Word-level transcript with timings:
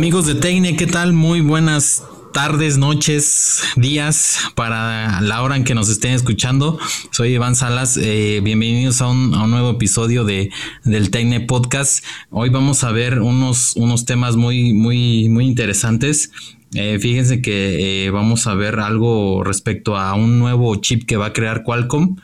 Amigos 0.00 0.24
de 0.24 0.34
Tecne, 0.34 0.76
¿qué 0.76 0.86
tal? 0.86 1.12
Muy 1.12 1.42
buenas 1.42 2.02
tardes, 2.32 2.78
noches, 2.78 3.60
días 3.76 4.38
para 4.54 5.20
la 5.20 5.42
hora 5.42 5.56
en 5.56 5.64
que 5.64 5.74
nos 5.74 5.90
estén 5.90 6.12
escuchando. 6.14 6.78
Soy 7.10 7.34
Iván 7.34 7.54
Salas, 7.54 7.98
eh, 7.98 8.40
bienvenidos 8.42 9.02
a 9.02 9.08
un, 9.08 9.30
nuevo 9.50 9.72
episodio 9.72 10.24
de, 10.24 10.50
del 10.84 11.10
Tecne 11.10 11.40
Podcast. 11.40 12.02
Hoy 12.30 12.48
vamos 12.48 12.82
a 12.82 12.92
ver 12.92 13.20
unos, 13.20 13.76
unos 13.76 14.06
temas 14.06 14.36
muy, 14.36 14.72
muy, 14.72 15.28
muy 15.28 15.44
interesantes. 15.44 16.30
Eh, 16.74 16.98
fíjense 17.00 17.42
que 17.42 18.04
eh, 18.06 18.10
vamos 18.10 18.46
a 18.46 18.54
ver 18.54 18.78
algo 18.78 19.42
respecto 19.42 19.96
a 19.96 20.14
un 20.14 20.38
nuevo 20.38 20.76
chip 20.76 21.04
que 21.04 21.16
va 21.16 21.26
a 21.26 21.32
crear 21.32 21.64
Qualcomm 21.64 22.16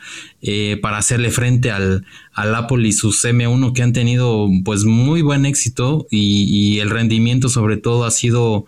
para 0.81 0.97
hacerle 0.97 1.31
frente 1.31 1.69
al, 1.71 2.05
al, 2.33 2.55
Apple 2.55 2.87
y 2.87 2.93
sus 2.93 3.25
M1 3.25 3.73
que 3.73 3.83
han 3.83 3.91
tenido 3.91 4.47
pues 4.63 4.85
muy 4.85 5.21
buen 5.21 5.45
éxito 5.45 6.07
y, 6.09 6.45
y 6.45 6.79
el 6.79 6.89
rendimiento 6.89 7.49
sobre 7.49 7.75
todo 7.75 8.05
ha 8.05 8.11
sido 8.11 8.65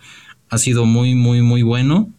ha 0.49 0.57
sido 0.57 0.85
muy, 0.85 1.15
muy, 1.15 1.41
muy 1.41 1.61
bueno. 1.61 2.11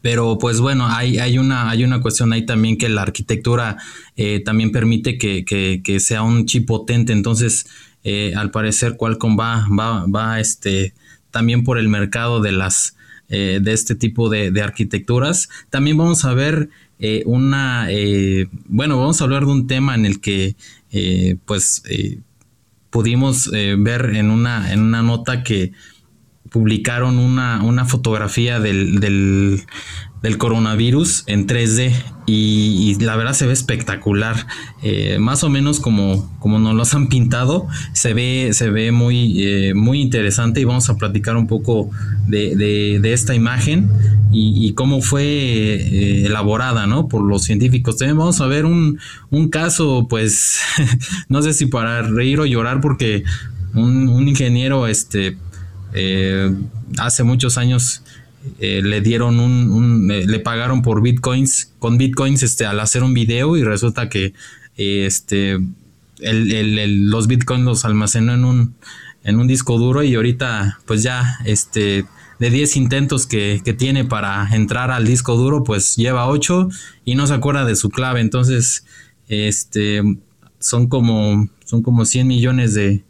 Pero 0.00 0.38
pues 0.38 0.60
bueno, 0.60 0.86
hay, 0.86 1.18
hay, 1.18 1.38
una, 1.38 1.68
hay 1.70 1.84
una 1.84 2.00
cuestión 2.00 2.32
ahí 2.32 2.46
también 2.46 2.78
que 2.78 2.88
la 2.88 3.02
arquitectura 3.02 3.76
eh, 4.16 4.40
también 4.44 4.70
permite 4.70 5.18
que, 5.18 6.00
sea 6.00 6.22
un 6.22 6.46
chip 6.46 6.66
potente. 6.66 7.12
Entonces, 7.12 7.66
eh, 8.04 8.32
al 8.36 8.50
parecer 8.52 8.96
Qualcomm 8.96 9.38
va, 9.38 9.66
va, 9.68 10.06
va 10.06 10.38
este, 10.38 10.94
también 11.38 11.62
por 11.62 11.78
el 11.78 11.88
mercado 11.88 12.40
de 12.40 12.50
las 12.50 12.96
eh, 13.28 13.60
de 13.62 13.72
este 13.72 13.94
tipo 13.94 14.28
de, 14.28 14.60
arquitecturas. 14.60 15.48
También 15.70 15.96
vamos 15.96 16.24
a 16.24 16.34
ver 16.34 16.68
una, 17.26 17.86
bueno, 18.66 18.98
vamos 18.98 19.20
a 19.20 19.24
hablar 19.24 19.44
de 19.44 19.52
un 19.52 19.68
tema 19.68 19.94
en 19.94 20.04
el 20.04 20.20
que 20.20 20.56
pues 21.44 21.84
pudimos 22.90 23.48
ver 23.52 24.16
en 24.16 24.32
una, 24.32 24.72
en 24.72 24.80
una 24.80 25.02
nota 25.02 25.44
que 25.44 25.70
publicaron 26.50 27.18
una, 27.18 27.62
una 27.62 27.84
fotografía 27.84 28.58
del, 28.58 28.98
del, 28.98 29.62
coronavirus 30.38 31.24
en 31.26 31.46
3D 31.46 31.92
y, 32.26 32.96
la 33.00 33.16
verdad 33.16 33.32
se 33.32 33.46
ve 33.46 33.52
espectacular. 33.52 34.46
Eh, 34.82 35.18
más 35.18 35.44
o 35.44 35.48
menos 35.48 35.80
como, 35.80 36.30
como 36.40 36.58
nos 36.58 36.74
los 36.74 36.94
han 36.94 37.08
pintado, 37.08 37.66
se 37.92 38.14
ve, 38.14 38.50
se 38.52 38.70
ve 38.70 38.92
muy, 38.92 39.42
eh, 39.42 39.74
muy 39.74 40.00
interesante 40.00 40.60
y 40.60 40.64
vamos 40.64 40.90
a 40.90 40.96
platicar 40.96 41.36
un 41.36 41.46
poco 41.46 41.90
de, 42.26 43.00
esta 43.12 43.34
imagen 43.34 43.90
y, 44.30 44.72
cómo 44.74 45.00
fue 45.00 45.24
eh, 45.24 46.26
elaborada 46.26 46.86
¿no? 46.86 47.08
por 47.08 47.22
los 47.22 47.44
científicos. 47.44 47.96
También 47.96 48.18
vamos 48.18 48.40
a 48.40 48.46
ver 48.46 48.66
un, 48.66 48.98
un 49.30 49.48
caso, 49.48 50.06
pues, 50.08 50.60
no 51.28 51.42
sé 51.42 51.54
si 51.54 51.66
para 51.66 52.02
reír 52.02 52.40
o 52.40 52.46
llorar 52.46 52.80
porque 52.80 53.24
un, 53.74 54.08
un 54.08 54.28
ingeniero, 54.28 54.86
este, 54.86 55.36
eh, 55.94 56.54
hace 56.98 57.22
muchos 57.24 57.58
años 57.58 58.02
eh, 58.58 58.82
le 58.82 59.00
dieron 59.00 59.40
un, 59.40 60.10
eh, 60.10 60.26
le 60.26 60.40
pagaron 60.40 60.82
por 60.82 61.02
bitcoins, 61.02 61.72
con 61.78 61.98
bitcoins 61.98 62.42
este, 62.42 62.66
al 62.66 62.80
hacer 62.80 63.02
un 63.02 63.14
video 63.14 63.56
y 63.56 63.64
resulta 63.64 64.08
que 64.08 64.34
este, 64.76 65.58
los 66.20 67.26
bitcoins 67.26 67.64
los 67.64 67.84
almacenó 67.84 68.34
en 68.34 68.44
un, 68.44 68.74
en 69.24 69.38
un 69.38 69.46
disco 69.46 69.78
duro 69.78 70.02
y 70.02 70.14
ahorita 70.14 70.80
pues 70.86 71.02
ya 71.02 71.38
este, 71.44 72.04
de 72.38 72.50
10 72.50 72.76
intentos 72.76 73.26
que, 73.26 73.60
tiene 73.76 74.04
para 74.04 74.48
entrar 74.54 74.90
al 74.90 75.06
disco 75.06 75.36
duro 75.36 75.64
pues 75.64 75.96
lleva 75.96 76.28
8 76.28 76.68
y 77.04 77.14
no 77.14 77.26
se 77.26 77.34
acuerda 77.34 77.64
de 77.64 77.76
su 77.76 77.90
clave, 77.90 78.20
entonces 78.20 78.84
este, 79.28 80.02
son 80.58 80.88
como, 80.88 81.48
son 81.64 81.82
como 81.82 82.04
100 82.04 82.26
millones 82.26 82.74
de, 82.74 83.04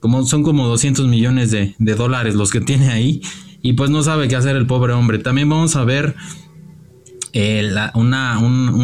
como 0.00 0.24
son 0.26 0.42
como 0.42 0.66
200 0.66 1.06
millones 1.06 1.52
de, 1.52 1.74
dólares 1.78 2.34
los 2.34 2.50
que 2.50 2.60
tiene 2.60 2.90
ahí 2.90 3.22
y 3.62 3.74
pues 3.74 3.90
no 3.90 4.02
sabe 4.02 4.28
qué 4.28 4.36
hacer 4.36 4.56
el 4.56 4.66
pobre 4.66 4.92
hombre. 4.92 5.18
También 5.18 5.48
vamos 5.48 5.76
a 5.76 5.84
ver 5.84 6.16
eh, 7.32 7.70
un, 7.94 8.12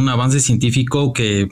avance 0.08 0.40
científico 0.40 1.12
que 1.12 1.48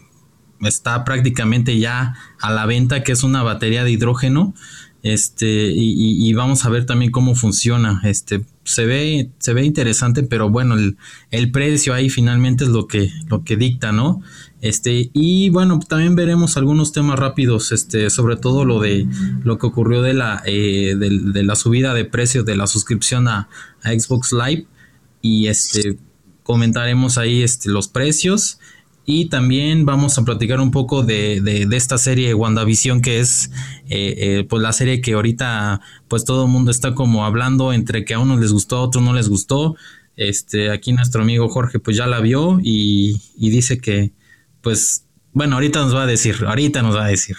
está 0.63 1.05
prácticamente 1.05 1.79
ya 1.79 2.15
a 2.41 2.53
la 2.53 2.67
venta, 2.67 3.03
que 3.03 3.13
es 3.13 3.25
una 3.25 3.43
batería 3.43 3.85
de 3.85 3.91
hidrógeno. 3.91 4.55
Este, 5.03 5.71
y, 5.73 6.33
vamos 6.35 6.65
a 6.65 6.69
ver 6.69 6.85
también 6.87 7.13
cómo 7.13 7.35
funciona. 7.35 8.01
Este, 8.05 8.45
se 8.65 8.87
ve, 8.87 9.31
se 9.39 9.55
ve 9.55 9.65
interesante, 9.65 10.23
pero 10.25 10.51
bueno, 10.51 10.75
el, 10.75 10.97
el, 11.31 11.53
precio 11.53 11.95
ahí 11.95 12.11
finalmente 12.11 12.65
es 12.65 12.71
lo 12.71 12.89
que, 12.89 13.13
lo 13.29 13.45
que 13.45 13.57
dicta, 13.57 13.93
¿no? 13.93 14.21
Este, 14.67 15.11
y 15.13 15.49
bueno, 15.51 15.79
también 15.79 16.17
veremos 16.17 16.57
algunos 16.57 16.91
temas 16.91 17.17
rápidos, 17.21 17.71
este, 17.71 18.11
sobre 18.11 18.37
todo 18.37 18.65
lo 18.65 18.81
de 18.81 19.07
lo 19.45 19.59
que 19.59 19.67
ocurrió 19.67 20.03
de 20.03 20.13
la, 20.13 20.43
eh, 20.45 20.97
de, 20.99 21.43
la 21.45 21.55
subida 21.55 21.95
de 21.95 22.05
precio 22.05 22.43
de 22.43 22.57
la 22.57 22.67
suscripción 22.67 23.29
a, 23.29 23.49
Xbox 23.85 24.33
Live. 24.33 24.67
Y 25.23 25.47
este 25.47 25.99
comentaremos 26.43 27.17
ahí 27.17 27.45
este, 27.45 27.71
los 27.71 27.87
precios. 27.87 28.59
Y 29.05 29.27
también 29.27 29.87
vamos 29.87 30.19
a 30.19 30.25
platicar 30.25 30.59
un 30.59 30.73
poco 30.73 31.05
de, 31.05 31.41
de, 31.41 31.77
esta 31.77 31.97
serie 31.97 32.35
WandaVision, 32.35 33.03
que 33.03 33.21
es 33.21 33.53
eh, 33.89 34.15
eh, 34.19 34.47
pues 34.49 34.61
la 34.61 34.73
serie 34.73 35.01
que 35.01 35.13
ahorita 35.13 35.81
pues 36.09 36.25
todo 36.25 36.47
el 36.47 36.51
mundo 36.51 36.73
está 36.73 36.97
como 36.97 37.25
hablando 37.25 37.73
entre 37.73 38.05
que 38.05 38.15
a 38.15 38.19
unos 38.19 38.41
les 38.41 38.51
gustó, 38.51 38.79
a 38.79 38.83
otros 38.83 39.05
no 39.05 39.13
les 39.13 39.29
gustó. 39.29 39.77
Este, 40.17 40.73
aquí 40.73 40.93
nuestro 40.93 41.23
amigo 41.23 41.49
Jorge 41.49 41.79
pues 41.79 41.97
ya 41.97 42.09
la 42.09 42.19
vio 42.19 42.59
y 42.61 43.21
dice 43.37 43.79
que, 43.79 44.11
pues 44.67 45.05
bueno, 45.33 45.55
ahorita 45.55 45.81
nos 45.81 45.95
va 45.95 46.03
a 46.03 46.07
decir, 46.07 46.45
ahorita 46.45 46.83
nos 46.83 46.97
va 46.97 47.05
a 47.05 47.09
decir. 47.09 47.37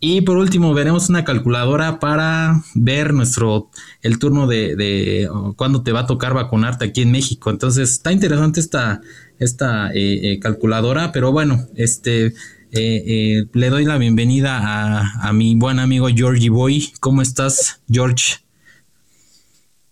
Y 0.00 0.22
por 0.22 0.38
último, 0.38 0.72
veremos 0.72 1.10
una 1.10 1.22
calculadora 1.22 2.00
para 2.00 2.62
ver 2.74 3.12
nuestro, 3.12 3.68
el 4.00 4.18
turno 4.18 4.46
de, 4.46 4.74
de 4.74 5.28
cuándo 5.56 5.82
te 5.82 5.92
va 5.92 6.00
a 6.00 6.06
tocar 6.06 6.32
vacunarte 6.32 6.86
aquí 6.86 7.02
en 7.02 7.12
México. 7.12 7.50
Entonces, 7.50 7.90
está 7.90 8.10
interesante 8.10 8.58
esta, 8.58 9.02
esta 9.38 9.92
eh, 9.92 10.32
eh, 10.32 10.38
calculadora, 10.40 11.12
pero 11.12 11.30
bueno, 11.30 11.66
este, 11.74 12.32
eh, 12.70 13.44
le 13.52 13.68
doy 13.68 13.84
la 13.84 13.98
bienvenida 13.98 14.58
a, 14.62 15.28
a, 15.28 15.32
mi 15.34 15.54
buen 15.54 15.78
amigo 15.78 16.08
Georgie 16.08 16.48
Boy. 16.48 16.90
¿Cómo 17.00 17.20
estás, 17.20 17.82
George? 17.86 18.36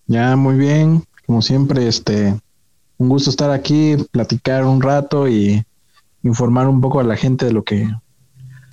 Ya, 0.07 0.35
muy 0.35 0.57
bien. 0.57 1.05
Como 1.27 1.43
siempre, 1.43 1.87
este, 1.87 2.41
un 2.97 3.09
gusto 3.11 3.29
estar 3.29 3.51
aquí, 3.51 3.97
platicar 4.13 4.65
un 4.65 4.81
rato 4.81 5.29
y 5.29 5.63
informar 6.23 6.69
un 6.69 6.81
poco 6.81 7.01
a 7.01 7.05
la 7.05 7.17
gente 7.17 7.47
de 7.47 7.53
lo 7.53 7.65
que 7.65 7.89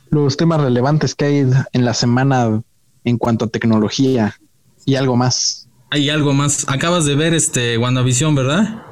los 0.09 0.37
temas 0.37 0.61
relevantes 0.61 1.15
que 1.15 1.25
hay 1.25 1.49
en 1.73 1.85
la 1.85 1.93
semana 1.93 2.61
en 3.03 3.17
cuanto 3.17 3.45
a 3.45 3.49
tecnología 3.49 4.35
y 4.85 4.95
algo 4.95 5.15
más. 5.15 5.67
Hay 5.91 6.09
algo 6.09 6.33
más. 6.33 6.65
Acabas 6.67 7.05
de 7.05 7.15
ver 7.15 7.33
este 7.33 7.77
WandaVision, 7.77 8.35
¿verdad? 8.35 8.83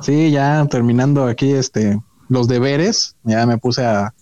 Sí, 0.00 0.30
ya 0.30 0.66
terminando 0.70 1.26
aquí 1.26 1.52
este 1.52 2.00
los 2.28 2.46
deberes, 2.46 3.16
ya 3.24 3.44
me 3.44 3.58
puse 3.58 3.84
a, 3.84 4.14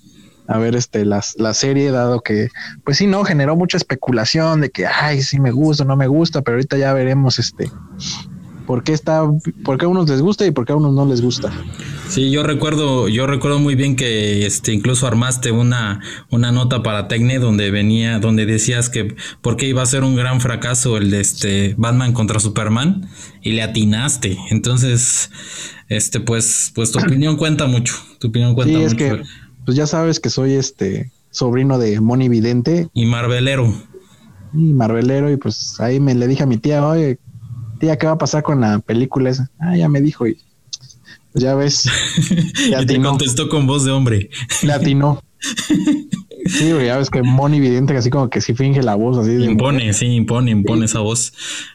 a 0.48 0.58
ver 0.58 0.74
este 0.74 1.04
las, 1.04 1.36
la 1.38 1.52
serie, 1.54 1.90
dado 1.90 2.20
que, 2.20 2.48
pues 2.84 2.96
sí, 2.96 3.06
no, 3.06 3.22
generó 3.24 3.54
mucha 3.54 3.76
especulación 3.76 4.62
de 4.62 4.70
que 4.70 4.86
ay, 4.86 5.22
sí 5.22 5.38
me 5.38 5.50
gusta, 5.50 5.84
no 5.84 5.94
me 5.94 6.06
gusta, 6.06 6.42
pero 6.42 6.56
ahorita 6.56 6.78
ya 6.78 6.92
veremos 6.94 7.38
este 7.38 7.70
por 8.68 8.84
qué 8.84 8.92
está, 8.92 9.22
por 9.64 9.78
qué 9.78 9.86
a 9.86 9.88
unos 9.88 10.10
les 10.10 10.20
gusta 10.20 10.44
y 10.44 10.50
por 10.50 10.66
qué 10.66 10.72
a 10.72 10.76
unos 10.76 10.92
no 10.92 11.06
les 11.06 11.22
gusta. 11.22 11.50
Sí, 12.10 12.30
yo 12.30 12.42
recuerdo, 12.42 13.08
yo 13.08 13.26
recuerdo 13.26 13.58
muy 13.58 13.76
bien 13.76 13.96
que 13.96 14.44
este 14.44 14.74
incluso 14.74 15.06
armaste 15.06 15.52
una, 15.52 16.02
una 16.30 16.52
nota 16.52 16.82
para 16.82 17.08
Tecne 17.08 17.38
donde 17.38 17.70
venía, 17.70 18.18
donde 18.18 18.44
decías 18.44 18.90
que 18.90 19.16
por 19.40 19.56
qué 19.56 19.68
iba 19.68 19.80
a 19.80 19.86
ser 19.86 20.04
un 20.04 20.16
gran 20.16 20.42
fracaso 20.42 20.98
el 20.98 21.10
de 21.10 21.20
este 21.20 21.76
Batman 21.78 22.12
contra 22.12 22.40
Superman 22.40 23.08
y 23.40 23.52
le 23.52 23.62
atinaste. 23.62 24.36
Entonces, 24.50 25.30
este, 25.88 26.20
pues, 26.20 26.70
pues 26.74 26.92
tu 26.92 26.98
opinión 26.98 27.38
cuenta 27.38 27.66
mucho. 27.66 27.94
Tu 28.18 28.28
opinión 28.28 28.54
cuenta 28.54 28.78
sí, 28.78 28.84
es 28.84 28.94
Que, 28.94 29.22
pues 29.64 29.78
ya 29.78 29.86
sabes 29.86 30.20
que 30.20 30.28
soy 30.28 30.52
este 30.52 31.10
sobrino 31.30 31.78
de 31.78 32.02
Moni 32.02 32.28
Vidente. 32.28 32.90
Y 32.92 33.06
Marvelero. 33.06 33.72
Y 34.52 34.74
Marvelero, 34.74 35.30
y 35.30 35.38
pues 35.38 35.80
ahí 35.80 36.00
me 36.00 36.14
le 36.14 36.26
dije 36.26 36.42
a 36.42 36.46
mi 36.46 36.58
tía, 36.58 36.86
oye, 36.86 37.18
tía, 37.78 37.96
¿qué 37.96 38.06
va 38.06 38.12
a 38.12 38.18
pasar 38.18 38.42
con 38.42 38.60
la 38.60 38.78
película 38.80 39.30
esa? 39.30 39.50
Ah, 39.58 39.76
ya 39.76 39.88
me 39.88 40.00
dijo 40.00 40.26
y 40.26 40.38
pues 41.32 41.44
ya 41.44 41.54
ves. 41.54 41.88
y 42.80 42.86
te 42.86 43.00
contestó 43.00 43.48
con 43.48 43.66
voz 43.66 43.84
de 43.84 43.92
hombre. 43.92 44.30
Le 44.62 44.72
atinó. 44.72 45.22
Sí, 46.48 46.68
ya 46.68 46.96
ves 46.96 47.10
que 47.10 47.22
Moni 47.22 47.58
evidente 47.58 47.92
que 47.92 47.98
así 47.98 48.08
como 48.08 48.30
que 48.30 48.40
sí 48.40 48.54
finge 48.54 48.82
la 48.82 48.94
voz 48.94 49.18
así. 49.18 49.32
impone, 49.32 49.92
sí, 49.92 50.06
impone, 50.06 50.50
impone 50.50 50.86
esa 50.86 51.00
voz. 51.00 51.32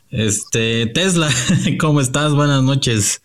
Este, 0.10 0.88
Tesla, 0.88 1.30
¿cómo 1.80 2.02
estás? 2.02 2.34
Buenas 2.34 2.64
noches. 2.64 3.22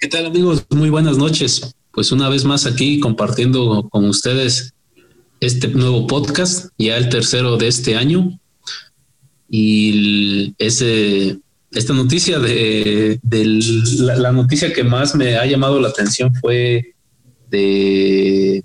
¿Qué 0.00 0.08
tal 0.08 0.26
amigos? 0.26 0.66
Muy 0.70 0.90
buenas 0.90 1.16
noches. 1.16 1.74
Pues 1.92 2.10
una 2.10 2.28
vez 2.28 2.44
más 2.44 2.66
aquí 2.66 2.98
compartiendo 2.98 3.88
con 3.88 4.04
ustedes 4.06 4.74
este 5.40 5.68
nuevo 5.68 6.06
podcast, 6.06 6.70
ya 6.76 6.96
el 6.96 7.08
tercero 7.08 7.56
de 7.56 7.68
este 7.68 7.96
año. 7.96 8.40
Y 9.48 10.54
ese, 10.58 11.38
esta 11.72 11.92
noticia 11.92 12.38
de, 12.38 13.20
la, 13.98 14.32
noticia 14.32 14.72
que 14.72 14.84
más 14.84 15.14
me 15.14 15.36
ha 15.36 15.46
llamado 15.46 15.80
la 15.80 15.88
atención 15.88 16.34
fue 16.34 16.94
de 17.50 18.64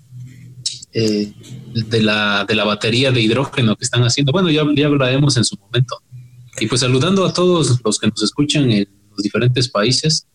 eh, 0.91 1.33
de 1.73 2.01
la, 2.01 2.45
de 2.45 2.55
la 2.55 2.63
batería 2.63 3.11
de 3.11 3.21
hidrógeno 3.21 3.75
que 3.75 3.85
están 3.85 4.03
haciendo. 4.03 4.31
Bueno, 4.31 4.49
ya, 4.49 4.63
ya 4.75 4.87
hablaremos 4.87 5.37
en 5.37 5.43
su 5.43 5.57
momento. 5.57 6.01
Y 6.59 6.67
pues 6.67 6.81
saludando 6.81 7.25
a 7.25 7.33
todos 7.33 7.79
los 7.83 7.99
que 7.99 8.07
nos 8.07 8.23
escuchan 8.23 8.71
en 8.71 8.87
los 9.11 9.23
diferentes 9.23 9.69
países. 9.69 10.27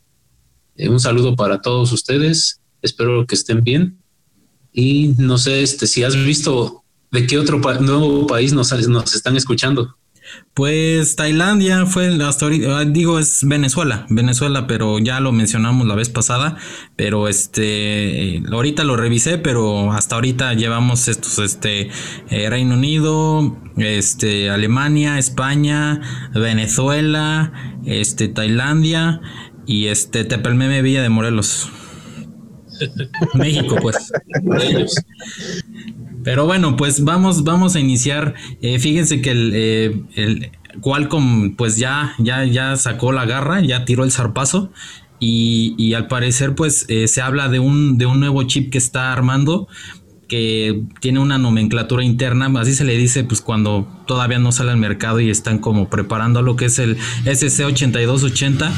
Eh, 0.76 0.88
un 0.88 1.00
saludo 1.00 1.36
para 1.36 1.60
todos 1.60 1.92
ustedes. 1.92 2.60
Espero 2.82 3.26
que 3.26 3.34
estén 3.34 3.62
bien. 3.62 3.98
Y 4.72 5.14
no 5.18 5.38
sé 5.38 5.62
este, 5.62 5.86
si 5.86 6.02
has 6.02 6.16
visto 6.16 6.84
de 7.10 7.26
qué 7.26 7.38
otro 7.38 7.58
nuevo 7.80 8.26
país 8.26 8.52
nos, 8.52 8.72
nos 8.88 9.14
están 9.14 9.36
escuchando. 9.36 9.96
Pues 10.54 11.16
Tailandia 11.16 11.84
fue 11.84 12.06
hasta 12.22 12.44
ahorita, 12.44 12.78
ah, 12.78 12.84
digo 12.84 13.18
es 13.18 13.40
Venezuela, 13.42 14.06
Venezuela, 14.08 14.68
pero 14.68 15.00
ya 15.00 15.18
lo 15.18 15.32
mencionamos 15.32 15.84
la 15.84 15.96
vez 15.96 16.10
pasada, 16.10 16.56
pero 16.94 17.26
este, 17.26 18.40
ahorita 18.52 18.84
lo 18.84 18.96
revisé, 18.96 19.38
pero 19.38 19.90
hasta 19.92 20.14
ahorita 20.14 20.54
llevamos 20.54 21.08
estos, 21.08 21.40
este, 21.40 21.90
eh, 22.30 22.50
Reino 22.50 22.74
Unido, 22.74 23.58
este, 23.78 24.48
Alemania, 24.48 25.18
España, 25.18 26.00
Venezuela, 26.32 27.52
este, 27.84 28.28
Tailandia 28.28 29.20
y 29.66 29.86
este, 29.86 30.24
Tepelmeme 30.24 30.82
Villa 30.82 31.02
de 31.02 31.08
Morelos. 31.08 31.68
México, 33.34 33.76
pues. 33.80 34.12
ellos. 34.62 34.94
Pero 36.24 36.46
bueno, 36.46 36.76
pues 36.76 37.04
vamos, 37.04 37.44
vamos 37.44 37.76
a 37.76 37.80
iniciar. 37.80 38.34
Eh, 38.62 38.78
fíjense 38.78 39.20
que 39.20 39.30
el, 39.30 39.52
eh, 39.54 40.02
el, 40.16 40.50
Qualcomm 40.80 41.54
pues 41.54 41.76
ya, 41.76 42.14
ya, 42.18 42.44
ya 42.44 42.76
sacó 42.76 43.12
la 43.12 43.26
garra, 43.26 43.60
ya 43.60 43.84
tiró 43.84 44.02
el 44.02 44.10
zarpazo. 44.10 44.72
Y, 45.20 45.74
y 45.78 45.94
al 45.94 46.08
parecer 46.08 46.54
pues 46.54 46.86
eh, 46.88 47.06
se 47.06 47.22
habla 47.22 47.48
de 47.48 47.60
un, 47.60 47.98
de 47.98 48.06
un 48.06 48.18
nuevo 48.18 48.42
chip 48.42 48.72
que 48.72 48.78
está 48.78 49.12
armando 49.12 49.68
que 50.28 50.82
tiene 51.00 51.18
una 51.20 51.38
nomenclatura 51.38 52.02
interna, 52.02 52.50
así 52.58 52.74
se 52.74 52.84
le 52.84 52.96
dice 52.96 53.24
pues 53.24 53.40
cuando 53.40 53.86
todavía 54.06 54.38
no 54.38 54.52
sale 54.52 54.70
al 54.70 54.78
mercado 54.78 55.20
y 55.20 55.30
están 55.30 55.58
como 55.58 55.88
preparando 55.90 56.42
lo 56.42 56.56
que 56.56 56.64
es 56.64 56.78
el 56.78 56.96
SC8280, 57.24 58.72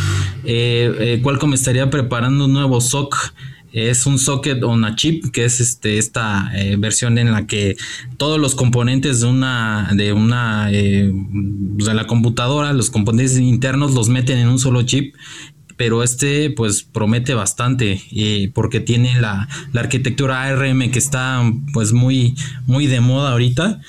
eh, 0.45 1.21
Qualcomm 1.23 1.55
estaría 1.55 1.89
preparando 1.89 2.47
un 2.47 2.53
nuevo 2.53 2.81
SOC 2.81 3.33
es 3.77 4.07
un 4.07 4.19
socket 4.19 4.63
on 4.65 4.87
a 4.87 4.97
chip, 4.97 5.31
que 5.33 5.45
es 5.45 5.61
este, 5.61 5.99
esta 5.99 6.51
eh, 6.55 6.77
versión 6.79 7.19
en 7.19 7.31
la 7.31 7.47
que 7.47 7.77
todos 8.17 8.41
los 8.41 8.55
componentes 8.55 9.21
de 9.21 9.27
una, 9.27 9.91
de 9.93 10.15
una, 10.15 10.73
eh, 10.73 11.11
de 11.13 11.95
la 11.95 12.07
computadora, 12.07 12.73
los 12.73 12.89
componentes 12.89 13.37
internos 13.39 13.93
los 13.93 14.09
meten 14.09 14.39
en 14.39 14.49
un 14.49 14.59
solo 14.59 14.83
chip 14.83 15.15
pero 15.77 16.03
este 16.03 16.49
pues 16.49 16.85
promete 16.85 17.35
bastante 17.35 18.01
eh, 18.11 18.51
porque 18.55 18.81
tiene 18.81 19.21
la, 19.21 19.47
la, 19.75 19.83
arquitectura 19.83 20.45
ARM 20.45 20.91
que 20.91 20.99
está 20.99 21.43
pues 21.75 21.93
muy 21.93 22.35
muy 22.67 22.87
de 22.87 23.01
moda 23.01 23.33
ahorita 23.33 23.83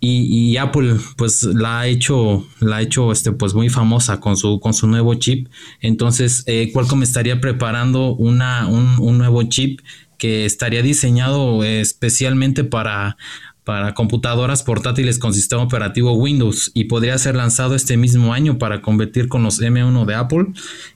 y, 0.00 0.56
Apple 0.56 0.96
pues 1.16 1.42
la 1.42 1.80
ha 1.80 1.86
hecho, 1.86 2.46
la 2.60 2.76
ha 2.76 2.82
hecho 2.82 3.10
este, 3.10 3.32
pues 3.32 3.54
muy 3.54 3.68
famosa 3.68 4.20
con 4.20 4.36
su, 4.36 4.60
con 4.60 4.72
su 4.72 4.86
nuevo 4.86 5.14
chip. 5.14 5.48
Entonces 5.80 6.44
eh, 6.46 6.70
Qualcomm 6.72 7.02
estaría 7.02 7.40
preparando 7.40 8.14
una, 8.14 8.68
un, 8.68 9.18
nuevo 9.18 9.42
chip 9.44 9.80
que 10.16 10.44
estaría 10.44 10.82
diseñado 10.82 11.64
especialmente 11.64 12.64
para, 12.64 13.16
para 13.64 13.94
computadoras 13.94 14.62
portátiles 14.62 15.18
con 15.18 15.34
sistema 15.34 15.62
operativo 15.62 16.12
Windows 16.12 16.70
y 16.74 16.84
podría 16.84 17.18
ser 17.18 17.34
lanzado 17.34 17.74
este 17.74 17.96
mismo 17.96 18.32
año 18.32 18.58
para 18.58 18.80
convertir 18.80 19.28
con 19.28 19.42
los 19.42 19.60
M1 19.60 20.06
de 20.06 20.14
Apple, 20.14 20.46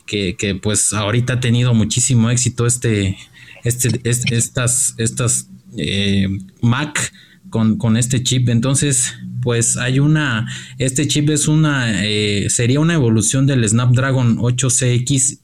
que, 0.06 0.36
que 0.36 0.54
pues 0.54 0.92
ahorita 0.92 1.34
ha 1.34 1.40
tenido 1.40 1.74
muchísimo 1.74 2.30
éxito 2.30 2.66
este, 2.66 3.18
este, 3.64 4.00
estas, 4.04 4.94
estas 4.98 5.48
eh, 5.76 6.28
Mac 6.60 7.12
con, 7.52 7.96
este 7.96 8.22
chip. 8.22 8.48
Entonces, 8.48 9.14
pues 9.42 9.76
hay 9.76 10.00
una, 10.00 10.48
este 10.78 11.06
chip 11.06 11.30
es 11.30 11.46
una, 11.46 12.04
eh, 12.04 12.48
sería 12.48 12.80
una 12.80 12.94
evolución 12.94 13.46
del 13.46 13.68
Snapdragon 13.68 14.38
8CX 14.38 15.38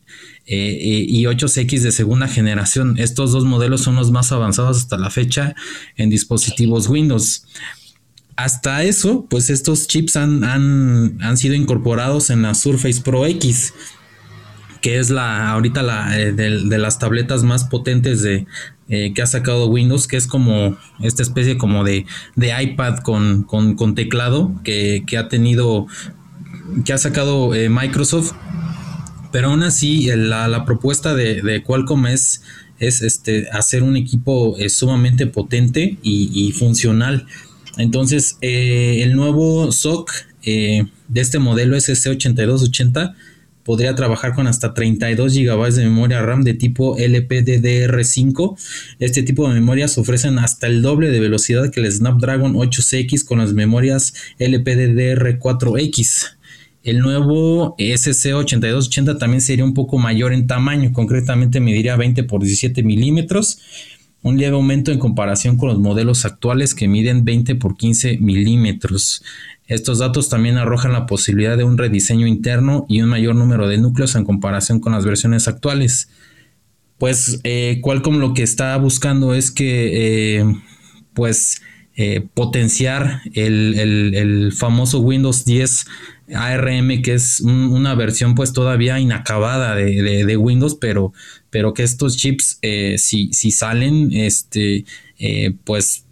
eh, 0.47 0.57
eh, 0.57 1.07
y 1.07 1.25
8CX 1.25 1.83
de 1.83 1.93
segunda 1.93 2.27
generación. 2.27 2.99
Estos 2.99 3.33
dos 3.33 3.45
modelos 3.45 3.83
son 3.83 3.95
los 3.95 4.11
más 4.11 4.33
avanzados 4.33 4.79
hasta 4.79 4.97
la 4.97 5.11
fecha 5.11 5.55
en 5.97 6.11
dispositivos 6.11 6.89
Windows. 6.89 7.45
Hasta 8.35 8.85
eso, 8.85 9.27
pues 9.29 9.51
estos 9.51 9.87
chips 9.89 10.17
han, 10.17 10.45
han, 10.45 11.37
sido 11.37 11.55
incorporados 11.55 12.31
en 12.31 12.43
la 12.43 12.55
Surface 12.55 13.03
Pro 13.03 13.27
X 13.27 13.75
que 14.81 15.01
es 15.01 15.11
la 15.11 15.51
ahorita 15.51 15.83
la 15.83 16.11
de, 16.11 16.79
las 16.79 17.01
tabletas 17.01 17.43
más 17.43 17.65
potentes 17.65 18.23
de, 18.23 18.47
eh, 18.91 19.13
que 19.13 19.21
ha 19.21 19.27
sacado 19.27 19.67
Windows, 19.67 20.07
que 20.07 20.17
es 20.17 20.27
como 20.27 20.79
esta 21.03 21.23
especie 21.23 21.59
como 21.59 21.85
de, 21.85 22.07
iPad 22.37 23.01
con, 23.01 23.95
teclado 23.95 24.59
que, 24.65 25.05
ha 25.19 25.29
tenido, 25.29 25.87
que 26.87 26.95
ha 26.95 26.99
sacado 26.99 27.55
eh, 27.55 27.69
Microsoft. 27.69 28.33
Pero 29.31 29.49
aún 29.49 29.63
así, 29.63 30.09
la, 30.17 30.65
propuesta 30.65 31.15
de, 31.15 31.63
Qualcomm 31.67 32.07
es, 32.07 32.43
es 32.79 33.03
este, 33.03 33.51
hacer 33.51 33.83
un 33.83 33.95
equipo 33.95 34.57
eh, 34.57 34.71
sumamente 34.71 35.27
potente 35.27 35.99
y, 36.03 36.51
funcional. 36.53 37.27
Entonces, 37.77 38.39
el 38.41 39.15
nuevo 39.15 39.71
SOC 39.71 40.11
de 40.45 41.21
este 41.21 41.39
modelo 41.39 41.77
SC8280 41.77 43.15
podría 43.69 43.95
trabajar 43.95 44.35
con 44.35 44.47
hasta 44.47 44.73
32 44.73 45.35
GB 45.35 45.75
de 45.75 45.85
memoria 45.85 46.23
RAM 46.23 46.43
de 46.43 46.55
tipo 46.55 46.97
LPDDR5. 46.97 48.57
Este 48.99 49.23
tipo 49.23 49.47
de 49.47 49.53
memorias 49.53 49.99
ofrecen 49.99 50.39
hasta 50.39 50.69
el 50.69 50.81
doble 50.81 51.11
de 51.11 51.21
velocidad 51.21 51.71
que 51.71 51.81
el 51.81 51.93
Snapdragon 51.93 52.55
8CX 52.55 53.27
con 53.27 53.41
las 53.41 53.53
memorias 53.53 54.15
LPDDR4X. 54.39 56.39
El 56.83 57.01
nuevo 57.01 57.77
SC8280 57.77 59.19
también 59.19 59.43
sería 59.43 59.67
un 59.67 59.75
poco 59.75 59.99
mayor 59.99 60.33
en 60.33 60.47
tamaño, 60.47 60.91
concretamente 60.95 61.61
mediría 61.61 61.97
20 61.97 62.25
por 62.25 62.41
17 62.41 62.83
milímetros 62.83 63.59
un 64.23 64.39
leve 64.39 64.57
aumento 64.57 64.91
en 64.91 64.99
comparación 64.99 65.57
con 65.57 65.69
los 65.69 65.79
modelos 65.79 66.25
actuales 66.25 66.75
que 66.75 66.89
miden 66.89 67.25
20 67.25 67.55
por 67.55 67.77
15 67.77 68.19
milímetros. 68.19 69.23
Estos 69.67 69.99
datos 69.99 70.29
también 70.29 70.57
arrojan 70.57 70.93
la 70.93 71.07
posibilidad 71.07 71.57
de 71.57 71.65
un 71.65 71.79
rediseño 71.79 72.27
interno 72.27 72.87
y 72.89 73.03
un 73.03 73.11
mayor 73.11 73.35
número 73.35 73.69
de 73.69 73.79
núcleos 73.79 74.15
en 74.15 74.25
comparación 74.25 74.81
con 74.81 74.93
las 74.93 75.05
versiones 75.05 75.47
actuales. 75.47 76.09
Pues 76.97 77.41
eh, 77.45 77.81
Qualcomm 77.83 78.19
lo 78.19 78.35
que 78.35 78.43
está 78.43 78.77
buscando 78.77 79.35
es 79.35 79.51
que 79.51 80.39
eh, 80.39 80.45
pues 81.15 81.63
eh, 82.01 82.29
potenciar 82.33 83.23
el, 83.35 84.53
famoso 84.57 85.01
Windows 85.01 85.45
10 85.45 85.85
ARM 86.33 87.03
que 87.03 87.15
es 87.15 87.41
una 87.41 87.95
versión 87.97 88.37
pues 88.37 88.53
todavía 88.53 89.01
inacabada 89.01 89.75
de, 89.75 90.37
Windows 90.37 90.77
pero, 90.81 91.13
pero 91.51 91.75
que 91.75 91.83
estos 91.83 92.17
chips 92.17 92.59
si, 92.97 93.33
si, 93.33 93.51
salen 93.51 94.13
este 94.13 94.85
pues 95.65 96.05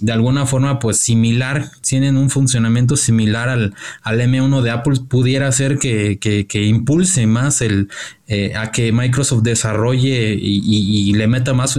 de 0.00 0.12
alguna 0.12 0.46
forma 0.46 0.78
pues 0.78 0.98
similar, 0.98 1.70
tienen 1.82 2.16
un 2.16 2.30
funcionamiento 2.30 2.96
similar 2.96 3.48
al, 3.48 3.74
al 4.02 4.20
M1 4.20 4.62
de 4.62 4.70
Apple, 4.70 5.00
pudiera 5.08 5.50
ser 5.52 5.78
que, 5.78 6.18
que, 6.18 6.64
impulse 6.64 7.26
más 7.26 7.60
el, 7.60 7.88
eh, 8.26 8.54
a 8.56 8.72
que 8.72 8.92
Microsoft 8.92 9.42
desarrolle 9.42 10.34
y, 10.40 11.12
le 11.12 11.26
meta 11.26 11.52
más 11.52 11.78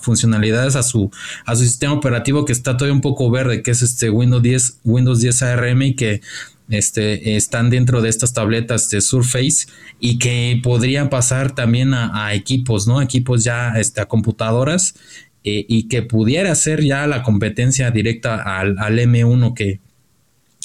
funcionalidades 0.00 0.76
a 0.76 0.82
su, 0.82 1.10
a 1.46 1.56
su 1.56 1.62
sistema 1.62 1.94
operativo 1.94 2.44
que 2.44 2.52
está 2.52 2.76
todavía 2.76 2.94
un 2.94 3.00
poco 3.00 3.30
verde, 3.30 3.62
que 3.62 3.70
es 3.70 3.82
este 3.82 4.10
Windows 4.10 4.42
10, 4.42 4.80
Windows 4.84 5.20
10 5.20 5.42
ARM 5.42 5.82
y 5.82 5.94
que 5.94 6.20
este, 6.68 7.36
están 7.36 7.70
dentro 7.70 8.00
de 8.00 8.08
estas 8.08 8.32
tabletas 8.32 8.90
de 8.90 9.00
Surface 9.00 9.66
y 10.00 10.18
que 10.18 10.60
podrían 10.62 11.10
pasar 11.10 11.54
también 11.54 11.94
a, 11.94 12.34
equipos, 12.34 12.86
¿no? 12.86 13.00
Equipos 13.02 13.44
ya 13.44 13.74
este, 13.78 14.00
a 14.00 14.06
computadoras 14.06 14.94
eh, 15.44 15.66
y 15.68 15.88
que 15.88 16.02
pudiera 16.02 16.54
ser 16.54 16.84
ya 16.84 17.06
la 17.08 17.24
competencia 17.24 17.90
directa 17.90 18.60
al, 18.60 18.76
M1 18.76 19.54
que 19.54 19.80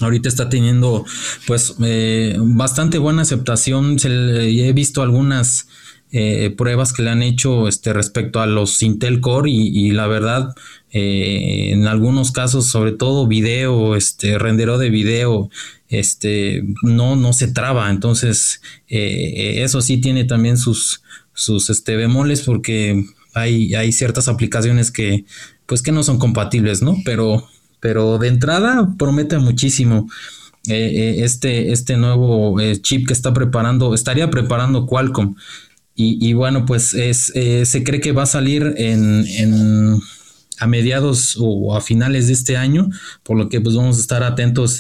ahorita 0.02 0.30
está 0.30 0.50
teniendo 0.50 1.04
pues 1.48 1.76
eh, 1.84 2.36
bastante 2.40 3.00
buena 3.00 3.24
aceptación. 3.24 3.98
he 4.04 4.74
visto 4.74 5.02
algunas 5.02 5.68
eh, 6.12 6.54
pruebas 6.56 6.94
que 6.94 7.02
le 7.02 7.10
han 7.10 7.24
hecho 7.24 7.68
este, 7.68 7.92
respecto 7.92 8.40
a 8.40 8.46
los 8.46 8.84
Intel 8.84 9.20
Core 9.20 9.50
y, 9.50 9.92
la 9.92 10.06
verdad 10.06 10.54
en 10.90 11.86
algunos 11.86 12.32
casos 12.32 12.68
sobre 12.68 12.92
todo 12.92 13.28
video 13.28 13.96
este 13.96 14.40
rendero 14.40 14.78
de 14.78 14.90
video 14.90 15.50
este 15.90 16.64
no 16.82 17.16
no 17.18 17.34
se 17.34 17.50
traba 17.50 17.90
entonces 17.90 18.62
eso 18.88 19.82
sí 19.82 19.98
tiene 19.98 20.24
también 20.24 20.58
sus 20.58 21.04
sus 21.34 21.70
este 21.70 21.98
bemoles 21.98 22.42
porque 22.42 23.04
hay, 23.34 23.92
ciertas 23.92 24.28
aplicaciones 24.28 24.92
que, 24.92 25.26
pues 25.66 25.82
que 25.82 25.92
no 25.92 26.04
son 26.04 26.20
compatibles, 26.20 26.82
¿no? 26.82 26.96
Pero, 27.06 27.48
pero 27.80 28.18
de 28.18 28.28
entrada 28.28 28.96
promete 28.98 29.38
muchísimo. 29.38 30.08
Eh, 30.68 30.74
eh, 30.74 31.24
este, 31.24 31.72
este 31.72 31.96
nuevo 31.96 32.60
eh, 32.60 32.82
chip 32.82 33.08
que 33.08 33.14
está 33.14 33.34
preparando, 33.34 33.94
estaría 33.94 34.30
preparando 34.30 34.86
Qualcomm. 34.86 35.36
Y, 36.00 36.34
bueno, 36.34 36.64
pues 36.68 36.94
es, 36.94 37.34
se 37.34 37.84
cree 37.84 38.00
que 38.00 38.12
va 38.12 38.22
a 38.22 38.28
salir 38.28 38.76
en, 38.78 40.00
a 40.60 40.68
mediados 40.68 41.36
o 41.40 41.76
a 41.76 41.82
finales 41.82 42.28
de 42.28 42.34
este 42.34 42.56
año, 42.56 42.92
por 43.24 43.36
lo 43.36 43.50
que 43.50 43.62
pues 43.62 43.76
vamos 43.76 43.98
a 43.98 44.02
estar 44.02 44.22
atentos 44.22 44.80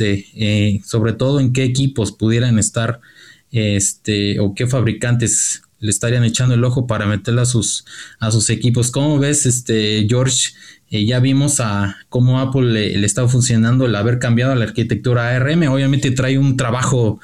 sobre 0.86 1.14
todo 1.14 1.40
en 1.40 1.54
qué 1.54 1.64
equipos 1.64 2.12
pudieran 2.12 2.60
estar 2.60 3.02
este 3.50 4.40
o 4.40 4.54
qué 4.54 4.68
fabricantes 4.68 5.64
le 5.80 5.90
estarían 5.90 6.24
echando 6.24 6.56
el 6.56 6.64
ojo 6.64 6.88
para 6.88 7.06
meterla 7.06 7.44
a 7.44 7.46
sus 7.46 7.86
a 8.20 8.32
sus 8.32 8.50
equipos. 8.50 8.92
¿Cómo 8.92 9.20
ves 9.20 9.46
este 9.46 10.06
George? 10.10 10.50
Eh, 10.90 11.06
ya 11.06 11.20
vimos 11.20 11.60
a 11.60 11.98
cómo 12.10 12.40
Apple 12.40 12.72
le, 12.72 12.98
le 12.98 13.06
estaba 13.06 13.28
funcionando 13.28 13.86
el 13.86 13.96
haber 13.96 14.20
cambiado 14.20 14.56
la 14.56 14.66
arquitectura 14.66 15.36
ARM. 15.36 15.68
Obviamente 15.68 16.12
trae 16.12 16.38
un 16.38 16.56
trabajo 16.58 17.20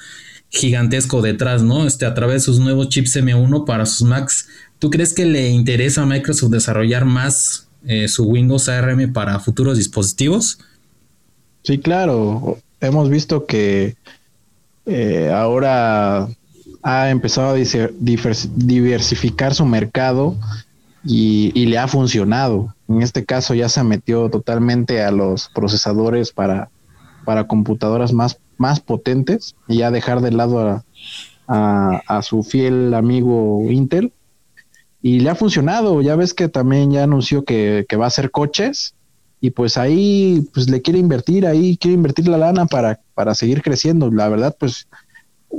gigantesco 0.54 1.22
detrás, 1.22 1.64
¿no? 1.64 1.88
Este, 1.88 2.06
a 2.06 2.14
través 2.14 2.36
de 2.36 2.46
sus 2.46 2.60
nuevos 2.60 2.90
chips 2.90 3.16
M1 3.16 3.66
para 3.66 3.86
sus 3.86 4.08
Macs. 4.08 4.48
¿Tú 4.80 4.90
crees 4.90 5.14
que 5.14 5.26
le 5.26 5.50
interesa 5.50 6.04
a 6.04 6.06
Microsoft 6.06 6.52
desarrollar 6.52 7.06
más 7.06 7.68
eh, 7.86 8.08
su 8.08 8.24
Windows 8.26 8.70
ARM 8.70 9.12
para 9.14 9.40
futuros 9.40 9.78
dispositivos? 9.78 10.60
Sí, 11.64 11.80
claro. 11.80 12.60
Hemos 12.82 13.10
visto 13.10 13.46
que 13.46 13.96
eh, 14.86 15.32
ahora 15.34 16.30
ha 16.84 17.10
empezado 17.10 17.56
a 17.56 17.56
diversificar 17.56 19.56
su 19.56 19.66
mercado 19.66 20.36
y, 21.06 21.52
y, 21.56 21.66
le 21.66 21.78
ha 21.78 21.88
funcionado. 21.88 22.76
En 22.88 23.02
este 23.02 23.26
caso 23.26 23.54
ya 23.54 23.70
se 23.70 23.84
metió 23.84 24.30
totalmente 24.30 25.02
a 25.02 25.12
los 25.12 25.50
procesadores 25.50 26.32
para, 26.32 26.70
para 27.26 27.48
computadoras 27.48 28.14
más 28.14 28.38
más 28.58 28.80
potentes 28.80 29.56
y 29.68 29.78
ya 29.78 29.92
dejar 29.92 30.22
de 30.22 30.32
lado 30.32 30.84
a, 31.48 32.02
a, 32.08 32.22
su 32.22 32.44
fiel 32.44 32.94
amigo 32.94 33.62
Intel. 33.70 34.14
Y 35.02 35.20
le 35.20 35.30
ha 35.30 35.36
funcionado, 35.36 36.02
ya 36.02 36.16
ves 36.16 36.34
que 36.34 36.48
también 36.48 36.92
ya 36.92 37.04
anunció 37.04 37.44
que, 37.44 37.86
que 37.90 37.98
va 37.98 38.06
a 38.06 38.08
hacer 38.08 38.32
coches 38.32 38.96
y 39.42 39.50
pues 39.50 39.76
ahí 39.76 40.48
pues 40.54 40.70
le 40.70 40.82
quiere 40.82 41.00
invertir, 41.00 41.46
ahí 41.46 41.76
quiere 41.76 41.96
invertir 41.96 42.30
la 42.30 42.38
lana 42.38 42.68
para, 42.68 43.02
para 43.14 43.36
seguir 43.36 43.62
creciendo. 43.62 44.10
La 44.12 44.30
verdad, 44.30 44.56
pues 44.58 44.88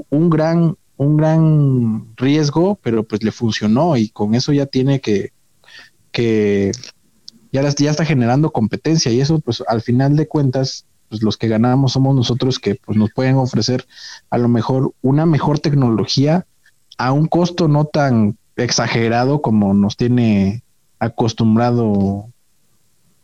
un 0.08 0.30
gran, 0.30 0.76
un 0.96 1.16
gran 1.16 2.14
riesgo, 2.16 2.78
pero 2.82 3.02
pues 3.02 3.22
le 3.22 3.32
funcionó 3.32 3.96
y 3.96 4.08
con 4.08 4.34
eso 4.34 4.52
ya 4.52 4.66
tiene 4.66 5.00
que, 5.00 5.32
que 6.12 6.72
ya, 7.52 7.62
ya 7.68 7.90
está 7.90 8.04
generando 8.04 8.52
competencia 8.52 9.12
y 9.12 9.20
eso 9.20 9.40
pues 9.40 9.62
al 9.66 9.82
final 9.82 10.16
de 10.16 10.28
cuentas 10.28 10.86
pues 11.08 11.22
los 11.22 11.36
que 11.36 11.48
ganamos 11.48 11.92
somos 11.92 12.14
nosotros 12.14 12.58
que 12.58 12.76
pues 12.76 12.96
nos 12.96 13.12
pueden 13.12 13.36
ofrecer 13.36 13.86
a 14.30 14.38
lo 14.38 14.48
mejor 14.48 14.92
una 15.02 15.26
mejor 15.26 15.58
tecnología 15.58 16.46
a 16.98 17.12
un 17.12 17.26
costo 17.26 17.68
no 17.68 17.84
tan 17.84 18.38
exagerado 18.56 19.42
como 19.42 19.74
nos 19.74 19.96
tiene 19.96 20.62
acostumbrado 20.98 22.28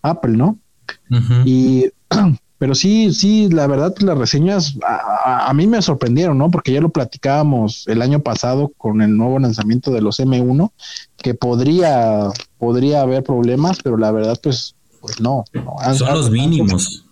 Apple, 0.02 0.36
¿no? 0.36 0.58
Y 1.44 1.86
pero 2.60 2.76
sí, 2.76 3.12
sí, 3.12 3.48
la 3.48 3.66
verdad 3.66 3.92
las 3.98 4.16
reseñas 4.16 4.76
a, 4.86 5.48
a, 5.50 5.52
mí 5.54 5.66
me 5.66 5.82
sorprendieron, 5.82 6.38
¿no? 6.38 6.52
Porque 6.52 6.72
ya 6.72 6.80
lo 6.80 6.90
platicábamos 6.90 7.88
el 7.88 8.00
año 8.00 8.20
pasado 8.20 8.70
con 8.78 9.02
el 9.02 9.16
nuevo 9.16 9.40
lanzamiento 9.40 9.90
de 9.90 10.00
los 10.00 10.20
M1, 10.20 10.70
que 11.16 11.34
podría, 11.34 12.28
podría 12.58 13.00
haber 13.00 13.24
problemas, 13.24 13.78
pero 13.82 13.96
la 13.96 14.12
verdad, 14.12 14.38
pues, 14.40 14.76
pues 15.00 15.20
no. 15.20 15.44
no 15.52 15.94
Son 15.94 16.14
los 16.14 16.30
mínimos 16.30 17.04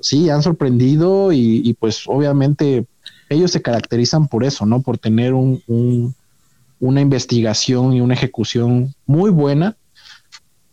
sí, 0.00 0.30
han 0.30 0.42
sorprendido 0.42 1.32
y, 1.32 1.74
pues 1.78 2.02
obviamente 2.06 2.86
ellos 3.28 3.50
se 3.50 3.62
caracterizan 3.62 4.28
por 4.28 4.44
eso, 4.44 4.64
¿no? 4.66 4.80
Por 4.80 4.98
tener 4.98 5.34
un, 5.34 6.14
una 6.80 7.00
investigación 7.00 7.92
y 7.92 8.00
una 8.00 8.14
ejecución 8.14 8.94
muy 9.06 9.30
buena. 9.30 9.76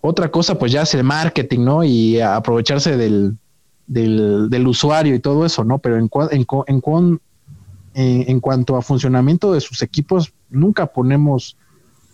Otra 0.01 0.29
cosa, 0.29 0.57
pues 0.57 0.71
ya 0.71 0.83
es 0.83 0.93
el 0.93 1.03
marketing, 1.03 1.61
¿no? 1.61 1.83
Y 1.83 2.21
aprovecharse 2.21 2.95
del, 2.95 3.37
del, 3.87 4.67
usuario 4.67 5.15
y 5.15 5.19
todo 5.19 5.45
eso, 5.45 5.63
¿no? 5.63 5.79
Pero 5.79 5.97
en, 5.97 6.09
en, 6.31 6.45
en, 6.67 8.29
en, 8.29 8.39
cuanto 8.39 8.75
a 8.75 8.81
funcionamiento 8.81 9.53
de 9.53 9.61
sus 9.61 9.81
equipos, 9.81 10.33
nunca 10.49 10.87
ponemos 10.87 11.57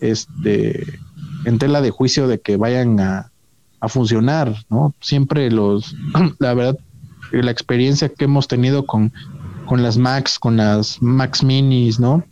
este, 0.00 0.98
en 1.44 1.58
tela 1.58 1.80
de 1.80 1.90
juicio 1.90 2.28
de 2.28 2.40
que 2.40 2.56
vayan 2.56 3.00
a, 3.00 3.30
a 3.80 3.88
funcionar, 3.88 4.54
¿no? 4.70 4.94
Siempre 5.00 5.50
los, 5.50 5.96
la 6.38 6.54
verdad, 6.54 6.78
la 7.32 7.50
experiencia 7.50 8.08
que 8.08 8.24
hemos 8.24 8.46
tenido 8.46 8.86
con, 8.86 9.12
con 9.66 9.82
las 9.82 9.96
Macs, 9.96 10.38
con 10.38 10.56
las 10.56 11.00
Macs 11.00 11.42
Minis, 11.42 11.98
¿no? 11.98 12.24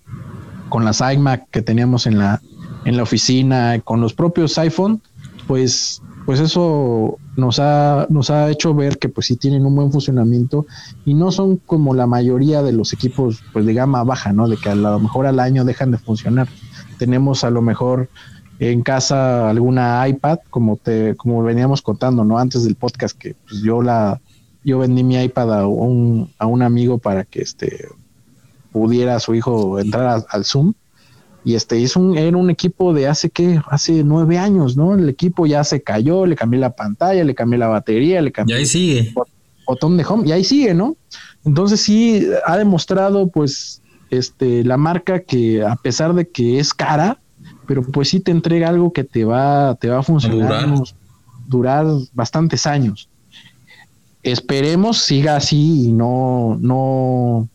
Con 0.68 0.84
las 0.84 1.00
iMac 1.00 1.48
que 1.50 1.62
teníamos 1.62 2.06
en 2.06 2.18
la, 2.18 2.40
en 2.84 2.96
la 2.96 3.02
oficina, 3.02 3.80
con 3.82 4.00
los 4.00 4.14
propios 4.14 4.58
iPhone, 4.58 5.02
pues, 5.46 6.02
pues 6.26 6.40
eso 6.40 7.18
nos 7.36 7.58
ha, 7.58 8.06
nos 8.10 8.30
ha 8.30 8.50
hecho 8.50 8.74
ver 8.74 8.98
que 8.98 9.08
pues 9.08 9.26
sí 9.26 9.36
tienen 9.36 9.64
un 9.64 9.74
buen 9.74 9.90
funcionamiento 9.90 10.66
y 11.04 11.14
no 11.14 11.32
son 11.32 11.56
como 11.56 11.94
la 11.94 12.06
mayoría 12.06 12.62
de 12.62 12.72
los 12.72 12.92
equipos 12.92 13.42
pues 13.52 13.66
de 13.66 13.74
gama 13.74 14.04
baja, 14.04 14.32
¿no? 14.32 14.48
De 14.48 14.56
que 14.56 14.68
a 14.68 14.74
lo 14.74 14.98
mejor 15.00 15.26
al 15.26 15.40
año 15.40 15.64
dejan 15.64 15.90
de 15.90 15.98
funcionar. 15.98 16.48
Tenemos 16.98 17.44
a 17.44 17.50
lo 17.50 17.62
mejor 17.62 18.08
en 18.58 18.82
casa 18.82 19.48
alguna 19.48 20.06
iPad, 20.06 20.38
como 20.50 20.76
te, 20.76 21.16
como 21.16 21.42
veníamos 21.42 21.80
contando, 21.80 22.24
¿no? 22.24 22.38
Antes 22.38 22.64
del 22.64 22.76
podcast, 22.76 23.16
que 23.16 23.34
pues, 23.48 23.62
yo 23.62 23.80
la, 23.80 24.20
yo 24.64 24.78
vendí 24.78 25.02
mi 25.02 25.20
iPad 25.20 25.60
a 25.60 25.66
un, 25.66 26.30
a 26.38 26.46
un 26.46 26.62
amigo 26.62 26.98
para 26.98 27.24
que 27.24 27.40
este 27.40 27.88
pudiera 28.70 29.18
su 29.18 29.34
hijo 29.34 29.78
entrar 29.78 30.24
al 30.28 30.44
Zoom 30.44 30.74
y 31.44 31.54
este 31.54 31.78
hizo 31.78 32.00
un, 32.00 32.18
era 32.18 32.36
un 32.36 32.50
equipo 32.50 32.92
de 32.92 33.08
hace 33.08 33.30
que 33.30 33.60
hace 33.68 34.04
nueve 34.04 34.38
años, 34.38 34.76
¿no? 34.76 34.94
El 34.94 35.08
equipo 35.08 35.46
ya 35.46 35.64
se 35.64 35.82
cayó, 35.82 36.26
le 36.26 36.36
cambié 36.36 36.60
la 36.60 36.74
pantalla, 36.74 37.24
le 37.24 37.34
cambié 37.34 37.58
la 37.58 37.68
batería, 37.68 38.20
le 38.20 38.32
cambié 38.32 38.56
y 38.56 38.58
ahí 38.58 38.66
sigue. 38.66 39.14
botón 39.66 39.96
de 39.96 40.04
home 40.04 40.28
y 40.28 40.32
ahí 40.32 40.44
sigue, 40.44 40.74
¿no? 40.74 40.96
Entonces 41.44 41.80
sí 41.80 42.26
ha 42.46 42.56
demostrado 42.56 43.28
pues 43.28 43.82
este 44.10 44.64
la 44.64 44.76
marca 44.76 45.20
que 45.20 45.62
a 45.62 45.76
pesar 45.76 46.14
de 46.14 46.28
que 46.28 46.58
es 46.58 46.74
cara, 46.74 47.18
pero 47.66 47.82
pues 47.82 48.08
sí 48.08 48.20
te 48.20 48.30
entrega 48.30 48.68
algo 48.68 48.92
que 48.92 49.04
te 49.04 49.24
va 49.24 49.76
te 49.76 49.88
va 49.88 50.00
a 50.00 50.02
funcionar 50.02 50.66
durar, 50.66 50.82
durar 51.46 51.86
bastantes 52.12 52.66
años 52.66 53.10
esperemos 54.22 54.98
siga 54.98 55.36
así 55.36 55.86
y 55.86 55.92
no, 55.92 56.58
no, 56.60 57.48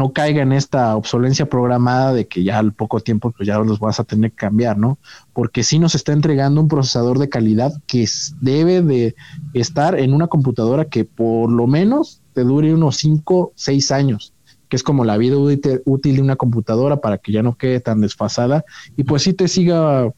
no 0.00 0.14
caiga 0.14 0.40
en 0.40 0.52
esta 0.52 0.96
obsolencia 0.96 1.44
programada 1.44 2.14
de 2.14 2.26
que 2.26 2.42
ya 2.42 2.58
al 2.58 2.72
poco 2.72 3.00
tiempo 3.00 3.32
pues 3.32 3.46
ya 3.46 3.58
los 3.58 3.78
vas 3.80 4.00
a 4.00 4.04
tener 4.04 4.30
que 4.30 4.36
cambiar, 4.38 4.78
¿no? 4.78 4.96
Porque 5.34 5.62
sí 5.62 5.78
nos 5.78 5.94
está 5.94 6.12
entregando 6.12 6.62
un 6.62 6.68
procesador 6.68 7.18
de 7.18 7.28
calidad 7.28 7.70
que 7.86 8.08
debe 8.40 8.80
de 8.80 9.14
estar 9.52 9.98
en 9.98 10.14
una 10.14 10.28
computadora 10.28 10.86
que 10.86 11.04
por 11.04 11.52
lo 11.52 11.66
menos 11.66 12.22
te 12.32 12.44
dure 12.44 12.72
unos 12.72 12.96
5, 12.96 13.52
6 13.54 13.90
años 13.90 14.32
que 14.70 14.76
es 14.76 14.82
como 14.84 15.04
la 15.04 15.18
vida 15.18 15.36
útil 15.36 16.16
de 16.16 16.22
una 16.22 16.36
computadora 16.36 17.00
para 17.00 17.18
que 17.18 17.32
ya 17.32 17.42
no 17.42 17.58
quede 17.58 17.80
tan 17.80 18.00
desfasada 18.00 18.64
y 18.96 19.02
pues 19.02 19.22
sí 19.24 19.34
te 19.34 19.48
siga 19.48 20.12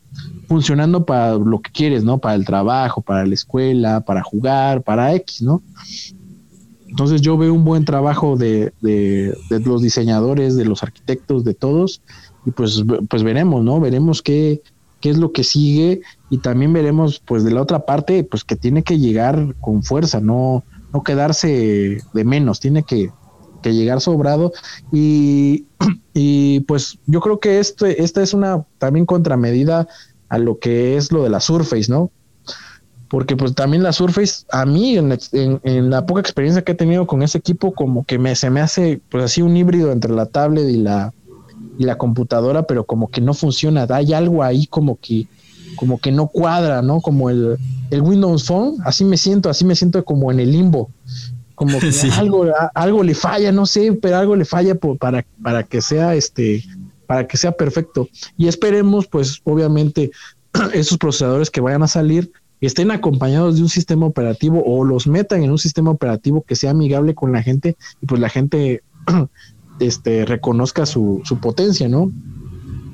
funcionando 0.47 1.07
para 1.07 1.37
lo 1.37 1.61
que 1.63 1.73
quieres, 1.73 2.05
¿no? 2.05 2.19
Para 2.19 2.35
el 2.35 2.45
trabajo, 2.45 3.01
para 3.01 3.25
la 3.25 3.33
escuela, 3.33 4.03
para 4.03 4.23
jugar, 4.23 4.83
para 4.83 5.15
X, 5.15 5.41
¿no? 5.41 5.63
Entonces 6.93 7.23
yo 7.23 7.39
veo 7.39 7.55
un 7.55 7.65
buen 7.65 7.87
trabajo 7.87 8.37
de, 8.37 8.75
de, 8.83 9.35
los 9.65 9.81
diseñadores, 9.81 10.57
de 10.57 10.67
los 10.67 10.83
arquitectos, 10.83 11.43
de 11.43 11.55
todos, 11.55 12.03
y 12.45 12.51
pues, 12.51 12.85
pues 13.09 13.23
veremos, 13.23 13.65
¿no? 13.65 13.81
Veremos 13.81 14.21
qué, 14.21 14.61
qué 15.01 15.09
es 15.09 15.17
lo 15.17 15.33
que 15.33 15.43
sigue 15.43 16.03
y 16.29 16.37
también 16.37 16.75
veremos 16.75 17.19
pues 17.19 17.45
de 17.45 17.51
la 17.51 17.63
otra 17.63 17.87
parte, 17.87 18.25
pues 18.25 18.45
que 18.45 18.57
tiene 18.57 18.83
que 18.83 18.99
llegar 18.99 19.55
con 19.63 19.83
fuerza, 19.83 20.21
no, 20.21 20.65
no 20.93 21.03
quedarse 21.03 22.03
de 22.13 22.25
menos, 22.25 22.61
tiene 22.61 22.83
que, 22.83 23.11
que 23.63 23.73
llegar 23.73 24.03
sobrado 24.03 24.53
y, 24.93 25.65
y 26.13 26.61
pues 26.61 26.99
yo 27.07 27.21
creo 27.21 27.41
que 27.41 27.59
este, 27.59 28.03
esta 28.03 28.23
es 28.23 28.35
una 28.35 28.67
también 28.77 29.07
contramedida 29.07 29.89
a 30.29 30.37
lo 30.37 30.59
que 30.59 30.99
es 30.99 31.11
lo 31.11 31.23
de 31.23 31.31
la 31.31 31.41
Surface, 31.41 31.91
¿no? 31.91 32.11
Porque 33.13 33.37
pues 33.37 33.55
también 33.55 33.83
la 33.83 33.93
Surface, 33.93 34.47
a 34.51 34.65
mí 34.65 34.97
en, 34.97 35.19
en, 35.33 35.91
la 35.91 36.07
poca 36.07 36.23
experiencia 36.23 36.63
que 36.63 36.73
he 36.73 36.75
tenido 36.75 37.07
con 37.07 37.23
ese 37.23 37.37
equipo, 37.37 37.75
como 37.75 38.07
que 38.07 38.19
me, 38.19 38.35
se 38.35 38.49
me 38.49 38.63
hace 38.63 39.03
pues 39.11 39.25
así 39.25 39.43
un 39.43 39.55
híbrido 39.55 39.93
entre 39.93 40.15
la 40.15 40.25
tablet 40.25 40.67
y 40.71 40.79
la, 40.79 41.13
y 41.77 41.85
la 41.85 41.99
computadora, 41.99 42.63
pero 42.63 42.85
como 42.85 43.11
que 43.11 43.21
no 43.21 43.35
funciona, 43.35 43.87
hay 43.91 44.15
algo 44.15 44.43
ahí 44.43 44.67
como 44.67 44.99
que, 44.99 45.27
como 45.77 45.99
que 45.99 46.11
no 46.11 46.29
cuadra, 46.29 46.81
¿no? 46.81 47.03
Como 47.03 47.29
el, 47.29 47.59
el 47.91 48.01
Windows 48.01 48.47
Phone, 48.47 48.77
así 48.83 49.05
me 49.05 49.19
siento, 49.19 49.51
así 49.51 49.67
me 49.67 49.77
siento 49.77 50.03
como 50.07 50.33
en 50.33 50.41
el 50.41 50.51
limbo 50.51 50.89
como 51.55 51.81
que 51.81 51.91
algo, 52.17 52.47
algo 52.75 53.03
le 53.03 53.15
falla, 53.15 53.53
no 53.53 53.67
sé, 53.67 53.93
pero 53.93 54.17
algo 54.17 54.37
le 54.37 54.47
falla 54.47 54.75
para, 54.75 55.27
para 55.43 55.65
que 55.65 55.83
sea 55.83 56.15
este, 56.15 56.65
para 57.07 57.27
que 57.27 57.37
sea 57.37 57.53
perfecto. 57.53 58.09
Y 58.39 58.49
esperemos, 58.49 59.07
pues, 59.07 59.39
obviamente, 59.45 60.13
esos 60.73 60.97
procesadores 60.97 61.51
que 61.51 61.61
vayan 61.61 61.83
a 61.83 61.89
salir 61.89 62.33
estén 62.67 62.91
acompañados 62.91 63.57
de 63.57 63.63
un 63.63 63.69
sistema 63.69 64.07
operativo 64.07 64.63
o 64.65 64.85
los 64.85 65.07
metan 65.07 65.43
en 65.43 65.51
un 65.51 65.59
sistema 65.59 65.91
operativo 65.91 66.43
que 66.43 66.57
sea 66.57 66.71
amigable 66.71 67.15
con 67.15 67.33
la 67.33 67.43
gente 67.43 67.77
y 68.01 68.07
pues 68.07 68.21
la 68.21 68.29
gente 68.29 68.83
este, 69.81 70.25
reconozca 70.25 70.87
su, 70.87 71.21
su 71.25 71.39
potencia, 71.39 71.89
¿no? 71.89 72.13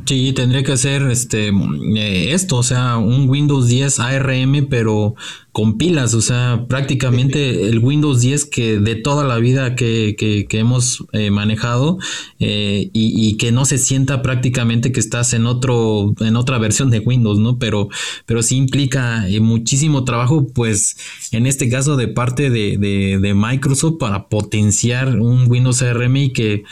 Sí, 0.09 0.33
tendría 0.33 0.63
que 0.63 0.75
ser 0.79 1.03
este 1.11 1.49
eh, 1.49 2.33
esto, 2.33 2.57
o 2.57 2.63
sea, 2.63 2.97
un 2.97 3.29
Windows 3.29 3.69
10 3.69 4.01
ARM, 4.01 4.67
pero 4.71 5.15
con 5.53 5.77
pilas, 5.77 6.15
o 6.15 6.23
sea, 6.23 6.65
prácticamente 6.67 7.65
el 7.69 7.81
Windows 7.81 8.23
10 8.23 8.47
que 8.47 8.79
de 8.79 8.95
toda 8.95 9.25
la 9.25 9.37
vida 9.37 9.77
que, 9.77 10.17
que, 10.19 10.47
hemos 10.59 11.05
eh, 11.13 11.31
manejado 11.31 11.99
eh, 12.39 12.89
y, 12.95 13.37
que 13.37 13.53
no 13.53 13.67
se 13.67 13.77
sienta 13.77 14.23
prácticamente 14.23 14.93
que 14.93 15.01
estás 15.01 15.35
en 15.35 15.45
otro, 15.45 16.15
en 16.21 16.37
otra 16.37 16.57
versión 16.57 16.89
de 16.89 17.01
Windows, 17.01 17.39
¿no? 17.39 17.59
Pero, 17.59 17.91
pero 18.25 18.43
sí 18.43 18.57
implica 18.57 19.27
muchísimo 19.43 20.05
trabajo, 20.05 20.47
pues, 20.55 20.97
en 21.33 21.47
este 21.47 21.69
caso 21.69 21.99
de 21.99 22.09
parte 22.09 22.49
de, 22.49 22.79
de, 22.79 23.19
de 23.21 23.35
Microsoft 23.35 23.99
para 23.99 24.29
potenciar 24.29 25.21
un 25.21 25.51
Windows 25.51 25.83
ARM 25.83 26.17
y 26.17 26.33
que 26.33 26.65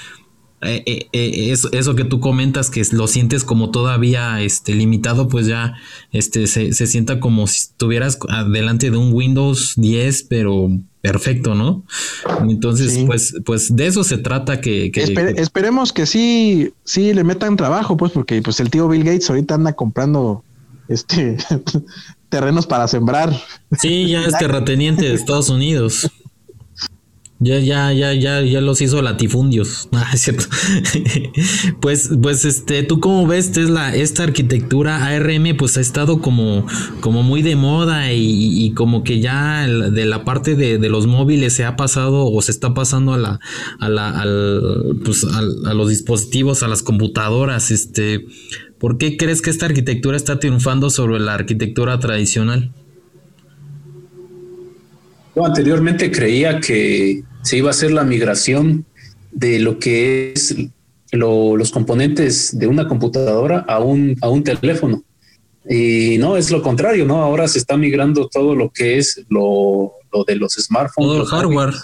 eh, 0.62 0.82
eh, 0.86 1.08
eh, 1.12 1.52
eso, 1.52 1.94
que 1.94 2.04
tú 2.04 2.18
comentas 2.20 2.70
que 2.70 2.82
lo 2.92 3.06
sientes 3.08 3.44
como 3.44 3.70
todavía 3.70 4.40
este, 4.40 4.74
limitado, 4.74 5.28
pues 5.28 5.46
ya 5.46 5.74
este, 6.12 6.46
se, 6.46 6.72
sienta 6.72 7.20
como 7.20 7.46
si 7.46 7.58
estuvieras 7.58 8.18
delante 8.50 8.90
de 8.90 8.96
un 8.96 9.12
Windows 9.12 9.74
10, 9.76 10.22
pero 10.24 10.70
perfecto, 11.02 11.54
¿no? 11.54 11.84
Entonces, 12.48 13.04
pues, 13.06 13.34
pues 13.44 13.76
de 13.76 13.86
eso 13.86 14.02
se 14.02 14.18
trata 14.18 14.60
que... 14.60 14.90
esperemos 15.36 15.92
que 15.92 16.06
sí, 16.06 16.72
sí 16.84 17.12
le 17.12 17.22
metan 17.22 17.56
trabajo, 17.56 17.96
pues, 17.96 18.12
porque 18.12 18.40
pues 18.40 18.58
el 18.58 18.70
tío 18.70 18.88
Bill 18.88 19.04
Gates 19.04 19.28
ahorita 19.28 19.54
anda 19.54 19.74
comprando 19.74 20.42
este 20.88 21.36
terrenos 22.28 22.66
para 22.66 22.88
sembrar. 22.88 23.32
Sí, 23.78 24.08
ya 24.08 24.24
es 24.24 24.36
terrateniente 24.38 25.04
de 25.04 25.14
Estados 25.14 25.50
Unidos. 25.50 26.10
Ya, 27.38 27.58
ya, 27.58 27.92
ya, 27.92 28.14
ya, 28.14 28.40
ya 28.40 28.60
los 28.62 28.80
hizo 28.80 29.02
latifundios. 29.02 29.88
Ah, 29.96 30.10
es 30.12 30.22
cierto. 30.22 30.44
pues, 31.80 32.10
pues, 32.22 32.44
este, 32.44 32.82
tú 32.82 33.00
cómo 33.00 33.26
ves, 33.26 33.52
esta 33.94 34.22
arquitectura 34.22 35.04
ARM, 35.06 35.56
pues 35.56 35.76
ha 35.78 35.80
estado 35.80 36.20
como, 36.20 36.66
como 37.00 37.22
muy 37.22 37.42
de 37.42 37.56
moda 37.56 38.12
y, 38.12 38.72
como 38.74 39.02
que 39.02 39.20
ya 39.20 39.66
de 39.66 40.04
la 40.04 40.24
parte 40.24 40.54
de, 40.54 40.78
los 40.88 41.06
móviles 41.06 41.54
se 41.54 41.64
ha 41.64 41.76
pasado 41.76 42.30
o 42.30 42.42
se 42.42 42.52
está 42.52 42.74
pasando 42.74 43.14
a 43.14 43.18
la, 43.18 43.40
a 43.80 43.88
la, 43.88 44.10
al, 44.10 45.00
pues, 45.04 45.24
a, 45.24 45.40
los 45.74 45.88
dispositivos, 45.88 46.62
a 46.62 46.68
las 46.68 46.82
computadoras. 46.82 47.70
Este, 47.70 48.26
¿por 48.78 48.98
qué 48.98 49.16
crees 49.16 49.42
que 49.42 49.50
esta 49.50 49.66
arquitectura 49.66 50.16
está 50.16 50.38
triunfando 50.38 50.90
sobre 50.90 51.20
la 51.20 51.34
arquitectura 51.34 51.98
tradicional? 51.98 52.72
Yo 55.36 55.44
anteriormente 55.44 56.10
creía 56.10 56.60
que 56.60 57.22
se 57.42 57.58
iba 57.58 57.68
a 57.68 57.72
hacer 57.72 57.90
la 57.92 58.04
migración 58.04 58.86
de 59.32 59.58
lo 59.58 59.78
que 59.78 60.32
es 60.34 60.56
los 61.12 61.70
componentes 61.70 62.58
de 62.58 62.66
una 62.66 62.88
computadora 62.88 63.58
a 63.68 63.80
un, 63.80 64.16
a 64.22 64.30
un 64.30 64.42
teléfono. 64.42 65.04
Y 65.68 66.16
no, 66.18 66.38
es 66.38 66.50
lo 66.50 66.62
contrario, 66.62 67.04
¿no? 67.04 67.22
Ahora 67.22 67.48
se 67.48 67.58
está 67.58 67.76
migrando 67.76 68.28
todo 68.28 68.54
lo 68.54 68.70
que 68.70 68.96
es 68.96 69.26
lo, 69.28 69.92
de 70.26 70.36
los 70.36 70.54
smartphones. 70.54 71.10
Todo 71.10 71.22
el 71.22 71.26
hardware. 71.26 71.74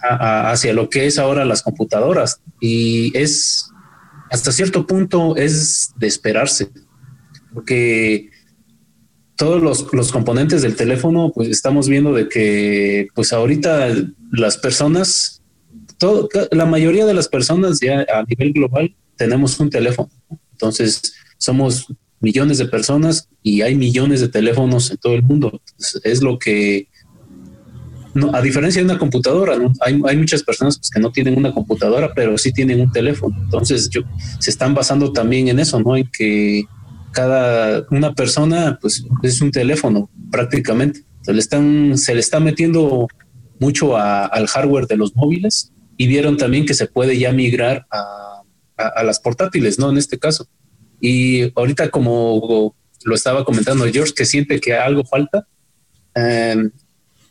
hacia 0.00 0.72
lo 0.72 0.88
que 0.88 1.06
es 1.06 1.18
ahora 1.18 1.44
las 1.44 1.60
computadoras. 1.60 2.40
Y 2.60 3.14
es, 3.14 3.70
hasta 4.30 4.52
cierto 4.52 4.86
punto, 4.86 5.36
es 5.36 5.92
de 5.96 6.06
esperarse. 6.06 6.70
Porque 7.52 8.30
todos 9.36 9.62
los, 9.92 10.12
componentes 10.12 10.62
del 10.62 10.76
teléfono, 10.76 11.32
pues 11.34 11.48
estamos 11.48 11.88
viendo 11.88 12.12
de 12.12 12.28
que, 12.28 13.08
pues 13.14 13.32
ahorita 13.32 13.88
las 14.30 14.56
personas, 14.58 15.42
todo, 15.98 16.28
la 16.52 16.66
mayoría 16.66 17.04
de 17.04 17.14
las 17.14 17.28
personas 17.28 17.80
ya 17.80 18.06
a 18.12 18.22
nivel 18.28 18.52
global 18.52 18.94
tenemos 19.16 19.58
un 19.58 19.70
teléfono. 19.70 20.10
Entonces, 20.52 21.14
somos 21.38 21.86
millones 22.20 22.58
de 22.58 22.66
personas 22.66 23.28
y 23.42 23.62
hay 23.62 23.74
millones 23.74 24.20
de 24.20 24.28
teléfonos 24.28 24.90
en 24.90 24.96
todo 24.98 25.14
el 25.14 25.22
mundo. 25.22 25.60
es 26.04 26.22
lo 26.22 26.38
que, 26.38 26.88
no, 28.14 28.30
a 28.34 28.40
diferencia 28.40 28.80
de 28.80 28.86
una 28.86 28.98
computadora, 28.98 29.58
hay, 29.80 30.00
hay, 30.06 30.16
muchas 30.16 30.44
personas 30.44 30.78
pues, 30.78 30.88
que 30.90 31.00
no 31.00 31.10
tienen 31.10 31.36
una 31.36 31.52
computadora, 31.52 32.12
pero 32.14 32.38
sí 32.38 32.52
tienen 32.52 32.80
un 32.80 32.92
teléfono. 32.92 33.36
Entonces, 33.42 33.90
yo, 33.90 34.02
se 34.38 34.50
están 34.50 34.74
basando 34.74 35.12
también 35.12 35.48
en 35.48 35.58
eso, 35.58 35.80
¿no? 35.80 35.96
En 35.96 36.08
que 36.16 36.64
cada 37.14 37.86
una 37.90 38.12
persona 38.12 38.78
pues 38.80 39.04
es 39.22 39.40
un 39.40 39.50
teléfono 39.50 40.10
prácticamente. 40.30 41.04
Se 41.22 41.32
le 41.32 41.38
están, 41.38 41.96
se 41.96 42.12
le 42.12 42.20
está 42.20 42.40
metiendo 42.40 43.08
mucho 43.58 43.96
al 43.96 44.46
hardware 44.46 44.86
de 44.86 44.96
los 44.96 45.14
móviles 45.16 45.72
y 45.96 46.06
vieron 46.06 46.36
también 46.36 46.66
que 46.66 46.74
se 46.74 46.86
puede 46.86 47.18
ya 47.18 47.32
migrar 47.32 47.86
a, 47.90 48.42
las 49.04 49.20
portátiles, 49.20 49.78
¿no? 49.78 49.90
En 49.90 49.98
este 49.98 50.18
caso. 50.18 50.48
Y 51.00 51.52
ahorita 51.56 51.90
como 51.90 52.74
lo 53.04 53.14
estaba 53.14 53.44
comentando 53.44 53.86
George, 53.90 54.12
que 54.14 54.24
siente 54.24 54.58
que 54.58 54.74
algo 54.74 55.04
falta, 55.04 55.46
em, 56.14 56.72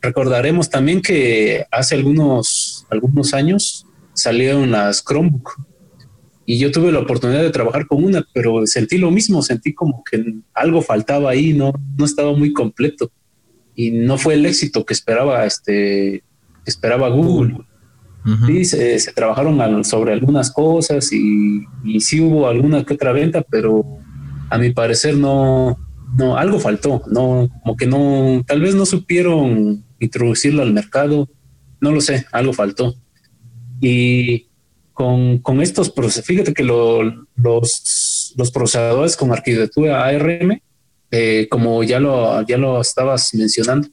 recordaremos 0.02 0.69
también 0.69 1.02
que 1.02 1.65
hace 1.69 1.96
algunos, 1.96 2.86
algunos 2.89 3.34
años 3.34 3.86
salieron 4.13 4.72
las 4.72 5.04
Chromebook 5.04 5.58
y 6.45 6.58
yo 6.58 6.71
tuve 6.71 6.91
la 6.91 6.99
oportunidad 6.99 7.41
de 7.41 7.51
trabajar 7.51 7.88
con 7.88 8.03
una, 8.03 8.25
pero 8.34 8.65
sentí 8.67 8.97
lo 8.97 9.12
mismo, 9.12 9.41
sentí 9.41 9.73
como 9.73 10.03
que 10.03 10.23
algo 10.53 10.82
faltaba 10.82 11.32
ahí, 11.32 11.53
no, 11.53 11.73
no 11.97 12.06
estaba 12.06 12.34
muy 12.34 12.51
completo 12.51 13.12
y 13.75 13.91
no 13.91 14.17
fue 14.17 14.36
el 14.36 14.45
éxito 14.45 14.86
que 14.86 14.93
esperaba, 14.93 15.45
este, 15.45 16.23
esperaba 16.65 17.10
Google. 17.10 17.58
Sí, 18.47 18.63
se, 18.63 19.12
trabajaron 19.13 19.84
sobre 19.84 20.13
algunas 20.13 20.49
cosas 20.49 21.12
y, 21.12 21.65
y, 21.84 21.99
sí 21.99 22.21
hubo 22.21 22.47
alguna 22.47 22.86
que 22.86 22.93
otra 22.93 23.12
venta, 23.12 23.41
pero 23.41 23.84
a 24.49 24.58
mi 24.58 24.71
parecer 24.71 25.17
no, 25.17 25.77
no, 26.17 26.38
algo 26.38 26.58
faltó, 26.58 27.01
no, 27.12 27.49
como 27.63 27.75
que 27.75 27.86
no, 27.86 28.41
tal 28.47 28.62
vez 28.62 28.75
no 28.75 28.86
supieron 28.86 29.84
introducirlo 29.99 30.62
al 30.62 30.71
mercado, 30.71 31.27
no 31.82 31.91
lo 31.91 31.99
sé, 31.99 32.25
algo 32.32 32.53
faltó. 32.53 32.95
Y 33.82 34.47
con, 34.93 35.39
con 35.39 35.62
estos 35.62 35.89
procesos. 35.89 36.25
Fíjate 36.25 36.53
que 36.53 36.63
los, 36.63 37.13
los 37.36 38.51
procesadores 38.51 39.17
con 39.17 39.32
arquitectura 39.32 40.06
ARM, 40.06 40.62
eh, 41.12 41.47
como 41.49 41.84
ya 41.84 41.99
lo, 41.99 42.45
ya 42.45 42.58
lo 42.58 42.79
estabas 42.79 43.34
mencionando, 43.34 43.89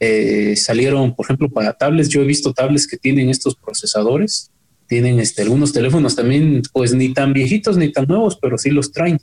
eh, 0.00 0.54
salieron, 0.56 1.14
por 1.14 1.26
ejemplo, 1.26 1.48
para 1.48 1.72
tablets. 1.72 2.08
Yo 2.08 2.22
he 2.22 2.26
visto 2.26 2.52
tablets 2.52 2.86
que 2.86 2.98
tienen 2.98 3.30
estos 3.30 3.56
procesadores. 3.56 4.50
Tienen 4.86 5.18
este, 5.20 5.42
algunos 5.42 5.72
teléfonos 5.72 6.16
también, 6.16 6.62
pues 6.72 6.94
ni 6.94 7.12
tan 7.12 7.32
viejitos 7.32 7.76
ni 7.76 7.92
tan 7.92 8.06
nuevos, 8.06 8.38
pero 8.40 8.56
sí 8.56 8.70
los 8.70 8.92
traen. 8.92 9.18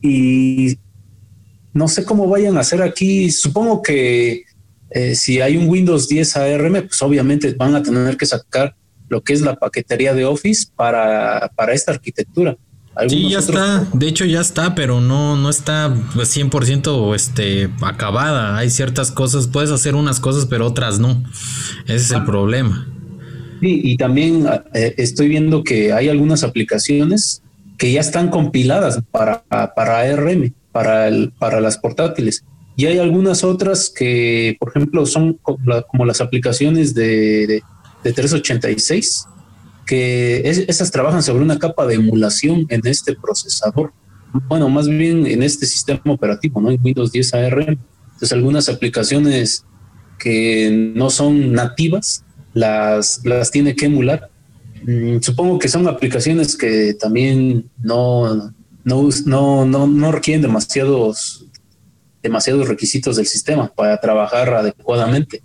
Y 0.00 0.76
no 1.72 1.88
sé 1.88 2.04
cómo 2.04 2.28
vayan 2.28 2.56
a 2.56 2.60
hacer 2.60 2.82
aquí. 2.82 3.30
Supongo 3.30 3.82
que 3.82 4.42
eh, 4.90 5.14
si 5.14 5.40
hay 5.40 5.56
un 5.56 5.68
Windows 5.68 6.08
10 6.08 6.36
ARM, 6.36 6.72
pues 6.86 7.00
obviamente 7.02 7.52
van 7.54 7.74
a 7.74 7.82
tener 7.82 8.16
que 8.16 8.26
sacar 8.26 8.76
lo 9.12 9.20
que 9.22 9.34
es 9.34 9.42
la 9.42 9.56
paquetería 9.56 10.14
de 10.14 10.24
Office 10.24 10.68
para, 10.74 11.52
para 11.54 11.74
esta 11.74 11.92
arquitectura. 11.92 12.56
Sí, 13.08 13.28
ya 13.30 13.38
está, 13.38 13.86
de 13.92 14.08
hecho 14.08 14.24
ya 14.24 14.40
está, 14.40 14.74
pero 14.74 15.00
no, 15.00 15.36
no 15.36 15.48
está 15.50 15.94
100% 15.94 17.14
este, 17.14 17.70
acabada. 17.82 18.56
Hay 18.56 18.70
ciertas 18.70 19.10
cosas, 19.10 19.48
puedes 19.48 19.70
hacer 19.70 19.94
unas 19.94 20.18
cosas, 20.18 20.46
pero 20.46 20.66
otras 20.66 20.98
no. 20.98 21.22
Ese 21.84 21.96
es 21.96 22.10
el 22.10 22.18
ah. 22.18 22.24
problema. 22.24 22.88
Sí, 23.60 23.80
y 23.84 23.96
también 23.96 24.46
eh, 24.74 24.94
estoy 24.96 25.28
viendo 25.28 25.62
que 25.62 25.92
hay 25.92 26.08
algunas 26.08 26.42
aplicaciones 26.42 27.42
que 27.78 27.92
ya 27.92 28.00
están 28.00 28.28
compiladas 28.28 29.00
para, 29.10 29.44
para 29.74 30.00
ARM, 30.00 30.54
para, 30.72 31.08
el, 31.08 31.32
para 31.38 31.60
las 31.60 31.78
portátiles. 31.78 32.44
Y 32.76 32.86
hay 32.86 32.98
algunas 32.98 33.44
otras 33.44 33.90
que, 33.90 34.56
por 34.58 34.70
ejemplo, 34.70 35.04
son 35.06 35.38
como, 35.42 36.04
las 36.04 36.20
aplicaciones 36.20 36.94
de 36.94 37.46
de 37.46 37.62
386, 38.02 39.26
que 39.86 40.42
esas 40.44 40.90
trabajan 40.90 41.22
sobre 41.22 41.44
una 41.44 41.58
capa 41.58 41.86
de 41.86 41.94
emulación 41.94 42.66
en 42.68 42.80
este 42.84 43.14
procesador. 43.14 43.92
Bueno, 44.48 44.68
más 44.68 44.88
bien 44.88 45.26
en 45.26 45.42
este 45.42 45.66
sistema 45.66 46.00
operativo, 46.06 46.60
¿no? 46.60 46.70
En 46.70 46.80
Windows 46.82 47.12
10 47.12 47.34
ARM. 47.34 47.78
Entonces, 48.04 48.32
algunas 48.32 48.68
aplicaciones 48.68 49.64
que 50.18 50.92
no 50.94 51.10
son 51.10 51.52
nativas 51.52 52.24
las, 52.54 53.20
las 53.24 53.50
tiene 53.50 53.74
que 53.74 53.86
emular. 53.86 54.30
Mm, 54.84 55.20
supongo 55.20 55.58
que 55.58 55.68
son 55.68 55.86
aplicaciones 55.88 56.56
que 56.56 56.94
también 56.94 57.70
no, 57.82 58.52
no, 58.84 59.08
no, 59.26 59.86
no, 59.86 60.12
requieren 60.12 60.42
demasiados, 60.42 61.46
demasiados 62.22 62.68
requisitos 62.68 63.16
del 63.16 63.26
sistema 63.26 63.68
para 63.68 63.98
trabajar 63.98 64.52
adecuadamente. 64.54 65.42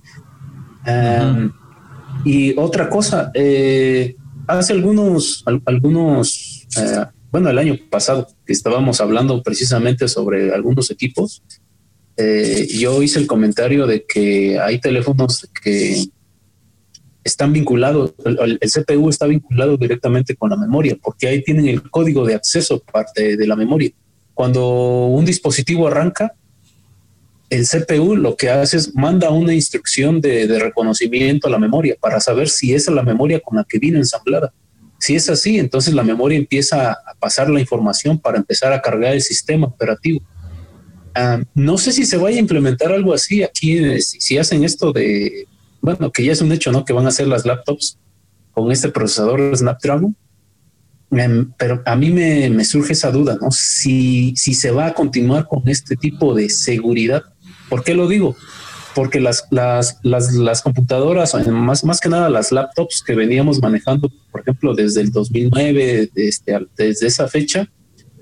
Y 2.23 2.57
otra 2.57 2.89
cosa, 2.89 3.31
eh, 3.33 4.15
hace 4.47 4.73
algunos, 4.73 5.43
algunos, 5.65 6.67
eh, 6.77 7.05
bueno, 7.31 7.49
el 7.49 7.57
año 7.57 7.77
pasado 7.89 8.27
que 8.45 8.53
estábamos 8.53 9.01
hablando 9.01 9.41
precisamente 9.43 10.07
sobre 10.07 10.53
algunos 10.53 10.91
equipos, 10.91 11.43
eh, 12.17 12.67
yo 12.79 13.03
hice 13.03 13.19
el 13.19 13.27
comentario 13.27 13.85
de 13.85 14.05
que 14.05 14.59
hay 14.59 14.79
teléfonos 14.79 15.47
que 15.63 16.05
están 17.23 17.53
vinculados, 17.53 18.13
el, 18.25 18.57
CPU 18.59 19.09
está 19.09 19.27
vinculado 19.27 19.77
directamente 19.77 20.35
con 20.35 20.49
la 20.49 20.57
memoria, 20.57 20.97
porque 21.01 21.27
ahí 21.27 21.43
tienen 21.43 21.67
el 21.67 21.81
código 21.91 22.25
de 22.25 22.35
acceso 22.35 22.79
parte 22.79 23.37
de 23.37 23.47
la 23.47 23.55
memoria. 23.55 23.91
Cuando 24.33 25.07
un 25.07 25.25
dispositivo 25.25 25.87
arranca, 25.87 26.33
el 27.49 27.65
CPU 27.65 28.15
lo 28.15 28.35
que 28.35 28.49
hace 28.49 28.77
es 28.77 28.95
manda 28.95 29.29
una 29.29 29.53
instrucción 29.53 30.19
de, 30.19 30.47
de, 30.47 30.59
reconocimiento 30.59 31.47
a 31.47 31.51
la 31.51 31.59
memoria 31.59 31.95
para 31.99 32.19
saber 32.19 32.49
si 32.49 32.73
esa 32.73 32.91
es 32.91 32.95
la 32.95 33.03
memoria 33.03 33.39
con 33.39 33.57
la 33.57 33.63
que 33.63 33.79
vino 33.79 33.97
ensamblada. 33.97 34.53
Si 34.99 35.15
es 35.15 35.29
así, 35.29 35.59
entonces 35.59 35.93
la 35.93 36.03
memoria 36.03 36.37
empieza 36.37 36.91
a 36.91 37.13
pasar 37.19 37.49
la 37.49 37.59
información 37.59 38.17
para 38.17 38.37
empezar 38.37 38.73
a 38.73 38.81
cargar 38.81 39.13
el 39.13 39.21
sistema 39.21 39.67
operativo. 39.67 40.21
Ah, 41.13 41.41
no 41.55 41.77
sé 41.77 41.91
si 41.91 42.05
se 42.05 42.17
vaya 42.17 42.37
a 42.37 42.41
implementar 42.41 42.91
algo 42.91 43.13
así 43.13 43.41
aquí, 43.41 43.77
eh, 43.77 44.01
si, 44.01 44.37
hacen 44.37 44.63
esto 44.63 44.91
de, 44.91 45.47
bueno, 45.81 46.11
que 46.11 46.23
ya 46.23 46.31
es 46.31 46.41
un 46.41 46.51
hecho, 46.51 46.71
¿no? 46.71 46.85
Que 46.85 46.93
van 46.93 47.05
a 47.05 47.09
hacer 47.09 47.27
las 47.27 47.43
laptops 47.43 47.97
con 48.51 48.71
este 48.71 48.89
procesador 48.89 49.55
Snapdragon. 49.55 50.15
Em, 51.09 51.51
pero 51.57 51.81
a 51.85 51.95
mí 51.95 52.11
me, 52.11 52.63
surge 52.65 52.93
esa 52.93 53.11
duda, 53.11 53.37
¿no? 53.41 53.49
Si, 53.49 54.35
si 54.35 54.53
se 54.53 54.71
va 54.71 54.87
a 54.87 54.93
continuar 54.93 55.47
con 55.47 55.67
este 55.67 55.95
tipo 55.95 56.35
de 56.35 56.49
seguridad. 56.49 57.23
¿Por 57.69 57.83
qué 57.83 57.93
lo 57.93 58.07
digo? 58.07 58.35
Porque 58.95 59.19
las, 59.19 59.47
las, 59.51 59.99
las, 60.03 60.33
las 60.33 60.61
computadoras, 60.61 61.35
más, 61.47 61.83
más 61.83 61.99
que 61.99 62.09
nada 62.09 62.29
las 62.29 62.51
laptops 62.51 63.03
que 63.05 63.13
veníamos 63.13 63.61
manejando, 63.61 64.11
por 64.31 64.41
ejemplo, 64.41 64.73
desde 64.73 65.01
el 65.01 65.11
2009, 65.11 66.09
desde, 66.13 66.67
desde 66.75 67.07
esa 67.07 67.27
fecha, 67.27 67.69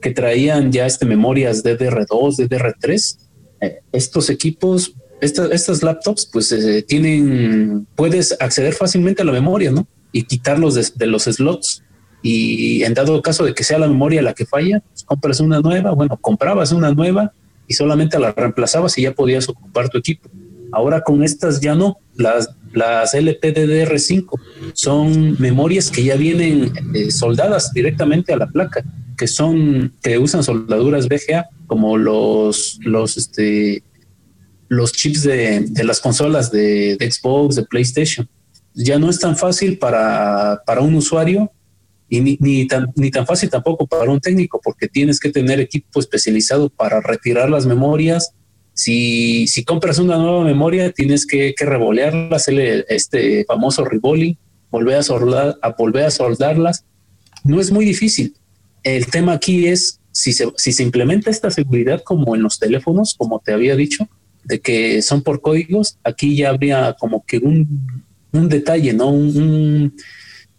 que 0.01 0.11
traían 0.11 0.71
ya 0.71 0.85
este 0.85 1.05
memorias 1.05 1.63
DDR2, 1.63 2.37
DDR3. 2.37 3.17
Eh, 3.61 3.79
estos 3.91 4.29
equipos, 4.29 4.93
estas 5.21 5.81
laptops, 5.81 6.29
pues 6.31 6.51
eh, 6.51 6.83
tienen, 6.83 7.87
puedes 7.95 8.35
acceder 8.39 8.73
fácilmente 8.73 9.21
a 9.21 9.25
la 9.25 9.31
memoria, 9.31 9.71
¿no? 9.71 9.87
Y 10.11 10.23
quitarlos 10.23 10.75
de, 10.75 11.07
los 11.07 11.23
slots. 11.23 11.83
Y 12.21 12.83
en 12.83 12.93
dado 12.93 13.21
caso 13.21 13.45
de 13.45 13.53
que 13.53 13.63
sea 13.63 13.79
la 13.79 13.87
memoria 13.87 14.21
la 14.21 14.33
que 14.33 14.45
falla, 14.45 14.79
pues 14.79 15.03
compras 15.03 15.39
una 15.39 15.59
nueva, 15.59 15.91
bueno, 15.91 16.17
comprabas 16.17 16.71
una 16.71 16.91
nueva 16.91 17.33
y 17.67 17.73
solamente 17.73 18.19
la 18.19 18.31
reemplazabas 18.31 18.97
y 18.97 19.03
ya 19.03 19.13
podías 19.13 19.47
ocupar 19.49 19.89
tu 19.89 19.97
equipo. 19.97 20.29
Ahora 20.71 21.01
con 21.01 21.23
estas 21.23 21.61
ya 21.61 21.75
no, 21.75 21.97
las, 22.15 22.49
las 22.73 23.13
LPDDR5 23.13 24.27
son 24.73 25.35
memorias 25.39 25.89
que 25.89 26.03
ya 26.03 26.15
vienen 26.15 26.73
eh, 26.93 27.11
soldadas 27.11 27.71
directamente 27.71 28.33
a 28.33 28.37
la 28.37 28.47
placa 28.47 28.83
que 29.15 29.27
son, 29.27 29.93
que 30.01 30.17
usan 30.17 30.43
soldaduras 30.43 31.07
VGA, 31.07 31.47
como 31.67 31.97
los, 31.97 32.79
los, 32.83 33.17
este, 33.17 33.83
los 34.67 34.91
chips 34.91 35.23
de, 35.23 35.71
las 35.83 35.99
consolas 35.99 36.51
de, 36.51 36.97
Xbox, 36.99 37.55
de 37.55 37.63
PlayStation. 37.63 38.27
Ya 38.73 38.99
no 38.99 39.09
es 39.09 39.19
tan 39.19 39.37
fácil 39.37 39.77
para, 39.77 40.61
un 40.81 40.95
usuario 40.95 41.51
y 42.09 42.21
ni, 42.21 42.37
ni, 42.39 42.67
tan, 42.67 42.91
ni 42.95 43.11
tan 43.11 43.25
fácil 43.25 43.49
tampoco 43.49 43.87
para 43.87 44.11
un 44.11 44.19
técnico, 44.19 44.59
porque 44.63 44.87
tienes 44.87 45.19
que 45.19 45.31
tener 45.31 45.59
equipo 45.59 45.99
especializado 45.99 46.69
para 46.69 47.01
retirar 47.01 47.49
las 47.49 47.65
memorias. 47.65 48.31
Si, 48.73 49.47
si 49.47 49.63
compras 49.63 49.99
una 49.99 50.17
nueva 50.17 50.43
memoria, 50.43 50.91
tienes 50.91 51.25
que, 51.25 51.53
que 51.57 51.65
revolearla, 51.65 52.35
hacerle 52.35 52.85
este 52.89 53.45
famoso 53.45 53.85
rebolling, 53.85 54.37
volver 54.69 54.97
a, 54.97 55.03
soldar, 55.03 55.57
a 55.61 55.69
volver 55.69 56.05
a 56.05 56.11
soldarlas. 56.11 56.85
No 57.43 57.61
es 57.61 57.71
muy 57.71 57.85
difícil 57.85 58.35
el 58.85 59.07
tema 59.07 59.33
aquí 59.33 59.67
es 59.67 59.99
si 60.11 60.31
se, 60.31 60.47
si 60.55 60.71
se 60.71 60.83
implementa 60.83 61.29
esta 61.29 61.51
seguridad 61.51 62.01
como 62.05 62.35
en 62.35 62.43
los 62.43 62.59
teléfonos, 62.59 63.15
como 63.17 63.41
te 63.43 63.51
había 63.51 63.75
dicho, 63.75 64.07
de 64.45 64.61
que 64.61 65.01
son 65.01 65.23
por 65.23 65.41
códigos, 65.41 65.97
aquí 66.03 66.37
ya 66.37 66.49
habría 66.49 66.95
como 66.97 67.25
que 67.25 67.39
un, 67.39 67.67
detalle, 68.31 68.93
¿no? 68.93 69.09
Un, 69.09 69.95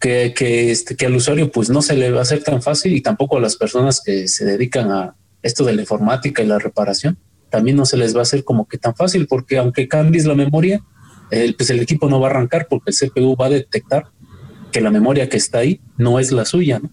que, 0.06 0.34
que, 0.34 0.70
este, 0.70 0.94
que 0.94 1.06
al 1.06 1.16
usuario 1.16 1.50
pues 1.50 1.68
no 1.68 1.82
se 1.82 1.96
le 1.96 2.12
va 2.12 2.20
a 2.20 2.22
hacer 2.22 2.40
tan 2.44 2.62
fácil 2.62 2.94
y 2.94 3.00
tampoco 3.00 3.38
a 3.38 3.40
las 3.40 3.56
personas 3.56 4.00
que 4.00 4.28
se 4.28 4.44
dedican 4.44 4.92
a 4.92 5.16
esto 5.42 5.64
de 5.64 5.74
la 5.74 5.80
informática 5.80 6.44
y 6.44 6.46
la 6.46 6.60
reparación, 6.60 7.18
también 7.50 7.76
no 7.76 7.84
se 7.84 7.96
les 7.96 8.14
va 8.14 8.20
a 8.20 8.22
hacer 8.22 8.44
como 8.44 8.68
que 8.68 8.78
tan 8.78 8.94
fácil 8.94 9.26
porque 9.26 9.58
aunque 9.58 9.88
cambies 9.88 10.24
la 10.24 10.36
memoria, 10.36 10.80
el, 11.32 11.56
pues 11.56 11.70
el 11.70 11.80
equipo 11.80 12.08
no 12.08 12.20
va 12.20 12.28
a 12.28 12.30
arrancar 12.30 12.68
porque 12.70 12.92
el 12.92 12.96
CPU 12.96 13.34
va 13.34 13.46
a 13.46 13.50
detectar 13.50 14.04
que 14.70 14.80
la 14.80 14.92
memoria 14.92 15.28
que 15.28 15.38
está 15.38 15.58
ahí 15.58 15.80
no 15.96 16.20
es 16.20 16.30
la 16.30 16.44
suya, 16.44 16.78
¿no? 16.78 16.88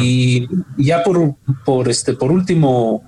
Y 0.00 0.46
ya 0.76 1.02
por, 1.02 1.34
por, 1.64 1.88
este, 1.88 2.12
por 2.12 2.30
último, 2.30 3.02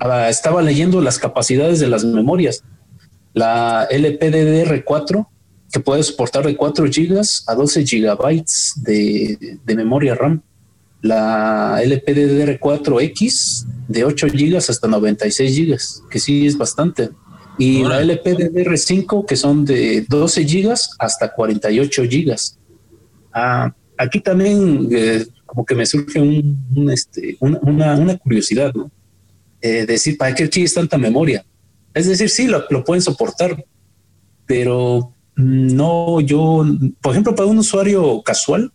ah, 0.00 0.28
estaba 0.28 0.60
leyendo 0.60 1.00
las 1.00 1.18
capacidades 1.18 1.80
de 1.80 1.86
las 1.86 2.04
memorias. 2.04 2.64
La 3.32 3.88
LPDDR4, 3.88 5.26
que 5.72 5.80
puede 5.80 6.02
soportar 6.02 6.46
de 6.46 6.56
4 6.56 6.86
GB 6.86 7.20
a 7.46 7.54
12 7.54 7.84
GB 7.84 8.44
de, 8.76 9.58
de, 9.64 9.76
memoria 9.76 10.14
RAM. 10.14 10.42
La 11.02 11.80
LPDDR4X 11.82 13.66
de 13.86 14.04
8 14.04 14.26
GB 14.32 14.56
hasta 14.56 14.88
96 14.88 15.56
GB, 15.56 15.78
que 16.10 16.18
sí 16.18 16.46
es 16.46 16.56
bastante. 16.56 17.10
Y 17.58 17.82
la 17.82 18.02
LPDDR5, 18.02 19.26
que 19.26 19.36
son 19.36 19.64
de 19.64 20.06
12 20.08 20.44
GB 20.44 20.74
hasta 20.98 21.32
48 21.32 22.02
GB. 22.02 22.36
Ah, 23.32 23.74
aquí 23.96 24.20
también 24.20 24.88
eh, 24.92 25.26
como 25.44 25.64
que 25.64 25.74
me 25.74 25.86
surge 25.86 26.20
un, 26.20 26.90
este, 26.90 27.36
una, 27.40 28.18
curiosidad, 28.18 28.72
¿no? 28.74 28.90
Eh, 29.60 29.86
decir, 29.86 30.16
¿para 30.16 30.34
qué 30.34 30.48
quieres 30.48 30.74
tanta 30.74 30.98
memoria? 30.98 31.44
Es 31.94 32.06
decir, 32.06 32.28
sí, 32.28 32.46
lo, 32.46 32.84
pueden 32.84 33.02
soportar, 33.02 33.64
pero 34.46 35.12
no, 35.38 36.20
yo, 36.20 36.66
por 37.00 37.12
ejemplo, 37.12 37.32
para 37.32 37.48
un 37.48 37.58
usuario 37.58 38.20
casual, 38.22 38.72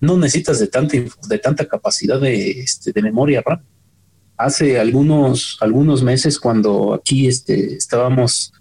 no 0.00 0.18
necesitas 0.18 0.58
de 0.58 0.66
tanta, 0.66 0.98
de 0.98 1.38
tanta 1.38 1.66
capacidad 1.66 2.20
de, 2.20 2.60
este, 2.60 2.92
de 2.92 3.00
memoria 3.00 3.42
RAM. 3.44 3.62
Hace 4.36 4.78
algunos, 4.78 5.56
algunos 5.62 6.02
meses, 6.02 6.38
cuando 6.38 6.92
aquí 6.92 7.26
este, 7.26 7.74
estábamos 7.74 8.52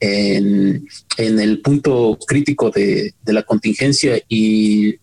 en, 0.00 0.86
en 1.16 1.40
el 1.40 1.62
punto 1.62 2.18
crítico 2.26 2.70
de, 2.70 3.14
de 3.24 3.32
la 3.32 3.44
contingencia 3.44 4.20
y 4.28 4.96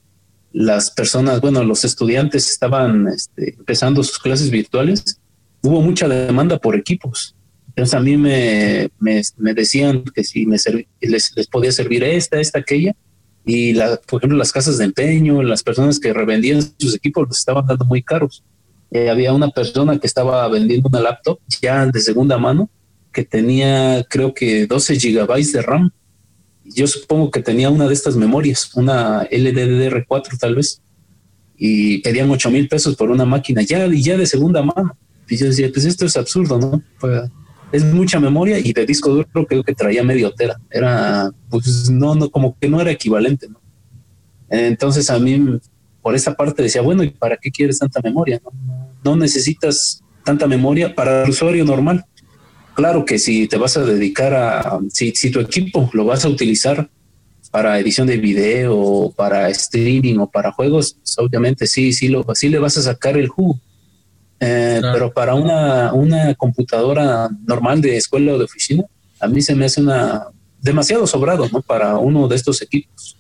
las 0.52 0.92
personas, 0.92 1.42
bueno, 1.42 1.64
los 1.64 1.84
estudiantes 1.86 2.52
estaban 2.52 3.08
este, 3.08 3.56
empezando 3.56 4.04
sus 4.04 4.20
clases 4.20 4.52
virtuales, 4.52 5.20
hubo 5.64 5.82
mucha 5.82 6.08
demanda 6.08 6.60
por 6.60 6.76
equipos. 6.76 7.36
Entonces 7.76 7.94
a 7.96 8.00
mí 8.00 8.18
me, 8.18 8.90
me, 9.00 9.54
decían 9.54 10.04
que 10.14 10.24
si 10.24 10.46
me 10.46 10.58
les, 11.02 11.34
podía 11.52 11.72
servir 11.72 12.04
esta, 12.04 12.40
esta, 12.40 12.60
aquella. 12.60 12.96
Y 13.46 13.74
la, 13.74 13.98
por 13.98 14.20
ejemplo, 14.20 14.38
las 14.38 14.52
casas 14.52 14.78
de 14.78 14.86
empeño, 14.86 15.42
las 15.42 15.64
personas 15.64 16.00
que 16.00 16.14
revendían 16.14 16.62
sus 16.78 16.96
equipos 16.96 17.28
los 17.28 17.38
estaban 17.38 17.66
dando 17.66 17.86
muy 17.86 18.04
caros. 18.04 18.44
Eh, 18.92 19.10
había 19.10 19.34
una 19.34 19.50
persona 19.50 19.98
que 19.98 20.08
estaba 20.08 20.48
vendiendo 20.48 20.88
una 20.88 21.02
laptop 21.02 21.40
ya 21.62 21.86
de 21.88 22.00
segunda 22.00 22.38
mano 22.38 22.70
que 23.12 23.24
tenía 23.24 24.06
creo 24.10 24.34
que 24.34 24.68
12 24.68 25.00
gigabytes 25.00 25.52
de 25.52 25.62
RAM 25.64 25.92
yo 26.66 26.88
supongo 26.88 27.32
que 27.32 27.42
tenía 27.42 27.70
una 27.70 27.88
de 27.88 27.94
estas 27.94 28.16
memorias, 28.16 28.72
una 28.76 29.28
LDDR4 29.30 30.38
tal 30.40 30.56
vez, 30.56 30.82
y 31.58 32.00
pedían 32.00 32.30
8 32.30 32.50
mil 32.52 32.68
pesos 32.68 32.96
por 32.96 33.12
una 33.12 33.26
máquina 33.26 33.62
ya, 33.62 33.88
ya 33.88 34.18
de 34.18 34.26
segunda 34.26 34.62
mano. 34.62 34.98
Y 35.30 35.38
yo 35.38 35.48
decía, 35.48 35.70
pues 35.72 35.86
esto 35.86 36.06
es 36.06 36.18
absurdo, 36.18 36.60
¿no? 36.60 36.82
Es 37.74 37.84
mucha 37.84 38.20
memoria 38.20 38.60
y 38.60 38.72
de 38.72 38.86
disco 38.86 39.10
duro 39.10 39.48
creo 39.48 39.64
que 39.64 39.74
traía 39.74 40.04
medio 40.04 40.32
tera. 40.32 40.62
Era, 40.70 41.32
pues 41.50 41.90
no, 41.90 42.14
no, 42.14 42.30
como 42.30 42.56
que 42.60 42.70
no 42.70 42.80
era 42.80 42.92
equivalente, 42.92 43.50
¿no? 43.50 43.60
Entonces 44.48 45.10
a 45.10 45.18
mí, 45.18 45.60
por 46.00 46.14
esa 46.14 46.36
parte 46.36 46.62
decía, 46.62 46.84
bueno, 46.84 47.04
¿y 47.04 47.10
para 47.10 47.36
qué 47.36 47.50
quieres 47.50 47.80
tanta 47.80 48.00
memoria? 48.02 48.40
No, 48.46 48.52
no 49.04 49.16
necesitas 49.16 50.04
tanta 50.24 50.46
memoria 50.46 50.94
para 50.94 51.24
el 51.24 51.32
usuario 51.32 51.66
normal. 51.66 52.06
Claro 52.76 53.06
que 53.06 53.18
si 53.18 53.48
te 53.48 53.58
vas 53.58 53.76
a 53.76 53.84
dedicar 53.84 54.36
a, 54.36 54.80
si, 54.90 55.12
si 55.12 55.32
tu 55.32 55.40
equipo 55.40 55.90
lo 55.94 56.06
vas 56.06 56.26
a 56.26 56.30
utilizar 56.30 56.88
para 57.50 57.80
edición 57.80 58.06
de 58.06 58.18
video, 58.18 59.12
para 59.16 59.50
streaming 59.50 60.20
o 60.20 60.30
para 60.30 60.52
juegos, 60.52 60.98
obviamente 61.18 61.66
sí, 61.66 61.92
sí, 61.92 62.08
lo, 62.08 62.24
sí 62.36 62.50
le 62.50 62.60
vas 62.60 62.78
a 62.78 62.84
sacar 62.84 63.18
el 63.18 63.30
jugo. 63.30 63.60
Eh, 64.40 64.80
pero 64.82 65.14
para 65.14 65.36
una, 65.36 65.94
una 65.94 66.34
computadora 66.36 67.30
normal 67.46 67.82
de 67.82 67.98
escuela 67.98 68.34
o 68.34 68.38
de 68.38 68.46
oficina, 68.46 68.84
a 69.20 69.28
mí 69.28 69.42
se 69.42 69.56
me 69.56 69.66
hace 69.66 69.82
una 69.82 70.28
demasiado 70.62 71.06
sobrado, 71.08 71.48
¿no? 71.52 71.62
Para 71.62 71.98
uno 71.98 72.28
de 72.28 72.36
estos 72.36 72.62
equipos. 72.62 73.18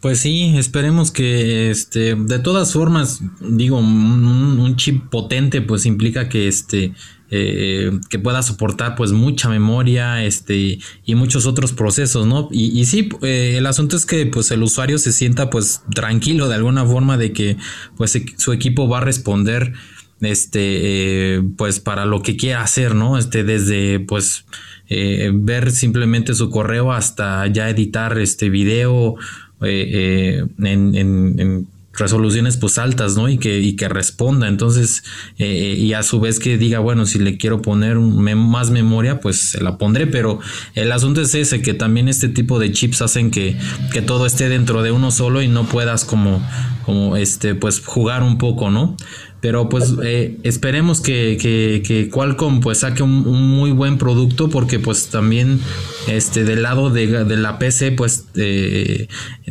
Pues 0.00 0.18
sí, 0.18 0.54
esperemos 0.56 1.10
que 1.10 1.70
este, 1.70 2.14
de 2.16 2.38
todas 2.40 2.72
formas, 2.72 3.20
digo, 3.40 3.78
un, 3.78 4.58
un 4.58 4.76
chip 4.76 5.08
potente, 5.08 5.62
pues 5.62 5.86
implica 5.86 6.28
que 6.28 6.48
este 6.48 6.94
eh, 7.30 7.90
que 8.08 8.18
pueda 8.18 8.42
soportar 8.42 8.96
pues 8.96 9.12
mucha 9.12 9.50
memoria 9.50 10.24
este 10.24 10.78
y 11.04 11.14
muchos 11.14 11.44
otros 11.44 11.72
procesos 11.72 12.26
no 12.26 12.48
y, 12.50 12.78
y 12.78 12.86
sí 12.86 13.10
eh, 13.20 13.56
el 13.58 13.66
asunto 13.66 13.96
es 13.96 14.06
que 14.06 14.24
pues 14.24 14.50
el 14.50 14.62
usuario 14.62 14.98
se 14.98 15.12
sienta 15.12 15.50
pues 15.50 15.82
tranquilo 15.94 16.48
de 16.48 16.54
alguna 16.54 16.86
forma 16.86 17.18
de 17.18 17.32
que 17.32 17.58
pues 17.98 18.18
su 18.36 18.52
equipo 18.52 18.88
va 18.88 18.98
a 18.98 19.02
responder 19.02 19.74
este, 20.20 21.42
pues 21.56 21.78
para 21.78 22.04
lo 22.04 22.22
que 22.22 22.36
quiera 22.36 22.62
hacer, 22.62 22.96
¿no? 22.96 23.18
Este, 23.18 23.44
desde, 23.44 24.00
pues, 24.00 24.46
ver 24.88 25.70
simplemente 25.70 26.34
su 26.34 26.50
correo 26.50 26.92
hasta 26.92 27.46
ya 27.46 27.70
editar 27.70 28.18
este 28.18 28.50
video 28.50 29.14
en, 29.60 30.50
en 30.58 31.68
resoluciones 31.98 32.56
pues 32.56 32.78
altas, 32.78 33.16
¿no? 33.16 33.28
Y 33.28 33.38
que, 33.38 33.60
y 33.60 33.76
que 33.76 33.88
responda. 33.88 34.48
Entonces, 34.48 35.02
eh, 35.38 35.76
y 35.78 35.92
a 35.92 36.02
su 36.02 36.20
vez 36.20 36.38
que 36.38 36.58
diga, 36.58 36.78
bueno, 36.78 37.06
si 37.06 37.18
le 37.18 37.36
quiero 37.36 37.62
poner 37.62 37.96
más 37.98 38.70
memoria, 38.70 39.20
pues 39.20 39.40
se 39.40 39.62
la 39.62 39.78
pondré. 39.78 40.06
Pero 40.06 40.40
el 40.74 40.92
asunto 40.92 41.20
es 41.20 41.34
ese, 41.34 41.62
que 41.62 41.74
también 41.74 42.08
este 42.08 42.28
tipo 42.28 42.58
de 42.58 42.72
chips 42.72 43.02
hacen 43.02 43.30
que, 43.30 43.56
que 43.92 44.02
todo 44.02 44.26
esté 44.26 44.48
dentro 44.48 44.82
de 44.82 44.90
uno 44.90 45.10
solo 45.10 45.42
y 45.42 45.48
no 45.48 45.64
puedas 45.64 46.04
como, 46.04 46.46
como 46.84 47.16
este, 47.16 47.54
pues 47.54 47.80
jugar 47.84 48.22
un 48.22 48.38
poco, 48.38 48.70
¿no? 48.70 48.96
Pero 49.40 49.68
pues 49.68 49.94
eh, 50.02 50.36
esperemos 50.42 51.00
que, 51.00 51.36
que, 51.40 52.10
Qualcomm 52.10 52.60
pues 52.60 52.78
saque 52.78 53.04
un, 53.04 53.22
muy 53.22 53.70
buen 53.70 53.96
producto 53.96 54.50
porque 54.50 54.80
pues 54.80 55.08
también 55.08 55.60
este 56.08 56.42
del 56.44 56.62
lado 56.62 56.90
de, 56.90 57.06
la 57.36 57.58
PC 57.58 57.92
pues 57.92 58.26
eh, 58.34 59.06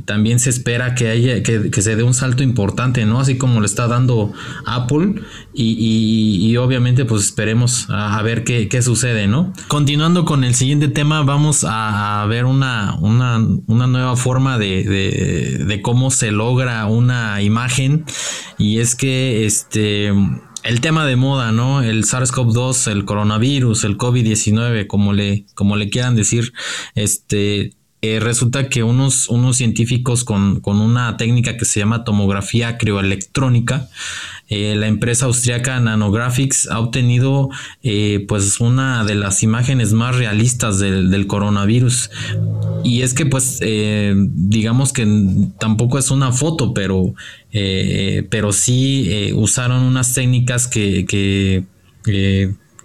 también 0.05 0.39
se 0.39 0.49
espera 0.49 0.93
que 0.93 1.07
haya 1.07 1.41
que, 1.41 1.81
se 1.81 1.95
dé 1.95 2.03
un 2.03 2.13
salto 2.13 2.43
importante, 2.43 3.05
¿no? 3.05 3.19
Así 3.19 3.37
como 3.37 3.61
le 3.61 3.65
está 3.65 3.87
dando 3.87 4.33
Apple 4.65 5.21
y, 5.59 6.55
obviamente 6.57 7.05
pues 7.05 7.23
esperemos 7.23 7.87
a, 7.89 8.21
ver 8.21 8.43
qué, 8.43 8.81
sucede, 8.81 9.27
¿no? 9.27 9.53
Continuando 9.67 10.25
con 10.25 10.43
el 10.43 10.55
siguiente 10.55 10.87
tema 10.87 11.23
vamos 11.23 11.65
a, 11.67 12.25
ver 12.29 12.45
una, 12.45 12.95
una, 12.99 13.37
nueva 13.87 14.15
forma 14.15 14.57
de, 14.57 14.83
de 14.83 15.81
cómo 15.81 16.11
se 16.11 16.31
logra 16.31 16.85
una 16.85 17.41
imagen 17.41 18.05
y 18.57 18.79
es 18.79 18.95
que 18.95 19.45
este 19.45 20.11
el 20.67 20.81
tema 20.81 21.05
de 21.05 21.15
moda, 21.15 21.53
¿no? 21.53 21.81
El 21.81 22.03
SARS-CoV-2, 22.03 22.91
el 22.91 23.05
coronavirus, 23.05 23.85
el 23.85 23.97
COVID-19, 23.97 24.85
como 24.87 25.13
le, 25.13 25.45
como 25.55 25.77
le 25.77 25.89
quieran 25.89 26.15
decir, 26.15 26.51
este, 26.93 27.73
eh, 28.01 28.19
resulta 28.19 28.67
que 28.67 28.83
unos, 28.83 29.29
unos 29.29 29.57
científicos 29.57 30.25
con, 30.25 30.59
con, 30.59 30.81
una 30.81 31.15
técnica 31.15 31.57
que 31.57 31.65
se 31.65 31.79
llama 31.79 32.03
tomografía 32.03 32.77
crioelectrónica 32.77 33.87
eh, 34.49 34.75
la 34.75 34.87
empresa 34.87 35.25
austriaca 35.25 35.79
Nanographics 35.79 36.67
ha 36.69 36.79
obtenido 36.79 37.49
eh, 37.83 38.25
pues 38.27 38.59
una 38.61 39.03
de 39.03 39.15
las 39.15 39.43
imágenes 39.43 39.93
más 39.93 40.15
realistas 40.15 40.79
del, 40.79 41.27
coronavirus. 41.27 42.09
Y 42.83 43.01
es 43.01 43.13
que 43.13 43.25
pues 43.25 43.59
eh, 43.61 44.15
digamos 44.15 44.93
que 44.93 45.05
tampoco 45.59 45.97
es 45.97 46.11
una 46.11 46.31
foto, 46.31 46.73
pero, 46.73 47.13
pero 47.51 48.53
sí 48.53 49.31
usaron 49.35 49.83
unas 49.83 50.13
técnicas 50.13 50.67
que, 50.67 51.05
que 51.05 51.65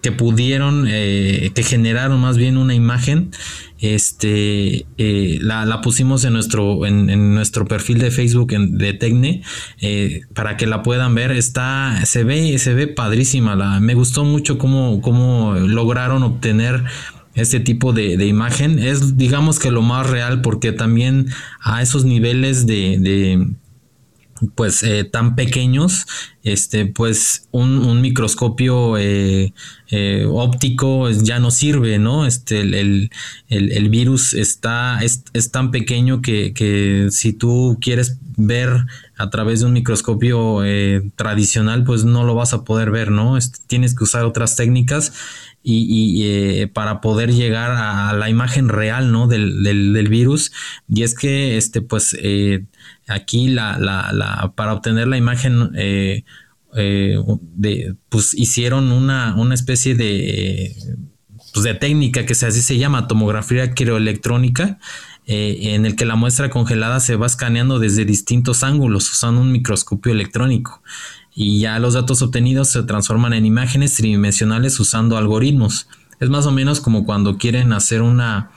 que 0.02 0.10
pudieron, 0.10 0.86
eh, 0.88 1.52
que 1.54 1.62
generaron 1.62 2.20
más 2.20 2.36
bien 2.36 2.56
una 2.56 2.74
imagen, 2.74 3.30
este, 3.78 4.84
eh, 4.98 5.38
la, 5.40 5.80
pusimos 5.80 6.24
en 6.24 6.32
nuestro, 6.32 6.84
en, 6.86 7.34
nuestro 7.34 7.66
perfil 7.66 7.98
de 7.98 8.10
Facebook 8.10 8.52
de 8.52 8.92
Tecne 8.94 9.42
eh, 9.80 10.22
para 10.34 10.56
que 10.56 10.66
la 10.66 10.82
puedan 10.82 11.14
ver. 11.14 11.30
Está, 11.30 12.04
se 12.04 12.24
ve, 12.24 12.58
se 12.58 12.74
ve 12.74 12.88
padrísima. 12.88 13.54
La, 13.54 13.80
me 13.80 13.94
gustó 13.94 14.24
mucho 14.24 14.58
cómo, 14.58 15.00
cómo 15.00 15.54
lograron 15.54 16.24
obtener 16.24 16.82
este 17.34 17.60
tipo 17.60 17.92
de, 17.92 18.16
de, 18.16 18.26
imagen. 18.26 18.80
Es, 18.80 19.16
digamos 19.16 19.60
que 19.60 19.70
lo 19.70 19.82
más 19.82 20.10
real 20.10 20.42
porque 20.42 20.72
también 20.72 21.28
a 21.60 21.80
esos 21.80 22.04
niveles 22.04 22.66
de 22.66 23.46
pues 24.54 24.82
eh, 24.82 25.04
tan 25.04 25.34
pequeños, 25.34 26.06
este, 26.42 26.86
pues 26.86 27.48
un, 27.50 28.00
microscopio 28.00 28.98
eh, 28.98 29.52
eh, 29.90 30.26
óptico 30.28 31.10
ya 31.10 31.38
no 31.38 31.50
sirve, 31.50 31.98
¿no? 31.98 32.26
Este, 32.26 32.60
el, 32.60 33.10
el, 33.48 33.88
virus 33.88 34.34
está, 34.34 35.00
es, 35.02 35.22
tan 35.50 35.70
pequeño 35.70 36.22
que, 36.22 36.52
que, 36.52 37.08
si 37.10 37.32
tú 37.32 37.78
quieres 37.80 38.18
ver 38.36 38.86
a 39.16 39.30
través 39.30 39.60
de 39.60 39.66
un 39.66 39.72
microscopio 39.74 40.62
tradicional, 41.16 41.84
pues 41.84 42.04
no 42.04 42.24
lo 42.24 42.34
vas 42.34 42.54
a 42.54 42.64
poder 42.64 42.90
ver, 42.90 43.10
¿no? 43.10 43.36
Este, 43.36 43.58
tienes 43.66 43.94
que 43.94 44.04
usar 44.04 44.24
otras 44.24 44.56
técnicas 44.56 45.12
y, 45.62 46.66
para 46.66 47.00
poder 47.00 47.32
llegar 47.32 47.70
a 47.70 48.12
la 48.14 48.28
imagen 48.28 48.68
real, 48.68 49.12
¿no? 49.12 49.26
Del, 49.26 49.62
del, 49.62 50.08
virus. 50.08 50.52
Y 50.88 51.02
es 51.02 51.14
que, 51.14 51.56
este, 51.56 51.80
pues, 51.82 52.16
Aquí 53.08 53.48
la, 53.48 53.78
la, 53.78 54.12
la, 54.12 54.52
para 54.54 54.72
obtener 54.72 55.08
la 55.08 55.16
imagen 55.16 55.72
eh, 55.74 56.24
eh, 56.76 57.16
de, 57.40 57.96
pues 58.08 58.32
hicieron 58.34 58.92
una, 58.92 59.34
una 59.36 59.54
especie 59.54 59.94
de, 59.94 60.74
pues 61.52 61.64
de 61.64 61.74
técnica 61.74 62.24
que 62.26 62.34
se, 62.34 62.46
así 62.46 62.62
se 62.62 62.78
llama 62.78 63.08
tomografía 63.08 63.74
crioelectrónica, 63.74 64.78
eh, 65.26 65.74
en 65.74 65.84
el 65.84 65.96
que 65.96 66.04
la 66.04 66.14
muestra 66.14 66.48
congelada 66.48 67.00
se 67.00 67.16
va 67.16 67.26
escaneando 67.26 67.78
desde 67.78 68.04
distintos 68.04 68.62
ángulos 68.62 69.10
usando 69.10 69.40
un 69.40 69.52
microscopio 69.52 70.12
electrónico 70.12 70.82
y 71.34 71.60
ya 71.60 71.78
los 71.78 71.94
datos 71.94 72.22
obtenidos 72.22 72.68
se 72.68 72.82
transforman 72.82 73.32
en 73.32 73.46
imágenes 73.46 73.94
tridimensionales 73.94 74.78
usando 74.80 75.16
algoritmos. 75.16 75.88
Es 76.20 76.30
más 76.30 76.46
o 76.46 76.52
menos 76.52 76.80
como 76.80 77.04
cuando 77.04 77.36
quieren 77.36 77.72
hacer 77.72 78.00
una, 78.00 78.52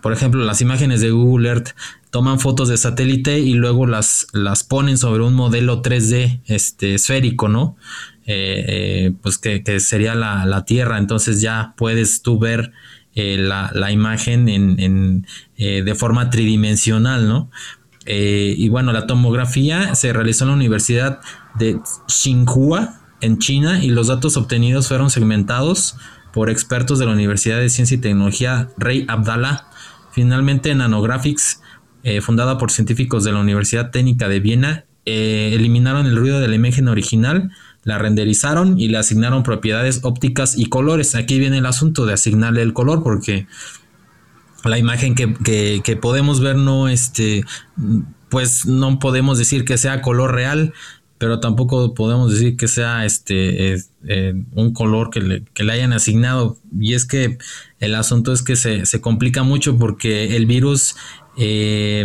por 0.00 0.14
ejemplo, 0.14 0.42
las 0.42 0.62
imágenes 0.62 1.02
de 1.02 1.10
Google 1.10 1.48
Earth 1.50 1.74
toman 2.10 2.40
fotos 2.40 2.70
de 2.70 2.78
satélite 2.78 3.40
y 3.40 3.52
luego 3.52 3.86
las, 3.86 4.26
las 4.32 4.64
ponen 4.64 4.96
sobre 4.96 5.22
un 5.22 5.34
modelo 5.34 5.82
3D 5.82 6.40
este, 6.46 6.94
esférico, 6.94 7.48
¿no? 7.48 7.76
Eh, 8.26 8.64
eh, 8.66 9.12
pues 9.22 9.38
que, 9.38 9.80
sería 9.80 10.14
la, 10.14 10.64
Tierra. 10.64 10.96
Entonces 10.96 11.40
ya 11.40 11.74
puedes 11.76 12.22
tú 12.22 12.38
ver 12.38 12.72
eh, 13.14 13.36
la, 13.38 13.92
imagen 13.92 14.48
en, 14.48 15.26
de 15.56 15.94
forma 15.94 16.30
tridimensional, 16.30 17.28
¿no? 17.28 17.50
y 18.08 18.68
bueno, 18.68 18.92
la 18.92 19.08
tomografía 19.08 19.96
se 19.96 20.12
realizó 20.12 20.44
en 20.44 20.50
la 20.50 20.54
Universidad 20.54 21.20
de 21.58 21.80
Tsinghua 22.06 23.00
en 23.20 23.38
China 23.38 23.82
y 23.82 23.88
los 23.88 24.08
datos 24.08 24.36
obtenidos 24.36 24.88
fueron 24.88 25.10
segmentados 25.10 25.96
por 26.32 26.50
expertos 26.50 26.98
de 26.98 27.06
la 27.06 27.12
Universidad 27.12 27.58
de 27.58 27.70
Ciencia 27.70 27.96
y 27.96 28.00
Tecnología 28.00 28.68
Rey 28.76 29.04
Abdallah. 29.08 29.66
Finalmente, 30.12 30.74
Nanographics 30.74 31.60
eh, 32.08 32.20
fundada 32.20 32.56
por 32.56 32.70
científicos 32.70 33.24
de 33.24 33.32
la 33.32 33.40
Universidad 33.40 33.90
Técnica 33.90 34.28
de 34.28 34.38
Viena, 34.38 34.84
eh, 35.06 35.50
eliminaron 35.54 36.06
el 36.06 36.14
ruido 36.16 36.38
de 36.38 36.46
la 36.46 36.54
imagen 36.54 36.86
original, 36.86 37.50
la 37.82 37.98
renderizaron 37.98 38.78
y 38.78 38.86
le 38.86 38.98
asignaron 38.98 39.42
propiedades 39.42 40.00
ópticas 40.04 40.56
y 40.56 40.66
colores. 40.66 41.16
Aquí 41.16 41.40
viene 41.40 41.58
el 41.58 41.66
asunto 41.66 42.06
de 42.06 42.12
asignarle 42.12 42.62
el 42.62 42.74
color 42.74 43.02
porque 43.02 43.48
la 44.62 44.78
imagen 44.78 45.16
que, 45.16 45.98
podemos 46.00 46.40
ver 46.40 46.54
no, 46.54 46.88
este, 46.88 47.44
pues 48.28 48.66
no 48.66 49.00
podemos 49.00 49.36
decir 49.36 49.64
que 49.64 49.76
sea 49.76 50.00
color 50.00 50.32
real, 50.32 50.74
pero 51.18 51.40
tampoco 51.40 51.94
podemos 51.94 52.32
decir 52.32 52.56
que 52.56 52.68
sea 52.68 53.04
este 53.04 53.74
eh, 54.06 54.34
un 54.52 54.72
color 54.72 55.10
que 55.10 55.20
le, 55.20 55.44
que 55.54 55.64
le, 55.64 55.72
hayan 55.72 55.92
asignado. 55.92 56.58
Y 56.78 56.94
es 56.94 57.06
que 57.06 57.38
el 57.80 57.94
asunto 57.94 58.32
es 58.32 58.42
que 58.42 58.56
se, 58.56 58.86
se 58.86 59.00
complica 59.00 59.42
mucho 59.42 59.78
porque 59.78 60.36
el 60.36 60.46
virus 60.46 60.94
eh, 61.36 62.04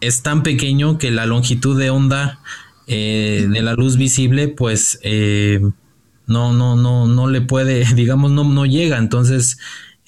es 0.00 0.22
tan 0.22 0.42
pequeño 0.42 0.98
que 0.98 1.10
la 1.10 1.26
longitud 1.26 1.78
de 1.78 1.90
onda 1.90 2.40
eh, 2.86 3.46
de 3.50 3.62
la 3.62 3.74
luz 3.74 3.96
visible, 3.96 4.48
pues 4.48 4.98
eh, 5.02 5.60
no, 6.26 6.52
no, 6.52 6.76
no, 6.76 7.06
no 7.06 7.28
le 7.28 7.40
puede, 7.40 7.84
digamos, 7.94 8.30
no, 8.30 8.44
no 8.44 8.66
llega. 8.66 8.98
Entonces, 8.98 9.58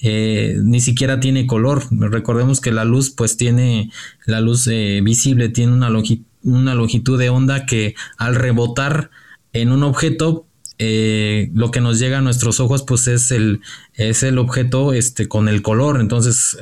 ni 0.01 0.79
siquiera 0.79 1.19
tiene 1.19 1.45
color. 1.45 1.83
Recordemos 1.91 2.61
que 2.61 2.71
la 2.71 2.85
luz, 2.85 3.09
pues 3.09 3.35
tiene, 3.35 3.91
la 4.25 4.39
luz 4.39 4.67
visible 4.67 5.49
tiene 5.49 5.73
una, 5.73 5.89
una 6.43 6.75
longitud 6.75 7.19
de 7.19 7.29
onda 7.29 7.65
que 7.65 7.95
al 8.17 8.35
rebotar 8.35 9.11
en 9.53 9.71
un 9.71 9.83
objeto, 9.83 10.45
lo 10.79 11.71
que 11.71 11.81
nos 11.81 11.99
llega 11.99 12.19
a 12.19 12.21
nuestros 12.21 12.61
ojos 12.61 12.83
pues 12.83 13.07
es 13.07 13.31
el, 13.31 13.59
es 13.95 14.23
el 14.23 14.37
objeto 14.37 14.93
este, 14.93 15.27
con 15.27 15.49
el 15.49 15.61
color. 15.61 15.99
Entonces 15.99 16.57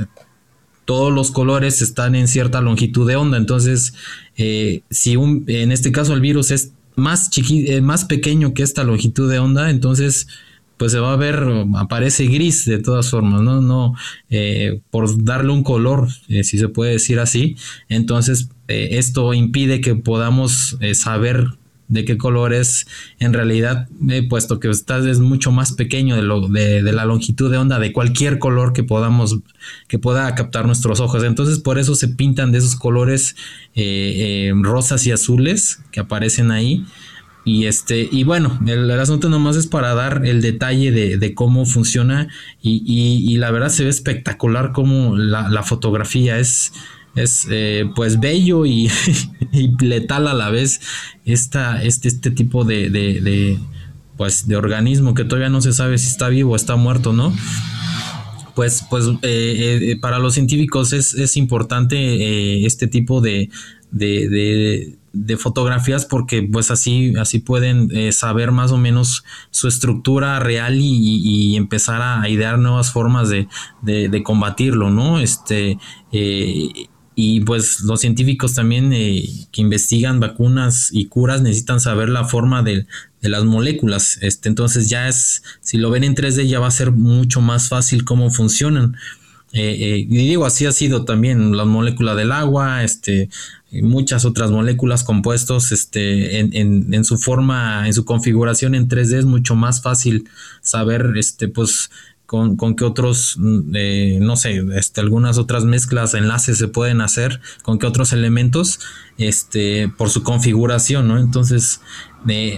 todos 0.87 1.11
los 1.11 1.31
colores 1.31 1.81
están 1.81 2.15
en 2.15 2.29
cierta 2.29 2.61
longitud 2.61 3.05
de 3.05 3.17
onda. 3.17 3.37
Entonces, 3.37 3.93
eh, 4.37 4.83
si 4.89 5.17
un, 5.17 5.43
en 5.47 5.73
este 5.73 5.91
caso 5.91 6.13
el 6.13 6.21
virus 6.21 6.49
es 6.49 6.71
más, 6.95 7.29
eh, 7.35 7.81
más 7.81 8.05
pequeño 8.05 8.53
que 8.53 8.63
esta 8.63 8.85
longitud 8.85 9.29
de 9.29 9.37
onda, 9.37 9.69
entonces 9.69 10.29
pues 10.77 10.91
se 10.91 10.99
va 10.99 11.13
a 11.13 11.17
ver, 11.17 11.43
aparece 11.75 12.25
gris 12.27 12.65
de 12.65 12.79
todas 12.79 13.09
formas, 13.09 13.41
¿no? 13.41 13.61
No, 13.61 13.95
eh, 14.29 14.81
por 14.91 15.23
darle 15.23 15.51
un 15.51 15.63
color, 15.63 16.09
si 16.27 16.43
se 16.43 16.69
puede 16.69 16.93
decir 16.93 17.19
así. 17.19 17.55
Entonces, 17.89 18.49
esto 18.67 19.33
impide 19.33 19.81
que 19.81 19.95
podamos 19.95 20.77
saber 20.93 21.47
de 21.87 22.05
qué 22.05 22.17
color 22.17 22.53
es 22.53 22.85
en 23.19 23.33
realidad, 23.33 23.87
puesto 24.29 24.59
que 24.59 24.69
está 24.69 24.97
es 24.97 25.19
mucho 25.19 25.51
más 25.51 25.73
pequeño 25.73 26.15
de, 26.15 26.21
lo, 26.21 26.47
de, 26.47 26.81
la 26.81 27.05
longitud 27.05 27.49
de 27.49 27.57
onda 27.57 27.79
de 27.79 27.93
cualquier 27.93 28.39
color 28.39 28.73
que 28.73 28.83
podamos, 28.83 29.39
que 29.87 29.99
pueda 29.99 30.33
captar 30.35 30.65
nuestros 30.65 30.99
ojos. 30.99 31.23
Entonces, 31.23 31.59
por 31.59 31.77
eso 31.79 31.95
se 31.95 32.09
pintan 32.09 32.51
de 32.51 32.57
esos 32.59 32.75
colores 32.75 33.35
eh, 33.75 34.49
eh, 34.49 34.53
rosas 34.61 35.05
y 35.07 35.11
azules 35.11 35.81
que 35.91 35.99
aparecen 35.99 36.51
ahí. 36.51 36.85
Y 37.47 37.65
este, 37.65 38.09
y 38.11 38.25
bueno, 38.25 38.59
el, 38.67 38.91
asunto 38.91 39.29
nomás 39.29 39.55
es 39.55 39.67
para 39.67 39.93
dar 39.93 40.25
el 40.25 40.41
detalle 40.41 40.91
de, 40.91 41.33
cómo 41.33 41.65
funciona. 41.65 42.27
Y, 42.61 43.37
la 43.37 43.51
verdad 43.51 43.69
se 43.69 43.85
ve 43.85 43.89
espectacular 43.89 44.73
como 44.73 45.15
la, 45.15 45.63
fotografía 45.63 46.39
es, 46.39 46.73
es 47.15 47.47
eh, 47.49 47.89
pues 47.95 48.19
bello 48.19 48.65
y, 48.65 48.89
letal 49.79 50.27
a 50.27 50.33
la 50.33 50.49
vez. 50.49 50.81
Esta, 51.23 51.81
este, 51.81 52.09
este 52.09 52.31
tipo 52.31 52.65
de, 52.65 53.57
pues 54.17 54.45
de 54.49 54.57
organismo 54.57 55.13
que 55.13 55.23
todavía 55.23 55.49
no 55.49 55.61
se 55.61 55.71
sabe 55.71 55.97
si 55.99 56.07
está 56.07 56.27
vivo 56.27 56.51
o 56.51 56.55
está 56.57 56.75
muerto, 56.75 57.13
¿no? 57.13 57.33
Pues, 58.55 58.83
pues 58.89 59.05
eh, 59.21 59.79
eh, 59.91 59.97
para 60.01 60.19
los 60.19 60.33
científicos 60.33 60.91
es, 60.91 61.13
es 61.13 61.37
importante 61.37 62.65
este 62.65 62.87
tipo 62.87 63.21
de, 63.21 63.49
de, 63.91 64.97
de, 65.13 65.37
fotografías 65.37 66.05
porque 66.05 66.43
pues 66.43 66.71
así, 66.71 67.13
así 67.15 67.39
pueden 67.39 67.89
eh, 67.91 68.11
saber 68.11 68.51
más 68.51 68.71
o 68.71 68.77
menos 68.77 69.23
su 69.51 69.67
estructura 69.67 70.39
real 70.39 70.77
y, 70.79 71.55
empezar 71.55 72.01
a 72.01 72.29
idear 72.29 72.59
nuevas 72.59 72.91
formas 72.91 73.29
de, 73.29 73.47
de, 73.81 74.23
combatirlo, 74.23 74.89
¿no? 74.89 75.19
Este, 75.19 75.77
eh, 76.11 76.87
y 77.15 77.41
pues 77.41 77.81
los 77.81 78.01
científicos 78.01 78.53
también 78.53 78.93
eh, 78.93 79.27
que 79.51 79.61
investigan 79.61 80.19
vacunas 80.19 80.89
y 80.91 81.05
curas 81.05 81.41
necesitan 81.41 81.79
saber 81.79 82.09
la 82.09 82.25
forma 82.25 82.61
de, 82.61 82.85
de, 83.21 83.29
las 83.29 83.43
moléculas. 83.43 84.19
Este, 84.21 84.49
entonces 84.49 84.89
ya 84.89 85.07
es, 85.07 85.41
si 85.61 85.77
lo 85.77 85.89
ven 85.89 86.03
en 86.03 86.15
3D 86.15 86.47
ya 86.47 86.59
va 86.59 86.67
a 86.67 86.71
ser 86.71 86.91
mucho 86.91 87.41
más 87.41 87.69
fácil 87.69 88.05
cómo 88.05 88.29
funcionan. 88.29 88.97
y 89.51 90.05
digo, 90.05 90.45
así 90.45 90.67
ha 90.67 90.71
sido 90.71 91.05
también 91.05 91.57
la 91.57 91.65
molécula 91.65 92.13
del 92.13 92.31
agua, 92.31 92.83
este, 92.83 93.29
muchas 93.71 94.25
otras 94.25 94.51
moléculas, 94.51 95.03
compuestos, 95.03 95.71
este, 95.71 96.39
en, 96.39 96.93
en, 96.93 97.03
su 97.03 97.17
forma, 97.17 97.85
en 97.85 97.93
su 97.93 98.05
configuración 98.05 98.75
en 98.75 98.87
3D 98.87 99.17
es 99.17 99.25
mucho 99.25 99.55
más 99.55 99.81
fácil 99.81 100.29
saber, 100.61 101.13
este, 101.17 101.47
pues, 101.47 101.89
con, 102.25 102.57
con 102.57 102.75
qué 102.75 102.83
otros, 102.83 103.35
mm, 103.37 103.75
eh, 103.75 104.19
no 104.21 104.35
sé, 104.35 104.63
este, 104.75 105.01
algunas 105.01 105.37
otras 105.37 105.63
mezclas, 105.65 106.13
enlaces 106.13 106.57
se 106.57 106.67
pueden 106.67 107.01
hacer, 107.01 107.41
con 107.63 107.79
qué 107.79 107.87
otros 107.87 108.13
elementos, 108.13 108.79
este, 109.17 109.89
por 109.89 110.09
su 110.09 110.23
configuración, 110.23 111.07
¿no? 111.07 111.17
Entonces, 111.17 111.81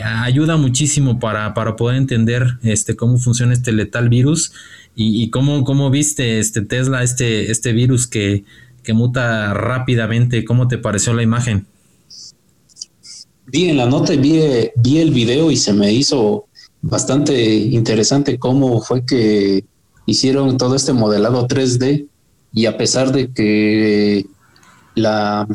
ayuda 0.04 0.58
muchísimo 0.58 1.20
para, 1.20 1.54
para, 1.54 1.76
poder 1.76 1.98
entender, 1.98 2.58
este, 2.64 2.96
cómo 2.96 3.20
funciona 3.20 3.54
este 3.54 3.72
letal 3.72 4.10
virus 4.10 4.54
y, 4.96 5.24
y 5.24 5.30
cómo, 5.30 5.64
cómo 5.64 5.92
viste, 5.92 6.40
este, 6.40 6.62
Tesla, 6.62 7.04
este, 7.04 7.52
este 7.52 7.72
virus 7.72 8.08
que, 8.08 8.44
que 8.84 8.94
muta 8.94 9.54
rápidamente. 9.54 10.46
¿Cómo 10.46 10.68
te 10.68 10.78
pareció 10.78 11.14
la 11.14 11.24
imagen? 11.24 11.68
Vi 13.48 13.70
en 13.70 13.78
la 13.78 13.88
nota 13.88 14.14
vi, 14.14 14.42
vi 14.76 14.98
el 15.00 15.12
video 15.12 15.50
y 15.52 15.58
se 15.58 15.74
me 15.74 15.92
hizo 15.92 16.46
bastante 16.82 17.56
interesante 17.56 18.38
cómo 18.38 18.82
fue 18.82 19.06
que 19.06 19.66
hicieron 20.06 20.58
todo 20.58 20.76
este 20.76 20.94
modelado 20.94 21.48
3D 21.48 22.08
y 22.54 22.66
a 22.66 22.78
pesar 22.78 23.12
de 23.12 23.32
que 23.32 24.26
la, 24.96 25.48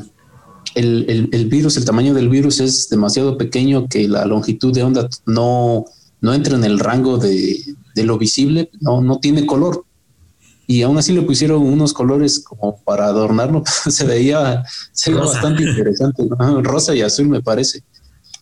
el, 0.74 1.46
virus, 1.50 1.76
el 1.76 1.84
tamaño 1.84 2.14
del 2.14 2.28
virus 2.28 2.60
es 2.60 2.88
demasiado 2.88 3.36
pequeño 3.36 3.88
que 3.88 4.08
la 4.08 4.24
longitud 4.24 4.72
de 4.72 4.82
onda 4.82 5.08
no, 5.26 5.84
no 6.20 6.34
entra 6.34 6.56
en 6.56 6.64
el 6.64 6.78
rango 6.78 7.18
de, 7.18 7.60
de 7.94 8.04
lo 8.04 8.18
visible, 8.18 8.70
no, 8.80 9.00
no 9.00 9.18
tiene 9.18 9.46
color 9.46 9.84
y 10.66 10.82
aún 10.82 10.98
así 10.98 11.12
le 11.12 11.22
pusieron 11.22 11.62
unos 11.62 11.92
colores 11.92 12.40
como 12.40 12.78
para 12.78 13.06
adornarlo, 13.06 13.62
se 13.88 14.04
veía, 14.04 14.64
se 14.92 15.10
veía 15.10 15.24
bastante 15.24 15.62
interesante, 15.62 16.22
rosa 16.62 16.94
y 16.94 17.02
azul 17.02 17.28
me 17.28 17.42
parece. 17.42 17.82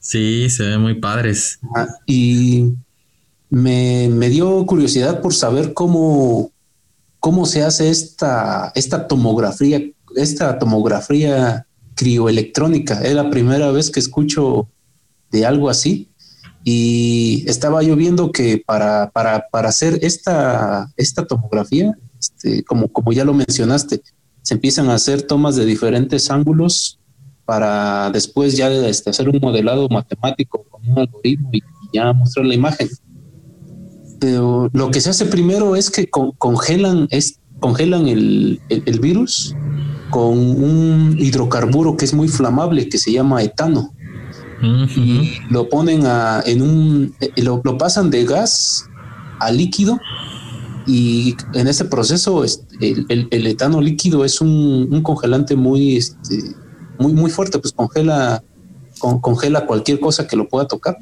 Sí, 0.00 0.50
se 0.50 0.64
ven 0.64 0.80
muy 0.80 0.94
padres. 0.94 1.61
y 2.06 2.72
me, 3.50 4.28
dio 4.28 4.64
curiosidad 4.66 5.20
por 5.20 5.35
saber 5.35 5.74
cómo, 5.74 6.50
cómo 7.20 7.46
se 7.46 7.62
hace 7.62 7.90
esta, 7.90 8.72
esta 8.74 9.06
tomografía, 9.06 9.80
esta 10.16 10.58
tomografía 10.58 11.66
crioelectrónica. 11.94 13.00
Es 13.02 13.14
la 13.14 13.30
primera 13.30 13.70
vez 13.70 13.90
que 13.90 14.00
escucho 14.00 14.68
de 15.30 15.46
algo 15.46 15.70
así. 15.70 16.08
Y 16.64 17.44
estaba 17.46 17.82
yo 17.82 17.94
viendo 17.94 18.32
que 18.32 18.62
para, 18.64 19.11
para, 19.11 19.46
para 19.50 19.68
hacer 19.68 19.98
esta, 20.02 20.92
esta 20.96 21.26
tomografía 21.26 21.96
este, 22.22 22.62
como, 22.62 22.87
como 22.88 23.12
ya 23.12 23.24
lo 23.24 23.35
mencionaste, 23.35 24.00
se 24.42 24.54
empiezan 24.54 24.90
a 24.90 24.94
hacer 24.94 25.22
tomas 25.22 25.56
de 25.56 25.66
diferentes 25.66 26.30
ángulos 26.30 27.00
para 27.44 28.11
después 28.11 28.56
ya 28.56 28.70
este, 28.70 29.11
hacer 29.11 29.28
un 29.28 29.40
modelado 29.42 29.88
matemático 29.88 30.64
con 30.70 30.88
un 30.88 30.98
algoritmo 31.00 31.50
y, 31.52 31.62
ya 31.92 32.12
mostrar 32.12 32.46
la 32.46 32.54
imagen. 32.54 32.88
Pero 34.20 34.70
lo 34.72 34.90
que 34.90 35.00
se 35.00 35.11
hace 35.11 35.26
primero 35.26 35.74
es 35.76 35.90
que 35.90 36.08
congelan, 36.08 37.08
es, 37.11 37.40
congelan 37.58 38.06
el, 38.06 38.61
virus 39.00 39.54
con 40.11 40.38
un 40.38 41.16
hidrocarburo 41.18 41.96
que 41.96 42.04
es 42.04 42.14
muy 42.14 42.28
flamable, 42.28 42.88
que 42.88 42.98
se 42.98 43.12
llama 43.12 43.42
etano. 43.42 43.92
Y 44.96 45.38
lo 45.50 45.68
ponen 45.68 46.06
a, 46.06 46.40
en 46.46 46.62
un, 46.62 47.14
eh, 47.20 47.42
lo, 47.42 47.61
lo 47.64 47.76
pasan 47.76 48.11
de 48.11 48.24
gas 48.24 48.88
a 49.40 49.50
líquido 49.50 49.98
y 50.86 51.36
en 51.54 51.68
ese 51.68 51.84
proceso 51.84 52.44
el, 52.44 53.28
el, 53.30 53.46
etano 53.46 53.80
líquido 53.80 54.24
es 54.24 54.40
un, 54.40 55.02
congelante 55.02 55.56
muy, 55.56 55.96
este, 55.96 56.38
muy, 56.98 57.12
muy 57.12 57.30
fuerte, 57.30 57.58
pues 57.58 57.72
congela, 57.72 58.42
congela 58.98 59.66
cualquier 59.66 60.00
cosa 60.00 60.26
que 60.26 60.36
lo 60.36 60.48
pueda 60.48 60.66
tocar. 60.66 60.98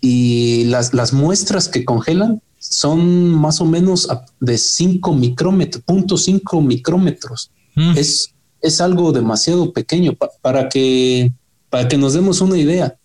Y 0.00 0.64
las, 0.64 0.94
las 0.94 1.12
muestras 1.12 1.68
que 1.68 1.84
congelan 1.84 2.42
son 2.58 3.30
más 3.30 3.60
o 3.60 3.64
menos 3.64 4.08
de 4.40 4.58
5 4.58 5.14
micrómetros, 5.14 5.82
punto 5.84 6.16
5 6.16 6.60
micrómetros. 6.60 7.50
Mm. 7.74 7.96
Es, 7.96 8.34
es 8.60 8.80
algo 8.80 9.12
demasiado 9.12 9.72
pequeño 9.72 10.14
para, 10.42 10.68
que, 10.68 11.32
para 11.70 11.88
que 11.88 11.98
nos 11.98 12.14
demos 12.14 12.40
una 12.40 12.58
idea. 12.58 12.96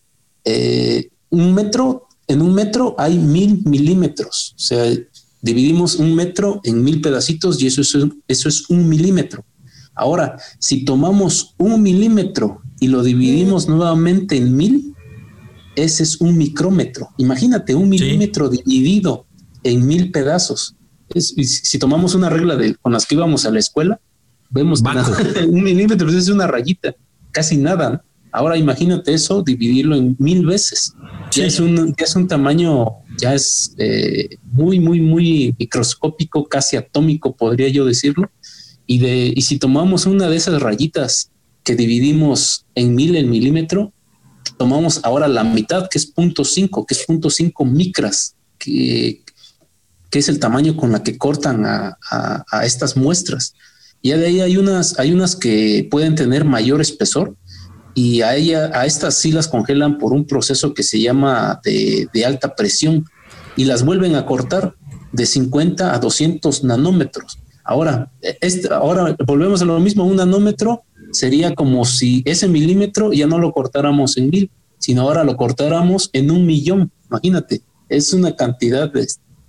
Eh, 0.45 1.09
un 1.29 1.53
metro, 1.53 2.07
en 2.27 2.41
un 2.41 2.53
metro 2.53 2.95
hay 2.97 3.17
mil 3.17 3.61
milímetros. 3.65 4.53
O 4.55 4.59
sea, 4.59 4.85
Dividimos 5.41 5.95
un 5.95 6.15
metro 6.15 6.62
en 6.63 6.84
mil 6.84 7.01
pedacitos 7.01 7.62
y 7.62 7.67
eso 7.67 7.82
es, 7.82 7.95
eso 8.27 8.49
es 8.49 8.69
un 8.69 8.88
milímetro. 8.88 9.43
Ahora, 9.95 10.38
si 10.60 10.86
tomamos 10.86 11.56
un 11.58 11.82
milímetro 11.82 12.62
y 12.80 12.88
lo 12.88 13.04
dividimos 13.04 13.67
nuevamente 13.67 14.38
en 14.38 14.56
mil, 14.56 14.95
ese 15.75 16.04
es 16.04 16.19
un 16.21 16.38
micrómetro. 16.38 17.10
Imagínate, 17.17 17.75
un 17.75 17.89
milímetro 17.89 18.49
dividido 18.49 19.25
en 19.63 19.86
mil 19.86 20.12
pedazos. 20.12 20.75
si 21.15 21.80
tomamos 21.80 22.15
una 22.15 22.30
regla 22.30 22.56
de, 22.56 22.75
con 22.75 22.93
las 22.93 23.06
que 23.06 23.15
íbamos 23.15 23.45
a 23.45 23.51
la 23.51 23.60
escuela, 23.60 23.99
vemos 24.49 24.82
que 24.82 25.45
un 25.47 25.63
milímetro 25.63 26.10
es 26.10 26.30
una 26.30 26.47
rayita, 26.47 26.95
casi 27.32 27.58
nada. 27.58 28.04
Ahora 28.31 28.57
imagínate 28.57 29.13
eso, 29.13 29.43
dividirlo 29.43 29.95
en 29.95 30.15
mil 30.19 30.45
veces. 30.45 30.93
Ya, 31.31 31.45
es 31.45 31.59
un, 31.59 31.93
ya 31.97 32.05
es 32.05 32.15
un 32.15 32.27
tamaño 32.27 33.01
ya 33.17 33.33
es 33.33 33.73
eh, 33.77 34.37
muy, 34.43 34.79
muy, 34.79 34.99
muy 34.99 35.55
microscópico, 35.57 36.47
casi 36.47 36.75
atómico, 36.77 37.35
podría 37.35 37.69
yo 37.69 37.85
decirlo. 37.85 38.31
Y, 38.87 38.99
de, 38.99 39.31
y 39.35 39.41
si 39.41 39.57
tomamos 39.59 40.05
una 40.05 40.27
de 40.27 40.35
esas 40.35 40.61
rayitas 40.61 41.31
que 41.63 41.75
dividimos 41.75 42.65
en 42.75 42.95
mil 42.95 43.15
el 43.15 43.27
milímetro, 43.27 43.93
tomamos 44.57 45.01
ahora 45.03 45.27
la 45.27 45.43
mitad, 45.43 45.87
que 45.89 45.97
es 45.97 46.13
0.5, 46.13 46.85
que 46.85 46.93
es 46.93 47.07
0.5 47.07 47.65
micras, 47.69 48.35
que, 48.57 49.23
que 50.09 50.19
es 50.19 50.29
el 50.29 50.39
tamaño 50.39 50.75
con 50.75 50.91
la 50.91 51.03
que 51.03 51.17
cortan 51.17 51.65
a, 51.65 51.97
a, 52.09 52.65
estas 52.65 52.97
muestras. 52.97 53.53
Y 54.01 54.11
de 54.11 54.25
ahí 54.25 54.41
hay 54.41 54.57
unas, 54.57 54.97
hay 54.99 55.11
unas 55.11 55.35
que 55.35 55.87
pueden 55.89 56.15
tener 56.15 56.43
mayor 56.43 56.81
espesor, 56.81 57.35
y 57.93 58.21
a 58.21 58.36
ella, 58.36 58.72
a 58.74 58.86
estas 58.86 59.15
sí 59.15 59.32
las 59.32 59.47
congelan 59.47 59.97
por 59.97 60.13
un 60.13 60.26
proceso 60.26 60.74
que 60.74 60.84
se 60.84 60.99
llama 60.99 61.59
de, 61.63 62.26
alta 62.26 62.55
presión 62.55 63.05
y 63.55 63.65
las 63.65 63.84
vuelven 63.84 64.15
a 64.15 64.26
cortar 64.26 64.76
de 65.11 65.26
50 65.26 65.93
a 65.93 65.99
200 65.99 66.63
nanómetros. 66.63 67.39
Ahora, 67.63 68.11
este, 68.22 68.74
ahora 68.74 69.15
volvemos 69.26 69.61
a 69.61 69.65
lo 69.65 69.80
mismo, 69.80 70.05
un 70.05 70.15
nanómetro 70.15 70.84
sería 71.11 71.53
como 71.53 71.84
si 71.86 72.22
ese 72.26 72.47
milímetro 72.47 73.11
ya 73.11 73.28
no 73.28 73.38
lo 73.38 73.51
cortáramos 73.51 74.18
en 74.18 74.30
mil, 74.30 74.51
sino 74.78 75.01
ahora 75.01 75.24
lo 75.24 75.36
cortáramos 75.36 76.09
en 76.13 76.32
un 76.32 76.45
millón. 76.45 76.91
Imagínate, 77.09 77.61
es 77.89 78.13
una 78.13 78.36
cantidad 78.36 78.91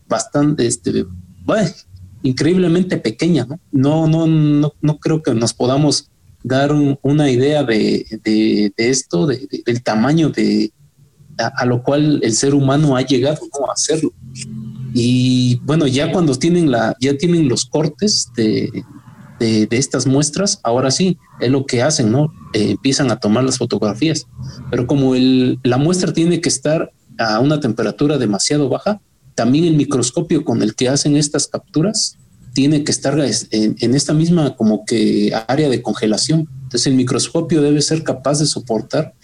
bastante, 0.09 0.67
este, 0.67 1.07
increíblemente 2.23 2.99
pequeña. 2.99 3.47
¿no? 3.47 4.07
No, 4.07 4.27
no, 4.27 4.73
no 4.81 4.99
creo 4.99 5.23
que 5.23 5.33
nos 5.33 5.55
podamos 5.55 6.12
dar 6.43 6.73
una 7.03 7.31
idea 7.31 7.63
de, 7.63 8.73
esto, 8.77 9.27
del 9.27 9.83
tamaño 9.83 10.31
de 10.31 10.73
a, 11.39 11.65
lo 11.65 11.83
cual 11.83 12.21
el 12.23 12.33
ser 12.35 12.55
humano 12.55 12.97
ha 12.97 13.03
llegado 13.03 13.41
a 13.69 13.73
hacerlo. 13.73 14.13
Y 14.95 15.57
bueno, 15.65 15.87
ya 15.87 16.13
cuando 16.13 16.35
tienen 16.35 16.71
la, 16.71 16.95
ya 17.01 17.17
tienen 17.17 17.49
los 17.49 17.65
cortes 17.65 18.29
de, 18.37 18.85
de, 19.39 19.67
estas 19.71 20.07
muestras, 20.07 20.61
ahora 20.63 20.91
sí, 20.91 21.19
es 21.41 21.51
lo 21.51 21.65
que 21.65 21.83
hacen, 21.83 22.13
¿no? 22.13 22.33
Eh, 22.53 22.73
empiezan 22.73 23.11
a 23.11 23.17
tomar 23.17 23.45
las 23.45 23.59
fotografías. 23.59 24.27
Pero 24.71 24.87
como 24.87 25.15
el, 25.15 25.59
la 25.63 25.79
muestra 25.79 26.13
tiene 26.13 26.41
que 26.41 26.49
estar 26.49 26.93
a 27.19 27.41
una 27.41 27.61
temperatura 27.61 28.19
demasiado 28.19 28.69
baja, 28.69 29.01
también 29.35 29.65
el 29.65 29.75
microscopio 29.75 30.45
con 30.45 30.63
el 30.63 30.75
que 30.75 30.89
hacen 30.89 31.17
estas 31.17 31.47
capturas 31.47 32.19
tiene 32.53 32.85
que 32.85 32.93
estar 32.93 33.19
en, 33.19 33.95
esta 33.95 34.13
misma 34.13 34.57
como 34.57 34.85
que 34.85 35.33
área 35.49 35.69
de 35.69 35.83
congelación. 35.83 36.49
Entonces 36.65 36.87
el 36.87 36.95
microscopio 36.95 37.63
debe 37.63 37.81
ser 37.81 38.03
capaz 38.03 38.39
de 38.41 38.47
soportar 38.47 39.15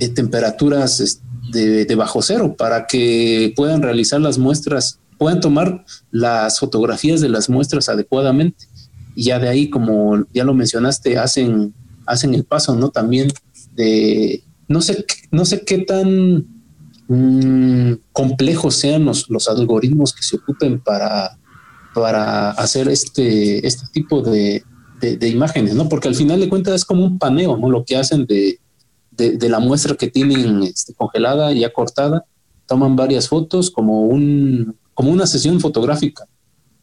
eh, 0.00 0.08
temperaturas 0.08 1.20
de, 1.52 1.84
de, 1.84 1.94
bajo 1.94 2.22
cero 2.22 2.54
para 2.56 2.86
que 2.86 3.52
puedan 3.54 3.82
realizar 3.82 4.20
las 4.20 4.38
muestras, 4.38 4.98
puedan 5.18 5.40
tomar 5.40 5.84
las 6.10 6.58
fotografías 6.58 7.20
de 7.20 7.28
las 7.28 7.48
muestras 7.48 7.88
adecuadamente. 7.88 8.66
Y 9.14 9.24
ya 9.24 9.38
de 9.38 9.48
ahí, 9.48 9.70
como 9.70 10.24
ya 10.32 10.44
lo 10.44 10.54
mencionaste, 10.54 11.18
hacen, 11.18 11.74
hacen 12.06 12.34
el 12.34 12.44
paso, 12.44 12.74
¿no? 12.74 12.88
También 12.90 13.28
de, 13.74 14.42
no 14.68 14.80
sé, 14.80 15.04
no 15.30 15.44
sé 15.44 15.64
qué 15.64 15.78
tan 15.78 16.46
mm, 17.06 17.92
complejos 18.12 18.74
sean 18.74 19.04
los, 19.04 19.28
los 19.28 19.48
algoritmos 19.48 20.12
que 20.12 20.22
se 20.22 20.36
ocupen 20.36 20.80
para 20.80 21.38
para 21.94 22.50
hacer 22.50 22.88
este, 22.88 23.66
este 23.66 23.86
tipo 23.92 24.20
de, 24.22 24.64
de, 25.00 25.28
imágenes, 25.28 25.74
¿no? 25.74 25.88
Porque 25.88 26.08
al 26.08 26.14
final 26.14 26.40
de 26.40 26.48
cuentas 26.48 26.74
es 26.74 26.84
como 26.84 27.04
un 27.04 27.18
paneo, 27.18 27.56
¿no? 27.56 27.70
Lo 27.70 27.84
que 27.84 27.96
hacen 27.96 28.26
de, 28.26 28.58
de 29.10 29.48
la 29.48 29.58
muestra 29.58 29.94
que 29.96 30.08
tienen 30.08 30.62
este, 30.62 30.94
congelada, 30.94 31.52
ya 31.52 31.72
cortada, 31.72 32.24
toman 32.66 32.96
varias 32.96 33.28
fotos 33.28 33.70
como, 33.70 34.06
un, 34.06 34.76
como 34.94 35.10
una 35.10 35.26
sesión 35.26 35.60
fotográfica 35.60 36.26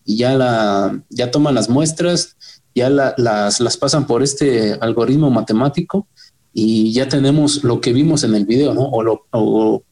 y 0.06 0.18
ya, 0.18 0.36
la, 0.36 1.04
ya 1.10 1.32
toman 1.32 1.56
las 1.56 1.70
muestras, 1.70 2.36
ya 2.76 2.90
las, 2.90 3.60
las 3.60 3.78
pasan 3.78 4.08
por 4.08 4.24
este 4.24 4.74
algoritmo 4.74 5.30
matemático 5.30 6.08
y 6.54 6.92
ya 6.94 7.08
tenemos 7.08 7.64
lo 7.64 7.80
que 7.82 7.94
vimos 7.94 8.24
en 8.24 8.36
el 8.36 8.46
video, 8.46 8.74
¿no? 8.74 8.84
O 8.90 9.04
lo, 9.04 9.26
o, 9.32 9.84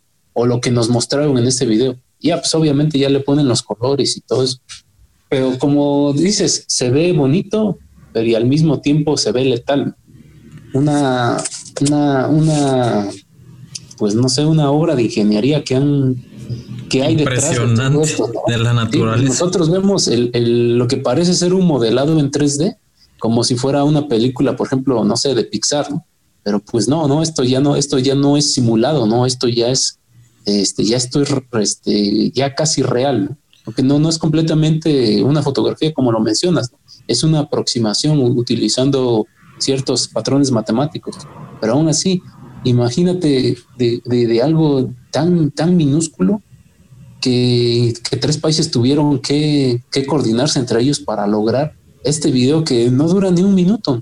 lo 0.46 0.62
que 0.62 0.72
nos 0.72 0.90
mostraron 0.90 1.38
en 1.38 1.46
este 1.46 1.66
video. 1.66 1.98
Ya, 2.20 2.40
pues 2.40 2.54
obviamente 2.56 2.98
ya 2.98 3.10
le 3.10 3.20
ponen 3.20 3.48
los 3.48 3.62
colores 3.62 4.18
y 4.18 4.22
todo 4.22 4.44
eso. 4.44 4.58
Pero 5.30 5.58
como 5.60 6.14
dices, 6.14 6.64
se 6.68 6.90
ve 6.90 7.12
bonito, 7.12 7.78
pero 8.14 8.26
y 8.26 8.36
al 8.36 8.46
mismo 8.46 8.80
tiempo 8.80 9.18
se 9.18 9.32
ve 9.32 9.46
letal. 9.46 9.96
Una, 10.74 11.38
una, 11.82 12.28
una, 12.28 13.08
pues 13.98 14.16
no 14.16 14.30
sé, 14.30 14.46
una 14.46 14.72
obra 14.72 14.96
de 14.96 15.04
ingeniería 15.04 15.64
que 15.64 15.76
han 15.76 16.16
que 16.90 17.04
hay 17.04 17.16
detrás 17.16 17.50
de, 17.50 18.58
la 18.58 18.74
naturaleza. 18.74 19.28
nosotros 19.28 19.70
vemos 19.70 20.08
el, 20.08 20.78
lo 20.78 20.88
que 20.88 20.98
parece 20.98 21.34
ser 21.34 21.54
un 21.54 21.66
modelado 21.66 22.18
en 22.18 22.32
3D, 22.32 22.78
como 23.20 23.44
si 23.44 23.56
fuera 23.56 23.84
una 23.84 24.08
película, 24.08 24.56
por 24.56 24.68
ejemplo, 24.68 25.04
no 25.04 25.18
sé, 25.18 25.36
de 25.36 25.44
Pixar, 25.44 25.88
Pero 26.44 26.60
pues 26.60 26.88
no, 26.88 27.08
no, 27.08 27.22
esto 27.22 27.44
ya 27.44 27.60
no, 27.60 27.76
esto 27.76 28.00
ya 28.00 28.16
no 28.16 28.38
es 28.38 28.54
simulado, 28.54 29.06
no, 29.06 29.26
esto 29.26 29.48
ya 29.48 29.70
es, 29.70 30.00
este, 30.46 30.86
ya 30.86 30.98
estoy, 30.98 31.26
este, 31.60 32.32
ya 32.32 32.56
casi 32.56 32.84
real 32.84 33.36
porque 33.68 33.84
no, 33.84 34.00
no 34.00 34.08
es 34.08 34.18
completamente 34.18 35.22
una 35.22 35.44
fotografía 35.44 35.94
como 35.94 36.14
lo 36.14 36.22
mencionas, 36.22 36.72
es 37.06 37.22
una 37.26 37.40
aproximación 37.40 38.22
utilizando 38.22 39.28
ciertos 39.58 40.08
patrones 40.08 40.52
matemáticos, 40.52 41.18
pero 41.60 41.74
aún 41.74 41.90
así, 41.90 42.22
imagínate 42.64 43.58
de, 43.78 44.42
algo 44.42 44.90
tan, 45.12 45.52
tan 45.52 45.76
minúsculo 45.76 46.42
que, 47.20 47.94
tres 48.22 48.38
países 48.38 48.72
tuvieron 48.72 49.20
que, 49.20 49.84
que 49.92 50.06
coordinarse 50.06 50.60
entre 50.60 50.80
ellos 50.80 51.02
para 51.02 51.28
lograr 51.28 51.76
este 52.06 52.32
video 52.32 52.64
que 52.64 52.90
no 52.90 53.10
dura 53.10 53.32
ni 53.32 53.42
un 53.42 53.54
minuto 53.54 54.02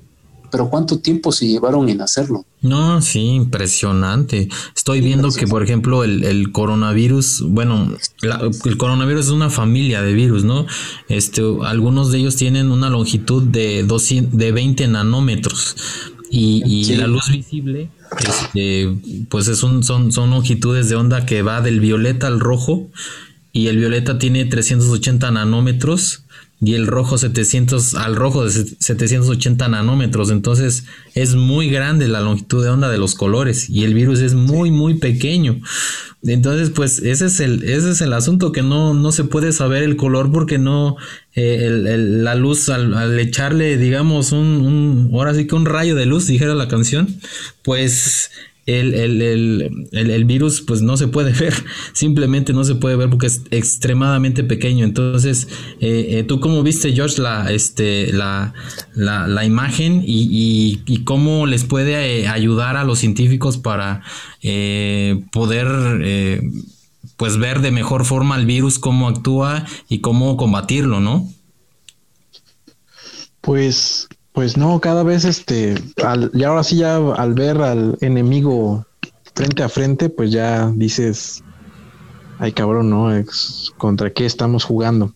pero 0.52 0.70
¿cuánto 0.70 1.00
tiempo 1.00 1.32
se 1.32 1.48
llevaron 1.48 1.90
en 1.90 2.02
hacerlo? 2.02 2.46
No, 2.62 3.02
sí, 3.02 3.20
impresionante. 3.20 4.50
Estoy 4.76 5.02
viendo 5.02 5.30
que, 5.32 5.48
por 5.48 5.64
ejemplo, 5.64 6.04
el, 6.04 6.52
coronavirus, 6.52 7.44
bueno, 7.48 7.96
el 8.66 8.78
coronavirus 8.78 9.26
es 9.26 9.32
una 9.32 9.50
familia 9.50 10.02
de 10.02 10.14
virus, 10.14 10.44
¿no? 10.44 10.66
Este, 11.08 11.42
algunos 11.64 12.12
de 12.12 12.20
ellos 12.20 12.36
tienen 12.36 12.72
una 12.72 12.90
longitud 12.90 13.44
de, 13.44 13.84
200, 13.84 14.38
de 14.38 14.52
20 14.52 14.88
nanómetros 14.88 15.76
y, 16.32 16.96
la 16.96 17.08
luz 17.08 17.30
visible, 17.32 17.90
este, 18.20 18.94
pues 19.30 19.48
es 19.48 19.64
un, 19.64 19.84
son, 19.84 20.12
son 20.12 20.32
longitudes 20.32 20.90
de 20.90 20.96
onda 20.96 21.26
que 21.26 21.42
va 21.42 21.62
del 21.62 21.80
violeta 21.80 22.28
al 22.28 22.40
rojo 22.40 22.90
y 23.54 23.68
el 23.68 23.78
violeta 23.78 24.20
tiene 24.20 24.44
380 24.44 25.32
nanómetros 25.32 26.25
y 26.66 26.74
el 26.74 26.88
rojo 26.88 27.18
700 27.18 27.94
al 27.94 28.16
rojo 28.16 28.44
de 28.44 28.50
780 28.52 29.68
nanómetros. 29.68 30.32
Entonces 30.32 30.86
es 31.14 31.36
muy 31.36 31.70
grande 31.70 32.08
la 32.08 32.22
longitud 32.22 32.64
de 32.64 32.72
onda 32.72 32.90
de 32.90 32.98
los 32.98 33.14
colores 33.14 33.70
y 33.70 33.84
el 33.84 33.94
virus 33.94 34.20
es 34.20 34.34
muy, 34.34 34.72
muy 34.72 34.96
pequeño. 34.96 35.62
Entonces, 36.24 36.72
pues 36.72 37.00
ese 37.00 37.28
es 37.28 37.40
el, 37.40 37.64
ese 37.64 37.92
es 37.92 38.02
el 38.02 38.12
asunto 38.14 38.52
que 38.52 38.64
no, 38.64 38.96
no 38.96 39.12
se 39.12 39.26
puede 39.26 39.52
saber 39.52 39.84
el 39.84 39.96
color 39.96 40.32
porque 40.32 40.58
no, 40.58 40.98
eh, 41.36 41.70
la 41.70 42.34
luz 42.34 42.70
al, 42.70 43.20
echarle, 43.20 43.78
digamos, 43.78 44.32
un, 44.32 44.48
un, 44.66 45.12
ahora 45.14 45.36
sí 45.36 45.46
que 45.46 45.54
un 45.54 45.66
rayo 45.66 45.94
de 45.94 46.08
luz, 46.08 46.26
dijera 46.26 46.56
la 46.56 46.68
canción, 46.68 47.20
pues 47.62 48.32
el, 48.66 50.26
virus 50.26 50.62
pues 50.62 50.82
no 50.82 50.98
se 50.98 51.08
puede 51.08 51.32
ver, 51.40 51.54
simplemente 51.94 52.54
no 52.54 52.64
se 52.64 52.76
puede 52.76 52.96
ver 52.96 53.10
porque 53.10 53.28
es 53.28 53.42
extremadamente 53.52 54.44
pequeño. 54.44 54.86
Entonces, 54.86 55.48
eh, 55.80 56.08
eh, 56.12 56.24
¿tú 56.24 56.40
cómo 56.40 56.64
viste, 56.64 56.94
George, 56.94 57.22
la, 57.22 57.52
este, 57.52 58.12
la, 58.12 58.54
la, 58.96 59.46
imagen 59.46 60.04
y, 60.06 60.82
y, 60.86 61.04
cómo 61.04 61.46
les 61.46 61.64
puede 61.64 62.22
eh, 62.22 62.28
ayudar 62.28 62.78
a 62.78 62.84
los 62.84 63.00
científicos 63.00 63.58
para 63.58 64.02
poder 65.32 65.68
pues 67.18 67.38
ver 67.38 67.62
de 67.62 67.72
mejor 67.72 68.06
forma 68.06 68.36
el 68.36 68.46
virus, 68.46 68.80
cómo 68.80 69.08
actúa 69.08 69.66
y 69.90 70.00
cómo 70.00 70.38
combatirlo, 70.38 71.00
¿no? 71.00 71.28
Pues 73.42 74.08
pues 74.36 74.58
no, 74.58 74.82
cada 74.82 75.04
vez 75.04 75.24
este, 75.24 75.76
y 76.34 76.44
ahora 76.44 76.64
sí 76.64 76.76
ya 76.76 76.98
al 76.98 77.34
ver 77.34 77.58
al 77.62 77.98
enemigo 78.02 78.86
frente 79.34 79.64
a 79.64 79.70
frente, 79.70 80.10
pues 80.10 80.30
ya 80.30 80.70
dices, 80.76 81.42
ay 82.38 82.52
cabrón, 82.52 82.90
¿no? 82.90 83.08
¿Contra 83.78 84.12
qué 84.12 84.26
estamos 84.26 84.66
jugando? 84.66 85.14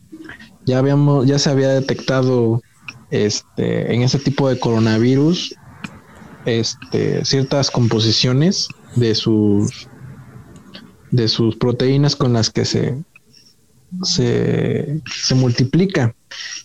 Ya 0.65 0.79
habíamos, 0.79 1.27
ya 1.27 1.37
se 1.37 1.49
había 1.49 1.67
detectado 1.67 2.61
este, 3.11 3.93
en 3.93 4.03
ese 4.03 4.19
tipo 4.19 4.47
de 4.47 4.57
coronavirus, 4.57 5.53
este, 6.45 7.25
ciertas 7.25 7.69
composiciones 7.69 8.69
de 8.95 9.15
sus 9.15 9.89
de 11.11 11.27
sus 11.27 11.57
proteínas 11.57 12.15
con 12.15 12.33
las 12.33 12.51
que 12.51 12.63
se, 12.63 13.03
se, 14.03 15.01
se 15.11 15.35
multiplica. 15.35 16.15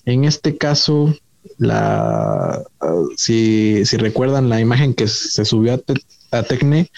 En 0.05 0.25
este 0.25 0.57
caso, 0.57 1.15
la 1.59 2.63
si, 3.17 3.85
si, 3.85 3.97
recuerdan 3.97 4.49
la 4.49 4.61
imagen 4.61 4.95
que 4.95 5.09
se 5.09 5.45
subió 5.45 5.81
a, 6.31 6.43
Tecne, 6.43 6.91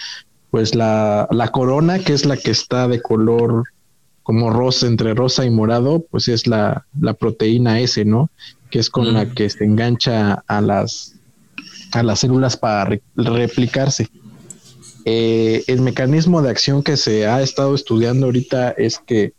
pues 0.51 0.75
la, 0.75 1.29
la, 1.31 1.49
corona, 1.49 1.99
que 1.99 2.13
es 2.13 2.25
la 2.25 2.37
que 2.37 2.51
está 2.51 2.89
de 2.89 3.03
color 3.03 3.65
como 4.23 4.51
rosa, 4.51 4.87
entre 4.87 5.15
rosa 5.15 5.45
y 5.45 5.51
morado, 5.51 6.05
pues 6.11 6.29
es 6.29 6.47
la, 6.47 6.87
la 7.01 7.15
proteína 7.15 7.81
S, 7.81 8.05
¿no? 8.05 8.31
Que 8.71 8.79
es 8.79 8.91
con 8.91 9.13
la 9.13 9.27
que 9.31 9.49
se 9.51 9.65
engancha 9.65 10.43
a 10.47 10.61
las, 10.61 11.15
a 11.93 12.03
las 12.03 12.21
células 12.21 12.57
para 12.57 12.99
replicarse. 13.15 14.09
Eh, 15.05 15.63
el 15.69 15.83
mecanismo 15.83 16.43
de 16.43 16.51
acción 16.51 16.83
que 16.83 16.97
se 16.97 17.27
ha 17.27 17.41
estado 17.41 17.75
estudiando 17.75 18.27
ahorita 18.27 18.71
es 18.71 18.99
que, 18.99 19.35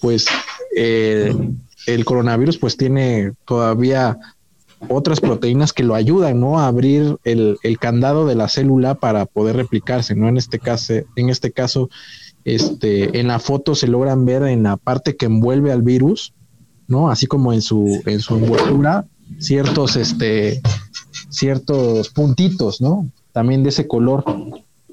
pues, 0.00 0.26
el 0.74 2.04
coronavirus 2.04 2.58
pues 2.58 2.76
tiene 2.76 3.32
todavía 3.46 4.18
otras 4.88 5.20
proteínas 5.20 5.72
que 5.72 5.82
lo 5.82 5.94
ayudan, 5.94 6.40
¿no? 6.40 6.58
A 6.58 6.66
abrir 6.66 7.16
el, 7.24 7.58
candado 7.80 8.26
de 8.26 8.34
la 8.34 8.48
célula 8.48 8.94
para 8.94 9.26
poder 9.26 9.56
replicarse, 9.56 10.14
¿no? 10.14 10.28
En 10.28 10.36
este 10.36 10.58
caso, 10.58 10.94
en 11.16 11.30
este 11.30 11.50
caso, 11.50 11.88
este, 12.44 13.18
en 13.18 13.28
la 13.28 13.38
foto 13.38 13.74
se 13.74 13.88
logran 13.88 14.24
ver 14.24 14.42
en 14.44 14.62
la 14.62 14.76
parte 14.76 15.16
que 15.16 15.26
envuelve 15.26 15.72
al 15.72 15.82
virus, 15.82 16.34
¿no? 16.88 17.10
Así 17.10 17.26
como 17.26 17.52
en 17.52 17.62
su, 17.62 18.02
en 18.06 18.20
su 18.20 18.36
envoltura, 18.36 19.06
ciertos, 19.38 19.96
este, 19.96 20.60
ciertos 21.28 22.10
puntitos, 22.10 22.80
¿no? 22.80 23.08
También 23.32 23.62
de 23.62 23.70
ese 23.70 23.88
color, 23.88 24.24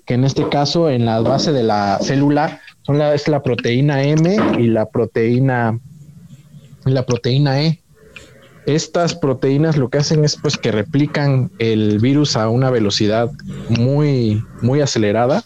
que 0.06 0.16
en 0.16 0.24
este 0.24 0.50
caso, 0.50 0.90
en 0.90 1.06
la 1.06 1.20
base 1.22 1.52
de 1.52 1.64
la 1.64 2.00
célula, 2.02 2.60
son 2.82 2.98
la, 2.98 3.14
es 3.14 3.28
la 3.28 3.44
proteína 3.44 4.04
M 4.04 4.36
y 4.60 4.68
la 4.68 4.88
proteína, 4.88 5.80
la 6.86 7.06
proteína 7.06 7.62
E 7.62 7.83
estas 8.66 9.16
proteínas 9.16 9.78
lo 9.78 9.90
que 9.90 9.98
hacen 9.98 10.24
es 10.24 10.38
pues 10.38 10.58
que 10.58 10.72
replican 10.72 11.52
el 11.60 12.00
virus 12.00 12.38
a 12.38 12.50
una 12.50 12.70
velocidad 12.70 13.32
muy, 13.70 14.44
muy 14.62 14.82
acelerada 14.82 15.44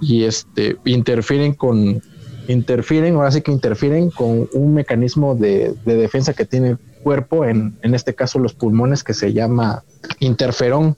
y 0.00 0.24
este 0.24 0.76
interfieren 0.84 1.54
con 1.54 2.02
interfieren, 2.48 3.14
ahora 3.14 3.30
sí 3.30 3.42
que 3.42 3.50
interfieren 3.50 4.10
con 4.10 4.48
un 4.52 4.74
mecanismo 4.74 5.34
de, 5.34 5.74
defensa 5.84 6.32
que 6.32 6.44
tiene 6.44 6.76
cuerpo, 7.02 7.44
en, 7.44 7.76
en 7.82 7.94
este 7.94 8.14
caso 8.14 8.38
los 8.38 8.54
pulmones, 8.54 9.02
que 9.02 9.14
se 9.14 9.32
llama 9.32 9.82
interferón. 10.20 10.96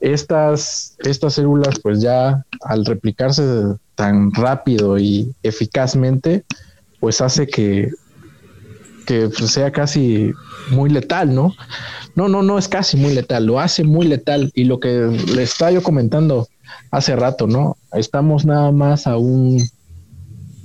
Estas, 0.00 0.96
estas 0.98 1.34
células, 1.34 1.80
pues 1.80 2.00
ya 2.00 2.44
al 2.62 2.84
replicarse 2.84 3.42
tan 3.94 4.32
rápido 4.32 4.98
y 4.98 5.32
eficazmente, 5.42 6.44
pues 7.00 7.20
hace 7.20 7.46
que, 7.46 7.90
que 9.08 9.30
pues, 9.30 9.52
sea 9.52 9.72
casi 9.72 10.34
muy 10.70 10.90
letal, 10.90 11.34
¿no? 11.34 11.54
No, 12.14 12.28
no, 12.28 12.42
no 12.42 12.58
es 12.58 12.68
casi 12.68 12.98
muy 12.98 13.14
letal, 13.14 13.46
lo 13.46 13.58
hace 13.58 13.82
muy 13.82 14.06
letal. 14.06 14.52
Y 14.54 14.64
lo 14.64 14.80
que 14.80 14.90
le 15.34 15.42
estaba 15.42 15.70
yo 15.70 15.82
comentando 15.82 16.46
hace 16.90 17.16
rato, 17.16 17.46
¿no? 17.46 17.78
Estamos 17.92 18.44
nada 18.44 18.70
más 18.70 19.06
a 19.06 19.16
un 19.16 19.62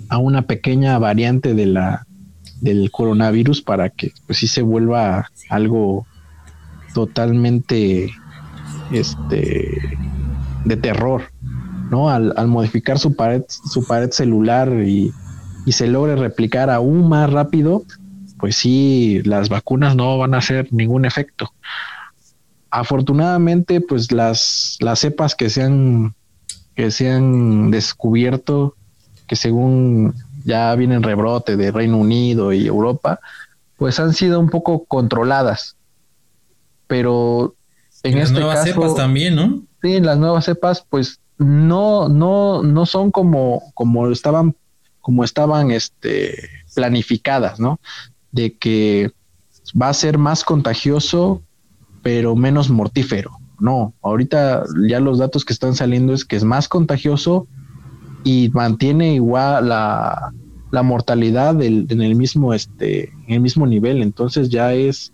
a 0.09 0.17
una 0.17 0.41
pequeña 0.41 0.99
variante 0.99 1.53
de 1.53 1.97
del 2.59 2.91
coronavirus 2.91 3.61
para 3.61 3.89
que 3.89 4.11
pues 4.27 4.39
sí 4.39 4.47
se 4.47 4.61
vuelva 4.61 5.29
algo 5.49 6.05
totalmente 6.93 8.11
este 8.91 9.79
de 10.65 10.77
terror, 10.77 11.23
¿no? 11.89 12.09
Al, 12.09 12.47
modificar 12.49 12.99
su 12.99 13.15
pared, 13.15 13.43
su 13.47 13.87
pared 13.87 14.11
celular 14.11 14.69
y, 14.85 15.13
y 15.65 15.71
se 15.71 15.87
logre 15.87 16.17
replicar 16.17 16.69
aún 16.69 17.07
más 17.07 17.31
rápido, 17.31 17.83
pues 18.43 18.57
sí, 18.57 19.21
las 19.23 19.47
vacunas 19.47 19.95
no 19.95 20.17
van 20.17 20.33
a 20.33 20.39
hacer 20.39 20.67
ningún 20.73 21.05
efecto. 21.05 21.53
Afortunadamente, 22.69 23.79
pues 23.79 24.11
las, 24.11 24.75
las 24.81 24.99
cepas 24.99 25.33
que 25.33 25.49
se 25.49 25.63
han, 25.63 26.13
que 26.75 26.91
se 26.91 27.09
han 27.09 27.71
descubierto, 27.71 28.75
que 29.27 29.37
según 29.37 30.13
ya 30.43 30.75
vienen 30.75 31.03
rebrote 31.03 31.55
de 31.55 31.71
Reino 31.71 31.97
Unido 31.97 32.51
y 32.51 32.67
Europa, 32.67 33.21
pues 33.77 33.97
han 34.01 34.13
sido 34.13 34.41
un 34.41 34.49
poco 34.49 34.83
controladas. 34.83 35.77
Pero 36.87 37.55
en 38.03 38.15
las 38.15 38.27
este 38.27 38.41
nuevas 38.41 38.65
cepas 38.65 38.93
también, 38.93 39.35
¿no? 39.35 39.63
Sí, 39.81 40.01
las 40.01 40.17
nuevas 40.17 40.43
cepas, 40.43 40.85
pues 40.89 41.21
no, 41.37 42.09
no, 42.09 42.61
no 42.61 42.85
son 42.85 43.09
como, 43.09 43.71
como 43.73 44.11
estaban, 44.11 44.53
como 44.99 45.23
estaban 45.23 45.71
este, 45.71 46.49
planificadas, 46.75 47.61
¿no? 47.61 47.79
De 48.33 48.57
que 48.57 49.11
va 49.79 49.87
a 49.87 49.93
ser 49.93 50.17
más 50.17 50.43
contagioso, 50.43 51.41
pero 52.01 52.35
menos 52.35 52.69
mortífero. 52.69 53.31
No, 53.59 53.93
ahorita 54.01 54.65
ya 54.89 54.99
los 54.99 55.19
datos 55.19 55.45
que 55.45 55.53
están 55.53 55.75
saliendo 55.75 56.13
es 56.13 56.25
que 56.25 56.35
es 56.35 56.43
más 56.43 56.67
contagioso 56.67 57.47
y 58.25 58.49
mantiene 58.53 59.13
igual 59.15 59.69
la, 59.69 60.33
mortalidad 60.83 61.61
en 61.61 62.01
el 62.01 62.15
mismo 62.15 62.53
este 62.53 63.13
en 63.27 63.35
el 63.35 63.39
mismo 63.39 63.65
nivel. 63.67 64.01
Entonces 64.01 64.49
ya 64.49 64.73
es 64.73 65.13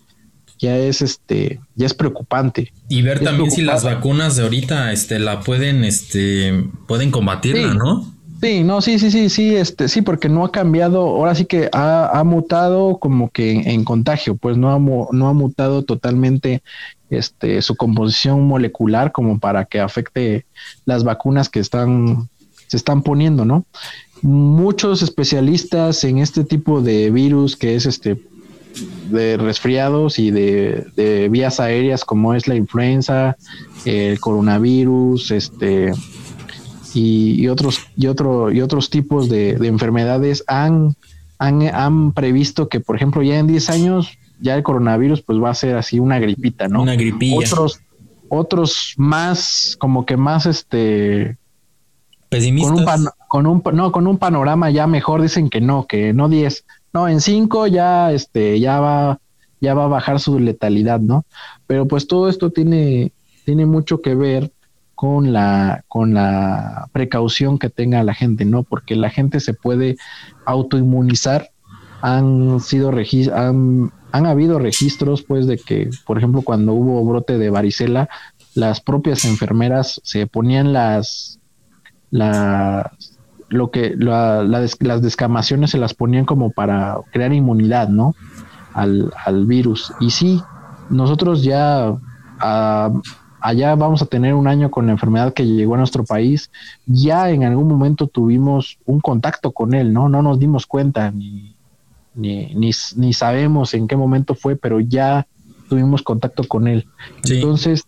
ya 0.57 0.77
es 0.77 1.01
este 1.01 1.59
ya 1.75 1.85
es 1.85 1.93
preocupante. 1.93 2.71
Y 2.87 3.01
ver 3.01 3.19
también 3.19 3.51
si 3.51 3.61
las 3.61 3.83
vacunas 3.83 4.37
de 4.37 4.43
ahorita 4.43 4.93
este 4.93 5.19
la 5.19 5.41
pueden 5.41 5.83
este 5.83 6.65
pueden 6.87 7.11
combatirla 7.11 7.73
no 7.73 8.18
Sí, 8.41 8.63
no, 8.63 8.81
sí, 8.81 8.99
sí, 8.99 9.11
sí, 9.11 9.29
sí, 9.29 9.55
este, 9.55 9.89
sí, 9.89 10.01
porque 10.01 10.29
no 10.29 10.45
ha 10.45 10.51
cambiado, 10.51 11.01
ahora 11.01 11.35
sí 11.35 11.43
que 11.43 11.69
ha, 11.73 12.23
mutado 12.25 12.97
como 12.97 13.29
que 13.31 13.51
en, 13.51 13.83
contagio, 13.83 14.35
pues 14.35 14.55
no 14.55 14.71
ha, 14.71 14.79
no 14.79 15.27
ha 15.27 15.33
mutado 15.33 15.83
totalmente 15.83 16.63
este, 17.09 17.61
su 17.61 17.75
composición 17.75 18.47
molecular 18.47 19.11
como 19.11 19.39
para 19.39 19.65
que 19.65 19.81
afecte 19.81 20.45
las 20.85 21.03
vacunas 21.03 21.49
que 21.49 21.59
están, 21.59 22.29
se 22.67 22.77
están 22.77 23.01
poniendo, 23.01 23.43
¿no? 23.43 23.65
Muchos 24.21 25.01
especialistas 25.01 26.03
en 26.05 26.19
este 26.19 26.45
tipo 26.45 26.81
de 26.81 27.09
virus 27.11 27.57
que 27.57 27.75
es 27.75 27.85
este 27.85 28.21
de 29.09 29.35
resfriados 29.37 30.19
y 30.19 30.31
de, 30.31 30.85
de 30.95 31.27
vías 31.27 31.59
aéreas 31.59 32.05
como 32.05 32.35
es 32.35 32.47
la 32.47 32.55
influenza, 32.55 33.35
el 33.83 34.19
coronavirus, 34.19 35.31
este, 35.31 35.91
y, 36.93 37.47
otros 37.47 37.81
y 37.95 38.07
otro 38.07 38.51
y 38.51 38.61
otros 38.61 38.89
tipos 38.89 39.29
de, 39.29 39.51
enfermedades 39.67 40.43
han, 40.47 40.95
han, 41.37 42.11
previsto 42.13 42.69
que 42.69 42.79
por 42.79 42.95
ejemplo 42.95 43.21
ya 43.21 43.39
en 43.39 43.47
10 43.47 43.69
años 43.69 44.17
ya 44.41 44.55
el 44.55 44.63
coronavirus 44.63 45.21
pues 45.21 45.41
va 45.41 45.49
a 45.49 45.55
ser 45.55 45.75
así 45.75 45.99
una 45.99 46.19
gripita, 46.19 46.67
¿no? 46.67 46.81
Una 46.81 46.95
gripilla. 46.95 47.37
Otros 47.37 47.81
otros 48.29 48.93
más 48.97 49.75
como 49.79 50.05
que 50.05 50.15
más 50.15 50.45
este 50.45 51.37
pesimistas 52.29 53.09
con 53.27 53.47
un, 53.47 53.63
no 53.73 53.91
con 53.91 54.07
un 54.07 54.17
panorama 54.17 54.69
ya 54.69 54.87
mejor 54.87 55.21
dicen 55.21 55.49
que 55.49 55.61
no, 55.61 55.87
que 55.87 56.13
no 56.13 56.29
10. 56.29 56.65
No, 56.93 57.07
en 57.07 57.21
5 57.21 57.67
ya 57.67 58.11
este 58.11 58.59
ya 58.59 58.79
va 58.79 59.19
ya 59.61 59.73
va 59.73 59.85
a 59.85 59.87
bajar 59.87 60.19
su 60.19 60.39
letalidad, 60.39 60.99
¿no? 60.99 61.25
Pero 61.67 61.87
pues 61.87 62.07
todo 62.07 62.29
esto 62.29 62.51
tiene 62.51 63.11
tiene 63.45 63.65
mucho 63.65 64.01
que 64.01 64.15
ver 64.15 64.51
con 64.99 65.31
la, 65.31 65.85
con 65.87 66.13
la 66.13 66.89
precaución 66.91 67.57
que 67.57 67.69
tenga 67.69 68.03
la 68.03 68.13
gente, 68.13 68.43
¿no? 68.43 68.63
Porque 68.63 68.97
la 68.97 69.09
gente 69.09 69.39
se 69.39 69.53
puede 69.53 69.95
autoinmunizar. 70.45 71.51
Han 72.01 72.59
sido 72.59 72.91
han, 73.33 73.93
han 74.11 74.25
habido 74.25 74.59
registros, 74.59 75.23
pues, 75.23 75.47
de 75.47 75.55
que, 75.57 75.89
por 76.05 76.17
ejemplo, 76.17 76.41
cuando 76.41 76.73
hubo 76.73 77.05
brote 77.05 77.37
de 77.37 77.49
varicela, 77.49 78.09
las 78.55 78.81
propias 78.81 79.23
enfermeras 79.23 80.01
se 80.03 80.27
ponían 80.27 80.73
las, 80.73 81.39
la, 82.11 82.91
lo 83.47 83.71
que, 83.71 83.95
las 83.95 85.01
descamaciones 85.01 85.71
se 85.71 85.77
las 85.77 85.93
ponían 85.93 86.25
como 86.25 86.51
para 86.51 86.97
crear 87.13 87.31
inmunidad, 87.31 87.87
¿no? 87.87 88.15
Al, 88.73 89.13
al 89.25 89.45
virus. 89.45 89.93
Y 90.01 90.09
sí, 90.09 90.43
nosotros 90.89 91.41
ya 91.41 91.95
ah, 92.41 92.91
allá 93.41 93.75
vamos 93.75 94.01
a 94.01 94.05
tener 94.05 94.33
un 94.33 94.47
año 94.47 94.71
con 94.71 94.85
la 94.85 94.91
enfermedad 94.91 95.33
que 95.33 95.45
llegó 95.45 95.75
a 95.75 95.77
nuestro 95.77 96.03
país, 96.03 96.51
ya 96.85 97.29
en 97.29 97.43
algún 97.43 97.67
momento 97.67 98.07
tuvimos 98.07 98.77
un 98.85 98.99
contacto 98.99 99.51
con 99.51 99.73
él, 99.73 99.93
¿no? 99.93 100.09
No 100.09 100.21
nos 100.21 100.39
dimos 100.39 100.65
cuenta 100.65 101.11
ni, 101.11 101.55
ni, 102.15 102.53
ni, 102.53 103.13
sabemos 103.13 103.73
en 103.73 103.87
qué 103.87 103.95
momento 103.95 104.35
fue, 104.35 104.55
pero 104.55 104.79
ya 104.79 105.27
tuvimos 105.69 106.01
contacto 106.01 106.43
con 106.43 106.67
él. 106.67 106.87
Entonces, 107.29 107.85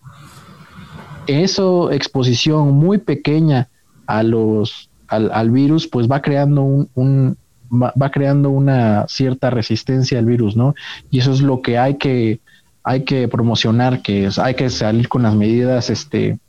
eso, 1.28 1.92
exposición 1.92 2.72
muy 2.72 2.98
pequeña 2.98 3.70
a 4.06 4.24
los, 4.24 4.90
al, 5.08 5.32
al 5.32 5.52
virus, 5.52 5.88
pues 5.88 6.10
va 6.10 6.22
creando 6.22 6.62
un, 6.62 6.90
un 6.96 7.38
va 7.72 8.12
creando 8.12 8.50
una 8.50 9.06
cierta 9.08 9.50
resistencia 9.50 10.20
al 10.20 10.26
virus, 10.26 10.58
¿no? 10.58 10.76
Y 11.10 11.20
eso 11.20 11.32
es 11.32 11.42
lo 11.42 11.62
que 11.62 11.78
hay 11.78 11.96
que 11.96 12.42
hay 12.84 13.04
que 13.04 13.28
promocionar 13.28 14.02
que 14.02 14.30
hay 14.38 14.56
que 14.56 14.70
salir 14.70 15.08
con 15.08 15.24
las 15.24 15.36
medidas 15.36 15.90
este, 15.90 16.40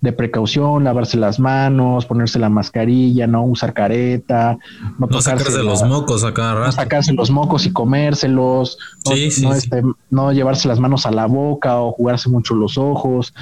de 0.00 0.12
precaución, 0.12 0.84
lavarse 0.84 1.16
las 1.16 1.40
manos, 1.40 2.06
ponerse 2.06 2.38
la 2.38 2.48
mascarilla, 2.48 3.26
no 3.26 3.44
usar 3.44 3.74
careta, 3.74 4.56
no, 4.98 5.20
sacarse 5.20 5.62
los 5.62 5.82
mocos 5.82 6.22
a 6.24 6.32
cada 6.32 6.54
rato. 6.54 6.66
No 6.66 6.72
sacarse 6.72 7.12
los 7.12 7.30
mocos 7.30 7.66
y 7.66 7.72
comérselos, 7.72 8.78
no, 9.04 9.54
este, 9.54 9.82
no, 10.10 10.32
llevarse 10.32 10.68
las 10.68 10.78
manos 10.78 11.04
a 11.06 11.10
la 11.10 11.26
boca 11.26 11.80
o 11.80 11.92
jugarse 11.92 12.28
mucho 12.28 12.54
los 12.54 12.78
ojos. 12.78 13.34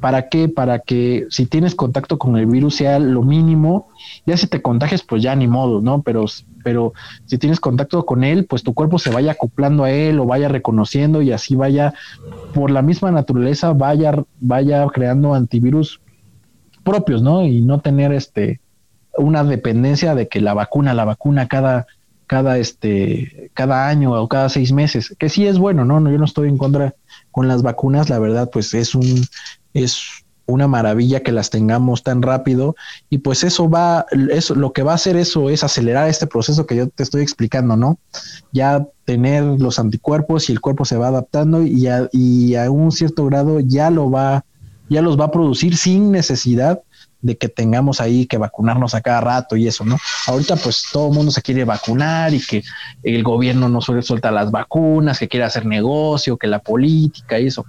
¿Para 0.00 0.28
qué? 0.28 0.48
Para 0.48 0.78
que 0.78 1.26
si 1.30 1.46
tienes 1.46 1.74
contacto 1.74 2.16
con 2.16 2.36
el 2.36 2.46
virus 2.46 2.76
sea 2.76 2.98
lo 2.98 3.22
mínimo. 3.22 3.88
Ya 4.26 4.36
si 4.36 4.46
te 4.46 4.62
contagias, 4.62 5.02
pues 5.02 5.22
ya 5.22 5.34
ni 5.34 5.48
modo, 5.48 5.80
¿no? 5.80 6.02
Pero, 6.02 6.26
pero 6.64 6.94
si 7.26 7.38
tienes 7.38 7.60
contacto 7.60 8.04
con 8.04 8.24
él, 8.24 8.46
pues 8.46 8.64
tu 8.64 8.74
cuerpo 8.74 8.98
se 8.98 9.10
vaya 9.10 9.32
acoplando 9.32 9.84
a 9.84 9.92
él 9.92 10.18
o 10.18 10.26
vaya 10.26 10.48
reconociendo 10.48 11.22
y 11.22 11.30
así 11.30 11.54
vaya, 11.54 11.94
por 12.52 12.72
la 12.72 12.82
misma 12.82 13.12
naturaleza, 13.12 13.72
vaya, 13.72 14.24
vaya 14.40 14.84
creando 14.88 15.34
antivirus 15.34 16.00
propios, 16.82 17.22
¿no? 17.22 17.44
Y 17.44 17.60
no 17.60 17.80
tener 17.80 18.12
este 18.12 18.60
una 19.16 19.44
dependencia 19.44 20.16
de 20.16 20.26
que 20.26 20.40
la 20.40 20.54
vacuna, 20.54 20.92
la 20.92 21.04
vacuna 21.04 21.46
cada, 21.46 21.86
cada 22.26 22.58
este, 22.58 23.50
cada 23.54 23.88
año 23.88 24.12
o 24.12 24.28
cada 24.28 24.48
seis 24.48 24.72
meses, 24.72 25.14
que 25.18 25.28
sí 25.28 25.46
es 25.46 25.58
bueno, 25.58 25.84
¿no? 25.84 26.10
Yo 26.10 26.18
no 26.18 26.24
estoy 26.24 26.48
en 26.48 26.58
contra 26.58 26.94
con 27.30 27.46
las 27.46 27.62
vacunas, 27.62 28.10
la 28.10 28.18
verdad, 28.18 28.50
pues 28.52 28.74
es 28.74 28.94
un, 28.94 29.24
es 29.72 30.23
una 30.46 30.68
maravilla 30.68 31.20
que 31.20 31.32
las 31.32 31.50
tengamos 31.50 32.02
tan 32.02 32.22
rápido 32.22 32.76
y 33.10 33.18
pues 33.18 33.44
eso 33.44 33.68
va, 33.68 34.06
eso, 34.30 34.54
lo 34.54 34.72
que 34.72 34.82
va 34.82 34.92
a 34.92 34.96
hacer 34.96 35.16
eso 35.16 35.50
es 35.50 35.64
acelerar 35.64 36.08
este 36.08 36.26
proceso 36.26 36.66
que 36.66 36.76
yo 36.76 36.88
te 36.88 37.02
estoy 37.02 37.22
explicando, 37.22 37.76
¿no? 37.76 37.98
Ya 38.52 38.86
tener 39.04 39.44
los 39.44 39.78
anticuerpos 39.78 40.48
y 40.48 40.52
el 40.52 40.60
cuerpo 40.60 40.84
se 40.84 40.96
va 40.96 41.08
adaptando 41.08 41.62
y 41.62 41.88
y 42.12 42.54
a 42.54 42.70
un 42.70 42.92
cierto 42.92 43.26
grado 43.26 43.60
ya 43.60 43.90
lo 43.90 44.10
va 44.10 44.44
ya 44.88 45.02
los 45.02 45.18
va 45.18 45.26
a 45.26 45.30
producir 45.30 45.76
sin 45.76 46.10
necesidad 46.10 46.82
de 47.24 47.38
que 47.38 47.48
tengamos 47.48 48.02
ahí 48.02 48.26
que 48.26 48.36
vacunarnos 48.36 48.94
a 48.94 49.00
cada 49.00 49.22
rato 49.22 49.56
y 49.56 49.66
eso, 49.66 49.82
¿no? 49.84 49.96
Ahorita 50.26 50.56
pues 50.56 50.84
todo 50.92 51.08
el 51.08 51.14
mundo 51.14 51.32
se 51.32 51.40
quiere 51.40 51.64
vacunar 51.64 52.34
y 52.34 52.40
que 52.40 52.62
el 53.02 53.22
gobierno 53.22 53.70
no 53.70 53.80
suele 53.80 54.02
soltar 54.02 54.34
las 54.34 54.50
vacunas, 54.50 55.18
que 55.18 55.26
quiere 55.26 55.46
hacer 55.46 55.64
negocio, 55.64 56.36
que 56.36 56.46
la 56.46 56.58
política 56.58 57.40
y 57.40 57.46
eso. 57.46 57.64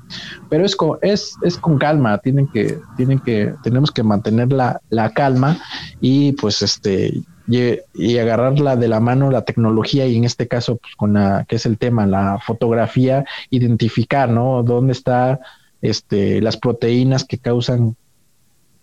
Pero 0.49 0.65
es 0.65 0.75
con, 0.75 0.97
es, 1.01 1.35
es 1.41 1.57
con 1.57 1.77
calma, 1.77 2.17
tienen 2.17 2.47
que, 2.47 2.79
tienen 2.97 3.19
que, 3.19 3.53
tenemos 3.63 3.91
que 3.91 4.03
mantener 4.03 4.51
la, 4.51 4.81
la 4.89 5.11
calma 5.11 5.57
y 6.01 6.33
pues 6.33 6.61
este, 6.61 7.23
y, 7.47 8.17
agarrarla 8.17 8.75
de 8.75 8.89
la 8.89 8.99
mano 8.99 9.31
la 9.31 9.45
tecnología 9.45 10.05
y 10.05 10.17
en 10.17 10.25
este 10.25 10.49
caso 10.49 10.77
pues 10.77 10.95
con 10.97 11.13
la 11.13 11.45
que 11.47 11.55
es 11.55 11.65
el 11.65 11.77
tema 11.77 12.05
la 12.07 12.39
fotografía 12.39 13.23
identificar 13.51 14.29
no 14.29 14.63
dónde 14.63 14.93
está 14.93 15.39
este 15.81 16.41
las 16.41 16.57
proteínas 16.57 17.23
que 17.23 17.37
causan 17.37 17.95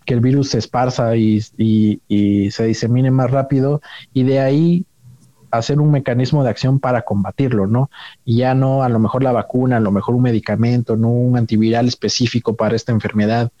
que 0.05 0.13
el 0.13 0.19
virus 0.19 0.49
se 0.49 0.59
esparza 0.59 1.15
y, 1.15 1.41
se 1.41 2.65
disemine 2.65 3.11
más 3.11 3.31
rápido 3.31 3.81
y 4.13 4.23
de 4.23 4.39
ahí 4.39 4.85
hacer 5.51 5.79
un 5.79 5.91
mecanismo 5.91 6.43
de 6.43 6.49
acción 6.49 6.79
para 6.79 7.03
combatirlo, 7.03 7.67
¿no? 7.67 7.91
Y 8.25 8.37
ya 8.37 8.55
no 8.55 8.81
a 8.81 8.89
lo 8.89 8.97
mejor 8.99 9.23
la 9.23 9.31
vacuna, 9.31 9.77
a 9.77 9.79
lo 9.79 9.91
mejor 9.91 10.15
un 10.15 10.23
medicamento, 10.23 10.97
no 10.97 11.09
un 11.09 11.37
antiviral 11.37 11.87
específico 11.87 12.55
para 12.55 12.75
esta 12.75 12.91
enfermedad, 12.91 13.51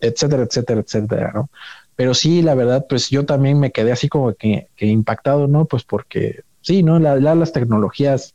etcétera, 0.00 0.42
etcétera, 0.42 0.80
etcétera, 0.80 1.32
¿no? 1.32 1.50
Pero 1.94 2.14
sí, 2.14 2.42
la 2.42 2.54
verdad, 2.54 2.86
pues 2.88 3.10
yo 3.10 3.24
también 3.24 3.58
me 3.58 3.72
quedé 3.72 3.92
así 3.92 4.08
como 4.08 4.34
que, 4.34 4.68
impactado, 4.78 5.46
¿no? 5.46 5.64
Pues 5.64 5.84
porque 5.84 6.42
sí, 6.60 6.82
¿no? 6.82 6.98
las 6.98 7.52
tecnologías 7.52 8.34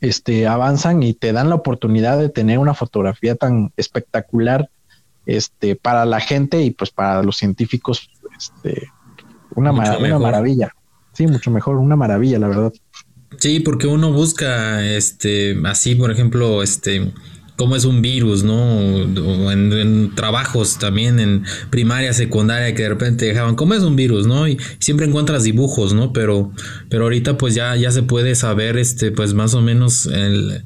este, 0.00 0.46
avanzan 0.46 1.02
y 1.02 1.14
te 1.14 1.32
dan 1.32 1.48
la 1.50 1.54
oportunidad 1.54 2.18
de 2.18 2.28
tener 2.28 2.58
una 2.58 2.74
fotografía 2.74 3.36
tan 3.36 3.72
espectacular 3.76 4.70
este, 5.26 5.76
para 5.76 6.06
la 6.06 6.20
gente 6.20 6.62
y 6.62 6.70
pues 6.70 6.90
para 6.90 7.22
los 7.22 7.36
científicos, 7.36 8.08
este, 8.36 8.90
una, 9.54 9.72
una 9.72 10.18
maravilla. 10.18 10.72
Sí, 11.12 11.26
mucho 11.26 11.50
mejor, 11.50 11.76
una 11.76 11.96
maravilla, 11.96 12.38
la 12.38 12.48
verdad. 12.48 12.72
Sí, 13.38 13.60
porque 13.60 13.86
uno 13.86 14.12
busca, 14.12 14.84
este, 14.84 15.56
así, 15.64 15.94
por 15.94 16.10
ejemplo, 16.10 16.62
este, 16.62 17.12
cómo 17.56 17.74
es 17.74 17.84
un 17.84 18.02
virus, 18.02 18.44
¿no? 18.44 19.50
en, 19.50 20.14
trabajos 20.14 20.78
también, 20.78 21.18
en 21.18 21.44
primaria, 21.70 22.12
secundaria, 22.12 22.74
que 22.74 22.82
de 22.82 22.88
repente 22.90 23.26
dejaban, 23.26 23.56
¿cómo 23.56 23.74
es 23.74 23.82
un 23.82 23.96
virus, 23.96 24.26
no? 24.26 24.46
Y 24.46 24.58
siempre 24.78 25.06
encuentras 25.06 25.42
dibujos, 25.42 25.94
¿no? 25.94 26.12
Pero, 26.12 26.52
pero 26.88 27.04
ahorita 27.04 27.38
pues 27.38 27.54
ya, 27.54 27.74
ya 27.76 27.90
se 27.90 28.02
puede 28.02 28.34
saber, 28.34 28.76
este, 28.76 29.10
pues 29.10 29.34
más 29.34 29.54
o 29.54 29.62
menos 29.62 30.06
el 30.06 30.62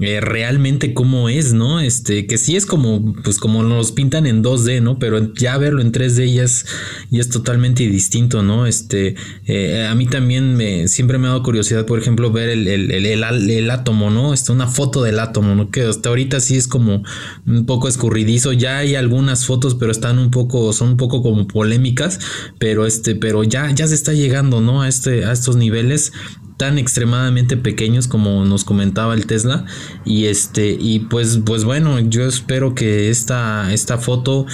eh, 0.00 0.20
realmente 0.20 0.92
cómo 0.92 1.30
es, 1.30 1.54
¿no? 1.54 1.80
Este, 1.80 2.26
que 2.26 2.36
sí 2.36 2.54
es 2.54 2.66
como, 2.66 3.14
pues 3.24 3.38
como 3.38 3.62
nos 3.62 3.92
pintan 3.92 4.26
en 4.26 4.42
2D, 4.42 4.82
¿no? 4.82 4.98
Pero 4.98 5.32
ya 5.34 5.56
verlo 5.56 5.80
en 5.80 5.90
3D 5.90 6.34
ya 6.34 6.42
es, 6.42 6.66
es 7.10 7.30
totalmente 7.30 7.86
distinto, 7.88 8.42
¿no? 8.42 8.66
Este, 8.66 9.14
eh, 9.46 9.86
a 9.88 9.94
mí 9.94 10.06
también 10.06 10.54
me, 10.54 10.86
siempre 10.88 11.16
me 11.16 11.26
ha 11.26 11.30
dado 11.30 11.42
curiosidad, 11.42 11.86
por 11.86 11.98
ejemplo, 11.98 12.30
ver 12.30 12.50
el, 12.50 12.68
el, 12.68 13.06
el, 13.06 13.70
átomo, 13.70 14.10
¿no? 14.10 14.34
Está 14.34 14.52
una 14.52 14.66
foto 14.66 15.02
del 15.02 15.18
átomo, 15.18 15.54
¿no? 15.54 15.70
Que 15.70 15.84
hasta 15.84 16.10
ahorita 16.10 16.40
sí 16.40 16.56
es 16.56 16.68
como 16.68 17.02
un 17.46 17.64
poco 17.64 17.88
escurridizo. 17.88 18.52
Ya 18.52 18.78
hay 18.78 18.96
algunas 18.96 19.46
fotos, 19.46 19.74
pero 19.76 19.92
están 19.92 20.18
un 20.18 20.30
poco, 20.30 20.74
son 20.74 20.90
un 20.90 20.96
poco 20.98 21.22
como 21.22 21.46
polémicas, 21.46 22.20
pero 22.58 22.84
este, 22.84 23.14
pero 23.14 23.44
ya, 23.44 23.70
ya 23.70 23.86
se 23.86 23.94
está 23.94 24.12
llegando, 24.12 24.60
¿no? 24.60 24.82
A 24.82 24.88
este, 24.88 25.24
a 25.24 25.32
estos 25.32 25.56
niveles 25.56 26.12
tan 26.56 26.78
extremadamente 26.78 27.56
pequeños 27.56 28.08
como 28.08 28.44
nos 28.44 28.64
comentaba 28.64 29.14
el 29.14 29.26
Tesla 29.26 29.64
y 30.04 30.26
este 30.26 30.76
y 30.78 31.00
pues 31.00 31.40
pues 31.44 31.64
bueno 31.64 32.00
yo 32.00 32.26
espero 32.26 32.74
que 32.74 33.10
esta 33.10 33.72
esta 33.72 33.98
foto 33.98 34.46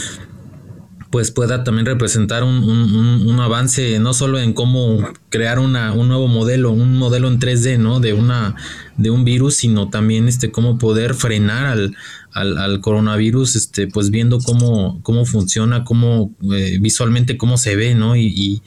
pues 1.12 1.30
pueda 1.30 1.62
también 1.62 1.84
representar 1.84 2.42
un, 2.42 2.64
un, 2.64 3.38
avance 3.38 3.98
no 3.98 4.14
solo 4.14 4.38
en 4.38 4.54
cómo 4.54 4.96
crear 5.28 5.58
una, 5.58 5.92
un 5.92 6.08
nuevo 6.08 6.26
modelo, 6.26 6.70
un 6.70 6.96
modelo 6.96 7.28
en 7.28 7.38
3D, 7.38 7.78
¿no? 7.78 8.00
De 8.00 8.14
una 8.14 8.56
de 8.96 9.10
un 9.10 9.22
virus, 9.22 9.56
sino 9.56 9.90
también 9.90 10.26
este 10.26 10.50
cómo 10.50 10.78
poder 10.78 11.12
frenar 11.12 11.66
al, 11.66 11.94
al, 12.32 12.80
coronavirus, 12.80 13.56
este, 13.56 13.88
pues 13.88 14.10
viendo 14.10 14.38
cómo, 14.38 15.02
cómo 15.02 15.26
funciona, 15.26 15.84
cómo 15.84 16.34
eh, 16.50 16.78
visualmente 16.80 17.36
cómo 17.36 17.58
se 17.58 17.76
ve, 17.76 17.94
¿no? 17.94 18.16
y, 18.16 18.62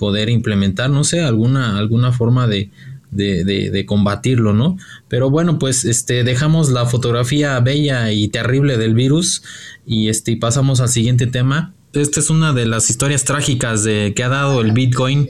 poder 0.00 0.30
implementar, 0.30 0.88
no 0.88 1.04
sé, 1.04 1.20
alguna, 1.20 1.76
alguna 1.76 2.10
forma 2.10 2.46
de, 2.46 2.70
de, 3.10 3.84
combatirlo, 3.86 4.54
¿no? 4.54 4.78
Pero 5.08 5.28
bueno, 5.28 5.58
pues 5.58 5.84
este, 5.84 6.24
dejamos 6.24 6.70
la 6.70 6.86
fotografía 6.86 7.60
bella 7.60 8.10
y 8.10 8.28
terrible 8.28 8.78
del 8.78 8.94
virus 8.94 9.42
y, 9.86 10.08
este, 10.08 10.38
pasamos 10.38 10.80
al 10.80 10.88
siguiente 10.88 11.26
tema. 11.26 11.74
Esta 11.92 12.20
es 12.20 12.30
una 12.30 12.54
de 12.54 12.64
las 12.64 12.88
historias 12.88 13.24
trágicas 13.24 13.84
de, 13.84 14.14
que 14.16 14.24
ha 14.24 14.30
dado 14.30 14.62
el 14.62 14.72
Bitcoin. 14.72 15.28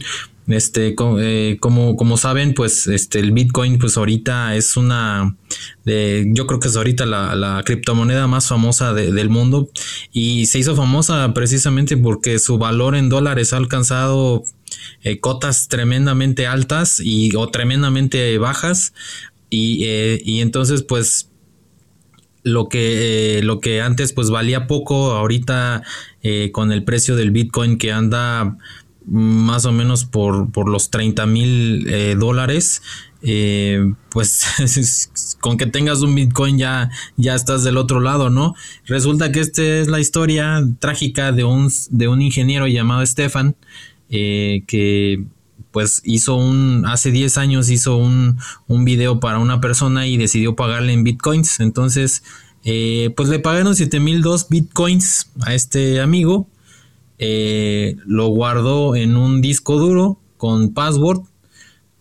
Este, 0.51 0.96
eh, 0.98 1.59
como, 1.61 1.96
como 1.96 2.16
saben, 2.16 2.55
pues 2.55 2.86
este, 2.88 3.20
el 3.20 3.30
Bitcoin, 3.32 3.78
pues 3.78 3.96
ahorita 3.96 4.57
es 4.57 4.76
una, 4.76 5.36
de, 5.84 6.26
yo 6.32 6.46
creo 6.46 6.59
que 6.59 6.68
es 6.68 6.76
ahorita 6.76 7.07
la, 7.07 7.36
la 7.36 7.62
criptomoneda 7.64 8.26
más 8.26 8.48
famosa 8.48 8.92
del 8.92 9.30
mundo. 9.30 9.70
Y 10.12 10.46
se 10.46 10.59
hizo 10.59 10.74
famosa 10.74 11.32
precisamente 11.34 11.96
porque 11.96 12.38
su 12.38 12.59
valor 12.59 12.96
en 12.96 13.09
dólares 13.09 13.53
ha 13.53 13.59
alcanzado 13.59 14.44
eh, 15.03 15.20
cotas 15.20 15.68
tremendamente 15.68 16.46
altas 16.46 17.01
y 17.01 17.34
o 17.36 17.48
tremendamente 17.51 18.36
bajas. 18.38 18.92
Y, 19.51 19.84
eh, 19.84 20.20
y 20.24 20.40
entonces 20.40 20.82
pues 20.82 21.28
lo 22.42 22.68
que, 22.68 23.40
lo 23.44 23.61
que 23.61 23.82
antes 23.82 24.12
pues 24.12 24.30
valía 24.30 24.66
poco 24.66 25.12
ahorita 25.12 25.82
con 26.53 26.72
el 26.72 26.84
precio 26.84 27.16
del 27.16 27.30
bitcoin 27.30 27.78
que 27.78 27.92
anda 27.92 28.57
más 29.11 29.67
o 29.67 29.73
menos 29.73 30.05
por, 30.05 30.51
por 30.53 30.69
los 30.69 30.91
30 30.91 31.27
mil 31.27 32.19
dólares 32.19 32.81
pues 34.11 35.37
con 35.41 35.57
que 35.57 35.67
tengas 35.67 36.01
un 36.01 36.15
Bitcoin 36.15 36.59
ya, 36.59 36.91
ya 37.17 37.35
estás 37.35 37.65
del 37.65 37.77
otro 37.77 38.01
lado, 38.01 38.31
¿no? 38.31 38.55
Resulta 38.87 39.31
que 39.33 39.41
esta 39.41 39.63
es 39.63 39.89
la 39.89 40.01
historia 40.01 40.63
trágica 40.79 41.33
de 41.33 41.45
un, 41.45 41.71
de 41.91 42.09
un 42.09 42.23
ingeniero 42.23 42.67
llamado 42.67 43.05
Stefan, 43.05 43.57
eh, 44.09 44.65
que 44.67 45.25
pues 45.71 46.01
hizo 46.05 46.35
un, 46.35 46.85
hace 46.87 47.13
10 47.13 47.39
años 47.39 47.71
hizo 47.71 47.97
un, 47.97 48.39
un, 48.67 48.85
video 48.85 49.21
para 49.21 49.39
una 49.39 49.61
persona 49.61 50.07
y 50.09 50.17
decidió 50.17 50.57
pagarle 50.57 50.93
en 50.95 51.05
bitcoins. 51.05 51.61
Entonces, 51.61 52.25
eh, 52.65 53.13
pues 53.17 53.29
le 53.29 53.39
pagaron 53.39 53.77
7002 53.77 54.49
bitcoins 54.49 55.31
a 55.43 55.55
este 55.55 56.01
amigo. 56.01 56.49
Eh, 57.23 57.97
lo 58.07 58.29
guardó 58.29 58.97
en 58.97 59.16
un 59.16 59.41
disco 59.41 59.79
duro 59.79 60.18
con 60.37 60.73
password. 60.75 61.21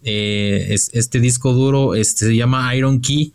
este 0.01 1.19
disco 1.19 1.53
duro 1.53 1.93
este, 1.93 2.25
se 2.25 2.35
llama 2.35 2.73
Iron 2.75 3.01
Key. 3.01 3.33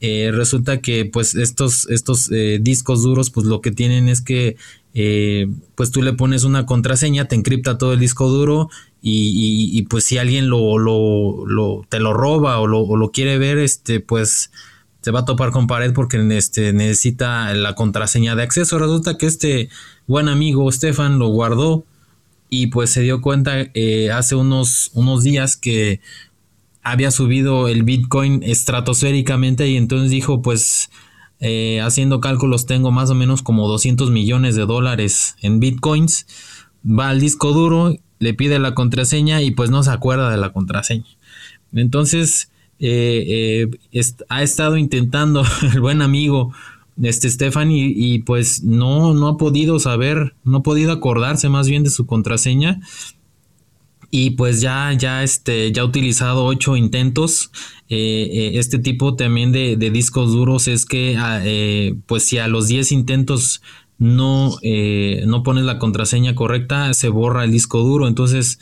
resulta 0.00 0.80
que 0.80 1.04
pues 1.04 1.34
estos, 1.34 1.90
estos 1.90 2.30
discos 2.60 3.02
duros 3.02 3.30
pues 3.30 3.46
lo 3.46 3.60
que 3.60 3.72
tienen 3.72 4.08
es 4.08 4.20
que 4.22 4.56
eh, 4.96 5.48
pues 5.74 5.90
tú 5.90 6.02
le 6.02 6.12
pones 6.12 6.44
una 6.44 6.66
contraseña, 6.66 7.26
te 7.26 7.34
encripta 7.34 7.78
todo 7.78 7.92
el 7.92 8.00
disco 8.00 8.28
duro 8.28 8.70
y, 9.02 9.82
pues 9.90 10.04
si 10.04 10.16
alguien 10.16 10.48
lo, 10.48 10.78
lo, 10.78 11.84
te 11.90 11.98
lo 11.98 12.14
roba 12.14 12.58
o 12.60 12.66
lo, 12.66 13.10
quiere 13.10 13.36
ver, 13.36 13.58
este, 13.58 14.00
pues 14.00 14.50
se 15.04 15.10
va 15.10 15.20
a 15.20 15.24
topar 15.26 15.50
con 15.50 15.66
pared 15.66 15.92
porque 15.92 16.16
este, 16.34 16.72
necesita 16.72 17.52
la 17.52 17.74
contraseña 17.74 18.34
de 18.36 18.42
acceso. 18.42 18.78
Resulta 18.78 19.18
que 19.18 19.26
este 19.26 19.68
buen 20.06 20.30
amigo 20.30 20.72
Stefan 20.72 21.18
lo 21.18 21.28
guardó 21.28 21.84
y 22.48 22.68
pues 22.68 22.88
se 22.88 23.02
dio 23.02 23.20
cuenta 23.20 23.66
eh, 23.74 24.10
hace 24.10 24.34
unos, 24.34 24.90
unos 24.94 25.22
días 25.22 25.58
que 25.58 26.00
había 26.82 27.10
subido 27.10 27.68
el 27.68 27.82
Bitcoin 27.82 28.42
estratosféricamente 28.42 29.68
y 29.68 29.76
entonces 29.76 30.10
dijo 30.10 30.40
pues 30.40 30.88
eh, 31.38 31.82
haciendo 31.82 32.20
cálculos 32.20 32.64
tengo 32.64 32.90
más 32.90 33.10
o 33.10 33.14
menos 33.14 33.42
como 33.42 33.68
200 33.68 34.10
millones 34.10 34.56
de 34.56 34.64
dólares 34.64 35.36
en 35.42 35.60
bitcoins. 35.60 36.26
Va 36.82 37.10
al 37.10 37.20
disco 37.20 37.52
duro, 37.52 37.94
le 38.20 38.32
pide 38.32 38.58
la 38.58 38.74
contraseña 38.74 39.42
y 39.42 39.50
pues 39.50 39.68
no 39.68 39.82
se 39.82 39.90
acuerda 39.90 40.30
de 40.30 40.38
la 40.38 40.54
contraseña. 40.54 41.04
Entonces 41.74 42.48
eh, 42.80 43.70
eh, 43.92 44.10
ha 44.28 44.42
estado 44.42 44.76
intentando 44.76 45.44
el 45.72 45.80
buen 45.80 46.02
amigo 46.02 46.52
este 47.02 47.28
Stefan 47.28 47.70
y, 47.72 48.20
pues 48.20 48.62
no, 48.62 49.14
no 49.14 49.26
ha 49.26 49.36
podido 49.36 49.80
saber, 49.80 50.34
no 50.44 50.58
ha 50.58 50.62
podido 50.62 50.92
acordarse 50.92 51.48
más 51.48 51.68
bien 51.68 51.82
de 51.82 51.90
su 51.90 52.06
contraseña 52.06 52.80
y 54.12 54.30
pues 54.30 54.60
ya, 54.60 54.92
ya, 54.92 55.24
este, 55.24 55.72
ya 55.72 55.82
ha 55.82 55.86
utilizado 55.86 56.44
ocho 56.44 56.76
intentos. 56.76 57.50
Eh, 57.88 58.52
este 58.54 58.78
tipo 58.78 59.16
también 59.16 59.50
de, 59.50 59.76
discos 59.76 60.30
duros 60.30 60.68
es 60.68 60.86
que, 60.86 61.16
ah, 61.18 61.42
pues 62.06 62.26
si 62.26 62.38
a 62.38 62.46
los 62.46 62.68
10 62.68 62.92
intentos 62.92 63.60
no, 63.98 64.56
no 65.26 65.42
pones 65.42 65.64
la 65.64 65.80
contraseña 65.80 66.36
correcta, 66.36 66.94
se 66.94 67.08
borra 67.08 67.42
el 67.42 67.50
disco 67.50 67.80
duro. 67.80 68.06
Entonces 68.06 68.60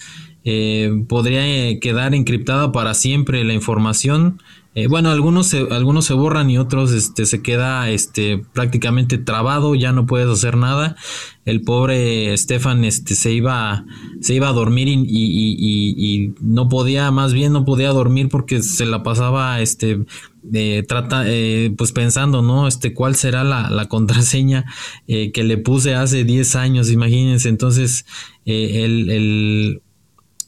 podría 1.08 1.78
quedar 1.80 2.14
encriptada 2.14 2.72
para 2.72 2.94
siempre 2.94 3.44
la 3.44 3.54
información 3.54 4.38
eh, 4.74 4.86
bueno, 4.86 5.10
algunos 5.10 5.48
se, 5.48 5.66
algunos 5.70 6.06
se 6.06 6.14
borran 6.14 6.48
y 6.48 6.56
otros 6.56 6.92
este, 6.92 7.26
se 7.26 7.42
queda 7.42 7.90
este, 7.90 8.38
prácticamente 8.54 9.18
trabado, 9.18 9.74
ya 9.74 9.92
no 9.92 10.06
puedes 10.06 10.28
hacer 10.28 10.56
nada. 10.56 10.96
El 11.44 11.60
pobre 11.60 12.34
Stefan 12.38 12.82
este, 12.84 13.14
se, 13.14 13.32
iba, 13.32 13.84
se 14.20 14.34
iba 14.34 14.48
a 14.48 14.52
dormir 14.52 14.88
y, 14.88 15.04
y, 15.04 16.34
no 16.40 16.70
podía, 16.70 17.10
más 17.10 17.34
bien 17.34 17.52
no 17.52 17.66
podía 17.66 17.90
dormir 17.90 18.30
porque 18.30 18.62
se 18.62 18.86
la 18.86 19.02
pasaba 19.02 19.60
este, 19.60 20.06
eh, 20.54 20.84
trata, 20.88 21.24
eh, 21.26 21.74
pues 21.76 21.92
pensando, 21.92 22.40
¿no? 22.40 22.66
Este, 22.66 22.94
¿Cuál 22.94 23.14
será 23.14 23.44
la, 23.44 23.68
la 23.68 23.88
contraseña 23.90 24.64
que 25.06 25.44
le 25.44 25.58
puse 25.58 25.94
hace 25.94 26.24
10 26.24 26.56
años? 26.56 26.90
Imagínense, 26.90 27.50
entonces 27.50 28.06
el, 28.46 29.10
el 29.10 29.82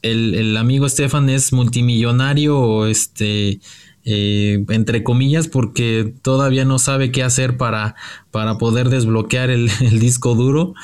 el, 0.05 0.57
amigo 0.57 0.87
Estefan 0.87 1.29
es 1.31 1.53
multimillonario, 1.53 2.87
este, 2.87 3.61
eh, 4.05 4.65
entre 4.69 5.03
comillas, 5.03 5.49
porque 5.49 6.15
todavía 6.23 6.65
no 6.65 6.79
sabe 6.79 7.11
qué 7.11 7.23
hacer 7.23 7.57
para, 7.57 7.95
para 8.31 8.59
poder 8.59 8.91
desbloquear 8.91 9.51
el, 9.51 9.71
disco 10.01 10.35
duro. 10.35 10.75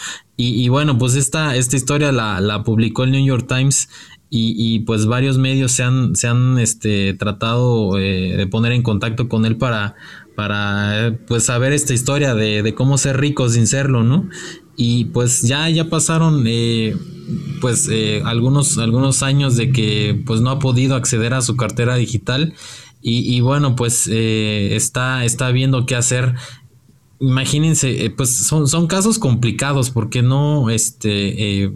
Y, 0.42 0.70
bueno, 0.70 0.96
pues 0.96 1.16
esta, 1.16 1.54
esta 1.54 1.76
historia 1.76 2.12
la, 2.12 2.40
la, 2.40 2.64
publicó 2.64 3.04
el 3.04 3.10
New 3.10 3.22
York 3.22 3.46
Times 3.46 3.90
y, 4.30 4.78
pues 4.80 5.04
varios 5.04 5.36
medios 5.36 5.72
se 5.72 5.82
han, 5.82 6.16
se 6.16 6.28
han 6.28 6.58
este, 6.58 7.12
tratado 7.12 7.98
eh, 7.98 8.36
de 8.38 8.46
poner 8.46 8.72
en 8.72 8.82
contacto 8.82 9.28
con 9.28 9.44
él 9.44 9.58
para, 9.58 9.96
para 10.36 11.18
pues 11.26 11.44
saber 11.44 11.74
esta 11.74 11.92
historia 11.92 12.34
de, 12.34 12.62
de, 12.62 12.74
cómo 12.74 12.96
ser 12.96 13.20
rico 13.20 13.50
sin 13.50 13.66
serlo, 13.66 14.02
¿no? 14.02 14.30
Y 14.76 15.06
pues 15.06 15.42
ya, 15.42 15.68
ya 15.68 15.90
pasaron 15.90 16.44
eh, 16.46 16.96
pues 17.60 17.88
eh, 17.90 18.22
algunos, 18.24 18.78
algunos 18.78 19.22
años 19.22 19.56
de 19.56 19.72
que 19.72 20.20
pues 20.26 20.40
no 20.40 20.50
ha 20.50 20.58
podido 20.58 20.94
acceder 20.94 21.34
a 21.34 21.42
su 21.42 21.56
cartera 21.56 21.96
digital 21.96 22.54
y, 23.02 23.40
bueno 23.40 23.76
pues 23.76 24.06
eh, 24.12 24.76
está, 24.76 25.24
está 25.24 25.50
viendo 25.50 25.86
qué 25.86 25.96
hacer. 25.96 26.34
Imagínense, 27.18 28.12
pues 28.16 28.30
son, 28.30 28.66
son 28.68 28.86
casos 28.86 29.18
complicados 29.18 29.90
porque 29.90 30.22
no, 30.22 30.70
este, 30.70 31.70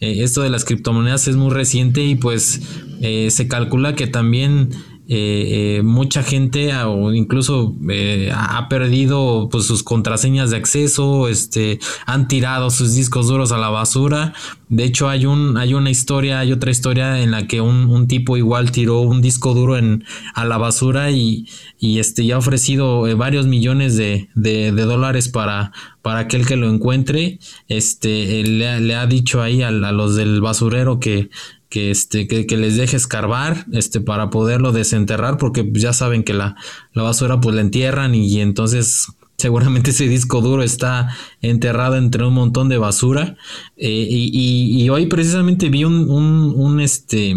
esto 0.00 0.42
de 0.42 0.50
las 0.50 0.64
criptomonedas 0.64 1.26
es 1.28 1.36
muy 1.36 1.50
reciente 1.50 2.02
y 2.04 2.16
pues 2.16 2.60
se 3.00 3.48
calcula 3.48 3.94
que 3.94 4.06
también 4.06 4.70
eh, 5.12 5.78
eh, 5.78 5.82
mucha 5.82 6.22
gente 6.22 6.72
o 6.84 7.12
incluso 7.12 7.74
eh, 7.90 8.30
ha 8.32 8.68
perdido 8.68 9.48
pues, 9.50 9.66
sus 9.66 9.82
contraseñas 9.82 10.50
de 10.50 10.56
acceso, 10.56 11.26
este, 11.26 11.80
han 12.06 12.28
tirado 12.28 12.70
sus 12.70 12.94
discos 12.94 13.26
duros 13.26 13.50
a 13.50 13.58
la 13.58 13.70
basura. 13.70 14.34
De 14.68 14.84
hecho, 14.84 15.08
hay, 15.08 15.26
un, 15.26 15.56
hay 15.56 15.74
una 15.74 15.90
historia, 15.90 16.38
hay 16.38 16.52
otra 16.52 16.70
historia 16.70 17.20
en 17.22 17.32
la 17.32 17.48
que 17.48 17.60
un, 17.60 18.06
tipo 18.06 18.36
igual 18.36 18.70
tiró 18.70 19.00
un 19.00 19.20
disco 19.20 19.52
duro 19.52 19.76
en, 19.76 20.04
a 20.34 20.44
la 20.44 20.58
basura 20.58 21.10
y, 21.10 21.48
y 21.80 21.98
este, 21.98 22.24
ya 22.24 22.36
ha 22.36 22.38
ofrecido 22.38 23.00
varios 23.16 23.48
millones 23.48 23.96
de, 23.96 24.28
dólares 24.36 25.28
para, 25.28 25.72
para 26.02 26.20
aquel 26.20 26.46
que 26.46 26.54
lo 26.54 26.70
encuentre. 26.70 27.40
Este, 27.66 28.44
le, 28.44 28.94
ha 28.94 29.06
dicho 29.06 29.42
ahí 29.42 29.60
a 29.62 29.72
los 29.72 30.14
del 30.14 30.40
basurero 30.40 31.00
que 31.00 31.30
que, 31.70 31.92
este, 31.92 32.26
que, 32.26 32.56
les 32.56 32.76
deje 32.76 32.96
escarbar 32.96 33.64
este, 33.72 34.00
para 34.00 34.28
poderlo 34.28 34.72
desenterrar, 34.72 35.38
porque 35.38 35.66
ya 35.72 35.92
saben 35.92 36.24
que 36.24 36.34
la, 36.34 36.56
la 36.92 37.04
basura 37.04 37.40
pues 37.40 37.54
la 37.54 37.62
entierran 37.62 38.14
y, 38.14 38.40
entonces 38.40 39.06
seguramente 39.38 39.90
ese 39.92 40.08
disco 40.08 40.42
duro 40.42 40.62
está 40.62 41.16
enterrado 41.40 41.96
entre 41.96 42.26
un 42.26 42.34
montón 42.34 42.68
de 42.68 42.76
basura. 42.76 43.36
Eh, 43.76 44.06
y, 44.10 44.88
hoy 44.90 45.06
precisamente 45.06 45.70
vi 45.70 45.84
un, 45.84 46.10
un, 46.10 46.80
este, 46.80 47.36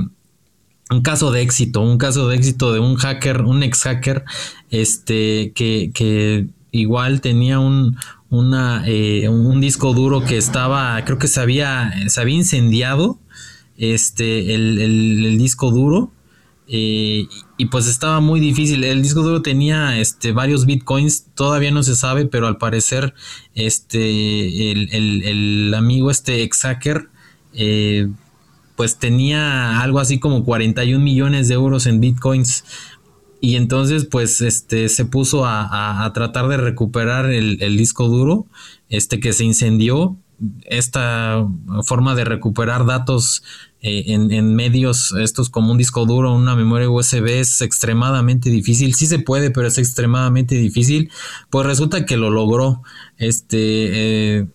un 0.90 1.02
caso 1.04 1.32
de 1.32 1.42
éxito, 1.42 1.82
un 1.82 2.00
caso 2.00 2.28
de 2.28 2.36
éxito 2.36 2.74
de 2.74 2.80
un 2.80 2.96
hacker, 2.96 3.44
un 3.44 3.62
ex 3.62 3.84
hacker, 3.84 4.24
este, 4.72 5.54
que, 5.54 5.92
que 5.94 6.48
igual 6.72 7.22
tenía 7.22 7.60
un, 7.60 7.98
una, 8.32 8.84
eh, 8.88 9.30
un 9.30 9.62
disco 9.62 9.94
duro 9.94 10.26
que 10.26 10.38
estaba, 10.38 11.00
creo 11.06 11.20
que 11.20 11.28
se 11.28 11.40
había, 11.40 11.94
se 12.08 12.20
había 12.20 12.36
incendiado 12.36 13.20
este, 13.78 14.54
el, 14.56 15.38
disco 15.38 15.72
duro. 15.72 16.12
Eh, 16.68 17.28
y 17.58 17.66
pues 17.66 17.88
estaba 17.88 18.20
muy 18.20 18.40
difícil. 18.40 18.84
El 18.84 19.04
disco 19.04 19.22
duro 19.22 19.42
tenía 19.42 20.00
este, 20.00 20.32
varios 20.32 20.66
bitcoins, 20.66 21.28
todavía 21.36 21.72
no 21.72 21.84
se 21.84 21.96
sabe, 21.96 22.26
pero 22.26 22.48
al 22.48 22.58
parecer 22.58 23.14
este, 23.54 24.72
el, 24.72 25.74
amigo 25.76 26.10
este 26.10 26.44
ex 26.44 26.62
hacker 26.62 27.10
eh, 27.54 28.08
pues 28.76 28.98
tenía 28.98 29.82
algo 29.82 30.00
así 30.00 30.20
como 30.20 30.44
41 30.44 31.04
millones 31.04 31.48
de 31.48 31.56
euros 31.56 31.86
en 31.86 32.00
bitcoins. 32.00 32.64
Y 33.42 33.58
entonces 33.58 34.08
pues 34.10 34.40
este, 34.40 34.88
se 34.88 35.04
puso 35.04 35.46
a, 35.46 36.10
tratar 36.14 36.48
de 36.48 36.56
recuperar 36.56 37.30
el, 37.30 37.62
el, 37.62 37.76
disco 37.76 38.08
duro, 38.08 38.46
este 38.88 39.20
que 39.20 39.34
se 39.34 39.44
incendió 39.44 40.18
esta 40.66 41.46
forma 41.84 42.16
de 42.16 42.26
recuperar 42.26 42.86
datos 42.86 43.44
eh, 43.86 44.14
en, 44.14 44.56
medios, 44.56 45.14
estos 45.20 45.50
como 45.50 45.72
un 45.72 45.78
disco 45.78 46.06
duro, 46.06 46.34
una 46.34 46.56
memoria 46.56 46.90
USB 46.90 47.28
es 47.40 47.62
extremadamente 47.62 48.50
difícil. 48.50 48.94
Sí 48.96 49.08
se 49.08 49.20
puede, 49.20 49.52
pero 49.52 49.68
es 49.68 49.78
extremadamente 49.78 50.56
difícil. 50.56 51.12
Pues 51.50 51.66
resulta 51.66 52.06
que 52.06 52.16
lo 52.16 52.30
logró. 52.30 52.82
Este, 53.18 54.38
eh, 54.40 54.48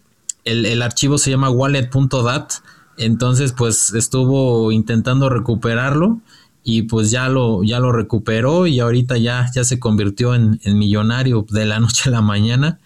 el, 0.45 0.81
archivo 0.81 1.18
se 1.18 1.31
llama 1.31 1.51
wallet.dat. 1.51 2.53
Entonces, 2.97 3.53
pues 3.53 3.93
estuvo 3.93 4.72
intentando 4.72 5.29
recuperarlo 5.29 6.20
y 6.64 6.83
pues 6.83 7.11
ya 7.11 7.29
lo, 7.29 7.62
ya 7.62 7.81
lo 7.81 7.93
recuperó 7.93 8.66
y 8.66 8.81
ahorita 8.81 9.18
ya, 9.18 9.47
ya 9.55 9.62
se 9.62 9.79
convirtió 9.79 10.35
en, 10.35 10.59
en 10.64 10.79
millonario 10.79 11.45
de 11.51 11.66
la 11.66 11.81
noche 11.81 12.09
a 12.09 12.12
la 12.12 12.22
mañana. 12.22 12.81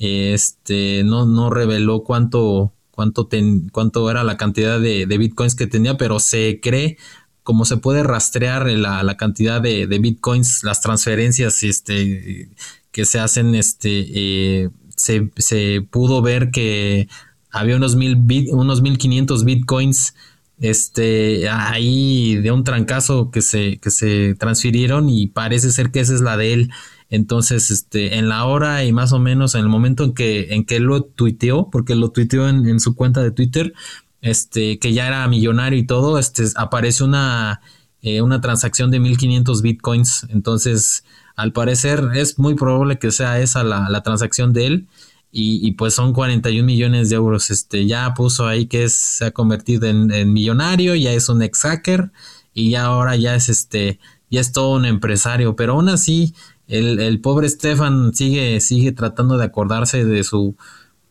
Este, 0.00 1.04
no, 1.04 1.26
no 1.26 1.50
reveló 1.50 2.04
cuánto, 2.04 2.72
cuánto, 2.90 3.28
cuánto 3.70 4.10
era 4.10 4.24
la 4.24 4.38
cantidad 4.38 4.80
de, 4.80 5.04
bitcoins 5.06 5.54
que 5.54 5.66
tenía, 5.66 5.98
pero 5.98 6.18
se 6.20 6.58
cree, 6.62 6.96
como 7.42 7.66
se 7.66 7.76
puede 7.76 8.02
rastrear 8.02 8.66
la, 8.66 9.16
cantidad 9.18 9.60
de, 9.60 9.86
bitcoins, 9.86 10.64
las 10.64 10.80
transferencias 10.80 11.62
este, 11.62 12.48
que 12.90 13.04
se 13.04 13.18
hacen, 13.20 13.54
este, 13.54 14.06
eh, 14.14 14.70
se, 14.96 15.82
pudo 15.82 16.22
ver 16.22 16.50
que 16.50 17.06
había 17.50 17.76
unos 17.76 17.94
mil 17.94 18.16
bit, 18.16 18.48
unos 18.52 18.80
1500 18.80 19.44
bitcoins 19.44 20.14
este 20.60 21.48
ahí 21.48 22.36
de 22.36 22.52
un 22.52 22.64
trancazo 22.64 23.30
que 23.30 23.40
se 23.40 23.78
que 23.78 23.90
se 23.90 24.34
transfirieron 24.34 25.08
y 25.08 25.26
parece 25.26 25.72
ser 25.72 25.90
que 25.90 26.00
esa 26.00 26.14
es 26.14 26.20
la 26.20 26.36
de 26.36 26.52
él 26.52 26.70
entonces, 27.10 27.72
este, 27.72 28.16
en 28.18 28.28
la 28.28 28.44
hora 28.44 28.84
y 28.84 28.92
más 28.92 29.12
o 29.12 29.18
menos 29.18 29.56
en 29.56 29.62
el 29.62 29.68
momento 29.68 30.04
en 30.04 30.14
que, 30.14 30.54
en 30.54 30.64
que 30.64 30.78
lo 30.78 31.02
tuiteó, 31.02 31.68
porque 31.70 31.96
lo 31.96 32.10
tuiteó 32.10 32.48
en, 32.48 32.78
su 32.78 32.94
cuenta 32.94 33.20
de 33.20 33.32
Twitter, 33.32 33.74
este, 34.22 34.78
que 34.78 34.92
ya 34.92 35.08
era 35.08 35.26
millonario 35.26 35.78
y 35.78 35.86
todo, 35.86 36.18
este, 36.18 36.44
aparece 36.54 37.02
una, 37.02 37.62
eh, 38.02 38.22
una 38.22 38.40
transacción 38.40 38.92
de 38.92 39.00
1500 39.00 39.60
bitcoins. 39.60 40.26
Entonces, 40.30 41.04
al 41.34 41.52
parecer 41.52 42.10
es 42.14 42.38
muy 42.38 42.54
probable 42.54 42.98
que 42.98 43.10
sea 43.10 43.40
esa 43.40 43.64
la, 43.64 44.02
transacción 44.02 44.52
de 44.52 44.66
él. 44.66 44.86
Y, 45.32 45.72
pues 45.72 45.94
son 45.94 46.12
41 46.12 46.66
millones 46.66 47.08
de 47.08 47.16
euros. 47.16 47.50
Este, 47.50 47.86
ya 47.86 48.14
puso 48.14 48.48
ahí 48.48 48.66
que 48.66 48.88
se 48.88 49.26
ha 49.26 49.30
convertido 49.30 49.86
en, 49.86 50.12
en 50.12 50.32
millonario, 50.32 50.96
ya 50.96 51.12
es 51.12 51.28
un 51.28 51.40
ex 51.42 51.60
hacker 51.60 52.10
y 52.52 52.70
ya 52.70 52.86
ahora 52.86 53.14
ya 53.14 53.36
es 53.36 53.48
este, 53.48 54.00
ya 54.28 54.40
es 54.40 54.52
todo 54.52 54.70
un 54.70 54.86
empresario. 54.86 55.54
Pero 55.56 55.74
aún 55.74 55.88
así, 55.88 56.34
el, 56.70 57.20
pobre 57.20 57.48
Stefan 57.48 58.14
sigue, 58.14 58.60
sigue 58.60 58.92
tratando 58.92 59.36
de 59.36 59.44
acordarse 59.44 60.04
de 60.04 60.22
su, 60.22 60.54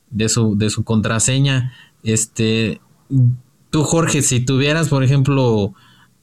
de 0.09 0.29
su, 0.29 0.57
de 0.57 0.69
su 0.69 0.83
contraseña. 0.83 1.73
Este, 2.03 2.79
tú, 3.69 3.83
Jorge, 3.83 4.21
si 4.21 4.39
tuvieras, 4.39 4.89
por 4.89 5.03
ejemplo, 5.03 5.73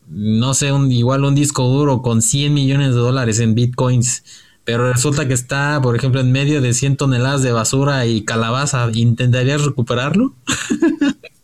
no 0.09 0.55
sé, 0.55 0.73
un, 0.73 0.91
igual 0.91 1.25
un 1.25 1.35
disco 1.35 1.65
duro 1.69 2.01
con 2.01 2.23
100 2.23 2.55
millones 2.55 2.95
de 2.95 3.01
dólares 3.01 3.39
en 3.41 3.55
bitcoins, 3.55 4.25
pero 4.65 4.93
resulta 4.93 5.29
que 5.29 5.35
está, 5.35 5.81
por 5.83 5.97
ejemplo, 5.97 6.21
en 6.21 6.33
medio 6.33 6.61
de 6.61 6.73
100 6.73 6.97
toneladas 6.97 7.43
de 7.43 7.53
basura 7.53 8.07
y 8.07 8.25
calabaza, 8.25 8.89
¿intentarías 8.95 9.65
recuperarlo? 9.65 10.35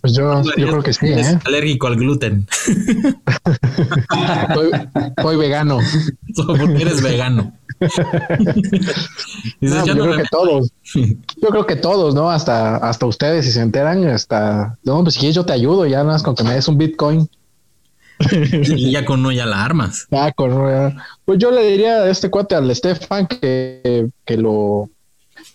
Pues 0.00 0.14
yo, 0.14 0.42
yo 0.56 0.68
creo 0.68 0.82
que 0.82 0.92
sí. 0.92 1.06
¿eh? 1.06 1.38
alérgico 1.44 1.86
al 1.86 1.96
gluten. 1.96 2.46
soy, 5.22 5.36
vegano. 5.36 5.78
Porque 6.36 6.82
eres 6.82 7.02
vegano. 7.02 7.52
yo, 9.60 9.84
creo 9.84 10.16
que 10.16 10.24
todos. 10.30 10.70
Yo 10.94 11.48
creo 11.48 11.66
que 11.66 11.76
todos, 11.76 12.14
¿no? 12.14 12.30
Hasta, 12.30 12.76
hasta 12.76 13.06
ustedes, 13.06 13.44
si 13.44 13.50
se 13.50 13.60
enteran, 13.60 14.06
hasta. 14.06 14.78
No, 14.84 15.02
pues 15.02 15.16
si 15.16 15.32
yo 15.32 15.44
te 15.44 15.52
ayudo, 15.52 15.86
ya 15.86 15.98
nada 15.98 16.12
más 16.12 16.22
con 16.22 16.36
que 16.36 16.44
me 16.44 16.54
des 16.54 16.68
un 16.68 16.78
Bitcoin. 16.78 17.28
y 18.30 18.92
ya 18.92 19.04
con 19.04 19.20
uno 19.20 19.32
ya 19.32 19.46
la 19.46 19.64
armas. 19.64 20.06
Ya 20.10 20.30
con 20.32 20.94
Pues 21.24 21.38
yo 21.38 21.50
le 21.50 21.64
diría 21.64 22.02
a 22.02 22.10
este 22.10 22.30
cuate 22.30 22.54
al 22.54 22.74
Stefan 22.74 23.26
que, 23.26 24.08
que 24.24 24.36
lo. 24.36 24.90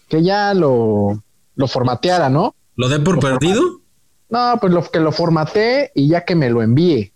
que 0.10 0.22
ya 0.22 0.54
lo, 0.54 1.24
lo 1.56 1.68
formateara, 1.68 2.30
¿no? 2.30 2.57
¿Lo 2.78 2.88
dé 2.90 3.00
por 3.00 3.20
perdido? 3.20 3.82
No, 4.30 4.58
pues 4.62 4.72
lo 4.72 4.84
que 4.84 5.00
lo 5.00 5.12
formateé 5.12 5.92
y 5.96 6.08
ya 6.08 6.24
que 6.24 6.36
me 6.36 6.50
lo 6.52 6.62
envíe. 6.62 7.12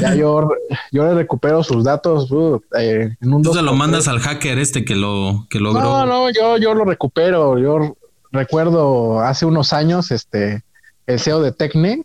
Ya 0.00 0.14
yo, 0.14 0.48
yo 0.92 1.04
le 1.04 1.14
recupero 1.14 1.64
sus 1.64 1.84
datos 1.84 2.30
uh, 2.30 2.60
eh, 2.78 3.16
en 3.20 3.32
un 3.32 3.38
Entonces 3.38 3.62
lo 3.62 3.72
mandas 3.72 4.08
al 4.08 4.20
hacker 4.20 4.58
este 4.58 4.84
que 4.84 4.94
lo 4.94 5.46
que 5.48 5.58
logró. 5.58 5.80
No, 5.80 6.04
no, 6.06 6.30
yo, 6.30 6.58
yo 6.58 6.74
lo 6.74 6.84
recupero. 6.84 7.58
Yo 7.58 7.96
recuerdo 8.30 9.20
hace 9.20 9.46
unos 9.46 9.72
años, 9.72 10.10
este, 10.10 10.62
el 11.06 11.18
CEO 11.18 11.40
de 11.40 11.52
Tecne 11.52 12.04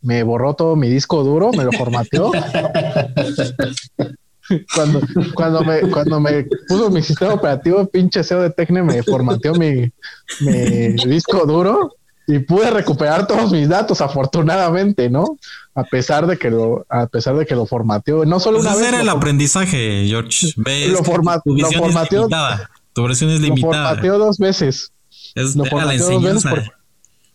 me 0.00 0.22
borró 0.22 0.54
todo 0.54 0.76
mi 0.76 0.88
disco 0.88 1.24
duro, 1.24 1.50
me 1.52 1.64
lo 1.64 1.72
formateó. 1.72 2.30
cuando, 4.74 5.00
cuando 5.34 5.64
me, 5.64 5.80
cuando 5.90 6.20
me 6.20 6.46
puso 6.68 6.88
mi 6.88 7.02
sistema 7.02 7.34
operativo, 7.34 7.84
pinche 7.86 8.22
CEO 8.22 8.42
de 8.42 8.50
Tecne 8.50 8.84
me 8.84 9.02
formateó 9.02 9.54
mi, 9.54 9.90
mi 10.40 10.94
disco 11.04 11.44
duro 11.44 11.97
y 12.28 12.40
pude 12.40 12.70
recuperar 12.70 13.26
todos 13.26 13.50
mis 13.50 13.70
datos, 13.70 14.02
afortunadamente, 14.02 15.08
¿no? 15.08 15.38
A 15.74 15.82
pesar 15.84 16.26
de 16.26 16.36
que 16.36 16.50
lo, 16.50 16.84
a 16.90 17.06
pesar 17.06 17.34
de 17.38 17.46
que 17.46 17.54
lo 17.54 17.64
formateó, 17.64 18.26
no 18.26 18.38
solo 18.38 18.58
pues 18.58 18.68
una 18.68 18.76
vez. 18.76 18.88
era 18.88 19.00
el 19.00 19.08
aprendizaje, 19.08 20.04
George. 20.06 20.52
¿Ves 20.56 20.90
lo, 20.90 21.02
formateó. 21.02 22.28
Tu 22.92 23.02
versión 23.02 23.30
es 23.30 23.40
limitada. 23.40 23.72
Lo 23.72 23.88
formateó 23.88 24.18
dos 24.18 24.36
veces. 24.36 24.92
Es 25.34 25.56
lo 25.56 25.64
formateó 25.64 26.10
dos 26.10 26.22
veces 26.22 26.44
porque, 26.48 26.70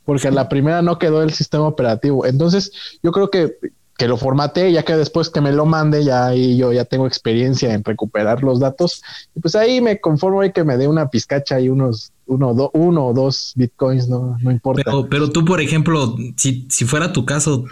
porque 0.06 0.30
la 0.30 0.48
primera 0.48 0.84
no 0.84 1.00
quedó 1.00 1.24
el 1.24 1.34
sistema 1.34 1.68
operativo. 1.68 2.28
Entonces, 2.28 2.72
yo 3.02 3.12
creo 3.12 3.32
que 3.32 3.58
que 3.98 4.08
lo 4.08 4.18
formate, 4.18 4.72
ya 4.72 4.84
que 4.84 4.96
después 4.96 5.30
que 5.30 5.42
me 5.42 5.52
lo 5.52 5.66
mande, 5.66 6.04
ya 6.04 6.28
ahí 6.28 6.58
yo 6.58 6.74
ya 6.74 6.86
tengo 6.86 7.06
experiencia 7.06 7.74
en 7.74 7.84
recuperar 7.84 8.44
los 8.44 8.60
datos. 8.60 9.04
Y 9.36 9.40
pues 9.40 9.56
ahí 9.56 9.82
me 9.82 10.00
conformo 10.00 10.44
y 10.44 10.52
que 10.52 10.64
me 10.64 10.78
dé 10.78 10.88
una 10.88 11.10
pizcacha 11.10 11.60
y 11.60 11.70
unos 11.70 12.12
uno, 12.26 12.54
do, 12.54 12.72
uno 12.74 13.08
o 13.08 13.14
dos 13.14 13.54
bitcoins, 13.56 14.08
no, 14.08 14.38
no 14.42 14.52
importa. 14.52 14.84
Pero, 14.86 15.08
pero 15.10 15.30
tú, 15.30 15.46
por 15.46 15.62
ejemplo, 15.62 16.16
si, 16.38 16.66
si 16.70 16.86
fuera 16.86 17.14
tu 17.14 17.26
caso 17.26 17.66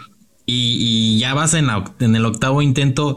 y, 0.45 1.19
ya 1.19 1.33
vas 1.33 1.53
en, 1.53 1.67
la, 1.67 1.83
en 1.99 2.15
el 2.15 2.25
octavo 2.25 2.61
intento, 2.61 3.15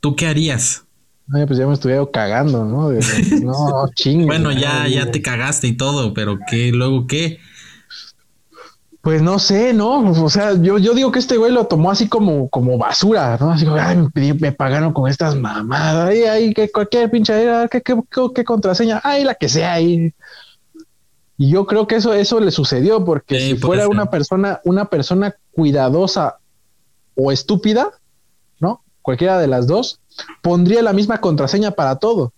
¿tú 0.00 0.14
qué 0.14 0.26
harías? 0.26 0.84
Ay, 1.32 1.46
pues 1.46 1.58
ya 1.58 1.66
me 1.66 1.74
estuviera 1.74 2.06
cagando, 2.12 2.64
¿no? 2.64 2.92
no, 2.92 3.88
chingue. 3.96 4.26
bueno, 4.26 4.52
ya, 4.52 4.86
ya 4.86 5.10
te 5.10 5.22
cagaste 5.22 5.66
y 5.66 5.76
todo, 5.76 6.14
pero 6.14 6.38
¿qué? 6.48 6.70
¿Luego 6.72 7.06
qué? 7.06 7.40
Pues 9.06 9.22
no 9.22 9.38
sé, 9.38 9.72
¿no? 9.72 10.00
O 10.24 10.28
sea, 10.28 10.54
yo, 10.54 10.78
yo 10.78 10.92
digo 10.92 11.12
que 11.12 11.20
este 11.20 11.36
güey 11.36 11.52
lo 11.52 11.68
tomó 11.68 11.92
así 11.92 12.08
como, 12.08 12.48
como 12.48 12.76
basura, 12.76 13.38
¿no? 13.38 13.52
Así 13.52 13.64
como, 13.64 13.76
ay, 13.76 13.96
me, 14.40 14.50
pagaron 14.50 14.92
con 14.92 15.08
estas 15.08 15.36
mamadas, 15.36 16.08
ay, 16.08 16.24
ay, 16.24 16.52
que 16.52 16.72
cualquier 16.72 17.08
pinche, 17.08 17.32
¿qué, 17.70 17.82
qué, 17.82 17.94
qué, 18.34 18.44
contraseña, 18.44 19.00
ay, 19.04 19.22
la 19.22 19.36
que 19.36 19.48
sea 19.48 19.74
ahí. 19.74 20.12
Y 21.38 21.50
yo 21.50 21.66
creo 21.66 21.86
que 21.86 21.94
eso, 21.94 22.14
eso 22.14 22.40
le 22.40 22.50
sucedió, 22.50 23.04
porque 23.04 23.38
si 23.38 23.56
fuera 23.56 23.86
una 23.86 24.10
persona, 24.10 24.60
una 24.64 24.86
persona 24.86 25.36
cuidadosa 25.52 26.38
o 27.14 27.30
estúpida, 27.30 27.90
¿no? 28.58 28.82
Cualquiera 29.02 29.38
de 29.38 29.46
las 29.46 29.68
dos, 29.68 30.00
pondría 30.42 30.82
la 30.82 30.92
misma 30.92 31.20
contraseña 31.20 31.70
para 31.70 32.00
todo. 32.00 32.32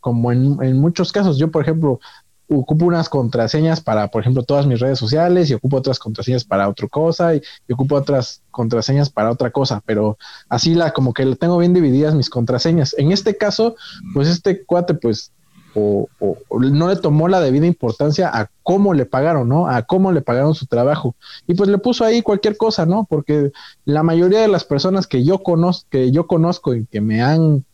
Como 0.00 0.32
en, 0.32 0.56
en 0.62 0.80
muchos 0.80 1.12
casos, 1.12 1.36
yo, 1.36 1.50
por 1.50 1.60
ejemplo, 1.60 2.00
ocupo 2.48 2.86
unas 2.86 3.08
contraseñas 3.08 3.80
para, 3.80 4.08
por 4.08 4.22
ejemplo, 4.22 4.42
todas 4.42 4.66
mis 4.66 4.80
redes 4.80 4.98
sociales 4.98 5.50
y 5.50 5.54
ocupo 5.54 5.78
otras 5.78 5.98
contraseñas 5.98 6.44
para 6.44 6.68
otra 6.68 6.88
cosa 6.88 7.34
y, 7.34 7.42
ocupo 7.72 7.96
otras 7.96 8.42
contraseñas 8.50 9.10
para 9.10 9.30
otra 9.30 9.50
cosa, 9.50 9.82
pero 9.84 10.18
así 10.48 10.74
la 10.74 10.92
como 10.92 11.12
que 11.14 11.24
lo 11.24 11.36
tengo 11.36 11.58
bien 11.58 11.74
divididas 11.74 12.14
mis 12.14 12.30
contraseñas. 12.30 12.94
En 12.98 13.12
este 13.12 13.36
caso, 13.36 13.76
pues 14.12 14.28
este 14.28 14.64
cuate 14.64 14.94
pues 14.94 15.32
o, 15.74 16.08
no 16.50 16.88
le 16.88 16.96
tomó 16.96 17.28
la 17.28 17.40
debida 17.40 17.66
importancia 17.66 18.30
a 18.32 18.50
cómo 18.62 18.94
le 18.94 19.06
pagaron, 19.06 19.48
¿no? 19.48 19.68
A 19.68 19.82
cómo 19.82 20.12
le 20.12 20.20
pagaron 20.20 20.54
su 20.54 20.66
trabajo. 20.66 21.16
Y 21.46 21.54
pues 21.54 21.68
le 21.68 21.78
puso 21.78 22.04
ahí 22.04 22.22
cualquier 22.22 22.56
cosa, 22.56 22.86
¿no? 22.86 23.06
Porque 23.08 23.50
la 23.84 24.02
mayoría 24.02 24.40
de 24.40 24.48
las 24.48 24.64
personas 24.64 25.06
que 25.06 25.24
yo 25.24 25.42
conozco, 25.42 25.88
que 25.90 26.10
yo 26.10 26.26
conozco 26.26 26.74
y 26.74 26.86
que 26.86 27.00
me 27.00 27.22
han 27.22 27.64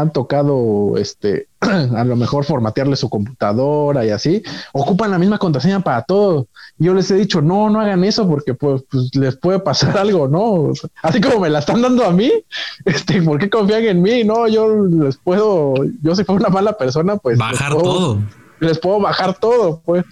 han 0.00 0.12
tocado 0.12 0.96
este 0.96 1.48
a 1.60 2.04
lo 2.04 2.16
mejor 2.16 2.44
formatearle 2.44 2.96
su 2.96 3.08
computadora 3.08 4.04
y 4.04 4.10
así, 4.10 4.42
ocupan 4.72 5.10
la 5.10 5.18
misma 5.18 5.38
contraseña 5.38 5.80
para 5.80 6.02
todo. 6.02 6.46
Yo 6.78 6.94
les 6.94 7.10
he 7.10 7.14
dicho, 7.14 7.40
no, 7.40 7.70
no 7.70 7.80
hagan 7.80 8.02
eso 8.04 8.28
porque 8.28 8.54
pues, 8.54 8.82
pues, 8.90 9.14
les 9.14 9.36
puede 9.36 9.60
pasar 9.60 9.96
algo, 9.98 10.28
¿no? 10.28 10.72
Así 11.02 11.20
como 11.20 11.40
me 11.40 11.50
la 11.50 11.60
están 11.60 11.82
dando 11.82 12.04
a 12.04 12.10
mí, 12.10 12.30
este, 12.84 13.22
¿por 13.22 13.38
qué 13.38 13.50
confían 13.50 13.84
en 13.84 14.02
mí? 14.02 14.24
No, 14.24 14.48
yo 14.48 14.86
les 14.86 15.16
puedo, 15.18 15.74
yo 16.02 16.14
si 16.14 16.24
fuera 16.24 16.46
una 16.46 16.54
mala 16.54 16.76
persona, 16.76 17.16
pues... 17.16 17.38
Bajar 17.38 17.72
todo. 17.76 18.18
Les 18.60 18.78
puedo 18.78 19.00
bajar 19.00 19.38
todo, 19.38 19.82
pues. 19.84 20.04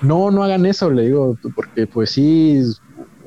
No, 0.00 0.30
no 0.30 0.44
hagan 0.44 0.64
eso, 0.64 0.90
le 0.90 1.06
digo, 1.06 1.36
porque 1.56 1.88
pues 1.88 2.12
sí, 2.12 2.62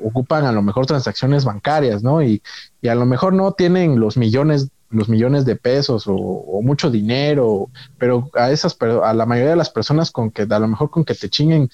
ocupan 0.02 0.46
a 0.46 0.52
lo 0.52 0.62
mejor 0.62 0.86
transacciones 0.86 1.44
bancarias, 1.44 2.02
¿no? 2.02 2.22
Y, 2.22 2.42
y 2.80 2.88
a 2.88 2.94
lo 2.94 3.04
mejor 3.04 3.34
no 3.34 3.52
tienen 3.52 4.00
los 4.00 4.16
millones 4.16 4.70
los 4.92 5.08
millones 5.08 5.44
de 5.44 5.56
pesos 5.56 6.04
o, 6.06 6.60
mucho 6.62 6.90
dinero, 6.90 7.68
pero 7.98 8.30
a 8.34 8.50
esas, 8.50 8.74
pero 8.74 9.04
a 9.04 9.12
la 9.14 9.26
mayoría 9.26 9.50
de 9.50 9.56
las 9.56 9.70
personas 9.70 10.10
con 10.10 10.30
que 10.30 10.46
a 10.48 10.58
lo 10.58 10.68
mejor 10.68 10.90
con 10.90 11.04
que 11.04 11.14
te 11.14 11.28
chinguen 11.28 11.70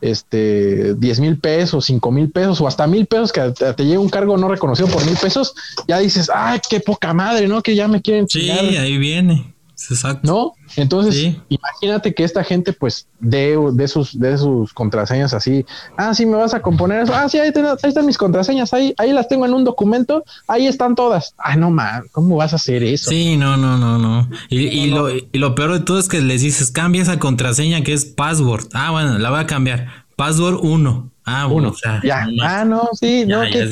este 0.00 0.94
10 0.94 1.20
mil 1.20 1.38
pesos, 1.38 1.84
5 1.84 2.10
mil 2.10 2.30
pesos 2.30 2.60
o 2.60 2.66
hasta 2.66 2.86
mil 2.86 3.06
pesos 3.06 3.32
que 3.32 3.42
te, 3.50 3.74
te 3.74 3.84
llegue 3.84 3.98
un 3.98 4.08
cargo 4.08 4.36
no 4.38 4.48
reconocido 4.48 4.88
por 4.88 5.04
mil 5.04 5.16
pesos, 5.16 5.54
ya 5.86 5.98
dices, 5.98 6.30
ay, 6.32 6.60
qué 6.68 6.80
poca 6.80 7.12
madre, 7.12 7.48
¿no? 7.48 7.62
Que 7.62 7.74
ya 7.74 7.86
me 7.86 8.00
quieren 8.00 8.26
chingar. 8.26 8.60
Sí, 8.60 8.76
ahí 8.76 8.96
viene. 8.96 9.52
Exacto. 9.88 10.20
¿No? 10.24 10.52
Entonces, 10.76 11.36
imagínate 11.48 12.14
que 12.14 12.24
esta 12.24 12.44
gente, 12.44 12.72
pues, 12.72 13.06
de, 13.18 13.58
de, 13.72 13.88
sus, 13.88 14.18
de 14.18 14.36
sus 14.36 14.72
contraseñas 14.72 15.32
así, 15.32 15.64
ah, 15.96 16.14
sí, 16.14 16.26
me 16.26 16.36
vas 16.36 16.54
a 16.54 16.60
componer 16.60 17.02
eso, 17.02 17.14
ah, 17.14 17.28
sí, 17.28 17.38
ahí, 17.38 17.52
están 17.82 18.06
mis 18.06 18.18
contraseñas, 18.18 18.72
ahí, 18.74 18.94
ahí 18.98 19.12
las 19.12 19.28
tengo 19.28 19.46
en 19.46 19.54
un 19.54 19.64
documento, 19.64 20.24
ahí 20.46 20.66
están 20.66 20.94
todas. 20.94 21.34
Ay, 21.38 21.56
no, 21.56 21.70
man, 21.70 22.04
¿cómo 22.12 22.36
vas 22.36 22.52
a 22.52 22.56
hacer 22.56 22.82
eso? 22.82 23.10
Sí, 23.10 23.36
no, 23.36 23.56
no, 23.56 23.78
no, 23.78 23.98
no. 23.98 24.28
Y, 24.48 24.66
y, 24.66 24.86
Lo, 24.88 25.10
y 25.10 25.28
lo 25.32 25.54
peor 25.54 25.72
de 25.72 25.80
todo 25.80 25.98
es 25.98 26.08
que 26.08 26.20
les 26.20 26.42
dices, 26.42 26.70
cambia 26.70 27.02
esa 27.02 27.18
contraseña 27.18 27.82
que 27.82 27.92
es 27.92 28.04
password. 28.04 28.66
Ah, 28.74 28.90
bueno, 28.90 29.18
la 29.18 29.30
voy 29.30 29.40
a 29.40 29.46
cambiar. 29.46 29.88
Password 30.16 30.60
1. 30.62 31.10
Ah, 31.24 31.46
bueno, 31.46 31.72
ya. 32.02 32.26
ah, 32.42 32.64
no, 32.64 32.88
sí, 32.92 33.24
no, 33.24 33.42
que 33.42 33.70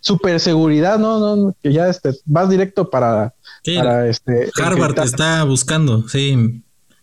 super 0.00 0.40
seguridad, 0.40 0.98
no, 0.98 1.36
no, 1.36 1.54
que 1.62 1.72
ya 1.72 1.88
este, 1.88 2.12
vas 2.24 2.48
directo 2.48 2.88
para 2.88 3.34
este, 3.66 4.50
Harvard 4.62 4.94
te 4.94 5.02
está 5.02 5.44
buscando, 5.44 6.08
sí. 6.08 6.62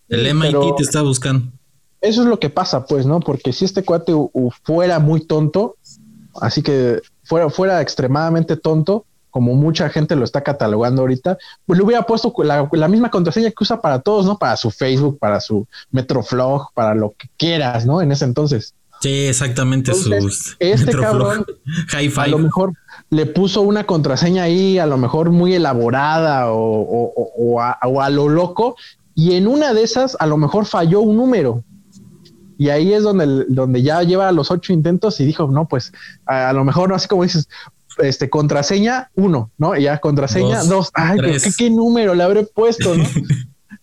El 0.09 0.35
MIT 0.35 0.75
te 0.77 0.83
está 0.83 1.01
buscando. 1.01 1.51
Eso 2.01 2.21
es 2.21 2.27
lo 2.27 2.39
que 2.39 2.49
pasa, 2.49 2.85
pues, 2.85 3.05
¿no? 3.05 3.19
Porque 3.19 3.53
si 3.53 3.65
este 3.65 3.83
cuate 3.83 4.13
fuera 4.63 4.99
muy 4.99 5.21
tonto, 5.25 5.77
así 6.41 6.61
que 6.61 7.01
fuera, 7.23 7.49
fuera 7.49 7.81
extremadamente 7.81 8.57
tonto, 8.57 9.05
como 9.33 9.55
mucha 9.55 9.89
gente 9.89 10.15
lo 10.15 10.25
está 10.25 10.41
catalogando 10.41 11.01
ahorita, 11.01 11.39
pues 11.65 11.79
le 11.79 11.83
hubiera 11.83 12.03
puesto 12.03 12.31
la, 12.43 12.87
misma 12.87 13.09
contraseña 13.09 13.49
que 13.49 13.63
usa 13.63 13.81
para 13.81 13.99
todos, 13.99 14.27
¿no? 14.27 14.37
Para 14.37 14.55
su 14.57 14.69
Facebook, 14.69 15.17
para 15.17 15.41
su 15.41 15.65
Metroflog, 15.89 16.71
para 16.75 16.93
lo 16.93 17.15
que 17.17 17.29
quieras, 17.35 17.83
¿no? 17.83 17.99
En 17.99 18.11
ese 18.11 18.25
entonces. 18.25 18.75
Sí, 19.03 19.25
exactamente. 19.27 19.91
este 20.59 20.91
cabrón, 20.97 21.45
a 22.17 22.27
lo 22.27 22.37
mejor 22.37 22.73
le 23.09 23.25
puso 23.25 23.61
una 23.61 23.83
contraseña 23.85 24.43
ahí, 24.43 24.79
a 24.79 24.85
lo 24.85 24.97
mejor 24.97 25.29
muy 25.29 25.55
elaborada 25.55 26.45
o, 26.47 27.59
a, 27.59 28.09
lo 28.09 28.29
loco, 28.29 28.77
y 29.13 29.33
en 29.33 29.47
una 29.47 29.73
de 29.73 29.83
esas 29.83 30.15
a 30.21 30.25
lo 30.25 30.37
mejor 30.37 30.65
falló 30.65 31.01
un 31.01 31.17
número. 31.17 31.65
Y 32.57 32.69
ahí 32.69 32.93
es 32.93 33.03
donde, 33.03 33.43
donde 33.49 33.81
ya 33.81 34.01
lleva 34.03 34.31
los 34.31 34.51
ocho 34.51 34.71
intentos 34.71 35.19
y 35.19 35.25
dijo, 35.25 35.49
no, 35.51 35.67
pues 35.67 35.91
a, 36.25 36.53
lo 36.53 36.63
mejor, 36.63 36.87
no 36.87 36.95
así 36.95 37.09
como 37.09 37.23
dices, 37.23 37.49
este, 37.97 38.29
contraseña 38.29 39.11
uno, 39.15 39.51
¿no? 39.57 39.75
Y 39.75 39.83
ya 39.83 39.99
contraseña 39.99 40.63
dos. 40.63 40.91
Ay, 40.93 41.19
¿qué, 41.19 41.51
¿qué, 41.57 41.69
número 41.69 42.15
le 42.15 42.23
habré 42.23 42.43
puesto, 42.43 42.95
no? 42.95 43.03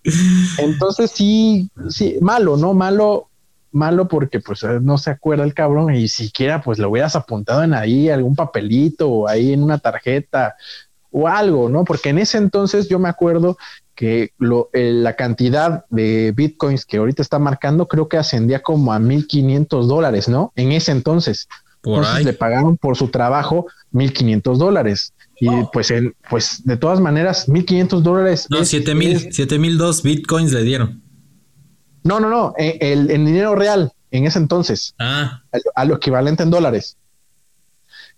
Entonces 0.58 1.10
sí, 1.10 1.68
sí, 1.90 2.16
malo, 2.22 2.56
¿no? 2.56 2.72
Malo 2.72 3.29
malo 3.72 4.08
porque 4.08 4.40
pues 4.40 4.62
eh, 4.62 4.78
no 4.80 4.98
se 4.98 5.10
acuerda 5.10 5.44
el 5.44 5.54
cabrón 5.54 5.94
y 5.94 6.08
siquiera 6.08 6.60
pues 6.60 6.78
lo 6.78 6.90
hubieras 6.90 7.16
apuntado 7.16 7.62
en 7.62 7.74
ahí 7.74 8.08
algún 8.08 8.34
papelito 8.34 9.08
o 9.08 9.28
ahí 9.28 9.52
en 9.52 9.62
una 9.62 9.78
tarjeta 9.78 10.56
o 11.10 11.28
algo, 11.28 11.68
¿no? 11.68 11.84
Porque 11.84 12.10
en 12.10 12.18
ese 12.18 12.38
entonces 12.38 12.88
yo 12.88 12.98
me 12.98 13.08
acuerdo 13.08 13.56
que 13.94 14.32
lo, 14.38 14.70
eh, 14.72 14.92
la 14.92 15.14
cantidad 15.14 15.84
de 15.90 16.32
bitcoins 16.34 16.84
que 16.84 16.98
ahorita 16.98 17.22
está 17.22 17.38
marcando 17.38 17.86
creo 17.86 18.08
que 18.08 18.16
ascendía 18.16 18.62
como 18.62 18.92
a 18.92 18.98
1500 18.98 19.88
dólares, 19.88 20.28
¿no? 20.28 20.52
En 20.56 20.72
ese 20.72 20.92
entonces. 20.92 21.48
entonces 21.84 22.24
le 22.24 22.32
pagaron 22.32 22.76
por 22.76 22.96
su 22.96 23.08
trabajo 23.08 23.66
1500 23.92 24.58
dólares. 24.58 25.12
Y 25.40 25.48
pues, 25.72 25.90
en, 25.90 26.14
pues 26.28 26.62
de 26.64 26.76
todas 26.76 27.00
maneras, 27.00 27.48
1500 27.48 28.02
dólares. 28.02 28.46
No, 28.50 28.64
7000, 28.64 29.32
7002 29.32 30.02
bitcoins 30.02 30.52
le 30.52 30.62
dieron. 30.62 31.02
No, 32.03 32.20
no, 32.20 32.28
no, 32.28 32.55
eh, 32.59 32.78
el, 32.80 33.09
dinero 33.09 33.55
real 33.55 33.92
en 34.11 34.26
ese 34.26 34.38
entonces, 34.38 34.94
ah. 34.98 35.42
a, 35.74 35.84
lo 35.84 35.96
equivalente 35.96 36.42
en 36.42 36.51
dólares. 36.51 36.96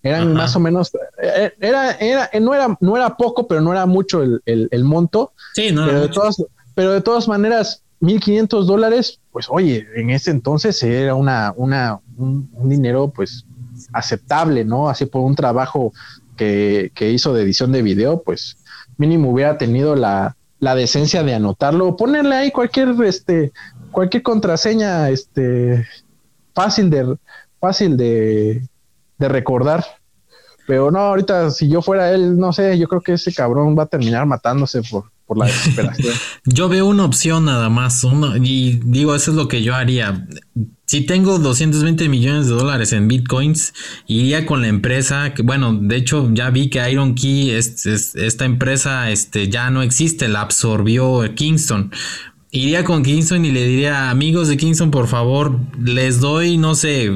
Eran 0.05 0.33
más 0.33 0.57
o 0.57 0.61
menos, 0.61 0.91
eh, 1.22 1.53
era, 1.61 1.93
era, 1.93 2.28
no 2.41 2.55
era, 2.55 2.76
no 2.80 2.97
era 2.97 3.16
poco, 3.16 3.47
pero 3.47 3.61
no 3.61 3.70
era 3.72 3.87
mucho 3.87 4.22
el, 4.22 4.43
el, 4.45 4.85
monto. 4.85 5.33
Sí, 5.55 5.70
no. 5.70 5.87
Pero, 5.87 6.01
de 6.01 6.09
todas, 6.09 6.43
pero 6.74 6.93
de 6.93 7.01
todas 7.03 7.28
maneras, 7.28 7.83
1500 8.01 8.66
dólares, 8.66 9.20
pues 9.30 9.47
oye, 9.49 9.87
en 9.95 10.11
ese 10.11 10.33
entonces 10.33 10.83
era 10.83 11.14
una, 11.14 11.55
una, 11.57 12.01
un, 12.16 12.49
dinero 12.64 13.12
pues 13.14 13.45
aceptable, 13.93 14.64
¿no? 14.64 14.89
Así 14.89 15.07
por 15.07 15.22
un 15.22 15.37
trabajo 15.37 15.93
que, 16.37 16.91
que 16.95 17.12
hizo 17.12 17.33
de 17.33 17.43
edición 17.43 17.70
de 17.70 17.83
video, 17.83 18.22
pues 18.22 18.57
mínimo 18.97 19.30
hubiera 19.30 19.57
tenido 19.57 19.95
la, 19.95 20.37
la 20.62 20.76
decencia 20.76 21.24
de 21.24 21.35
anotarlo 21.35 21.89
o 21.89 21.97
ponerle 21.97 22.37
ahí 22.37 22.53
cualquier 22.53 22.95
este 23.05 23.53
cualquier 23.93 24.22
contraseña 24.22 25.09
este 25.11 25.86
fácil 26.55 26.90
de 26.90 27.16
fácil 27.61 27.97
de, 27.97 28.66
de 29.18 29.28
recordar. 29.28 29.84
Pero 30.66 30.90
no 30.90 31.01
ahorita 31.01 31.51
si 31.51 31.68
yo 31.68 31.82
fuera 31.82 32.12
él 32.12 32.38
no 32.38 32.53
sé 32.53 32.78
yo 32.78 32.88
creo 32.88 33.01
que 33.01 33.14
ese 33.14 33.32
cabrón 33.32 33.76
va 33.78 33.84
a 33.84 33.86
terminar 33.86 34.26
matándose 34.26 34.82
por, 34.82 35.05
por 35.26 35.38
la 35.38 35.47
desesperación. 35.47 36.14
Yo 36.45 36.68
veo 36.68 36.86
una 36.86 37.05
opción 37.05 37.45
nada 37.47 37.68
más 37.68 38.05
uno, 38.05 38.36
y 38.36 38.80
digo 38.84 39.14
eso 39.14 39.30
es 39.30 39.36
lo 39.36 39.49
que 39.49 39.62
yo 39.62 39.74
haría. 39.74 40.26
Si 40.86 41.07
tengo 41.07 41.38
220 41.38 42.09
millones 42.09 42.49
de 42.49 42.55
dólares 42.55 42.93
en 42.93 43.09
bitcoins, 43.09 43.72
iría 44.07 44.45
con 44.45 44.61
la 44.61 44.68
empresa, 44.68 45.32
que 45.32 45.43
bueno, 45.43 45.72
de 45.72 45.97
hecho 45.97 46.28
ya 46.32 46.51
vi 46.51 46.68
que 46.68 46.90
Iron 46.90 47.14
Key, 47.14 47.51
esta 47.51 48.45
empresa 48.45 49.11
este, 49.11 49.49
ya 49.49 49.70
no 49.70 49.80
existe, 49.80 50.28
la 50.28 50.43
absorbió 50.43 51.22
Kingston. 51.34 51.93
Iría 52.55 52.84
con 52.84 53.03
Kingston 53.03 53.46
y 53.46 53.50
le 53.50 53.64
diría, 53.64 54.11
amigos 54.11 54.46
de 54.46 54.59
Kingston, 54.59 54.90
por 54.90 55.09
favor, 55.09 55.59
les 55.82 56.20
doy, 56.20 56.59
no 56.59 56.74
sé, 56.74 57.11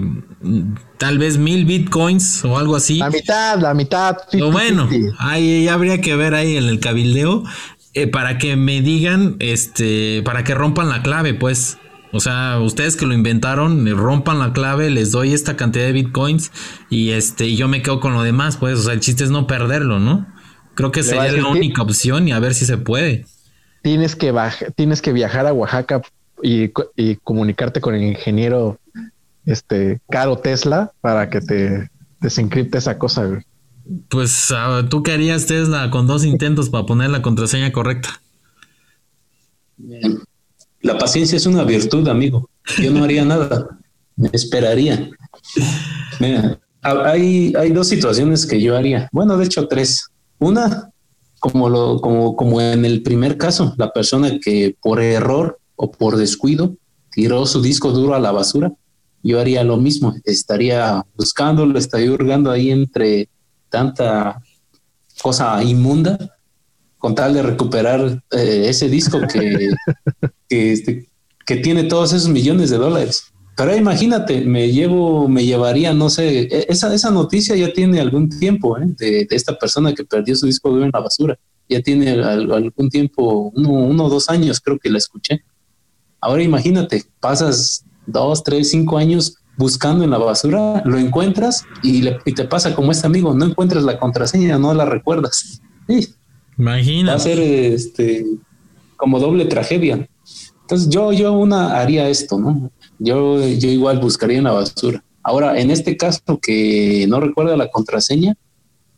tal 0.96 1.18
vez 1.18 1.36
mil 1.36 1.66
bitcoins 1.66 2.42
o 2.42 2.56
algo 2.56 2.74
así. 2.74 2.96
La 2.96 3.10
mitad, 3.10 3.60
la 3.60 3.74
mitad. 3.74 4.16
bueno, 4.50 4.88
ahí 5.18 5.68
habría 5.68 6.00
que 6.00 6.16
ver 6.16 6.34
ahí 6.34 6.56
en 6.56 6.64
el 6.64 6.80
cabildeo 6.80 7.44
eh, 7.92 8.06
para 8.06 8.38
que 8.38 8.56
me 8.56 8.80
digan, 8.80 9.36
este, 9.38 10.22
para 10.24 10.42
que 10.42 10.54
rompan 10.54 10.88
la 10.88 11.02
clave, 11.02 11.34
pues. 11.34 11.76
O 12.12 12.20
sea, 12.20 12.58
ustedes 12.58 12.96
que 12.96 13.04
lo 13.04 13.12
inventaron, 13.12 13.86
rompan 13.94 14.38
la 14.38 14.54
clave, 14.54 14.88
les 14.88 15.10
doy 15.10 15.34
esta 15.34 15.54
cantidad 15.54 15.84
de 15.84 15.92
bitcoins 15.92 16.50
y 16.88 17.10
este, 17.10 17.46
y 17.46 17.56
yo 17.56 17.68
me 17.68 17.82
quedo 17.82 18.00
con 18.00 18.14
lo 18.14 18.22
demás, 18.22 18.56
pues. 18.56 18.78
O 18.78 18.82
sea, 18.84 18.94
el 18.94 19.00
chiste 19.00 19.22
es 19.22 19.30
no 19.30 19.46
perderlo, 19.46 19.98
¿no? 19.98 20.26
Creo 20.74 20.92
que 20.92 21.02
sería 21.02 21.30
la 21.30 21.48
única 21.48 21.82
opción 21.82 22.26
y 22.26 22.32
a 22.32 22.38
ver 22.38 22.54
si 22.54 22.64
se 22.64 22.78
puede. 22.78 23.26
Tienes 23.86 24.16
que, 24.16 24.34
tienes 24.74 25.00
que 25.00 25.12
viajar 25.12 25.46
a 25.46 25.52
Oaxaca 25.52 26.02
y, 26.42 26.72
y 26.96 27.14
comunicarte 27.22 27.80
con 27.80 27.94
el 27.94 28.02
ingeniero 28.02 28.80
este 29.44 30.00
Caro 30.10 30.38
Tesla 30.38 30.90
para 31.00 31.30
que 31.30 31.40
te 31.40 31.88
desencripte 32.20 32.78
esa 32.78 32.98
cosa, 32.98 33.44
Pues 34.08 34.52
tú 34.90 35.04
querías 35.04 35.46
Tesla 35.46 35.88
con 35.92 36.08
dos 36.08 36.24
intentos 36.24 36.68
para 36.68 36.84
poner 36.84 37.10
la 37.10 37.22
contraseña 37.22 37.70
correcta. 37.70 38.20
La 40.80 40.98
paciencia 40.98 41.36
es 41.36 41.46
una 41.46 41.62
virtud, 41.62 42.08
amigo. 42.08 42.50
Yo 42.82 42.90
no 42.90 43.04
haría 43.04 43.24
nada. 43.24 43.68
Me 44.16 44.30
esperaría. 44.32 45.10
Mira, 46.18 46.58
hay, 46.82 47.54
hay 47.56 47.70
dos 47.70 47.86
situaciones 47.86 48.46
que 48.46 48.60
yo 48.60 48.76
haría. 48.76 49.08
Bueno, 49.12 49.36
de 49.36 49.44
hecho, 49.44 49.68
tres. 49.68 50.08
Una, 50.40 50.90
como, 51.50 51.68
lo, 51.68 52.00
como, 52.00 52.36
como 52.36 52.60
en 52.60 52.84
el 52.84 53.02
primer 53.02 53.36
caso, 53.36 53.74
la 53.76 53.92
persona 53.92 54.38
que 54.38 54.76
por 54.80 55.00
error 55.00 55.58
o 55.74 55.90
por 55.90 56.16
descuido 56.16 56.76
tiró 57.10 57.46
su 57.46 57.62
disco 57.62 57.90
duro 57.90 58.14
a 58.14 58.20
la 58.20 58.32
basura 58.32 58.72
yo 59.26 59.40
haría 59.40 59.64
lo 59.64 59.76
mismo, 59.76 60.14
estaría 60.24 61.04
buscándolo, 61.16 61.78
estaría 61.78 62.12
hurgando 62.12 62.50
ahí 62.50 62.70
entre 62.70 63.28
tanta 63.68 64.40
cosa 65.20 65.62
inmunda 65.64 66.16
con 66.96 67.14
tal 67.14 67.34
de 67.34 67.42
recuperar 67.42 68.22
eh, 68.30 68.66
ese 68.68 68.88
disco 68.88 69.18
que, 69.26 69.70
este, 70.48 71.08
que, 71.44 71.56
tiene 71.56 71.84
todos 71.84 72.12
esos 72.12 72.28
millones 72.28 72.70
de 72.70 72.78
dólares. 72.78 73.32
Pero 73.56 73.74
imagínate, 73.74 74.42
me 74.42 74.70
llevo, 74.70 75.28
me 75.28 75.44
llevaría, 75.44 75.94
no 75.94 76.10
sé, 76.10 76.42
e, 76.42 76.66
esa, 76.68 76.92
esa 76.94 77.10
noticia 77.10 77.56
ya 77.56 77.72
tiene 77.72 78.00
algún 78.00 78.28
tiempo 78.28 78.76
¿eh? 78.78 78.84
de, 78.98 79.26
esta 79.30 79.58
persona 79.58 79.94
que 79.94 80.04
perdió 80.04 80.36
su 80.36 80.46
disco 80.46 80.68
en 80.82 80.90
la 80.92 81.00
basura. 81.00 81.38
Ya 81.68 81.80
tiene 81.80 82.10
algún 82.10 82.90
tiempo, 82.90 83.50
uno, 83.54 83.70
uno 83.70 84.04
o 84.04 84.08
dos 84.08 84.28
años 84.28 84.60
creo 84.60 84.78
que 84.78 84.90
la 84.90 84.98
escuché. 84.98 85.42
Ahora 86.20 86.42
imagínate, 86.42 87.04
pasas 87.18 87.84
dos, 88.06 88.44
tres, 88.44 88.70
cinco 88.70 88.98
años 88.98 89.38
buscando 89.56 90.04
en 90.04 90.10
la 90.10 90.18
basura, 90.18 90.82
lo 90.84 90.98
encuentras 90.98 91.64
y, 91.82 92.02
te 92.34 92.44
pasa 92.44 92.74
como 92.74 92.92
este 92.92 93.06
amigo, 93.06 93.34
no 93.34 93.46
encuentras 93.46 93.82
la 93.84 93.98
contraseña, 93.98 94.58
no 94.58 94.74
la 94.74 94.84
recuerdas. 94.84 95.60
Sí. 95.88 96.08
Imagina. 96.58 97.12
Va 97.12 97.16
a 97.16 97.20
ser 97.20 97.38
este, 97.38 98.24
como 98.96 99.18
doble 99.18 99.46
tragedia. 99.46 100.08
Entonces 100.62 100.88
yo, 100.88 101.12
yo 101.12 101.32
una 101.32 101.78
haría 101.78 102.08
esto, 102.08 102.38
¿no? 102.38 102.70
Yo, 102.98 103.46
yo 103.46 103.68
igual 103.68 103.98
buscaría 103.98 104.38
en 104.38 104.44
la 104.44 104.52
basura. 104.52 105.04
Ahora, 105.22 105.58
en 105.58 105.70
este 105.70 105.96
caso 105.96 106.38
que 106.40 107.06
no 107.08 107.20
recuerda 107.20 107.56
la 107.56 107.68
contraseña, 107.68 108.36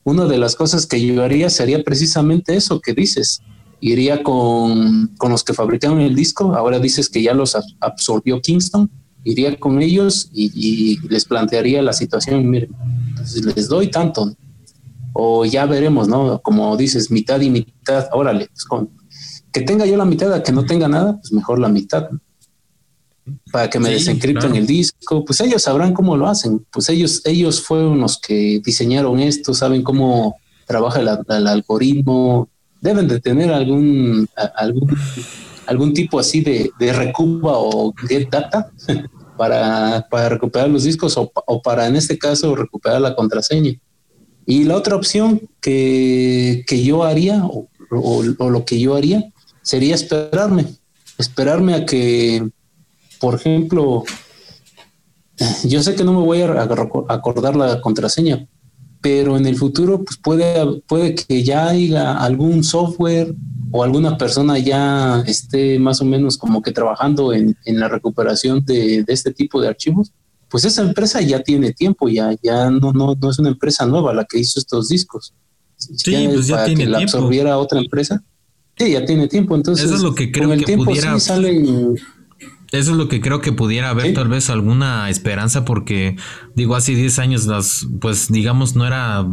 una 0.04 0.26
de 0.26 0.38
las 0.38 0.56
cosas 0.56 0.86
que 0.86 1.04
yo 1.04 1.22
haría 1.22 1.50
sería 1.50 1.82
precisamente 1.82 2.56
eso 2.56 2.80
que 2.80 2.94
dices. 2.94 3.42
Iría 3.80 4.22
con, 4.22 5.14
con 5.18 5.30
los 5.30 5.44
que 5.44 5.54
fabricaron 5.54 6.00
el 6.00 6.14
disco, 6.14 6.54
ahora 6.54 6.78
dices 6.78 7.08
que 7.08 7.22
ya 7.22 7.32
los 7.32 7.56
absorbió 7.80 8.40
Kingston, 8.40 8.90
iría 9.24 9.58
con 9.58 9.80
ellos 9.82 10.30
y, 10.32 10.98
les 11.08 11.24
plantearía 11.24 11.82
la 11.82 11.92
situación, 11.92 12.48
miren, 12.48 12.70
les 13.54 13.68
doy 13.68 13.90
tanto, 13.90 14.34
o 15.12 15.44
ya 15.44 15.66
veremos, 15.66 16.08
¿no? 16.08 16.40
Como 16.40 16.76
dices, 16.76 17.10
mitad 17.10 17.40
y 17.40 17.50
mitad, 17.50 18.08
órale, 18.12 18.46
pues 18.46 18.64
con, 18.64 18.90
que 19.52 19.60
tenga 19.60 19.86
yo 19.86 19.96
la 19.96 20.04
mitad, 20.04 20.32
a 20.32 20.42
que 20.42 20.52
no 20.52 20.64
tenga 20.64 20.88
nada, 20.88 21.18
pues 21.20 21.32
mejor 21.32 21.58
la 21.58 21.68
mitad, 21.68 22.08
para 23.52 23.70
que 23.70 23.78
me 23.78 23.90
desencripten 23.90 24.54
el 24.54 24.66
disco, 24.66 25.24
pues 25.24 25.40
ellos 25.40 25.62
sabrán 25.62 25.94
cómo 25.94 26.16
lo 26.16 26.28
hacen, 26.28 26.64
pues 26.70 26.88
ellos, 26.88 27.22
ellos 27.24 27.62
fueron 27.62 28.00
los 28.00 28.18
que 28.18 28.60
diseñaron 28.64 29.20
esto, 29.20 29.54
saben 29.54 29.82
cómo 29.82 30.36
trabaja 30.66 31.00
el, 31.00 31.46
algoritmo, 31.46 32.48
deben 32.80 33.08
de 33.08 33.20
tener 33.20 33.52
algún, 33.52 34.28
algún, 34.54 34.96
algún 35.66 35.94
tipo 35.94 36.18
así 36.18 36.40
de, 36.40 36.70
de 36.78 36.92
recuba 36.92 37.52
o 37.54 37.94
get 38.06 38.28
data 38.30 38.70
para, 39.38 40.06
para 40.10 40.28
recuperar 40.28 40.68
los 40.68 40.84
discos 40.84 41.16
o, 41.16 41.62
para, 41.62 41.86
en 41.86 41.96
este 41.96 42.18
caso, 42.18 42.54
recuperar 42.54 43.00
la 43.00 43.14
contraseña. 43.14 43.72
Y 44.44 44.64
la 44.64 44.76
otra 44.76 44.96
opción 44.96 45.42
que, 45.60 46.64
que 46.66 46.82
yo 46.82 47.04
haría 47.04 47.44
o, 47.44 47.68
o, 47.90 48.22
lo 48.22 48.64
que 48.64 48.78
yo 48.78 48.94
haría 48.94 49.24
sería 49.62 49.94
esperarme, 49.94 50.66
esperarme 51.18 51.74
a 51.74 51.86
que, 51.86 52.46
por 53.20 53.34
ejemplo, 53.34 54.04
yo 55.64 55.82
sé 55.82 55.94
que 55.94 56.04
no 56.04 56.12
me 56.12 56.24
voy 56.24 56.42
a 56.42 56.68
acordar 57.08 57.56
la 57.56 57.80
contraseña, 57.80 58.46
pero 59.00 59.36
en 59.36 59.46
el 59.46 59.56
futuro 59.56 60.04
pues 60.04 60.18
puede, 60.18 60.80
puede 60.86 61.14
que 61.14 61.42
ya 61.44 61.68
haya 61.68 62.18
algún 62.18 62.64
software 62.64 63.34
o 63.70 63.84
alguna 63.84 64.16
persona 64.16 64.58
ya 64.58 65.22
esté 65.26 65.78
más 65.78 66.00
o 66.00 66.04
menos 66.04 66.38
como 66.38 66.62
que 66.62 66.72
trabajando 66.72 67.32
en, 67.32 67.56
la 67.66 67.88
recuperación 67.88 68.64
de, 68.64 69.04
este 69.06 69.32
tipo 69.32 69.60
de 69.60 69.68
archivos, 69.68 70.12
pues 70.48 70.64
esa 70.64 70.82
empresa 70.82 71.20
ya 71.20 71.42
tiene 71.42 71.72
tiempo, 71.72 72.08
ya, 72.08 72.34
ya 72.42 72.70
no, 72.70 72.92
no, 72.92 73.14
no 73.20 73.30
es 73.30 73.38
una 73.38 73.50
empresa 73.50 73.84
nueva 73.84 74.14
la 74.14 74.24
que 74.24 74.38
hizo 74.38 74.58
estos 74.58 74.88
discos. 74.88 75.34
Sí, 75.76 76.12
ya 76.12 76.30
pues 76.30 76.46
ya 76.46 76.64
tiene 76.64 76.84
que 76.84 76.90
la 76.90 76.98
absorbiera 76.98 77.58
otra 77.58 77.78
empresa. 77.78 78.24
Sí, 78.76 78.92
ya 78.92 79.04
tiene 79.04 79.28
tiempo. 79.28 79.54
Entonces, 79.54 79.86
eso 79.86 79.94
es 79.96 80.02
lo 80.02 80.14
que 80.14 80.32
creo 80.32 80.50
que 80.56 80.76
pudiera. 80.76 81.16
Eso 82.70 82.90
es 82.90 82.98
lo 82.98 83.08
que 83.08 83.22
creo 83.22 83.40
que 83.40 83.50
pudiera 83.50 83.88
haber 83.88 84.12
tal 84.12 84.28
vez 84.28 84.50
alguna 84.50 85.08
esperanza 85.08 85.64
porque 85.64 86.16
digo 86.54 86.76
hace 86.76 86.94
10 86.94 87.18
años 87.18 87.46
las 87.46 87.86
pues 87.98 88.30
digamos 88.30 88.76
no 88.76 88.86
era 88.86 89.26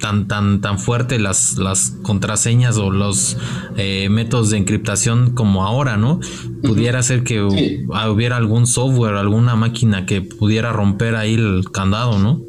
tan 0.00 0.26
tan 0.26 0.62
tan 0.62 0.78
fuerte 0.78 1.18
las 1.18 1.58
las 1.58 1.90
contraseñas 2.02 2.78
o 2.78 2.90
los 2.90 3.36
eh, 3.76 4.08
métodos 4.08 4.48
de 4.50 4.56
encriptación 4.56 5.34
como 5.34 5.66
ahora, 5.66 5.98
¿no? 5.98 6.20
Pudiera 6.62 7.02
ser 7.02 7.24
que 7.24 7.42
hubiera 7.42 8.38
algún 8.38 8.66
software, 8.66 9.16
alguna 9.16 9.54
máquina 9.54 10.06
que 10.06 10.22
pudiera 10.22 10.72
romper 10.72 11.14
ahí 11.14 11.34
el 11.34 11.70
candado, 11.70 12.18
¿no? 12.18 12.40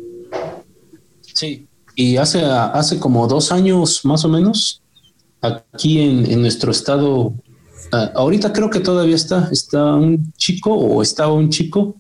Sí. 1.33 1.67
Y 1.95 2.15
hace 2.15 2.45
hace 2.45 2.97
como 2.97 3.27
dos 3.27 3.51
años 3.51 4.05
más 4.05 4.23
o 4.23 4.29
menos 4.29 4.81
aquí 5.41 5.99
en, 5.99 6.31
en 6.31 6.41
nuestro 6.41 6.71
estado 6.71 7.33
Ah, 7.91 8.11
ahorita 8.15 8.53
creo 8.53 8.69
que 8.69 8.79
todavía 8.79 9.15
está, 9.15 9.49
está 9.51 9.95
un 9.95 10.31
chico 10.33 10.73
o 10.73 11.01
estaba 11.01 11.33
un 11.33 11.49
chico 11.49 11.95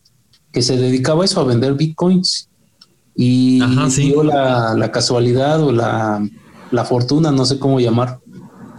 que 0.51 0.61
se 0.61 0.77
dedicaba 0.77 1.23
a 1.23 1.25
eso, 1.25 1.39
a 1.41 1.43
vender 1.43 1.73
bitcoins 1.73 2.49
y 3.15 3.59
dio 3.97 4.23
la, 4.23 4.91
casualidad 4.93 5.61
o 5.61 5.71
la, 5.71 6.21
fortuna, 6.85 7.31
no 7.31 7.45
sé 7.45 7.59
cómo 7.59 7.79
llamar, 7.79 8.19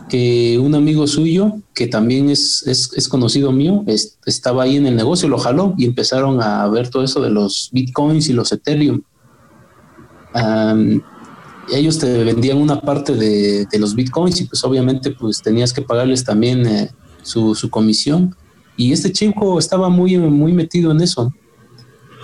que 0.09 0.59
un 0.59 0.75
amigo 0.75 1.07
suyo, 1.07 1.57
que 1.75 1.87
también 1.87 2.31
es, 2.31 2.67
es, 2.67 3.09
conocido 3.09 3.53
mío, 3.53 3.85
estaba 4.25 4.63
ahí 4.63 4.77
en 4.77 4.87
el 4.87 4.97
negocio, 4.97 5.29
lo 5.29 5.39
jaló 5.39 5.75
y 5.77 5.85
empezaron 5.85 6.43
a 6.43 6.67
ver 6.69 6.89
todo 6.89 7.05
eso 7.05 7.21
de 7.21 7.31
los 7.31 7.71
bitcoins 7.73 8.29
y 8.29 8.33
los 8.33 8.51
Ethereum. 8.53 9.03
ellos 11.73 11.99
te 11.99 12.25
vendían 12.25 12.59
una 12.59 12.81
parte 12.81 13.15
de, 13.15 13.67
los 13.79 13.95
bitcoins 13.95 14.41
y 14.41 14.45
pues 14.45 14.65
obviamente 14.65 15.11
pues 15.11 15.43
tenías 15.43 15.73
que 15.73 15.83
pagarles 15.83 16.25
también 16.25 16.67
eh, 16.67 16.91
su, 17.23 17.69
comisión. 17.71 18.35
Y 18.77 18.93
este 18.93 19.13
chico 19.13 19.59
estaba 19.59 19.89
muy, 19.89 20.17
muy 20.17 20.53
metido 20.53 20.91
en 20.91 21.01
eso. 21.01 21.33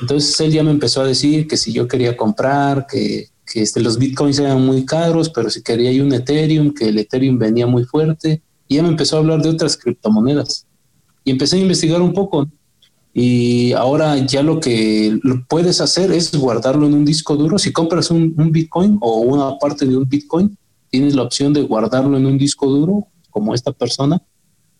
Entonces 0.01 0.39
él 0.41 0.53
ya 0.53 0.63
me 0.63 0.71
empezó 0.71 1.03
a 1.03 1.07
decir 1.07 1.47
que 1.47 1.57
si 1.57 1.73
yo 1.73 1.89
quería 1.89 2.17
comprar, 2.17 2.87
que, 2.87 3.29
que 3.51 3.63
este, 3.63 3.81
los 3.81 3.99
bitcoins 3.99 4.39
eran 4.39 4.65
muy 4.65 4.85
caros, 4.85 5.31
pero 5.31 5.51
si 5.51 5.63
quería 5.63 6.03
un 6.03 6.13
Ethereum, 6.13 6.73
que 6.73 6.89
el 6.89 6.99
Ethereum 6.99 7.39
venía 7.39 7.67
muy 7.67 7.85
fuerte. 7.85 8.43
Y 8.69 8.77
ya 8.77 8.83
me 8.83 8.89
empezó 8.89 9.17
a 9.17 9.21
hablar 9.21 9.43
de 9.43 9.51
otras 9.51 9.77
criptomonedas. 9.77 10.67
Y 11.25 11.31
empecé 11.31 11.57
a 11.57 11.61
investigar 11.61 12.01
un 12.01 12.13
poco. 12.13 12.49
Y 13.13 13.73
ahora 13.73 14.17
ya 14.19 14.43
lo 14.43 14.61
que 14.61 15.19
puedes 15.49 15.81
hacer 15.81 16.13
es 16.13 16.37
guardarlo 16.37 16.87
en 16.87 16.95
un 16.95 17.05
disco 17.05 17.37
duro. 17.37 17.59
Si 17.59 17.73
compras 17.73 18.11
un 18.11 18.53
Bitcoin 18.53 18.99
o 19.01 19.21
una 19.21 19.59
parte 19.59 19.87
de 19.87 19.97
un 19.97 20.07
Bitcoin, 20.07 20.57
tienes 20.91 21.15
la 21.15 21.23
opción 21.23 21.53
de 21.53 21.63
guardarlo 21.63 22.17
en 22.17 22.27
un 22.27 22.39
disco 22.39 22.67
duro, 22.69 23.09
como 23.31 23.55
esta 23.55 23.73
persona, 23.73 24.23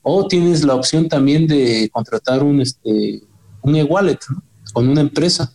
o 0.09 0.29
tienes 0.29 0.63
la 0.63 0.77
opción 0.77 1.09
también 1.09 1.49
de 1.49 1.91
contratar 1.93 2.45
un, 2.45 2.61
este, 2.61 3.25
un 3.61 3.75
e-wallet, 3.75 4.21
con 4.73 4.89
una 4.89 5.01
empresa, 5.01 5.53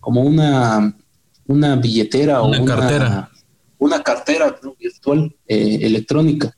como 0.00 0.22
una, 0.22 0.92
una 1.46 1.76
billetera 1.76 2.42
o 2.42 2.48
una 2.48 2.64
cartera, 2.64 3.30
una 3.78 4.02
cartera 4.02 4.58
virtual 4.76 5.32
eh, 5.46 5.78
electrónica. 5.82 6.52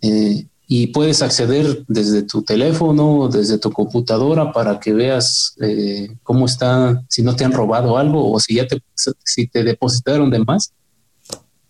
Eh, 0.00 0.46
y 0.66 0.86
puedes 0.86 1.20
acceder 1.20 1.84
desde 1.86 2.22
tu 2.22 2.42
teléfono, 2.42 3.28
desde 3.28 3.58
tu 3.58 3.70
computadora 3.70 4.52
para 4.52 4.80
que 4.80 4.94
veas 4.94 5.54
eh, 5.60 6.16
cómo 6.22 6.46
está, 6.46 7.04
si 7.10 7.22
no 7.22 7.36
te 7.36 7.44
han 7.44 7.52
robado 7.52 7.98
algo 7.98 8.32
o 8.32 8.40
si 8.40 8.54
ya 8.54 8.66
te, 8.66 8.82
si 9.22 9.48
te 9.48 9.64
depositaron 9.64 10.30
de 10.30 10.38
más. 10.38 10.72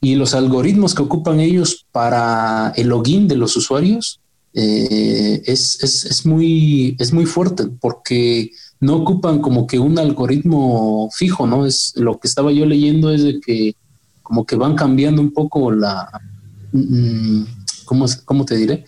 Y 0.00 0.14
los 0.14 0.34
algoritmos 0.34 0.94
que 0.94 1.02
ocupan 1.02 1.40
ellos 1.40 1.84
para 1.90 2.72
el 2.76 2.90
login 2.90 3.26
de 3.26 3.34
los 3.34 3.56
usuarios 3.56 4.21
eh, 4.54 5.42
es, 5.46 5.82
es, 5.82 6.04
es, 6.04 6.26
muy, 6.26 6.96
es 6.98 7.12
muy 7.12 7.26
fuerte 7.26 7.68
porque 7.80 8.50
no 8.80 8.96
ocupan 8.96 9.40
como 9.40 9.66
que 9.66 9.78
un 9.78 9.98
algoritmo 9.98 11.08
fijo, 11.12 11.46
¿no? 11.46 11.66
Es 11.66 11.92
lo 11.96 12.18
que 12.18 12.28
estaba 12.28 12.52
yo 12.52 12.66
leyendo 12.66 13.10
es 13.10 13.22
de 13.22 13.40
que 13.40 13.76
como 14.22 14.44
que 14.44 14.56
van 14.56 14.74
cambiando 14.74 15.20
un 15.22 15.32
poco 15.32 15.70
la... 15.70 16.08
Mm, 16.72 17.44
¿cómo, 18.24 18.44
te 18.44 18.56
diré? 18.56 18.84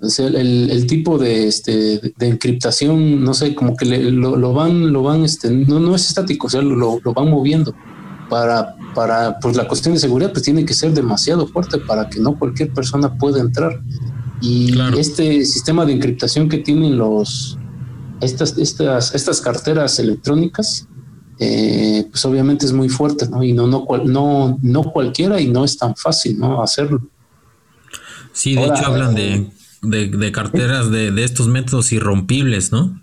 el, 0.00 0.86
tipo 0.86 1.18
de, 1.18 1.46
este, 1.46 2.00
de 2.16 2.26
encriptación, 2.26 3.22
no 3.22 3.34
sé, 3.34 3.54
como 3.54 3.76
que 3.76 3.84
lo, 3.84 4.52
van, 4.52 4.92
lo 4.92 5.02
van, 5.02 5.24
este, 5.24 5.50
no, 5.50 5.78
no 5.78 5.94
es 5.94 6.08
estático, 6.08 6.46
o 6.46 6.50
sea, 6.50 6.62
lo, 6.62 7.00
van 7.14 7.30
moviendo. 7.30 7.74
Para, 8.30 8.74
para, 8.94 9.38
pues 9.40 9.56
la 9.56 9.66
cuestión 9.66 9.94
de 9.94 10.00
seguridad, 10.00 10.32
pues 10.32 10.42
tiene 10.42 10.64
que 10.64 10.74
ser 10.74 10.92
demasiado 10.92 11.46
fuerte 11.46 11.78
para 11.78 12.08
que 12.08 12.20
no 12.20 12.38
cualquier 12.38 12.72
persona 12.72 13.16
pueda 13.16 13.40
entrar. 13.40 13.80
Y 14.40 14.78
este 14.96 15.44
sistema 15.44 15.84
de 15.84 15.92
encriptación 15.92 16.48
que 16.48 16.58
tienen 16.58 16.96
los, 16.96 17.58
estas, 18.20 18.56
estas, 18.58 19.14
estas 19.14 19.40
carteras 19.40 19.98
electrónicas, 19.98 20.86
eh, 21.40 22.06
pues 22.10 22.24
obviamente 22.24 22.66
es 22.66 22.72
muy 22.72 22.88
fuerte, 22.88 23.28
¿no? 23.28 23.42
Y 23.42 23.52
no, 23.52 23.66
no, 23.66 23.86
no, 24.04 24.58
no 24.60 24.82
cualquiera 24.84 25.40
y 25.40 25.48
no 25.48 25.64
es 25.64 25.76
tan 25.76 25.96
fácil, 25.96 26.38
¿no? 26.38 26.62
Hacerlo. 26.62 27.00
Sí, 28.32 28.54
de 28.54 28.66
hecho 28.66 28.86
hablan 28.86 29.14
de, 29.14 29.50
de, 29.82 30.32
carteras 30.32 30.90
de, 30.90 31.10
de, 31.10 31.24
estos 31.24 31.48
métodos 31.48 31.92
irrompibles, 31.92 32.70
¿no? 32.70 33.00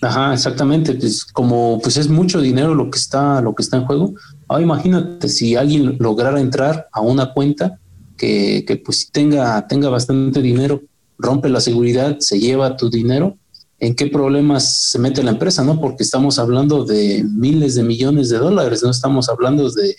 Ajá, 0.00 0.32
exactamente. 0.32 0.94
Pues 0.94 1.24
como 1.24 1.80
pues 1.82 1.96
es 1.96 2.08
mucho 2.08 2.40
dinero 2.40 2.74
lo 2.74 2.90
que 2.90 2.98
está, 2.98 3.40
lo 3.42 3.54
que 3.54 3.62
está 3.62 3.76
en 3.76 3.84
juego. 3.84 4.14
Ahora 4.46 4.62
imagínate 4.62 5.28
si 5.28 5.56
alguien 5.56 5.96
lograra 5.98 6.40
entrar 6.40 6.88
a 6.92 7.00
una 7.00 7.32
cuenta 7.32 7.78
que, 8.18 8.64
que 8.66 8.76
pues 8.76 9.10
tenga, 9.10 9.66
tenga 9.66 9.88
bastante 9.88 10.42
dinero, 10.42 10.82
rompe 11.16 11.48
la 11.48 11.60
seguridad, 11.60 12.18
se 12.18 12.38
lleva 12.38 12.76
tu 12.76 12.90
dinero, 12.90 13.38
¿en 13.78 13.94
qué 13.94 14.06
problemas 14.06 14.90
se 14.90 14.98
mete 14.98 15.22
la 15.22 15.30
empresa? 15.30 15.64
¿No? 15.64 15.80
Porque 15.80 16.02
estamos 16.02 16.38
hablando 16.38 16.84
de 16.84 17.24
miles 17.24 17.74
de 17.76 17.84
millones 17.84 18.28
de 18.28 18.38
dólares, 18.38 18.82
no 18.82 18.90
estamos 18.90 19.28
hablando 19.30 19.70
de, 19.70 19.96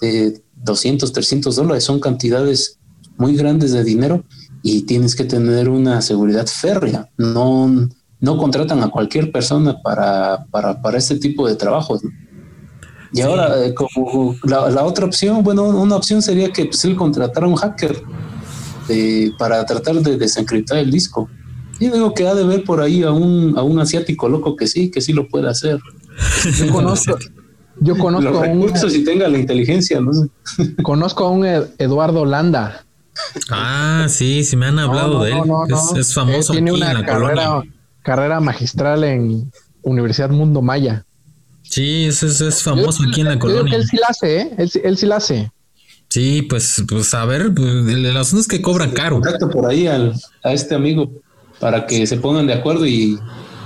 de 0.00 0.42
200, 0.56 1.12
300 1.12 1.56
dólares, 1.56 1.84
son 1.84 2.00
cantidades 2.00 2.78
muy 3.18 3.36
grandes 3.36 3.72
de 3.72 3.84
dinero 3.84 4.24
y 4.62 4.82
tienes 4.82 5.14
que 5.14 5.24
tener 5.24 5.68
una 5.68 6.00
seguridad 6.00 6.46
férrea. 6.46 7.10
No, 7.16 7.88
no 8.20 8.38
contratan 8.38 8.82
a 8.82 8.90
cualquier 8.90 9.32
persona 9.32 9.80
para, 9.82 10.46
para, 10.50 10.80
para 10.80 10.98
este 10.98 11.16
tipo 11.16 11.46
de 11.46 11.56
trabajos. 11.56 12.02
Y 13.12 13.20
ahora, 13.20 13.64
eh, 13.64 13.74
como 13.74 14.36
la, 14.44 14.84
otra 14.84 15.06
opción, 15.06 15.42
bueno, 15.42 15.64
una 15.64 15.96
opción 15.96 16.20
sería 16.20 16.52
que 16.52 16.66
pues, 16.66 16.84
él 16.84 16.96
contratara 16.96 17.46
a 17.46 17.48
un 17.48 17.56
hacker 17.56 18.02
para 19.38 19.64
tratar 19.66 19.96
de 19.96 20.16
desencriptar 20.16 20.78
el 20.78 20.90
disco. 20.90 21.28
Yo 21.80 21.92
digo 21.92 22.12
que 22.14 22.26
ha 22.26 22.34
de 22.34 22.44
ver 22.44 22.64
por 22.64 22.80
ahí 22.80 23.02
a 23.02 23.12
un, 23.12 23.54
a 23.56 23.62
un 23.62 23.78
asiático 23.78 24.28
loco 24.28 24.56
que 24.56 24.66
sí, 24.66 24.90
que 24.90 25.00
sí 25.00 25.12
lo 25.12 25.28
puede 25.28 25.48
hacer. 25.48 25.78
Yo 26.58 26.68
conozco, 26.72 27.16
yo 27.80 27.96
conozco 27.96 28.42
a 28.42 28.48
un. 28.48 28.76
si 28.76 29.04
tenga 29.04 29.28
la 29.28 29.38
inteligencia, 29.38 30.00
¿no? 30.00 30.10
Conozco 30.82 31.24
a 31.24 31.30
un 31.30 31.46
Eduardo 31.78 32.24
Landa 32.24 32.84
Ah, 33.50 34.06
sí, 34.08 34.44
sí 34.44 34.56
me 34.56 34.66
han 34.66 34.78
hablado 34.78 35.22
de 35.22 35.32
él. 35.32 35.42
es, 35.96 36.14
famoso. 36.14 36.52
tiene 36.52 36.72
una 36.72 37.04
carrera, 37.04 37.62
carrera 38.02 38.40
magistral 38.40 39.04
en 39.04 39.50
Universidad 39.82 40.30
Mundo 40.30 40.62
Maya. 40.62 41.04
Sí, 41.70 42.06
es, 42.06 42.22
es, 42.22 42.62
famoso 42.62 43.04
aquí 43.08 43.20
en 43.20 43.28
la 43.28 43.38
colonia. 43.38 43.76
él 43.76 43.86
sí 43.86 43.96
la 43.96 44.06
hace, 44.08 44.40
¿eh? 44.40 44.50
Él, 44.56 44.96
sí 44.96 45.06
la 45.06 45.16
hace. 45.16 45.50
Sí, 46.08 46.42
pues, 46.42 46.82
pues 46.88 47.12
a 47.14 47.24
ver, 47.24 47.52
pues, 47.54 47.68
el, 47.68 48.16
asunto 48.16 48.40
es 48.40 48.48
que 48.48 48.62
cobra 48.62 48.90
caro. 48.92 49.20
Contacto 49.20 49.50
por 49.50 49.66
ahí 49.66 49.86
a 49.86 50.12
este 50.44 50.74
amigo 50.74 51.10
para 51.60 51.86
que 51.86 52.06
se 52.06 52.16
pongan 52.16 52.46
de 52.46 52.54
acuerdo 52.54 52.86
y 52.86 53.18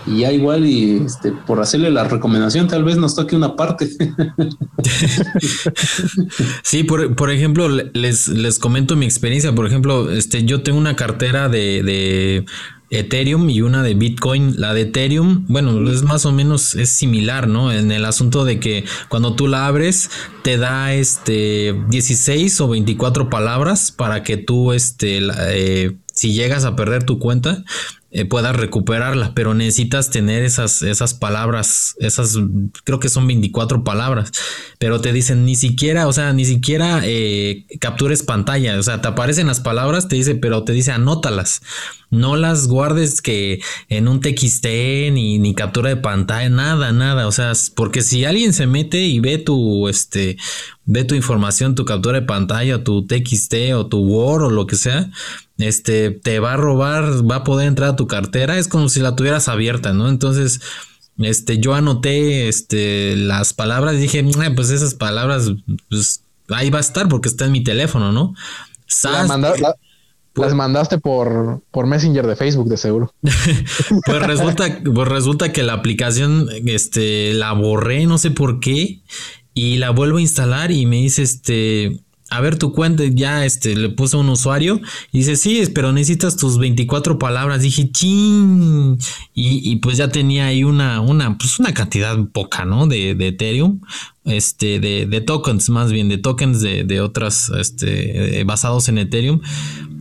y 0.06 0.20
ya 0.20 0.32
igual 0.32 0.66
y 0.66 1.02
este, 1.04 1.32
por 1.32 1.60
hacerle 1.60 1.90
la 1.90 2.04
recomendación 2.04 2.66
tal 2.66 2.84
vez 2.84 2.96
nos 2.96 3.14
toque 3.14 3.36
una 3.36 3.54
parte. 3.54 3.88
sí, 6.62 6.82
por, 6.82 7.14
por, 7.14 7.30
ejemplo, 7.30 7.68
les, 7.68 8.28
les 8.28 8.58
comento 8.58 8.96
mi 8.96 9.06
experiencia. 9.06 9.54
Por 9.54 9.66
ejemplo, 9.66 10.10
este, 10.10 10.44
yo 10.44 10.62
tengo 10.62 10.78
una 10.78 10.96
cartera 10.96 11.48
de, 11.48 11.82
de 11.82 12.44
Ethereum 12.92 13.48
y 13.50 13.62
una 13.62 13.82
de 13.82 13.94
Bitcoin. 13.94 14.60
La 14.60 14.74
de 14.74 14.82
Ethereum, 14.82 15.46
bueno, 15.48 15.90
es 15.90 16.02
más 16.02 16.26
o 16.26 16.32
menos 16.32 16.74
es 16.74 16.90
similar, 16.90 17.48
¿no? 17.48 17.72
En 17.72 17.90
el 17.90 18.04
asunto 18.04 18.44
de 18.44 18.60
que 18.60 18.84
cuando 19.08 19.34
tú 19.34 19.48
la 19.48 19.66
abres 19.66 20.10
te 20.42 20.58
da 20.58 20.92
este 20.92 21.74
16 21.88 22.60
o 22.60 22.68
24 22.68 23.30
palabras 23.30 23.90
para 23.90 24.22
que 24.22 24.36
tú 24.36 24.72
este 24.72 25.20
eh, 25.48 25.96
si 26.12 26.34
llegas 26.34 26.64
a 26.64 26.76
perder 26.76 27.04
tu 27.04 27.18
cuenta 27.18 27.64
eh, 28.14 28.26
puedas 28.26 28.54
recuperarla, 28.54 29.32
pero 29.34 29.54
necesitas 29.54 30.10
tener 30.10 30.42
esas, 30.42 30.82
esas 30.82 31.14
palabras, 31.14 31.96
esas, 31.98 32.36
creo 32.84 33.00
que 33.00 33.08
son 33.08 33.26
24 33.26 33.84
palabras, 33.84 34.32
pero 34.78 35.00
te 35.00 35.14
dicen 35.14 35.46
ni 35.46 35.56
siquiera, 35.56 36.06
o 36.06 36.12
sea, 36.12 36.34
ni 36.34 36.44
siquiera 36.44 37.00
eh, 37.04 37.64
captures 37.80 38.22
pantalla, 38.22 38.78
o 38.78 38.82
sea, 38.82 39.00
te 39.00 39.08
aparecen 39.08 39.46
las 39.46 39.60
palabras, 39.60 40.08
te 40.08 40.16
dice, 40.16 40.34
pero 40.34 40.62
te 40.62 40.74
dice 40.74 40.92
anótalas, 40.92 41.62
no 42.12 42.36
las 42.36 42.68
guardes 42.68 43.22
que 43.22 43.60
en 43.88 44.06
un 44.06 44.20
TXT 44.20 44.66
ni, 45.12 45.38
ni 45.38 45.54
captura 45.54 45.88
de 45.88 45.96
pantalla, 45.96 46.50
nada, 46.50 46.92
nada, 46.92 47.26
o 47.26 47.32
sea, 47.32 47.52
porque 47.74 48.02
si 48.02 48.26
alguien 48.26 48.52
se 48.52 48.66
mete 48.66 49.00
y 49.00 49.18
ve 49.18 49.38
tu, 49.38 49.88
este, 49.88 50.36
ve 50.84 51.04
tu 51.04 51.14
información, 51.14 51.74
tu 51.74 51.86
captura 51.86 52.20
de 52.20 52.26
pantalla, 52.26 52.84
tu 52.84 53.06
TXT 53.06 53.54
o 53.74 53.86
tu 53.86 54.00
Word 54.00 54.44
o 54.44 54.50
lo 54.50 54.66
que 54.66 54.76
sea, 54.76 55.10
este, 55.56 56.10
te 56.10 56.38
va 56.38 56.52
a 56.52 56.56
robar, 56.58 57.28
va 57.28 57.36
a 57.36 57.44
poder 57.44 57.66
entrar 57.66 57.90
a 57.90 57.96
tu 57.96 58.06
cartera, 58.06 58.58
es 58.58 58.68
como 58.68 58.90
si 58.90 59.00
la 59.00 59.16
tuvieras 59.16 59.48
abierta, 59.48 59.94
¿no? 59.94 60.10
Entonces, 60.10 60.60
este, 61.16 61.60
yo 61.60 61.74
anoté, 61.74 62.46
este, 62.48 63.16
las 63.16 63.54
palabras 63.54 63.94
y 63.94 63.98
dije, 63.98 64.22
pues 64.54 64.68
esas 64.68 64.92
palabras, 64.92 65.50
pues 65.88 66.24
ahí 66.50 66.68
va 66.68 66.76
a 66.76 66.82
estar 66.82 67.08
porque 67.08 67.30
está 67.30 67.46
en 67.46 67.52
mi 67.52 67.64
teléfono, 67.64 68.12
¿no? 68.12 68.34
Las 70.34 70.54
mandaste 70.54 70.98
por, 70.98 71.62
por 71.70 71.86
Messenger 71.86 72.26
de 72.26 72.36
Facebook, 72.36 72.68
de 72.68 72.76
seguro. 72.76 73.12
pues 73.22 74.22
resulta, 74.22 74.80
pues 74.82 75.08
resulta 75.08 75.52
que 75.52 75.62
la 75.62 75.74
aplicación, 75.74 76.48
este, 76.66 77.34
la 77.34 77.52
borré, 77.52 78.06
no 78.06 78.18
sé 78.18 78.30
por 78.30 78.60
qué, 78.60 79.00
y 79.54 79.76
la 79.76 79.90
vuelvo 79.90 80.18
a 80.18 80.22
instalar 80.22 80.70
y 80.70 80.86
me 80.86 80.96
dice, 80.96 81.22
este, 81.22 82.00
a 82.32 82.40
ver 82.40 82.56
tu 82.56 82.72
cuenta, 82.72 83.04
ya 83.04 83.44
este, 83.44 83.76
le 83.76 83.90
puse 83.90 84.16
un 84.16 84.30
usuario 84.30 84.80
y 85.12 85.18
dice, 85.18 85.36
sí, 85.36 85.62
pero 85.74 85.92
necesitas 85.92 86.36
tus 86.36 86.58
24 86.58 87.18
palabras. 87.18 87.60
Dije, 87.60 87.90
ching. 87.90 88.98
Y, 89.34 89.76
pues 89.76 89.98
ya 89.98 90.08
tenía 90.08 90.46
ahí 90.46 90.64
una, 90.64 91.00
una, 91.00 91.36
pues 91.36 91.58
una 91.58 91.74
cantidad 91.74 92.16
poca, 92.32 92.64
¿no? 92.64 92.86
De, 92.86 93.14
de 93.14 93.28
Ethereum, 93.28 93.80
este, 94.24 94.80
de, 94.80 95.06
de, 95.06 95.20
tokens, 95.20 95.68
más 95.70 95.92
bien, 95.92 96.08
de 96.08 96.18
tokens 96.18 96.60
de, 96.60 96.84
de 96.84 97.00
otras, 97.00 97.50
este, 97.50 98.42
basados 98.44 98.88
en 98.88 98.98
Ethereum. 98.98 99.40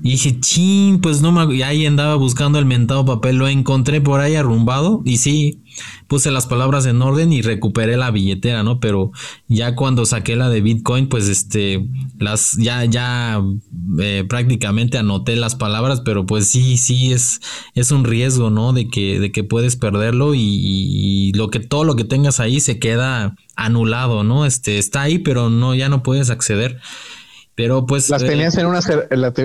Y 0.03 0.11
dije, 0.11 0.39
ching, 0.39 0.99
pues 0.99 1.21
no 1.21 1.31
me, 1.31 1.55
y 1.55 1.61
ahí 1.61 1.85
andaba 1.85 2.15
buscando 2.15 2.57
el 2.57 2.65
mentado 2.65 3.05
papel, 3.05 3.35
lo 3.35 3.47
encontré 3.47 4.01
por 4.01 4.19
ahí 4.19 4.35
arrumbado 4.35 5.03
y 5.05 5.17
sí, 5.17 5.61
puse 6.07 6.31
las 6.31 6.47
palabras 6.47 6.87
en 6.87 6.99
orden 7.03 7.31
y 7.31 7.43
recuperé 7.43 7.97
la 7.97 8.09
billetera, 8.09 8.63
¿no? 8.63 8.79
Pero 8.79 9.11
ya 9.47 9.75
cuando 9.75 10.07
saqué 10.07 10.35
la 10.35 10.49
de 10.49 10.61
Bitcoin, 10.61 11.07
pues 11.07 11.27
este, 11.27 11.87
las, 12.17 12.53
ya, 12.57 12.83
ya 12.85 13.43
eh, 13.99 14.25
prácticamente 14.27 14.97
anoté 14.97 15.35
las 15.35 15.53
palabras, 15.53 16.01
pero 16.03 16.25
pues 16.25 16.47
sí, 16.47 16.77
sí, 16.77 17.13
es, 17.13 17.39
es 17.75 17.91
un 17.91 18.03
riesgo, 18.03 18.49
¿no? 18.49 18.73
De 18.73 18.89
que, 18.89 19.19
de 19.19 19.31
que 19.31 19.43
puedes 19.43 19.75
perderlo 19.75 20.33
y, 20.33 20.41
y 20.41 21.33
lo 21.33 21.49
que, 21.49 21.59
todo 21.59 21.83
lo 21.83 21.95
que 21.95 22.05
tengas 22.05 22.39
ahí 22.39 22.59
se 22.59 22.79
queda 22.79 23.35
anulado, 23.65 24.23
¿no? 24.23 24.45
Este, 24.45 24.77
está 24.77 25.03
ahí, 25.03 25.19
pero 25.19 25.49
no, 25.49 25.75
ya 25.75 25.89
no 25.89 26.03
puedes 26.03 26.29
acceder. 26.29 26.79
Pero 27.55 27.85
pues. 27.85 28.09
Las 28.09 28.23
eh, 28.23 28.27
tenías 28.27 28.57
en 28.57 28.65
una 28.65 28.79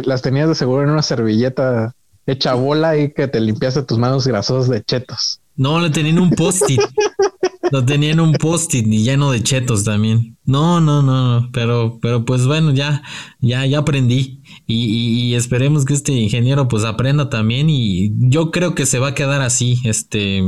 las 0.05 0.23
tenías 0.23 0.49
de 0.49 0.55
seguro 0.55 0.83
en 0.83 0.91
una 0.91 1.03
servilleta 1.03 1.95
hecha 2.27 2.55
bola 2.55 2.97
y 2.97 3.13
que 3.13 3.29
te 3.29 3.41
limpiaste 3.41 3.83
tus 3.83 3.99
manos 3.99 4.27
grasosas 4.27 4.69
de 4.69 4.83
chetos. 4.83 5.41
No, 5.57 5.81
le 5.81 5.91
tenían 5.91 6.19
un 6.19 6.31
post-it. 6.31 6.81
lo 7.71 7.85
tenían 7.85 8.21
un 8.21 8.33
post-it 8.35 8.87
y 8.87 9.03
lleno 9.03 9.31
de 9.31 9.43
chetos 9.43 9.85
también. 9.85 10.37
No, 10.45 10.81
no, 10.81 11.03
no, 11.03 11.41
no. 11.41 11.51
Pero, 11.53 11.99
pero 12.01 12.25
pues 12.25 12.47
bueno, 12.47 12.73
ya, 12.73 13.03
ya, 13.41 13.65
ya 13.67 13.79
aprendí. 13.79 14.43
Y, 14.67 15.31
y, 15.31 15.35
esperemos 15.35 15.85
que 15.85 15.95
este 15.95 16.13
ingeniero 16.13 16.69
pues 16.69 16.85
aprenda 16.85 17.31
también. 17.31 17.71
Y 17.71 18.13
yo 18.19 18.51
creo 18.51 18.75
que 18.75 18.87
se 18.87 18.99
va 18.99 19.09
a 19.09 19.15
quedar 19.15 19.43
así. 19.43 19.81
Este 19.85 20.43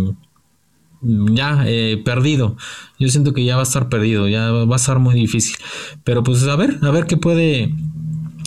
ya 1.02 1.64
eh, 1.66 2.00
perdido. 2.04 2.56
Yo 2.98 3.08
siento 3.08 3.32
que 3.32 3.44
ya 3.44 3.56
va 3.56 3.62
a 3.62 3.64
estar 3.64 3.88
perdido, 3.88 4.28
ya 4.28 4.50
va 4.50 4.74
a 4.74 4.76
estar 4.76 4.98
muy 4.98 5.14
difícil. 5.14 5.56
Pero 6.04 6.22
pues 6.22 6.42
a 6.44 6.56
ver, 6.56 6.78
a 6.82 6.90
ver 6.90 7.06
qué 7.06 7.16
puede 7.16 7.74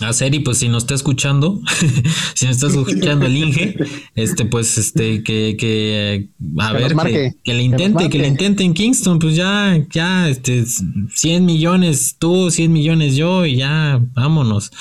hacer 0.04 0.34
y 0.36 0.40
pues 0.40 0.58
si 0.58 0.70
nos 0.70 0.84
está 0.84 0.96
escuchando, 0.96 1.62
si 2.34 2.46
nos 2.46 2.56
está 2.56 2.68
escuchando 2.68 3.26
el 3.26 3.38
Inge, 3.38 3.76
este 4.16 4.46
pues 4.46 4.78
este 4.78 5.24
que, 5.24 5.56
que 5.58 6.30
a 6.60 6.74
ver 6.74 6.96
que, 7.44 7.54
le 7.54 7.64
intente, 7.64 8.10
que, 8.10 8.18
le 8.18 8.28
intente 8.28 8.64
en 8.64 8.74
Kingston, 8.74 9.20
pues 9.20 9.36
ya 9.36 9.78
ya 9.92 10.30
este 10.30 10.66
100 10.66 11.46
millones 11.46 12.16
tú, 12.18 12.52
100 12.52 12.72
millones 12.72 13.16
yo 13.16 13.46
y 13.46 13.58
ya 13.58 14.02
vámonos. 14.14 14.72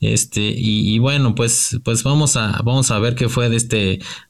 Este, 0.00 0.40
y, 0.56 0.98
bueno, 0.98 1.34
pues, 1.34 1.78
pues 1.84 2.02
vamos 2.02 2.34
a, 2.36 2.62
vamos 2.64 2.90
a 2.90 2.98
ver 2.98 3.14
qué 3.14 3.28
fue 3.28 3.50
de 3.50 3.56
este, 3.56 3.76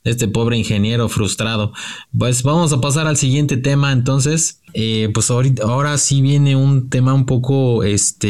de 0.02 0.10
este 0.10 0.26
pobre 0.26 0.58
ingeniero 0.58 1.08
frustrado. 1.08 1.72
Pues 2.16 2.42
vamos 2.42 2.72
a 2.72 2.80
pasar 2.80 3.06
al 3.06 3.16
siguiente 3.16 3.56
tema. 3.56 3.92
Entonces, 3.92 4.60
eh, 4.74 5.10
pues 5.14 5.30
ahorita, 5.30 5.62
ahora 5.62 5.96
sí 5.98 6.22
viene 6.22 6.56
un 6.56 6.90
tema 6.90 7.14
un 7.14 7.24
poco, 7.24 7.84
este, 7.84 8.28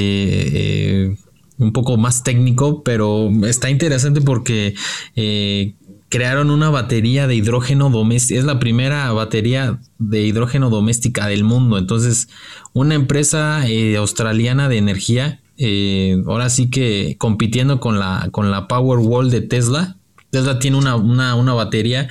eh, 1.06 1.16
un 1.60 1.72
poco 1.72 1.96
más 1.96 2.24
técnico, 2.24 2.82
pero 2.82 3.30
está 3.46 3.70
interesante 3.70 4.20
porque 4.20 4.74
eh, 5.14 5.74
crearon 6.08 6.50
una 6.50 6.70
batería 6.70 7.28
de 7.28 7.36
hidrógeno 7.36 7.88
doméstico. 7.90 8.40
Es 8.40 8.44
la 8.44 8.58
primera 8.58 9.12
batería 9.12 9.78
de 9.98 10.22
hidrógeno 10.22 10.70
doméstica 10.70 11.28
del 11.28 11.44
mundo. 11.44 11.78
Entonces, 11.78 12.28
una 12.72 12.96
empresa 12.96 13.64
australiana 13.96 14.68
de 14.68 14.78
energía 14.78 15.40
eh, 15.62 16.22
ahora 16.26 16.48
sí 16.48 16.70
que 16.70 17.16
compitiendo 17.18 17.80
con 17.80 17.98
la, 17.98 18.30
con 18.32 18.50
la 18.50 18.66
Powerwall 18.66 19.30
de 19.30 19.42
Tesla. 19.42 19.98
Tesla 20.30 20.58
tiene 20.58 20.78
una, 20.78 20.96
una, 20.96 21.52
batería. 21.52 22.08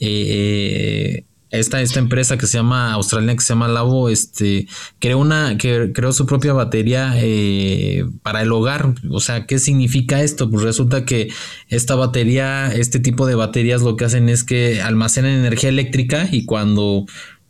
Eh, 0.00 1.24
esta, 1.50 1.80
esta 1.80 1.98
empresa 1.98 2.36
que 2.36 2.46
se 2.46 2.58
llama 2.58 2.92
australiana 2.92 3.36
que 3.36 3.42
se 3.42 3.54
llama 3.54 3.68
Labo 3.68 4.08
este 4.08 4.68
creó 4.98 5.18
una 5.18 5.56
que 5.56 5.92
creó 5.92 6.12
su 6.12 6.26
propia 6.26 6.52
batería 6.52 7.14
eh, 7.16 8.04
para 8.22 8.42
el 8.42 8.52
hogar. 8.52 8.94
O 9.10 9.20
sea 9.20 9.46
qué 9.46 9.58
significa 9.58 10.22
esto 10.22 10.50
pues 10.50 10.62
resulta 10.62 11.04
que 11.04 11.28
esta 11.68 11.94
batería 11.94 12.72
este 12.72 13.00
tipo 13.00 13.26
de 13.26 13.34
baterías 13.34 13.82
lo 13.82 13.96
que 13.96 14.04
hacen 14.04 14.28
es 14.28 14.44
que 14.44 14.82
almacenan 14.82 15.32
energía 15.32 15.70
eléctrica 15.70 16.28
y 16.30 16.44
cuando 16.44 17.06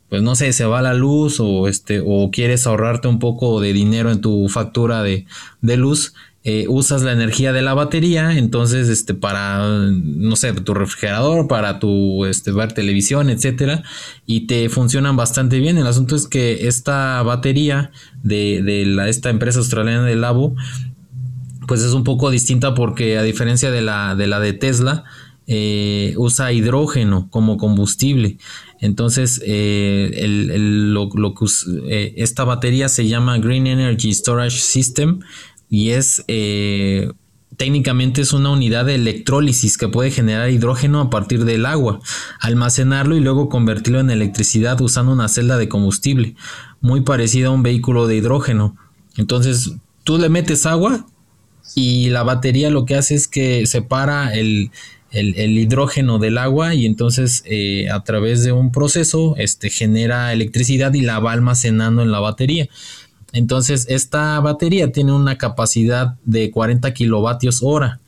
pues 0.09 0.23
no 0.23 0.35
sé, 0.35 0.51
se 0.53 0.65
va 0.65 0.81
la 0.81 0.95
luz 0.95 1.39
o 1.39 1.67
este, 1.67 2.01
o 2.03 2.31
quieres 2.31 2.65
ahorrarte 2.65 3.07
un 3.07 3.19
poco 3.19 3.61
de 3.61 3.73
dinero 3.73 4.11
en 4.11 4.21
tu 4.21 4.49
factura 4.49 5.03
de, 5.03 5.25
luz, 5.61 6.15
eh, 6.43 6.65
usas 6.69 7.01
la 7.01 7.11
energía 7.11 7.51
de 7.51 7.61
la 7.61 7.73
batería, 7.73 8.37
entonces, 8.37 8.87
este, 8.87 9.13
para, 9.13 9.67
no 9.67 10.35
sé, 10.37 10.53
tu 10.53 10.73
refrigerador, 10.73 11.47
para 11.47 11.79
tu, 11.79 12.25
este, 12.25 12.51
ver 12.51 12.71
televisión, 12.71 13.29
etcétera, 13.29 13.83
y 14.25 14.47
te 14.47 14.69
funcionan 14.69 15.17
bastante 15.17 15.59
bien. 15.59 15.77
El 15.77 15.87
asunto 15.87 16.15
es 16.15 16.27
que 16.27 16.67
esta 16.67 17.21
batería 17.23 17.91
de, 18.23 18.61
de 18.63 18.85
la, 18.85 19.09
esta 19.09 19.29
empresa 19.29 19.59
australiana 19.59 20.05
de 20.05 20.15
Labo, 20.15 20.55
pues 21.67 21.81
es 21.83 21.93
un 21.93 22.03
poco 22.03 22.31
distinta 22.31 22.73
porque 22.73 23.17
a 23.17 23.23
diferencia 23.23 23.69
de 23.69 23.81
la 23.81 24.15
de, 24.15 24.25
la 24.25 24.39
de 24.39 24.53
Tesla, 24.53 25.03
eh, 25.45 26.13
usa 26.17 26.53
hidrógeno 26.53 27.27
como 27.31 27.57
combustible. 27.57 28.37
Entonces, 28.81 29.41
eh, 29.43 30.11
eh, 31.89 32.13
esta 32.17 32.43
batería 32.43 32.87
se 32.87 33.07
llama 33.07 33.39
Green 33.39 33.67
Energy 33.67 34.13
Storage 34.13 34.59
System 34.59 35.19
y 35.69 35.91
es 35.91 36.23
técnicamente 37.59 38.21
es 38.21 38.31
una 38.31 38.51
unidad 38.51 38.85
de 38.85 38.95
electrólisis 38.95 39.77
que 39.77 39.89
puede 39.89 40.11
generar 40.11 40.49
hidrógeno 40.49 41.01
a 41.01 41.09
partir 41.09 41.43
del 41.43 41.65
agua, 41.65 41.99
almacenarlo 42.39 43.17
y 43.17 43.19
luego 43.19 43.49
convertirlo 43.49 43.99
en 43.99 44.09
electricidad 44.09 44.79
usando 44.79 45.11
una 45.11 45.27
celda 45.27 45.57
de 45.57 45.67
combustible, 45.67 46.35
muy 46.79 47.01
parecida 47.01 47.47
a 47.47 47.51
un 47.51 47.61
vehículo 47.61 48.07
de 48.07 48.15
hidrógeno. 48.15 48.77
Entonces, 49.17 49.73
tú 50.05 50.17
le 50.17 50.29
metes 50.29 50.65
agua 50.65 51.05
y 51.75 52.09
la 52.11 52.23
batería 52.23 52.69
lo 52.69 52.85
que 52.85 52.95
hace 52.95 53.15
es 53.15 53.27
que 53.27 53.67
separa 53.67 54.33
el, 54.33 54.71
el, 55.11 55.57
hidrógeno 55.57 56.17
del 56.17 56.37
agua 56.37 56.75
y 56.75 56.85
entonces 56.85 57.43
eh, 57.45 57.89
a 57.89 58.05
través 58.05 58.41
de 58.45 58.53
un 58.53 58.71
proceso 58.71 59.35
este, 59.37 59.69
genera 59.69 60.31
electricidad 60.31 60.93
y 60.93 61.01
la 61.01 61.19
va 61.19 61.33
almacenando 61.33 62.03
en 62.03 62.11
la 62.11 62.21
batería. 62.21 62.69
Entonces 63.31 63.85
esta 63.89 64.39
batería 64.39 64.91
tiene 64.91 65.13
una 65.13 65.37
capacidad 65.37 66.15
de 66.25 66.51
40 66.51 66.93
kilovatios 66.93 67.59
hora. 67.61 67.99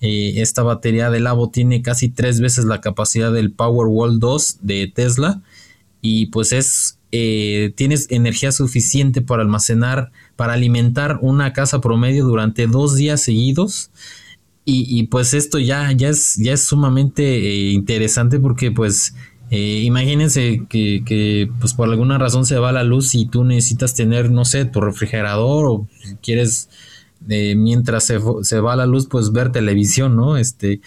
Eh, 0.00 0.34
esta 0.36 0.62
batería 0.62 1.10
de 1.10 1.20
Labo 1.20 1.50
tiene 1.50 1.80
casi 1.82 2.08
tres 2.10 2.40
veces 2.40 2.66
la 2.66 2.80
capacidad 2.80 3.32
del 3.32 3.50
Powerwall 3.50 4.20
2 4.20 4.58
de 4.60 4.92
Tesla 4.94 5.40
y 6.02 6.26
pues 6.26 6.52
es 6.52 6.98
eh, 7.12 7.72
tienes 7.76 8.08
energía 8.10 8.52
suficiente 8.52 9.22
para 9.22 9.42
almacenar, 9.42 10.10
para 10.34 10.52
alimentar 10.52 11.18
una 11.22 11.52
casa 11.54 11.80
promedio 11.80 12.26
durante 12.26 12.66
dos 12.66 12.94
días 12.94 13.22
seguidos 13.22 13.90
y, 14.68 15.04
pues 15.04 15.32
esto 15.32 15.60
ya, 15.60 15.92
ya, 15.92 16.08
es, 16.08 16.34
ya 16.34 16.52
es 16.52 16.64
sumamente 16.64 17.22
eh, 17.22 17.70
interesante 17.70 18.40
porque 18.40 18.72
pues 18.72 19.14
eh, 19.50 19.82
imagínense 19.84 20.66
que, 20.68 21.02
que, 21.04 21.50
pues 21.60 21.74
por 21.74 21.88
alguna 21.88 22.18
razón 22.18 22.46
se 22.46 22.58
va 22.58 22.72
la 22.72 22.84
luz 22.84 23.14
y 23.14 23.26
tú 23.26 23.44
necesitas 23.44 23.94
tener, 23.94 24.30
no 24.30 24.44
sé, 24.44 24.64
tu 24.64 24.80
refrigerador 24.80 25.66
o 25.66 25.88
quieres 26.22 26.68
eh, 27.28 27.54
mientras 27.56 28.04
se, 28.04 28.18
se, 28.42 28.60
va 28.60 28.76
la 28.76 28.86
luz 28.86 29.06
pues 29.06 29.32
ver 29.32 29.52
televisión, 29.52 30.16
¿no? 30.16 30.36
Este, 30.36 30.80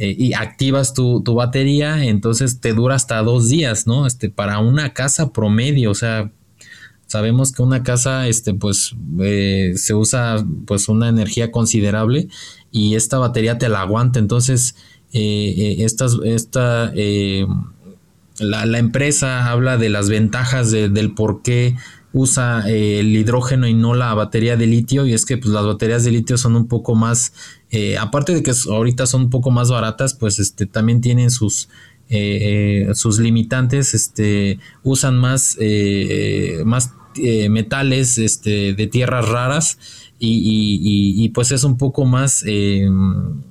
y 0.00 0.32
activas 0.34 0.94
tu, 0.94 1.22
tu, 1.22 1.34
batería, 1.34 2.04
entonces 2.04 2.60
te 2.60 2.72
dura 2.72 2.94
hasta 2.94 3.20
dos 3.22 3.48
días, 3.48 3.88
¿no? 3.88 4.06
Este, 4.06 4.30
para 4.30 4.60
una 4.60 4.92
casa 4.94 5.32
promedio, 5.32 5.90
o 5.90 5.94
sea, 5.94 6.30
sabemos 7.08 7.52
que 7.52 7.62
una 7.62 7.82
casa, 7.82 8.28
este, 8.28 8.54
pues, 8.54 8.94
se 9.74 9.94
usa 9.94 10.46
pues 10.66 10.88
una 10.88 11.08
energía 11.08 11.50
considerable 11.50 12.28
y 12.70 12.94
esta 12.94 13.18
batería 13.18 13.58
te 13.58 13.68
la 13.68 13.80
aguanta. 13.80 14.20
Entonces, 14.20 14.76
eh, 15.12 15.78
eh, 15.80 15.86
esta, 16.24 16.92
eh, 18.40 18.44
la, 18.44 18.78
empresa 18.78 19.50
habla 19.50 19.76
de 19.76 19.88
las 19.88 20.08
ventajas 20.08 20.70
del 20.70 21.14
por 21.14 21.42
qué 21.42 21.76
usa 22.12 22.64
el 22.66 23.14
hidrógeno 23.14 23.66
y 23.66 23.74
no 23.74 23.94
la 23.94 24.14
batería 24.14 24.56
de 24.56 24.66
litio 24.66 25.06
y 25.06 25.12
es 25.12 25.26
que 25.26 25.36
pues, 25.36 25.52
las 25.52 25.66
baterías 25.66 26.04
de 26.04 26.10
litio 26.10 26.38
son 26.38 26.56
un 26.56 26.66
poco 26.66 26.94
más 26.94 27.34
aparte 28.00 28.34
de 28.34 28.42
que 28.42 28.52
ahorita 28.70 29.06
son 29.06 29.22
un 29.24 29.30
poco 29.30 29.50
más 29.50 29.70
baratas 29.70 30.14
pues 30.14 30.38
este 30.38 30.64
también 30.64 31.02
tienen 31.02 31.30
sus 31.30 31.68
sus 32.94 33.18
limitantes 33.18 33.92
este 33.92 34.58
usan 34.82 35.18
más 35.18 35.58
más 36.64 36.94
metales 37.50 38.16
este 38.16 38.72
de 38.72 38.86
tierras 38.86 39.28
raras 39.28 39.78
y, 40.20 41.28
pues 41.30 41.52
es 41.52 41.64
un 41.64 41.76
poco 41.76 42.04
más, 42.04 42.44
eh, 42.46 42.88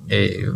eh, 0.08 0.46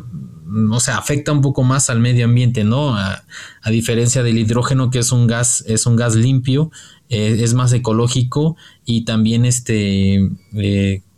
o 0.70 0.80
sea, 0.80 0.98
afecta 0.98 1.32
un 1.32 1.40
poco 1.40 1.62
más 1.62 1.90
al 1.90 2.00
medio 2.00 2.24
ambiente, 2.24 2.64
¿no? 2.64 2.96
A, 2.96 3.24
diferencia 3.70 4.22
del 4.22 4.38
hidrógeno, 4.38 4.90
que 4.90 4.98
es 4.98 5.12
un 5.12 5.26
gas, 5.26 5.64
es 5.66 5.86
un 5.86 5.96
gas 5.96 6.14
limpio, 6.14 6.70
eh, 7.08 7.38
es 7.40 7.54
más 7.54 7.72
ecológico 7.72 8.56
y 8.84 9.04
también 9.04 9.44
este, 9.44 10.30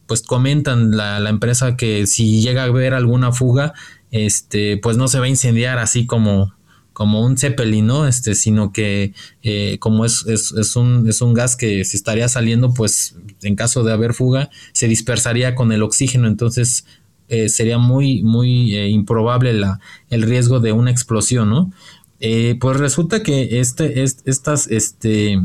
pues 0.07 0.23
comentan 0.23 0.97
la, 0.97 1.21
la, 1.21 1.31
empresa 1.31 1.77
que 1.77 2.07
si 2.07 2.43
llega 2.43 2.63
a 2.63 2.67
haber 2.67 2.95
alguna 2.95 3.33
fuga, 3.33 3.73
este, 4.11 4.77
pues 4.77 4.97
no 4.97 5.09
se 5.09 5.19
va 5.19 5.25
a 5.25 5.29
incendiar 5.29 5.79
así 5.79 6.07
como, 6.07 6.55
como 6.95 7.23
un 7.27 7.37
Zeppelin, 7.37 7.87
¿no? 7.87 8.07
Este, 8.07 8.35
sino 8.35 8.73
que 8.73 9.13
eh, 9.43 9.79
como 9.81 10.05
es, 10.05 10.25
es, 10.27 10.77
un, 10.77 11.09
es 11.09 11.21
un 11.21 11.35
gas 11.35 11.57
que 11.57 11.85
se 11.85 11.97
estaría 11.97 12.29
saliendo, 12.29 12.73
pues 12.73 13.17
en 13.43 13.57
caso 13.57 13.83
de 13.83 13.93
haber 13.93 14.15
fuga, 14.15 14.51
se 14.73 14.87
dispersaría 14.87 15.55
con 15.55 15.73
el 15.73 15.83
oxígeno, 15.83 16.29
entonces 16.29 16.87
eh, 17.35 17.49
sería 17.49 17.79
muy, 17.79 18.23
muy 18.23 18.75
eh, 18.77 18.89
improbable 18.89 19.53
la, 19.53 19.81
el 20.11 20.23
riesgo 20.23 20.61
de 20.61 20.73
una 20.73 20.91
explosión, 20.91 21.51
¿no? 21.51 21.73
pues 22.59 22.79
resulta 22.79 23.23
que 23.23 23.61
este, 23.61 24.03
estas 24.03 24.67
este, 24.69 25.43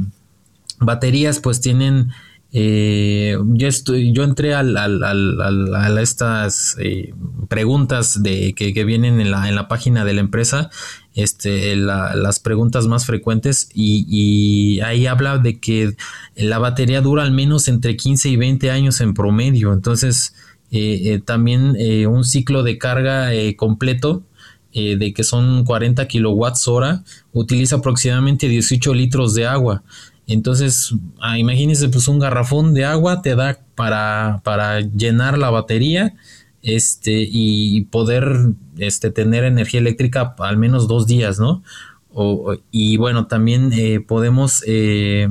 baterías 0.80 1.40
pues 1.40 1.60
tienen 1.60 2.14
eh, 2.52 3.38
yo, 3.46 3.68
estoy, 3.68 4.12
yo 4.12 4.24
entré 4.24 4.56
al, 4.56 4.76
a 4.76 6.02
estas 6.02 6.76
eh, 6.80 7.14
preguntas 7.48 8.24
de, 8.24 8.54
que, 8.56 8.84
vienen 8.84 9.22
en 9.22 9.30
la, 9.30 9.48
en 9.48 9.56
la, 9.56 9.68
página 9.68 10.04
de 10.04 10.14
la 10.14 10.22
empresa, 10.22 10.72
este, 11.14 11.76
las 11.76 12.40
preguntas 12.40 12.88
más 12.88 13.06
frecuentes 13.06 13.70
y, 13.74 14.80
ahí 14.82 15.06
habla 15.06 15.38
de 15.38 15.60
que 15.60 15.96
la 16.36 16.58
batería 16.58 17.02
dura 17.02 17.24
al 17.24 17.32
menos 17.32 17.68
entre 17.68 17.96
15 17.96 18.30
y 18.30 18.36
20 18.36 18.72
años 18.72 19.00
en 19.02 19.14
promedio. 19.14 19.72
Entonces, 19.72 20.34
eh, 20.34 20.49
también 21.26 21.76
un 22.08 22.24
ciclo 22.24 22.64
de 22.64 22.78
carga 22.78 23.30
completo 23.56 24.24
de 24.74 25.14
que 25.16 25.24
son 25.24 25.64
40 25.66 26.08
kilowatts 26.08 26.68
hora 26.68 27.04
utiliza 27.34 27.78
aproximadamente 27.78 28.48
18 28.48 28.94
litros 28.94 29.34
de 29.34 29.48
agua. 29.48 29.84
Entonces, 30.30 30.94
ah, 31.22 31.40
imagínense, 31.40 31.90
pues 31.90 32.08
un 32.08 32.20
garrafón 32.20 32.76
de 32.76 32.86
agua 32.86 33.24
te 33.24 33.36
da 33.36 33.60
para, 33.74 34.42
para 34.44 34.80
llenar 34.82 35.40
la 35.40 35.50
batería 35.50 36.14
este, 36.62 37.28
y 37.28 37.82
poder 37.86 38.52
este, 38.78 39.10
tener 39.10 39.44
energía 39.44 39.80
eléctrica 39.80 40.36
al 40.38 40.58
menos 40.58 40.88
dos 40.88 41.08
días, 41.08 41.40
¿no? 41.40 41.64
y 42.72 42.98
bueno, 42.98 43.28
también 43.28 43.72
eh, 43.72 44.02
podemos, 44.02 44.64
eh, 44.68 45.30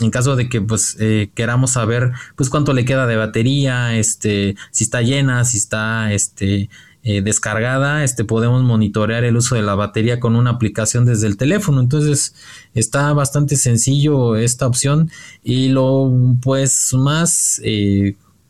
en 0.00 0.10
caso 0.10 0.36
de 0.36 0.48
que 0.48 0.60
pues 0.60 0.96
eh, 1.00 1.30
queramos 1.34 1.72
saber 1.72 2.12
pues 2.36 2.50
cuánto 2.50 2.72
le 2.72 2.84
queda 2.84 3.06
de 3.06 3.16
batería, 3.16 3.96
este, 3.96 4.56
si 4.70 4.84
está 4.84 5.02
llena, 5.02 5.44
si 5.44 5.58
está 5.58 6.12
este, 6.12 6.68
descargada, 7.02 8.02
este, 8.02 8.24
podemos 8.24 8.62
monitorear 8.62 9.24
el 9.24 9.36
uso 9.36 9.56
de 9.56 9.62
la 9.62 9.74
batería 9.74 10.20
con 10.20 10.36
una 10.36 10.50
aplicación 10.50 11.04
desde 11.04 11.26
el 11.26 11.36
teléfono. 11.36 11.80
Entonces 11.80 12.34
está 12.72 13.12
bastante 13.12 13.56
sencillo 13.56 14.36
esta 14.36 14.66
opción 14.66 15.10
y 15.42 15.68
lo 15.68 16.10
pues 16.40 16.94
más 16.94 17.60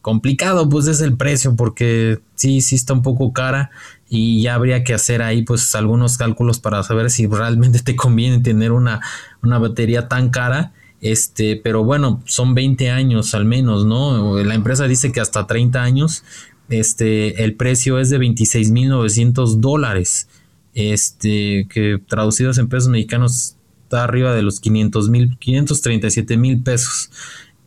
complicado 0.04 0.68
pues 0.68 0.86
es 0.86 1.00
el 1.00 1.16
precio 1.16 1.56
porque 1.56 2.20
sí, 2.34 2.60
sí 2.60 2.76
está 2.76 2.92
un 2.92 3.00
poco 3.00 3.32
cara 3.32 3.70
y 4.06 4.42
ya 4.42 4.54
habría 4.54 4.84
que 4.84 4.92
hacer 4.92 5.22
ahí 5.22 5.42
pues 5.42 5.74
algunos 5.74 6.18
cálculos 6.18 6.58
para 6.58 6.82
saber 6.82 7.10
si 7.10 7.26
realmente 7.26 7.78
te 7.80 7.96
conviene 7.96 8.40
tener 8.40 8.70
una, 8.70 9.00
una 9.42 9.58
batería 9.58 10.06
tan 10.06 10.28
cara. 10.28 10.74
Este, 11.04 11.60
pero 11.62 11.84
bueno, 11.84 12.22
son 12.24 12.54
20 12.54 12.90
años 12.90 13.34
al 13.34 13.44
menos, 13.44 13.84
¿no? 13.84 14.42
La 14.42 14.54
empresa 14.54 14.88
dice 14.88 15.12
que 15.12 15.20
hasta 15.20 15.46
30 15.46 15.82
años. 15.82 16.24
Este, 16.70 17.44
el 17.44 17.56
precio 17.56 17.98
es 17.98 18.08
de 18.08 18.18
26.900 18.18 19.60
dólares. 19.60 20.28
Este, 20.72 21.68
que 21.68 22.00
traducidos 22.08 22.56
en 22.56 22.68
pesos 22.68 22.88
mexicanos 22.88 23.56
está 23.82 24.02
arriba 24.02 24.34
de 24.34 24.40
los 24.40 24.60
500 24.60 25.10
mil, 25.10 25.36
537 25.38 26.38
mil 26.38 26.62
pesos. 26.62 27.10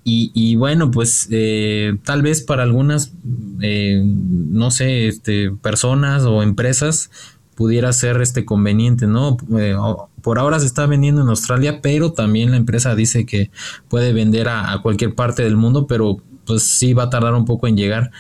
Y, 0.10 0.56
bueno, 0.56 0.90
pues 0.90 1.28
eh, 1.32 1.98
tal 2.06 2.22
vez 2.22 2.42
para 2.42 2.64
algunas, 2.64 3.12
eh, 3.62 4.02
no 4.04 4.72
sé, 4.72 5.10
este, 5.10 5.52
personas 5.52 6.24
o 6.24 6.44
empresas 6.44 7.12
pudiera 7.58 7.92
ser 7.92 8.22
este 8.22 8.46
conveniente, 8.46 9.08
¿no? 9.08 9.36
Eh, 9.58 9.76
por 10.22 10.38
ahora 10.38 10.60
se 10.60 10.68
está 10.68 10.86
vendiendo 10.86 11.24
en 11.24 11.30
Australia, 11.30 11.80
pero 11.82 12.14
también 12.14 12.52
la 12.52 12.58
empresa 12.58 12.94
dice 12.94 13.26
que 13.26 13.50
puede 13.90 14.14
vender 14.14 14.48
a, 14.48 14.80
cualquier 14.84 15.16
parte 15.16 15.44
del 15.44 15.58
mundo, 15.58 15.88
pero 15.88 16.22
pues 16.46 16.62
sí 16.62 16.94
va 16.94 17.04
a 17.04 17.10
tardar 17.10 17.34
un 17.34 17.46
poco 17.46 17.68
en 17.68 17.76
llegar. 17.76 18.12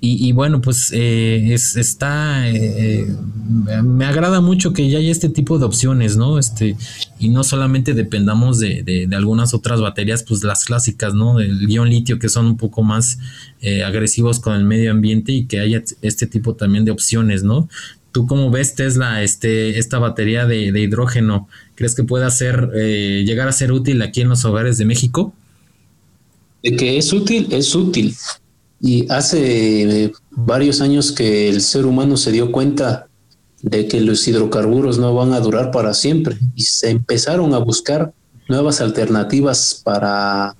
Y, 0.00 0.30
bueno, 0.30 0.60
pues 0.60 0.92
eh, 0.92 1.52
es, 1.52 1.74
está, 1.74 2.48
eh, 2.48 3.00
eh, 3.00 3.82
me 3.82 4.04
agrada 4.04 4.40
mucho 4.40 4.72
que 4.72 4.88
ya 4.88 4.98
haya 4.98 5.10
este 5.10 5.28
tipo 5.28 5.58
de 5.58 5.64
opciones, 5.64 6.16
¿no? 6.16 6.38
Este, 6.38 6.76
y 7.18 7.30
no 7.30 7.42
solamente 7.42 7.94
dependamos 7.94 8.60
de, 8.60 8.84
de, 8.84 9.16
algunas 9.16 9.54
otras 9.54 9.80
baterías, 9.80 10.22
pues 10.22 10.44
las 10.44 10.64
clásicas, 10.64 11.14
¿no? 11.14 11.38
Del 11.38 11.66
guion 11.66 11.88
litio, 11.88 12.20
que 12.20 12.28
son 12.28 12.46
un 12.46 12.56
poco 12.56 12.84
más 12.84 13.18
agresivos 13.84 14.38
con 14.38 14.54
el 14.54 14.64
medio 14.64 14.92
ambiente 14.92 15.32
y 15.32 15.46
que 15.46 15.58
haya 15.58 15.82
este 16.00 16.28
tipo 16.28 16.54
también 16.54 16.84
de 16.84 16.92
opciones, 16.92 17.42
¿no? 17.42 17.68
¿Tú 18.12 18.26
cómo 18.26 18.50
ves 18.50 18.74
Tesla, 18.74 19.22
este, 19.22 19.78
esta 19.78 19.98
batería 19.98 20.46
de, 20.46 20.72
de 20.72 20.80
hidrógeno? 20.80 21.48
¿Crees 21.74 21.94
que 21.94 22.04
pueda 22.04 22.30
ser, 22.30 22.70
llegar 22.72 23.48
a 23.48 23.52
ser 23.52 23.72
útil 23.72 24.02
aquí 24.02 24.22
en 24.22 24.28
los 24.28 24.44
hogares 24.44 24.78
de 24.78 24.84
México? 24.84 25.32
De 26.62 26.74
que 26.74 26.98
es 26.98 27.12
útil, 27.12 27.48
es 27.50 27.74
útil 27.74 28.14
y 28.80 29.10
hace 29.10 30.12
varios 30.30 30.80
años 30.80 31.12
que 31.12 31.48
el 31.48 31.60
ser 31.60 31.86
humano 31.86 32.16
se 32.16 32.32
dio 32.32 32.52
cuenta 32.52 33.08
de 33.62 33.88
que 33.88 34.00
los 34.00 34.26
hidrocarburos 34.28 34.98
no 34.98 35.14
van 35.14 35.32
a 35.32 35.40
durar 35.40 35.70
para 35.72 35.94
siempre 35.94 36.38
y 36.54 36.62
se 36.62 36.90
empezaron 36.90 37.54
a 37.54 37.58
buscar 37.58 38.12
nuevas 38.48 38.80
alternativas 38.80 39.80
para 39.82 40.54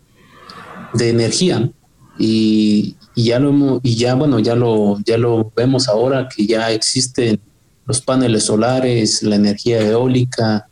de 0.94 1.10
energía 1.10 1.70
y, 2.19 2.97
ya 3.15 3.39
lo 3.40 3.81
y 3.82 3.97
ya 3.97 4.15
bueno 4.15 4.39
ya 4.39 4.55
lo 4.55 4.99
ya 5.05 5.19
lo 5.19 5.51
vemos 5.57 5.89
ahora 5.89 6.28
que 6.28 6.47
ya 6.47 6.70
existen 6.70 7.40
los 7.85 8.01
paneles 8.01 8.45
solares 8.45 9.23
la 9.24 9.35
energía 9.35 9.81
eólica 9.81 10.69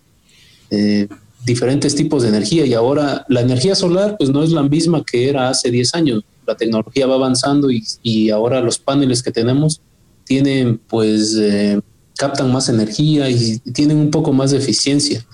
eh, 0.71 1.09
diferentes 1.47 1.95
tipos 1.95 2.25
de 2.25 2.29
energía. 2.29 2.67
Y 2.67 2.75
ahora 2.75 3.25
la 3.29 3.41
energía 3.41 3.75
solar 3.75 4.17
pues 4.19 4.31
no 4.31 4.43
es 4.43 4.51
la 4.51 4.65
misma 4.65 5.05
que 5.05 5.29
era 5.29 5.49
hace 5.49 5.71
10 5.71 5.95
años. 5.95 6.25
La 6.47 6.57
tecnología 6.57 7.07
va 7.07 7.15
avanzando 7.15 7.69
y, 7.71 8.31
ahora 8.31 8.61
los 8.61 8.79
paneles 8.79 9.23
que 9.23 9.31
tenemos 9.31 9.81
tienen, 10.25 10.79
pues, 10.89 11.37
eh, 11.39 11.81
captan 12.17 12.53
más 12.53 12.69
energía 12.69 13.31
y 13.31 13.59
tienen 13.73 13.99
un 13.99 14.11
poco 14.11 14.33
más 14.33 14.51
de 14.51 14.59
eficiencia. 14.59 15.25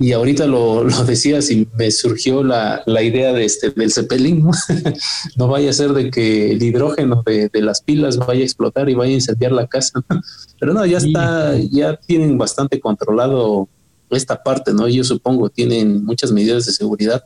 Y 0.00 0.12
ahorita 0.12 0.46
lo, 0.46 0.82
lo 0.82 1.04
decías 1.04 1.50
y 1.50 1.68
me 1.76 1.90
surgió 1.90 2.42
la, 2.42 2.82
idea 2.86 3.34
de 3.34 3.44
este, 3.44 3.70
del 3.70 3.92
Zeppelin. 3.92 4.42
¿no? 5.36 5.46
vaya 5.46 5.68
a 5.68 5.74
ser 5.74 5.92
de 5.92 6.10
que 6.10 6.52
el 6.52 6.62
hidrógeno 6.62 7.22
de, 7.24 7.50
las 7.60 7.82
pilas 7.82 8.16
vaya 8.16 8.40
a 8.40 8.44
explotar 8.44 8.88
y 8.88 8.94
vaya 8.94 9.12
a 9.12 9.16
incendiar 9.16 9.52
la 9.52 9.66
casa. 9.66 10.02
Pero 10.58 10.72
no, 10.72 10.86
ya 10.86 10.96
está, 10.98 11.54
ya 11.58 11.96
tienen 11.96 12.38
bastante 12.38 12.80
controlado 12.80 13.68
esta 14.08 14.42
parte, 14.42 14.72
¿no? 14.72 14.88
Yo 14.88 15.04
supongo, 15.04 15.50
tienen 15.50 16.02
muchas 16.02 16.32
medidas 16.32 16.64
de 16.64 16.72
seguridad 16.72 17.22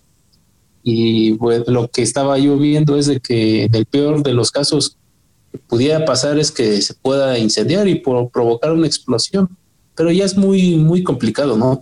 y 0.82 1.32
pues, 1.34 1.66
lo 1.66 1.88
que 1.88 2.02
estaba 2.02 2.38
yo 2.38 2.58
viendo 2.58 2.98
es 2.98 3.06
de 3.06 3.18
que 3.18 3.64
en 3.64 3.74
el 3.74 3.86
peor 3.86 4.22
de 4.22 4.34
los 4.34 4.50
casos 4.50 4.98
pudiera 5.66 6.04
pasar 6.04 6.38
es 6.38 6.52
que 6.52 6.82
se 6.82 6.92
pueda 6.92 7.38
incendiar 7.38 7.88
y 7.88 8.00
provocar 8.00 8.72
una 8.72 8.86
explosión, 8.86 9.48
pero 9.94 10.10
ya 10.10 10.24
es 10.24 10.36
muy 10.36 10.76
muy 10.76 11.02
complicado, 11.02 11.56
¿no? 11.56 11.78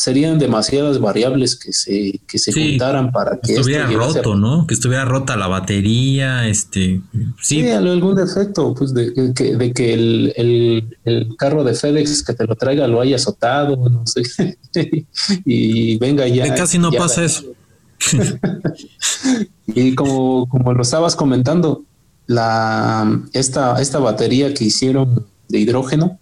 Serían 0.00 0.38
demasiadas 0.38 0.98
variables 0.98 1.56
que 1.56 1.74
se 1.74 2.20
que 2.26 2.38
se 2.38 2.52
juntaran 2.54 3.12
para 3.12 3.38
que 3.38 3.52
estuviera 3.52 3.86
roto, 3.86 4.34
¿no? 4.34 4.66
Que 4.66 4.72
estuviera 4.72 5.04
rota 5.04 5.36
la 5.36 5.46
batería, 5.46 6.48
este, 6.48 7.02
sí, 7.42 7.68
algún 7.68 8.14
defecto, 8.16 8.74
pues 8.74 8.94
de, 8.94 9.12
que, 9.34 9.56
de 9.56 9.72
que 9.74 9.92
el, 9.92 10.96
el, 11.04 11.36
carro 11.36 11.64
de 11.64 11.74
FedEx 11.74 12.22
que 12.22 12.32
te 12.32 12.46
lo 12.46 12.56
traiga 12.56 12.86
lo 12.86 13.02
haya 13.02 13.16
azotado, 13.16 13.76
no 13.90 14.04
sé, 14.06 14.22
y 15.44 15.98
venga 15.98 16.26
ya. 16.26 16.54
casi 16.54 16.78
no 16.78 16.90
pasa 16.92 17.22
eso. 17.22 17.44
y 19.66 19.94
como, 19.94 20.48
como 20.48 20.72
lo 20.72 20.80
estabas 20.80 21.14
comentando, 21.14 21.84
la, 22.26 23.20
esta, 23.34 23.78
esta 23.82 23.98
batería 23.98 24.54
que 24.54 24.64
hicieron 24.64 25.26
de 25.48 25.58
hidrógeno 25.58 26.18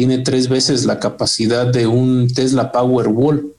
tiene 0.00 0.16
tres 0.16 0.48
veces 0.48 0.86
la 0.86 0.98
capacidad 0.98 1.66
de 1.66 1.86
un 1.86 2.26
Tesla 2.32 2.72
Powerwall, 2.72 3.52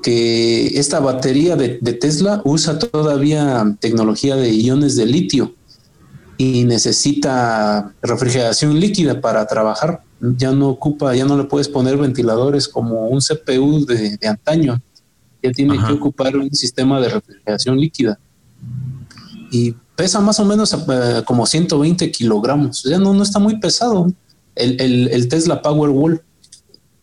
que 0.00 0.78
esta 0.78 1.00
batería 1.00 1.56
de, 1.56 1.80
de 1.80 1.92
Tesla 1.92 2.40
usa 2.44 2.78
todavía 2.78 3.76
tecnología 3.80 4.36
de 4.36 4.54
iones 4.54 4.94
de 4.94 5.06
litio 5.06 5.56
y 6.38 6.62
necesita 6.62 7.92
refrigeración 8.00 8.78
líquida 8.78 9.20
para 9.20 9.44
trabajar. 9.48 10.04
Ya 10.20 10.52
no 10.52 10.68
ocupa, 10.68 11.16
ya 11.16 11.24
no 11.24 11.36
le 11.36 11.44
puedes 11.44 11.66
poner 11.68 11.96
ventiladores 11.96 12.68
como 12.68 13.08
un 13.08 13.18
CPU 13.18 13.84
de, 13.84 14.16
de 14.18 14.28
antaño 14.28 14.80
ya 15.42 15.50
tiene 15.50 15.76
que 15.84 15.92
ocupar 15.94 16.36
un 16.36 16.54
sistema 16.54 17.00
de 17.00 17.08
refrigeración 17.08 17.76
líquida. 17.76 18.20
Y 19.50 19.74
pesa 19.96 20.20
más 20.20 20.38
o 20.38 20.44
menos 20.44 20.72
eh, 20.72 21.22
como 21.24 21.44
120 21.44 22.12
kilogramos. 22.12 22.82
Sea, 22.82 23.00
no, 23.00 23.12
no 23.12 23.24
está 23.24 23.40
muy 23.40 23.58
pesado. 23.58 24.12
El, 24.54 24.80
el, 24.80 25.08
el, 25.08 25.28
Tesla 25.28 25.62
Powerwall 25.62 26.22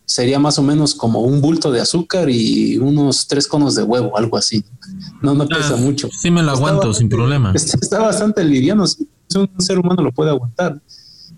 sería 0.04 0.38
más 0.38 0.58
o 0.58 0.62
menos 0.62 0.94
como 0.94 1.20
un 1.20 1.40
bulto 1.40 1.70
de 1.70 1.80
azúcar 1.80 2.28
y 2.30 2.78
unos 2.78 3.26
tres 3.26 3.46
conos 3.46 3.74
de 3.74 3.82
huevo, 3.82 4.16
algo 4.16 4.36
así. 4.36 4.64
No, 5.22 5.34
no 5.34 5.46
pesa 5.46 5.74
ah, 5.74 5.76
mucho. 5.76 6.08
Sí, 6.10 6.30
me 6.30 6.42
lo 6.42 6.50
aguanto 6.52 6.92
sin 6.94 7.08
problema. 7.08 7.52
Está, 7.54 8.00
bastante 8.00 8.44
liviano. 8.44 8.84
Un 9.34 9.60
ser 9.60 9.78
humano 9.78 10.02
lo 10.02 10.12
puede 10.12 10.30
aguantar 10.30 10.80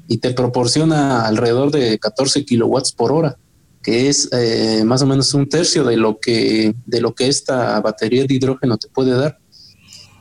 y 0.09 0.19
te 0.19 0.33
proporciona 0.33 1.27
alrededor 1.27 1.71
de 1.71 1.99
14 1.99 2.45
kilowatts 2.45 2.93
por 2.93 3.13
hora 3.13 3.37
que 3.83 4.09
es 4.09 4.29
eh, 4.33 4.85
más 4.85 5.03
o 5.03 5.07
menos 5.07 5.35
un 5.35 5.49
tercio 5.49 5.85
de 5.85 5.97
lo 5.97 6.19
que 6.21 6.75
de 6.87 7.01
lo 7.01 7.15
que 7.15 7.27
esta 7.27 7.81
batería 7.81 8.25
de 8.25 8.35
hidrógeno 8.35 8.79
te 8.79 8.89
puede 8.89 9.11
dar. 9.13 9.39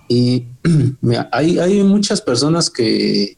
Y 0.08 0.48
hay, 1.32 1.60
hay 1.60 1.84
muchas 1.84 2.22
personas 2.22 2.70
que 2.70 3.38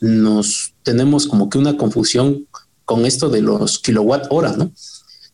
nos 0.00 0.74
tenemos 0.82 1.26
como 1.26 1.48
que 1.48 1.58
una 1.58 1.76
confusión 1.76 2.46
con 2.84 3.06
esto 3.06 3.28
de 3.28 3.42
los 3.42 3.78
kilowatt 3.78 4.26
hora, 4.30 4.56
¿no? 4.56 4.72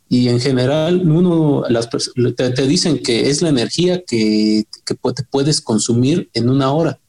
Y 0.09 0.29
en 0.29 0.41
general, 0.41 1.11
uno 1.11 1.65
las 1.69 1.89
te, 1.91 2.51
te 2.51 2.67
dicen 2.67 3.03
que 3.03 3.29
es 3.29 3.43
la 3.43 3.49
energía 3.49 4.05
que, 4.05 4.65
que 4.85 4.95
puedes 4.95 5.61
consumir 5.61 6.31
en 6.33 6.49
una 6.49 6.73
hora. 6.73 7.01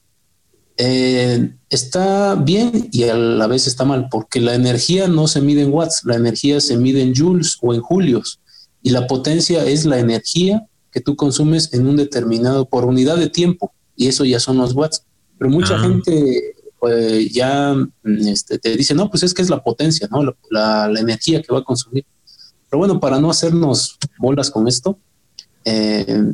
Eh, 0.77 1.55
está 1.69 2.35
bien 2.35 2.89
y 2.91 3.03
a 3.03 3.15
la 3.15 3.47
vez 3.47 3.67
está 3.67 3.83
mal, 3.83 4.09
porque 4.09 4.39
la 4.39 4.53
energía 4.53 5.07
no 5.07 5.27
se 5.27 5.41
mide 5.41 5.63
en 5.63 5.73
watts, 5.73 6.01
la 6.05 6.15
energía 6.15 6.61
se 6.61 6.77
mide 6.77 7.01
en 7.01 7.15
joules 7.15 7.57
o 7.61 7.73
en 7.73 7.81
julios, 7.81 8.39
y 8.83 8.91
la 8.91 9.07
potencia 9.07 9.65
es 9.65 9.85
la 9.85 9.99
energía 9.99 10.65
que 10.91 11.01
tú 11.01 11.15
consumes 11.15 11.73
en 11.73 11.87
un 11.87 11.97
determinado, 11.97 12.69
por 12.69 12.85
unidad 12.85 13.17
de 13.17 13.29
tiempo, 13.29 13.73
y 13.95 14.07
eso 14.07 14.23
ya 14.23 14.39
son 14.39 14.57
los 14.57 14.73
watts. 14.73 15.03
Pero 15.37 15.49
mucha 15.51 15.75
ah. 15.75 15.79
gente 15.79 16.55
pues, 16.79 17.31
ya 17.31 17.75
este, 18.03 18.59
te 18.59 18.75
dice, 18.75 18.93
no, 18.93 19.09
pues 19.09 19.23
es 19.23 19.33
que 19.33 19.41
es 19.41 19.49
la 19.49 19.63
potencia, 19.63 20.07
¿no? 20.11 20.23
La, 20.23 20.87
la, 20.87 20.99
energía 20.99 21.41
que 21.41 21.53
va 21.53 21.59
a 21.59 21.63
consumir. 21.63 22.05
Pero 22.69 22.79
bueno, 22.79 22.99
para 22.99 23.19
no 23.19 23.29
hacernos 23.29 23.97
bolas 24.19 24.51
con 24.51 24.67
esto, 24.67 24.99
eh, 25.65 26.33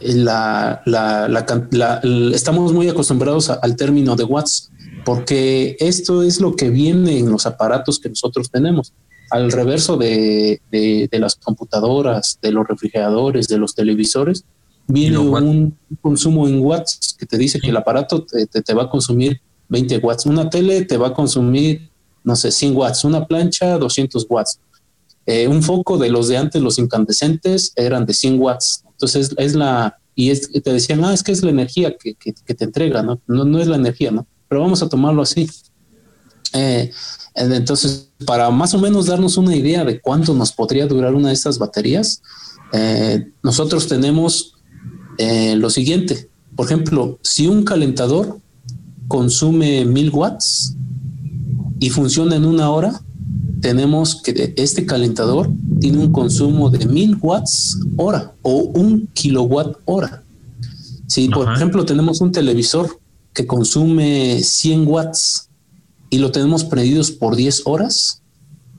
la, 0.00 0.82
la, 0.84 2.04
estamos 2.34 2.72
muy 2.72 2.88
acostumbrados 2.88 3.50
al 3.50 3.76
término 3.76 4.16
de 4.16 4.24
watts, 4.24 4.70
porque 5.04 5.76
esto 5.80 6.22
es 6.22 6.40
lo 6.40 6.54
que 6.54 6.70
viene 6.70 7.18
en 7.18 7.30
los 7.30 7.46
aparatos 7.46 7.98
que 7.98 8.08
nosotros 8.08 8.50
tenemos. 8.50 8.92
al 9.30 9.50
reverso 9.50 9.96
de, 9.96 10.60
las 11.10 11.34
computadoras, 11.36 12.38
de 12.40 12.52
los 12.52 12.66
refrigeradores, 12.66 13.48
de 13.48 13.58
los 13.58 13.74
televisores, 13.74 14.44
viene 14.86 15.18
un 15.18 15.76
consumo 16.00 16.46
en 16.46 16.60
watts 16.60 17.16
que 17.18 17.26
te 17.26 17.38
dice 17.38 17.60
que 17.60 17.70
el 17.70 17.76
aparato 17.76 18.24
te, 18.24 18.46
te, 18.46 18.74
va 18.74 18.84
a 18.84 18.90
consumir 18.90 19.40
20 19.68 19.98
watts. 19.98 20.26
Una 20.26 20.48
tele 20.48 20.84
te 20.84 20.96
va 20.96 21.08
a 21.08 21.14
consumir, 21.14 21.90
no 22.22 22.36
sé, 22.36 22.50
100 22.50 22.76
watts. 22.76 23.04
Una 23.04 23.26
plancha, 23.26 23.78
200 23.78 24.26
watts. 24.28 24.60
Eh, 25.26 25.48
un 25.48 25.62
foco 25.62 25.98
de 25.98 26.08
los 26.08 26.28
de 26.28 26.36
antes, 26.36 26.62
los 26.62 26.78
incandescentes, 26.78 27.72
eran 27.74 28.06
de 28.06 28.14
100 28.14 28.40
watts. 28.40 28.84
Entonces 28.92 29.34
es 29.36 29.54
la, 29.54 29.98
y 30.14 30.30
es, 30.30 30.50
te 30.50 30.72
decían, 30.72 31.04
ah, 31.04 31.12
es 31.12 31.22
que 31.22 31.32
es 31.32 31.42
la 31.42 31.50
energía 31.50 31.96
que, 31.96 32.14
te 32.14 32.64
entrega, 32.64 33.02
¿no? 33.02 33.20
¿no? 33.26 33.44
¿no? 33.44 33.60
es 33.60 33.66
la 33.66 33.76
energía, 33.76 34.10
¿no? 34.10 34.26
Pero 34.48 34.62
vamos 34.62 34.82
a 34.82 34.88
tomarlo 34.88 35.22
así. 35.22 35.50
Eh, 36.52 36.90
entonces, 37.34 38.08
para 38.24 38.50
más 38.50 38.72
o 38.72 38.78
menos 38.78 39.06
darnos 39.06 39.36
una 39.36 39.54
idea 39.54 39.84
de 39.84 40.00
cuánto 40.00 40.32
nos 40.32 40.52
podría 40.52 40.86
durar 40.86 41.14
una 41.14 41.28
de 41.28 41.34
estas 41.34 41.58
baterías, 41.58 42.22
eh, 42.72 43.30
nosotros 43.42 43.86
tenemos 43.88 44.55
lo 45.18 45.70
siguiente. 45.70 46.28
Por 46.54 46.66
ejemplo, 46.66 47.18
si 47.22 47.46
un 47.46 47.64
calentador 47.64 48.38
consume 49.08 49.84
mil 49.84 50.10
watts 50.10 50.74
y 51.78 51.90
funciona 51.90 52.36
en 52.36 52.44
una 52.44 52.70
hora, 52.70 53.00
tenemos 53.60 54.22
que 54.22 54.54
este 54.56 54.86
calentador 54.86 55.50
tiene 55.80 55.98
un 55.98 56.12
consumo 56.12 56.70
de 56.70 56.86
mil 56.86 57.16
watts 57.20 57.78
hora 57.96 58.32
o 58.42 58.58
un 58.74 59.08
kilowatt 59.12 59.76
hora. 59.84 60.22
Si, 61.06 61.28
por 61.28 61.52
ejemplo, 61.52 61.84
tenemos 61.84 62.20
un 62.20 62.32
televisor 62.32 62.98
que 63.32 63.46
consume 63.46 64.42
100 64.42 64.88
watts 64.88 65.48
y 66.10 66.18
lo 66.18 66.32
tenemos 66.32 66.64
prendidos 66.64 67.10
por 67.10 67.36
10 67.36 67.62
horas, 67.66 68.22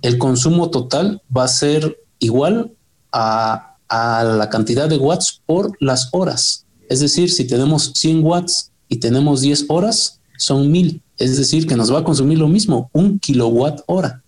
el 0.02 0.18
consumo 0.18 0.70
total 0.70 1.22
va 1.36 1.46
a 1.46 1.48
ser 1.48 1.98
igual 2.20 2.74
a, 3.12 3.77
a 3.90 4.24
la 4.24 4.50
cantidad 4.50 4.90
de 4.90 4.98
watts 4.98 5.42
por 5.46 5.72
las 5.80 6.10
horas. 6.12 6.66
Es 6.90 7.00
decir, 7.00 7.32
si 7.32 7.46
tenemos 7.46 7.92
100 7.96 8.24
watts 8.24 8.72
y 8.88 8.98
tenemos 8.98 9.42
10 9.42 9.66
horas, 9.70 10.20
son 10.38 10.72
1000. 10.72 11.02
Es 11.18 11.38
decir, 11.38 11.68
que 11.68 11.76
nos 11.76 11.92
va 11.92 12.00
a 12.00 12.04
consumir 12.04 12.38
lo 12.38 12.48
mismo, 12.48 12.90
un 12.94 13.20
kilowatt 13.20 13.82
hora. 13.88 14.24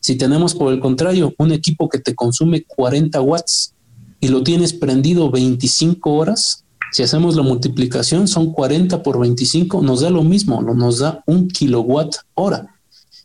Si 0.00 0.16
tenemos, 0.16 0.54
por 0.54 0.72
el 0.72 0.80
contrario, 0.80 1.34
un 1.38 1.52
equipo 1.52 1.88
que 1.88 1.98
te 1.98 2.14
consume 2.14 2.64
40 2.64 3.20
watts 3.20 3.74
y 4.20 4.28
lo 4.28 4.42
tienes 4.42 4.72
prendido 4.72 5.30
25 5.30 6.12
horas, 6.12 6.64
si 6.92 7.02
hacemos 7.02 7.36
la 7.36 7.42
multiplicación, 7.42 8.26
son 8.26 8.52
40 8.52 9.02
por 9.02 9.18
25, 9.20 9.80
nos 9.82 10.00
da 10.00 10.10
lo 10.10 10.24
mismo, 10.24 10.60
nos 10.60 10.98
da 10.98 11.22
un 11.26 11.48
kilowatt 11.48 12.16
hora. 12.34 12.74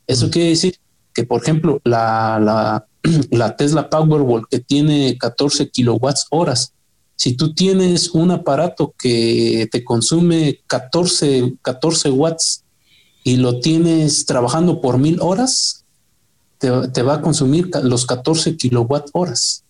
Eso 0.06 0.30
quiere 0.30 0.50
decir 0.50 0.76
que, 1.14 1.24
por 1.24 1.42
ejemplo, 1.42 1.82
la, 1.84 2.40
la, 2.40 2.86
Tesla 3.58 3.90
Powerwall 3.90 4.48
que 4.50 4.60
tiene 4.60 5.18
14 5.18 5.70
kilowatts 5.70 6.28
horas, 6.30 6.74
si 7.16 7.34
tú 7.34 7.54
tienes 7.54 8.10
un 8.10 8.32
aparato 8.32 8.94
que 8.98 9.68
te 9.72 9.84
consume 9.84 10.60
14, 10.68 11.56
14 11.62 12.10
watts 12.12 12.64
y 13.24 13.38
lo 13.38 13.60
tienes 13.60 14.26
trabajando 14.26 14.82
por 14.82 14.98
mil 14.98 15.20
horas, 15.22 15.86
te, 16.58 17.02
va 17.02 17.16
a 17.16 17.22
consumir 17.22 17.70
los 17.84 18.06
14 18.06 18.58
kilowatt 18.58 19.10
horas. 19.14 19.64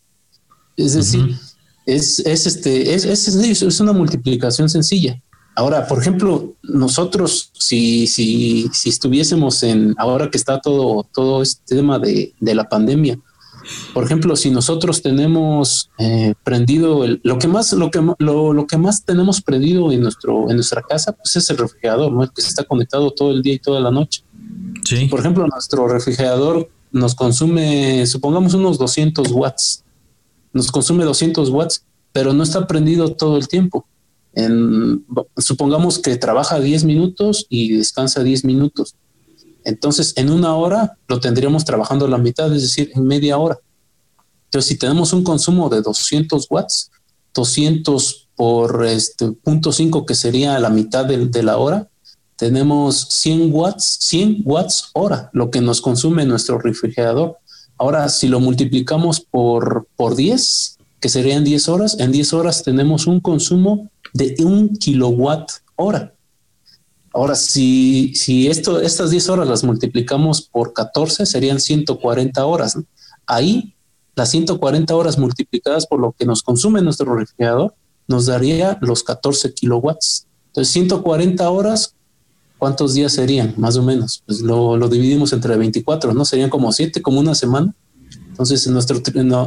Es 0.78 0.94
decir, 0.94 1.38
es, 1.86 2.20
este, 2.20 2.94
es, 2.94 3.06
es, 3.06 3.80
una 3.80 3.94
multiplicación 3.94 4.70
sencilla. 4.70 5.22
Ahora, 5.56 5.88
por 5.88 6.00
ejemplo, 6.00 6.54
nosotros, 6.64 7.52
si, 7.54 8.08
si, 8.08 8.70
si 8.74 8.90
estuviésemos 8.90 9.64
en, 9.64 9.96
ahora 9.98 10.30
que 10.30 10.38
está 10.38 10.60
todo, 10.60 11.08
todo 11.14 11.42
este 11.42 11.78
tema 11.78 11.98
de, 11.98 12.34
de 12.40 12.56
la 12.56 12.68
pandemia, 12.68 13.18
por 13.94 14.04
ejemplo, 14.04 14.36
si 14.36 14.52
nosotros 14.52 15.02
tenemos 15.02 15.90
eh, 15.98 16.34
prendido 16.44 17.06
lo 17.24 17.40
que 17.40 17.48
más, 17.48 17.74
lo 17.74 17.90
que 17.90 18.02
lo, 18.20 18.54
lo, 18.54 18.68
que 18.68 18.78
más 18.78 19.04
tenemos 19.06 19.42
prendido 19.42 19.92
en 19.92 20.02
nuestro, 20.02 20.50
en 20.50 20.56
nuestra 20.58 20.82
casa, 20.82 21.14
pues 21.14 21.36
es 21.36 21.50
el 21.50 21.58
refrigerador, 21.58 22.12
¿no? 22.12 22.24
El 22.24 22.32
que 22.32 22.42
está 22.42 22.64
conectado 22.64 23.12
todo 23.12 23.32
el 23.32 23.42
día 23.42 23.54
y 23.54 23.60
toda 23.60 23.80
la 23.80 23.92
noche. 23.92 24.24
Sí. 24.84 25.08
Por 25.08 25.20
ejemplo, 25.20 25.48
nuestro 25.48 25.88
refrigerador 25.88 26.70
nos 26.92 27.16
consume, 27.16 28.06
supongamos, 28.06 28.54
unos 28.54 28.78
200 28.78 29.32
watts. 29.32 29.84
Nos 30.54 30.72
consume 30.72 31.04
200 31.04 31.50
watts, 31.50 31.84
pero 32.12 32.34
no 32.34 32.44
está 32.44 32.68
prendido 32.68 33.14
todo 33.14 33.38
el 33.38 33.48
tiempo. 33.48 33.86
Supongamos 35.38 36.00
que 36.00 36.18
trabaja 36.18 36.60
10 36.60 36.84
minutos 36.84 37.46
y 37.50 37.78
descansa 37.78 38.24
10 38.24 38.46
minutos. 38.46 38.96
Entonces, 39.64 40.14
en 40.18 40.30
una 40.30 40.56
hora 40.56 40.98
lo 41.08 41.20
tendríamos 41.20 41.66
trabajando 41.66 42.08
la 42.08 42.18
mitad, 42.18 42.54
es 42.54 42.62
decir, 42.62 42.92
en 42.94 43.06
media 43.06 43.38
hora. 43.38 43.60
Entonces, 44.46 44.70
si 44.70 44.78
tenemos 44.78 45.14
un 45.14 45.24
consumo 45.24 45.70
de 45.70 45.82
200 45.82 46.48
watts, 46.50 46.92
200 47.34 48.30
por 48.36 48.86
este 48.86 49.32
punto 49.32 49.72
5, 49.72 50.06
que 50.06 50.16
sería 50.16 50.60
la 50.60 50.70
mitad 50.70 51.06
de 51.06 51.44
la 51.44 51.58
hora, 51.58 51.90
tenemos 52.36 53.08
100 53.10 53.50
watts, 53.54 53.98
100 54.02 54.42
watts 54.44 54.90
hora, 54.94 55.30
lo 55.34 55.50
que 55.50 55.62
nos 55.62 55.82
consume 55.82 56.26
nuestro 56.26 56.60
refrigerador. 56.60 57.38
Ahora, 57.78 58.10
si 58.10 58.28
lo 58.28 58.40
multiplicamos 58.40 59.22
por, 59.22 59.88
por 59.96 60.16
10, 60.16 60.78
que 61.00 61.10
serían 61.10 61.44
10 61.44 61.70
horas, 61.70 62.00
en 62.00 62.12
10 62.12 62.34
horas 62.34 62.64
tenemos 62.64 63.08
un 63.08 63.20
consumo 63.20 63.90
de 64.16 64.34
un 64.40 64.70
kilowatt 64.78 65.52
hora. 65.76 66.16
Ahora, 67.14 67.36
si, 67.36 68.16
si 68.16 68.48
esto, 68.48 68.80
estas 68.80 69.10
10 69.10 69.30
horas 69.30 69.48
las 69.48 69.64
multiplicamos 69.66 70.42
por 70.42 70.72
14, 70.72 71.26
serían 71.26 71.60
140 71.60 72.46
horas. 72.46 72.78
Ahí, 73.28 73.76
las 74.16 74.30
140 74.30 74.96
horas 74.96 75.18
multiplicadas 75.18 75.86
por 75.86 76.00
lo 76.00 76.14
que 76.14 76.26
nos 76.26 76.44
consume 76.44 76.82
nuestro 76.82 77.14
refrigerador, 77.14 77.76
nos 78.08 78.28
daría 78.28 78.78
los 78.80 79.04
14 79.04 79.54
kilowatts. 79.54 80.28
Entonces, 80.48 80.72
140 80.72 81.50
horas 81.50 81.96
¿cuántos 82.58 82.94
días 82.94 83.12
serían? 83.12 83.54
Más 83.58 83.76
o 83.76 83.84
menos. 83.84 84.24
Pues 84.26 84.40
lo, 84.40 84.78
dividimos 84.88 85.34
entre 85.34 85.58
24, 85.58 86.14
¿no? 86.14 86.24
Serían 86.24 86.50
como 86.50 86.72
7, 86.72 87.02
como 87.02 87.20
una 87.20 87.36
semana. 87.36 87.76
Entonces, 88.30 88.66
nuestro, 88.68 89.02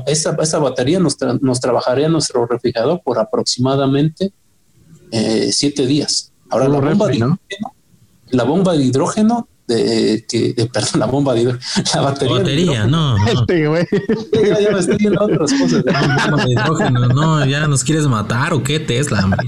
esta, 0.07 0.37
esta 0.41 0.59
batería 0.59 1.01
nos, 1.01 1.17
nos 1.41 1.59
trabajaría 1.59 2.11
nuestro 2.11 2.47
refrigerador 2.47 3.01
por 3.03 3.19
aproximadamente 3.19 4.31
7 5.11 5.83
eh, 5.83 5.87
días. 5.87 6.33
Ahora, 6.51 6.69
la 6.69 6.81
bomba, 6.81 7.09
de 7.09 7.17
hidrógeno, 7.17 7.39
la 8.31 8.45
bomba 8.45 8.73
de 8.73 8.85
hidrógeno, 8.85 9.49
de, 9.67 10.25
que, 10.29 10.69
perdón, 10.73 11.01
la 11.01 11.07
bomba 11.07 11.35
de 11.35 11.43
hidrógeno, 11.43 11.85
la 11.95 12.01
batería. 12.01 12.87
no. 12.87 13.17
Este, 13.27 13.63
ya, 13.63 14.61
ya, 14.61 14.71
me 14.71 14.79
estoy 14.79 14.97
viendo 14.97 15.23
otras 15.23 15.53
cosas. 15.53 15.85
La 15.85 16.27
bomba 16.27 16.45
de 16.45 16.53
hidrógeno, 16.53 17.09
no, 17.09 17.47
ya 17.47 17.67
nos 17.67 17.85
quieres 17.85 18.07
matar 18.07 18.55
o 18.55 18.63
qué, 18.63 18.81
Tesla, 18.81 19.25
hombre. 19.25 19.47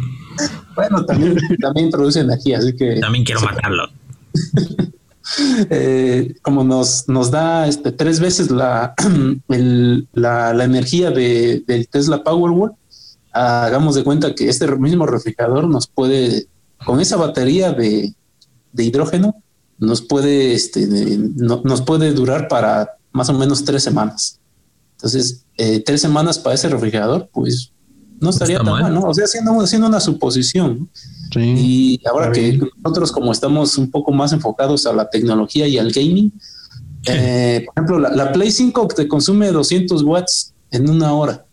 Bueno, 0.74 1.04
también, 1.04 1.36
también 1.60 1.90
produce 1.90 2.20
energía, 2.20 2.58
así 2.58 2.74
que. 2.74 3.00
También 3.00 3.24
quiero 3.24 3.40
matarlo. 3.40 3.88
Eh, 5.70 6.34
como 6.42 6.64
nos, 6.64 7.08
nos 7.08 7.30
da 7.30 7.68
este, 7.68 7.92
tres 7.92 8.18
veces 8.18 8.50
la, 8.50 8.94
la, 10.12 10.64
energía 10.64 11.10
de, 11.10 11.62
del 11.66 11.88
Tesla 11.88 12.24
Powerwall, 12.24 12.72
hagamos 13.32 13.94
de 13.94 14.04
cuenta 14.04 14.34
que 14.34 14.48
este 14.48 14.66
mismo 14.76 15.06
refrigerador 15.06 15.68
nos 15.68 15.86
puede, 15.86 16.46
con 16.84 17.00
esa 17.00 17.16
batería 17.16 17.72
de, 17.72 18.14
hidrógeno, 18.76 19.42
nos 19.78 20.02
puede, 20.02 20.52
este, 20.52 20.86
nos 20.86 21.82
puede 21.82 22.12
durar 22.12 22.48
para 22.48 22.90
más 23.12 23.28
o 23.28 23.34
menos 23.34 23.64
tres 23.64 23.82
semanas. 23.82 24.38
Entonces, 24.96 25.44
eh, 25.56 25.82
tres 25.84 26.00
semanas 26.00 26.38
para 26.38 26.54
ese 26.54 26.68
refrigerador, 26.68 27.28
pues 27.32 27.72
no 28.20 28.30
estaría 28.30 28.58
tan 28.58 28.66
mal. 28.66 28.94
¿no? 28.94 29.04
O 29.04 29.14
sea, 29.14 29.24
haciendo, 29.24 29.58
haciendo 29.60 29.88
una 29.88 30.00
suposición. 30.00 30.90
y 31.34 32.00
ahora 32.06 32.30
que 32.32 32.60
nosotros 32.82 33.12
como 33.12 33.32
estamos 33.32 33.78
un 33.78 33.90
poco 33.90 34.12
más 34.12 34.32
enfocados 34.32 34.84
a 34.86 34.92
la 34.92 35.08
tecnología 35.08 35.66
y 35.66 35.78
al 35.78 35.90
gaming, 35.90 36.32
eh, 37.06 37.64
por 37.64 37.74
ejemplo, 37.74 37.98
la, 37.98 38.30
Play 38.32 38.50
5 38.50 38.88
te 38.88 39.08
consume 39.08 39.50
200 39.50 40.02
watts 40.02 40.52
en 40.70 40.90
una 40.90 41.14
hora 41.14 41.46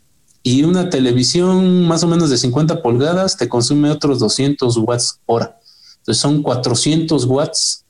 y 0.49 0.63
una 0.63 0.89
televisión 0.89 1.85
más 1.85 2.03
o 2.03 2.07
menos 2.07 2.29
de 2.29 2.37
50 2.37 2.81
pulgadas 2.81 3.35
te 3.35 3.49
consume 3.49 3.91
otros 3.91 4.19
200 4.19 4.77
watts 4.77 5.19
hora. 5.25 5.59
Entonces 5.97 6.21
son 6.21 6.41
400 6.41 7.25
watts, 7.25 7.83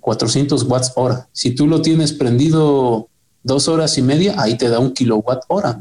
400 0.00 0.64
watts 0.64 0.90
hora. 0.96 1.28
Si 1.30 1.52
tú 1.52 1.68
lo 1.68 1.82
tienes 1.82 2.12
prendido 2.12 3.08
dos 3.44 3.68
horas 3.68 3.96
y 3.98 4.02
media, 4.02 4.34
ahí 4.36 4.58
te 4.58 4.68
da 4.68 4.80
un 4.80 4.94
kilowatt 4.94 5.44
hora. 5.46 5.78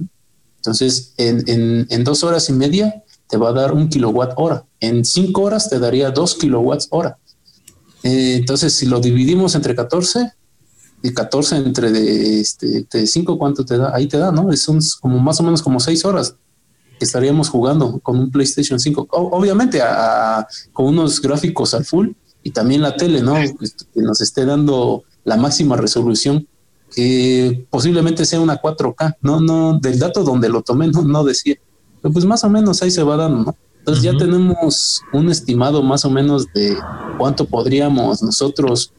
Entonces, 0.57 1.15
en, 1.17 2.03
dos 2.03 2.23
horas 2.23 2.49
y 2.49 2.53
media 2.53 3.03
te 3.27 3.37
va 3.37 3.49
a 3.49 3.53
dar 3.53 3.73
un 3.73 3.89
kilowatt 3.89 4.33
hora. 4.35 4.63
En 4.79 5.03
cinco 5.05 5.41
horas 5.41 5.71
te 5.71 5.79
daría 5.79 6.11
dos 6.11 6.35
kilowatts 6.35 6.87
hora. 6.91 7.17
Eh, 8.03 8.35
entonces, 8.35 8.73
si 8.73 8.85
lo 8.85 8.99
dividimos 8.99 9.55
entre 9.55 9.73
14, 9.73 10.33
y 11.05 11.13
14 11.13 11.57
entre 11.57 11.91
de, 11.91 12.39
este, 12.39 12.87
de 12.91 13.05
5, 13.05 13.37
¿cuánto 13.37 13.63
te 13.63 13.77
da? 13.77 13.93
Ahí 13.93 14.07
te 14.07 14.17
da, 14.17 14.31
¿no? 14.31 14.51
Es 14.51 14.65
como 14.99 15.19
más 15.19 15.39
o 15.39 15.43
menos 15.43 15.61
como 15.61 15.79
seis 15.79 16.03
horas 16.03 16.35
que 16.97 17.05
estaríamos 17.05 17.49
jugando 17.49 17.99
con 17.99 18.17
un 18.17 18.31
PlayStation 18.31 18.79
5. 18.79 19.07
obviamente 19.11 19.79
con 20.73 20.87
unos 20.87 21.21
gráficos 21.21 21.75
al 21.75 21.85
full 21.85 22.09
y 22.41 22.49
también 22.49 22.81
la 22.81 22.95
tele, 22.95 23.21
¿no? 23.21 23.35
Que 23.35 24.01
nos 24.01 24.19
esté 24.21 24.45
dando 24.45 25.03
la 25.23 25.37
máxima 25.37 25.77
resolución 25.77 26.47
que 26.95 27.67
posiblemente 27.69 28.25
sea 28.25 28.39
una 28.39 28.59
4K. 28.59 29.17
No, 29.21 29.39
no, 29.39 29.77
del 29.77 29.99
dato 29.99 30.23
donde 30.23 30.49
lo 30.49 30.63
tomé 30.63 30.87
no, 30.87 31.03
no 31.03 31.23
decía. 31.23 31.55
Pero 32.01 32.13
pues 32.13 32.25
más 32.25 32.43
o 32.43 32.49
menos 32.49 32.81
ahí 32.81 32.89
se 32.89 33.03
va 33.03 33.15
dando, 33.15 33.43
¿no? 33.43 33.55
Entonces 33.77 34.03
ya 34.03 34.17
tenemos 34.17 35.01
un 35.13 35.29
estimado 35.29 35.83
más 35.83 36.03
o 36.03 36.09
menos 36.09 36.47
de 36.51 36.75
cuánto 37.19 37.45
podríamos 37.45 38.23
nosotros, 38.23 38.91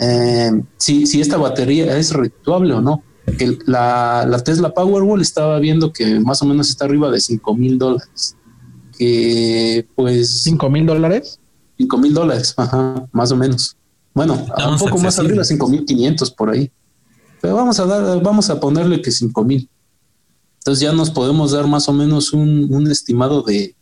eh, 0.00 0.62
si, 0.76 1.06
si 1.06 1.20
esta 1.20 1.36
batería 1.36 1.96
es 1.96 2.12
redituable 2.12 2.74
o 2.74 2.80
no. 2.80 3.02
Que 3.38 3.58
la, 3.66 4.26
la 4.28 4.38
Tesla 4.40 4.74
Powerwall 4.74 5.22
estaba 5.22 5.58
viendo 5.58 5.92
que 5.92 6.20
más 6.20 6.42
o 6.42 6.46
menos 6.46 6.68
está 6.68 6.84
arriba 6.84 7.10
de 7.10 7.20
5 7.20 7.54
mil 7.54 7.78
dólares. 7.78 8.36
Que 8.98 9.86
pues... 9.94 10.46
¿5 10.46 10.70
mil 10.70 10.86
dólares? 10.86 11.40
5 11.78 11.98
mil 11.98 12.14
dólares, 12.14 12.54
ajá, 12.56 13.06
más 13.12 13.32
o 13.32 13.36
menos. 13.36 13.76
Bueno, 14.12 14.34
un 14.34 14.78
poco 14.78 14.98
más 14.98 15.18
arriba, 15.18 15.42
5 15.42 15.68
mil 15.68 15.84
500 15.84 16.30
por 16.32 16.50
ahí. 16.50 16.70
Pero 17.40 17.56
vamos 17.56 17.80
a 17.80 17.86
dar, 17.86 18.22
vamos 18.22 18.48
a 18.50 18.60
ponerle 18.60 19.02
que 19.02 19.10
5 19.10 19.44
mil. 19.44 19.68
Entonces 20.58 20.80
ya 20.80 20.92
nos 20.92 21.10
podemos 21.10 21.52
dar 21.52 21.66
más 21.66 21.88
o 21.88 21.92
menos 21.92 22.32
un, 22.32 22.72
un 22.72 22.90
estimado 22.90 23.42
de, 23.42 23.74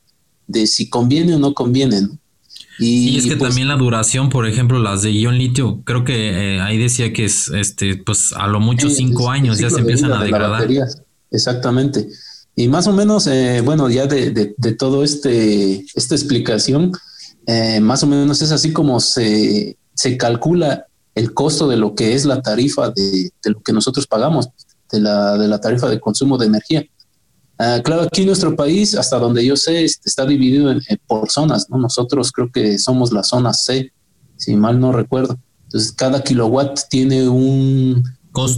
de 0.47 0.67
si 0.67 0.89
conviene 0.89 1.35
o 1.35 1.39
no 1.39 1.55
conviene. 1.55 2.09
Y, 2.83 3.17
es 3.17 3.25
que 3.25 3.37
pues 3.37 3.51
también 3.51 3.69
la 3.69 3.77
duración, 3.77 4.29
por 4.29 4.47
ejemplo, 4.47 4.79
las 4.79 5.03
de 5.03 5.13
ion 5.13 5.39
litio, 5.39 5.83
creo 5.85 6.05
que 6.05 6.57
eh, 6.57 6.61
ahí 6.61 6.79
decía 6.79 7.13
que 7.13 7.25
es, 7.25 7.49
este, 7.49 7.97
pues 7.97 8.33
a 8.33 8.47
lo 8.47 8.61
mucho 8.61 8.91
cinco 8.91 9.31
años 9.31 9.59
ya 9.59 9.71
se 9.71 9.81
empiezan 9.81 10.13
a 10.13 10.23
degradar. 10.23 10.69
Exactamente. 11.31 12.09
Y 12.55 12.69
más 12.69 12.87
o 12.87 12.93
menos, 12.93 13.27
eh, 13.27 13.63
bueno, 13.65 13.89
ya 13.89 14.07
de, 14.07 14.31
de, 14.31 14.73
todo 14.75 15.03
este, 15.03 15.85
esta 15.95 16.15
explicación, 16.15 16.93
eh, 17.47 17.81
más 17.81 18.03
o 18.03 18.07
menos 18.07 18.43
es 18.43 18.53
así 18.53 18.73
como 18.73 19.01
se, 19.01 19.77
se 19.95 20.17
calcula 20.17 20.87
el 21.15 21.33
costo 21.33 21.69
de 21.69 21.77
lo 21.77 21.95
que 21.95 22.15
es 22.15 22.25
la 22.25 22.43
tarifa 22.43 22.91
de, 22.91 23.31
de 23.43 23.51
lo 23.51 23.63
que 23.63 23.73
nosotros 23.73 24.07
pagamos, 24.07 24.49
de 24.91 25.01
la, 25.01 25.39
de 25.39 25.49
la 25.49 25.61
tarifa 25.61 25.89
de 25.89 26.01
consumo 26.01 26.37
de 26.37 26.47
energía. 26.47 26.85
Ah, 27.65 27.81
claro, 27.81 28.03
aquí 28.03 28.23
en 28.23 28.27
nuestro 28.27 28.57
país, 28.57 28.97
hasta 28.97 29.21
donde 29.21 29.47
yo 29.47 29.55
sé, 29.55 29.85
este, 29.85 30.09
está 30.09 30.27
dividido 30.27 30.73
en, 30.73 30.81
por 31.07 31.31
zonas, 31.31 31.71
¿no? 31.71 31.79
Nosotros 31.79 32.33
creo 32.33 32.51
que 32.51 32.77
somos 32.77 33.13
la 33.13 33.23
zona 33.23 33.53
C, 33.53 33.93
si 34.37 34.57
mal 34.57 34.81
no 34.81 34.91
recuerdo. 34.91 35.39
Entonces, 35.67 35.93
cada 35.93 36.25
kilowatt 36.25 36.81
tiene 36.91 37.29
un, 37.29 38.03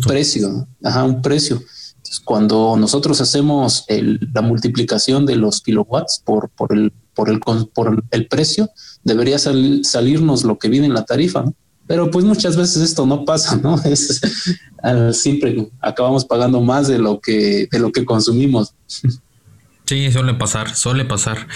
precio, 0.06 0.66
ajá, 0.82 1.04
un 1.04 1.20
precio. 1.20 1.56
Entonces, 1.96 2.20
cuando 2.24 2.78
nosotros 2.78 3.20
hacemos 3.20 3.84
la 3.88 4.40
multiplicación 4.40 5.26
de 5.26 5.36
los 5.36 5.60
kilowatts 5.60 6.22
por, 6.24 6.48
por, 6.48 6.72
el, 6.72 6.90
por, 7.12 7.28
el, 7.28 7.40
por 7.40 8.04
el 8.10 8.26
precio, 8.26 8.70
debería 9.02 9.38
salirnos 9.38 10.44
lo 10.44 10.58
que 10.58 10.70
viene 10.70 10.86
en 10.86 10.94
la 10.94 11.04
tarifa, 11.04 11.42
¿no? 11.42 11.54
Pero 11.86 12.10
pues 12.10 12.24
muchas 12.24 12.56
veces 12.56 12.82
esto 12.82 13.06
no 13.06 13.24
pasa, 13.24 13.56
¿no? 13.56 13.76
Es, 13.84 14.20
siempre 15.12 15.68
acabamos 15.80 16.24
pagando 16.24 16.60
más 16.60 16.88
de 16.88 16.98
lo 16.98 17.20
que, 17.20 17.68
de 17.70 17.78
lo 17.78 17.90
que 17.90 18.04
consumimos. 18.04 18.74
Sí, 19.86 20.10
suele 20.10 20.34
pasar, 20.34 20.74
suele 20.74 21.04
pasar. 21.04 21.46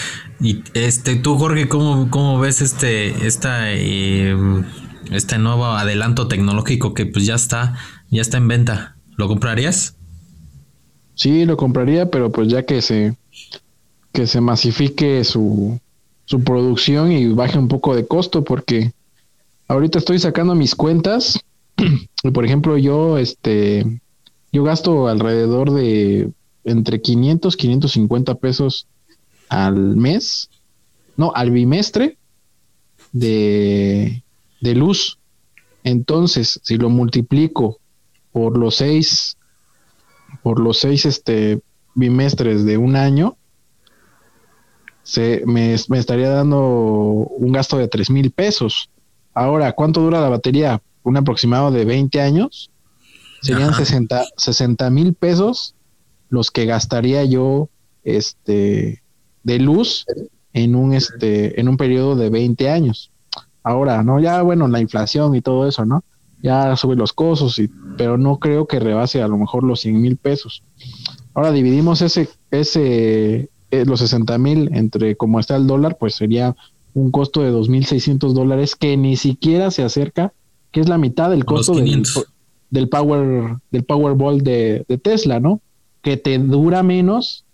Y 0.40 0.62
este, 0.74 1.16
tú, 1.16 1.36
Jorge, 1.36 1.68
¿cómo, 1.68 2.10
cómo 2.10 2.38
ves 2.38 2.60
este, 2.60 3.26
esta, 3.26 3.72
em, 3.72 4.64
este 5.10 5.38
nuevo 5.38 5.66
adelanto 5.66 6.28
tecnológico 6.28 6.94
que 6.94 7.06
pues 7.06 7.24
ya 7.24 7.34
está, 7.34 7.76
ya 8.10 8.20
está 8.20 8.36
en 8.36 8.48
venta? 8.48 8.96
¿Lo 9.16 9.28
comprarías? 9.28 9.96
Sí, 11.14 11.44
lo 11.46 11.56
compraría, 11.56 12.10
pero 12.10 12.30
pues 12.30 12.48
ya 12.48 12.64
que 12.64 12.80
se, 12.82 13.16
que 14.12 14.26
se 14.26 14.40
masifique 14.40 15.24
su, 15.24 15.80
su 16.26 16.44
producción 16.44 17.10
y 17.10 17.32
baje 17.32 17.58
un 17.58 17.68
poco 17.68 17.96
de 17.96 18.06
costo, 18.06 18.44
porque 18.44 18.92
ahorita 19.68 19.98
estoy 19.98 20.18
sacando 20.18 20.54
mis 20.54 20.74
cuentas. 20.74 21.40
Por 22.34 22.44
ejemplo, 22.44 22.76
yo, 22.76 23.18
este, 23.18 24.00
yo 24.52 24.64
gasto 24.64 25.06
alrededor 25.06 25.70
de 25.70 26.30
entre 26.64 27.00
500, 27.00 27.56
550 27.56 28.34
pesos 28.36 28.86
al 29.48 29.96
mes, 29.96 30.50
no, 31.16 31.32
al 31.34 31.50
bimestre 31.50 32.18
de, 33.12 34.22
de 34.60 34.74
luz. 34.74 35.18
Entonces, 35.84 36.60
si 36.62 36.76
lo 36.76 36.90
multiplico 36.90 37.78
por 38.32 38.58
los 38.58 38.76
seis, 38.76 39.36
por 40.42 40.60
los 40.60 40.78
seis 40.78 41.06
este, 41.06 41.60
bimestres 41.94 42.64
de 42.64 42.76
un 42.76 42.96
año, 42.96 43.36
se, 45.02 45.42
me, 45.46 45.74
me 45.88 45.98
estaría 45.98 46.28
dando 46.28 46.60
un 46.60 47.52
gasto 47.52 47.78
de 47.78 47.88
tres 47.88 48.10
mil 48.10 48.30
pesos. 48.30 48.90
Ahora, 49.38 49.72
¿cuánto 49.72 50.00
dura 50.00 50.20
la 50.20 50.28
batería? 50.28 50.82
Un 51.04 51.16
aproximado 51.16 51.70
de 51.70 51.84
20 51.84 52.20
años. 52.20 52.72
Serían 53.40 53.70
60 53.72 54.90
mil 54.90 55.14
pesos 55.14 55.76
los 56.28 56.50
que 56.50 56.66
gastaría 56.66 57.24
yo 57.24 57.68
este, 58.02 59.00
de 59.44 59.58
luz 59.60 60.06
en 60.52 60.74
un, 60.74 60.92
este, 60.92 61.60
en 61.60 61.68
un 61.68 61.76
periodo 61.76 62.16
de 62.16 62.30
20 62.30 62.68
años. 62.68 63.12
Ahora, 63.62 64.02
¿no? 64.02 64.18
Ya, 64.18 64.42
bueno, 64.42 64.66
la 64.66 64.80
inflación 64.80 65.36
y 65.36 65.40
todo 65.40 65.68
eso, 65.68 65.86
¿no? 65.86 66.02
Ya 66.42 66.74
sube 66.74 66.96
los 66.96 67.12
costos, 67.12 67.60
y, 67.60 67.70
pero 67.96 68.18
no 68.18 68.40
creo 68.40 68.66
que 68.66 68.80
rebase 68.80 69.22
a 69.22 69.28
lo 69.28 69.38
mejor 69.38 69.62
los 69.62 69.82
100 69.82 70.02
mil 70.02 70.16
pesos. 70.16 70.64
Ahora 71.32 71.52
dividimos 71.52 72.02
ese, 72.02 72.28
ese, 72.50 73.50
eh, 73.70 73.84
los 73.84 74.00
60 74.00 74.36
mil 74.38 74.68
entre 74.74 75.14
como 75.14 75.38
está 75.38 75.54
el 75.54 75.68
dólar, 75.68 75.96
pues 75.96 76.16
sería 76.16 76.56
un 76.98 77.10
costo 77.10 77.42
de 77.42 77.52
2.600 77.52 78.32
dólares 78.32 78.74
que 78.74 78.96
ni 78.96 79.16
siquiera 79.16 79.70
se 79.70 79.82
acerca, 79.82 80.32
que 80.72 80.80
es 80.80 80.88
la 80.88 80.98
mitad 80.98 81.30
del 81.30 81.44
costo 81.44 81.74
del, 81.74 82.02
del, 82.70 82.88
Power 82.88 83.56
del 83.70 83.84
Powerball 83.84 84.42
de, 84.42 84.84
de 84.88 84.98
Tesla, 84.98 85.40
¿no? 85.40 85.60
Que 86.02 86.16
te 86.16 86.38
dura 86.38 86.82
menos, 86.82 87.44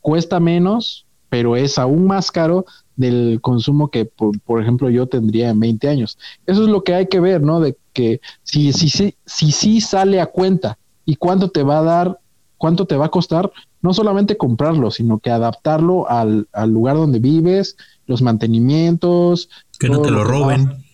cuesta 0.00 0.40
menos, 0.40 1.06
pero 1.28 1.56
es 1.56 1.78
aún 1.78 2.06
más 2.06 2.30
caro 2.30 2.64
del 2.96 3.40
consumo 3.40 3.88
que, 3.88 4.04
por, 4.04 4.38
por, 4.40 4.62
ejemplo, 4.62 4.88
yo 4.88 5.06
tendría 5.06 5.50
en 5.50 5.60
20 5.60 5.88
años. 5.88 6.18
Eso 6.46 6.62
es 6.62 6.68
lo 6.68 6.84
que 6.84 6.94
hay 6.94 7.06
que 7.08 7.20
ver, 7.20 7.42
¿no? 7.42 7.60
De 7.60 7.76
que 7.92 8.20
si 8.42 8.72
sí 8.72 8.88
si, 8.88 9.14
si, 9.26 9.52
si, 9.52 9.80
sale 9.80 10.20
a 10.20 10.26
cuenta 10.26 10.78
y 11.04 11.16
cuánto 11.16 11.50
te 11.50 11.62
va 11.62 11.78
a 11.78 11.82
dar, 11.82 12.18
cuánto 12.58 12.86
te 12.86 12.96
va 12.96 13.06
a 13.06 13.10
costar, 13.10 13.52
no 13.82 13.92
solamente 13.92 14.36
comprarlo, 14.36 14.90
sino 14.90 15.18
que 15.18 15.30
adaptarlo 15.30 16.08
al, 16.08 16.48
al 16.52 16.70
lugar 16.70 16.96
donde 16.96 17.18
vives, 17.18 17.76
los 18.06 18.22
mantenimientos. 18.22 19.48
Que 19.78 19.88
no 19.88 20.00
te 20.02 20.10
lo, 20.10 20.24
roben. 20.24 20.84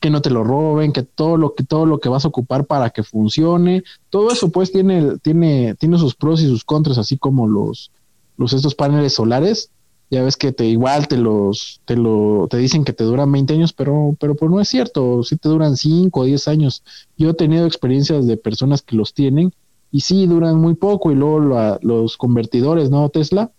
Que, 0.00 0.10
no 0.10 0.20
te 0.20 0.30
lo 0.30 0.44
roben, 0.44 0.92
que 0.92 1.02
todo 1.02 1.36
lo 1.36 1.54
que 1.54 1.64
todo 1.64 1.86
lo 1.86 1.98
que 1.98 2.08
vas 2.08 2.24
a 2.24 2.28
ocupar 2.28 2.66
para 2.66 2.90
que 2.90 3.02
funcione, 3.02 3.84
todo 4.10 4.30
eso 4.30 4.50
pues 4.50 4.72
tiene 4.72 5.18
tiene 5.22 5.74
tiene 5.76 5.98
sus 5.98 6.14
pros 6.14 6.42
y 6.42 6.46
sus 6.46 6.64
contras, 6.64 6.98
así 6.98 7.16
como 7.16 7.46
los 7.46 7.90
los 8.36 8.52
estos 8.52 8.74
paneles 8.74 9.14
solares. 9.14 9.70
Ya 10.10 10.22
ves 10.22 10.36
que 10.36 10.52
te 10.52 10.66
igual 10.66 11.08
te 11.08 11.16
los 11.16 11.80
te 11.86 11.96
lo 11.96 12.46
te 12.50 12.58
dicen 12.58 12.84
que 12.84 12.92
te 12.92 13.04
duran 13.04 13.32
20 13.32 13.54
años, 13.54 13.72
pero 13.72 14.14
pero 14.20 14.34
pues 14.34 14.50
no 14.50 14.60
es 14.60 14.68
cierto, 14.68 15.22
sí 15.22 15.36
te 15.36 15.48
duran 15.48 15.76
5 15.76 16.20
o 16.20 16.24
10 16.24 16.48
años. 16.48 16.82
Yo 17.16 17.30
he 17.30 17.34
tenido 17.34 17.66
experiencias 17.66 18.26
de 18.26 18.36
personas 18.36 18.82
que 18.82 18.96
los 18.96 19.14
tienen 19.14 19.54
y 19.94 20.00
sí 20.00 20.26
duran 20.26 20.56
muy 20.56 20.74
poco 20.74 21.12
y 21.12 21.14
luego 21.14 21.78
los 21.80 22.16
convertidores, 22.16 22.90
¿no? 22.90 23.08
Tesla 23.10 23.52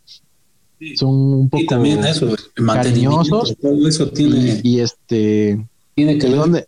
son 0.98 1.10
un 1.10 1.49
poco 1.49 1.64
también 1.70 2.03
eso, 2.03 2.36
cariñosos. 2.57 3.56
todo 3.56 3.88
eso 3.88 4.10
tiene 4.10 4.60
y, 4.62 4.82
este 4.82 5.66
tiene 5.95 6.18
que 6.18 6.28
y 6.28 6.32
dónde 6.32 6.68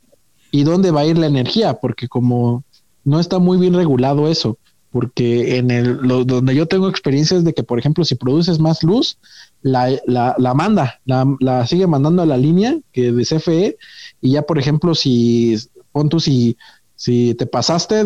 y 0.51 0.63
dónde 0.63 0.91
va 0.91 1.01
a 1.01 1.05
ir 1.05 1.17
la 1.17 1.27
energía 1.27 1.73
porque 1.73 2.07
como 2.07 2.63
no 3.03 3.19
está 3.19 3.39
muy 3.39 3.57
bien 3.57 3.73
regulado 3.73 4.29
eso 4.29 4.57
porque 4.89 5.57
en 5.57 5.69
el 5.69 5.97
donde 6.07 6.55
yo 6.55 6.65
tengo 6.67 6.87
experiencias 6.87 7.43
de 7.43 7.53
que 7.53 7.63
por 7.63 7.77
ejemplo 7.77 8.05
si 8.05 8.15
produces 8.15 8.59
más 8.59 8.83
luz 8.83 9.17
la, 9.61 9.89
la, 10.05 10.33
la 10.37 10.53
manda 10.53 11.01
la, 11.03 11.25
la, 11.41 11.67
sigue 11.67 11.87
mandando 11.87 12.21
a 12.21 12.25
la 12.25 12.37
línea 12.37 12.79
que 12.93 13.11
de 13.11 13.25
CFE 13.25 13.77
y 14.21 14.31
ya 14.31 14.43
por 14.43 14.59
ejemplo 14.59 14.95
si 14.95 15.57
pon 15.91 16.07
tú 16.07 16.21
si 16.21 16.55
si 16.97 17.35
te 17.35 17.45
pasaste 17.45 18.05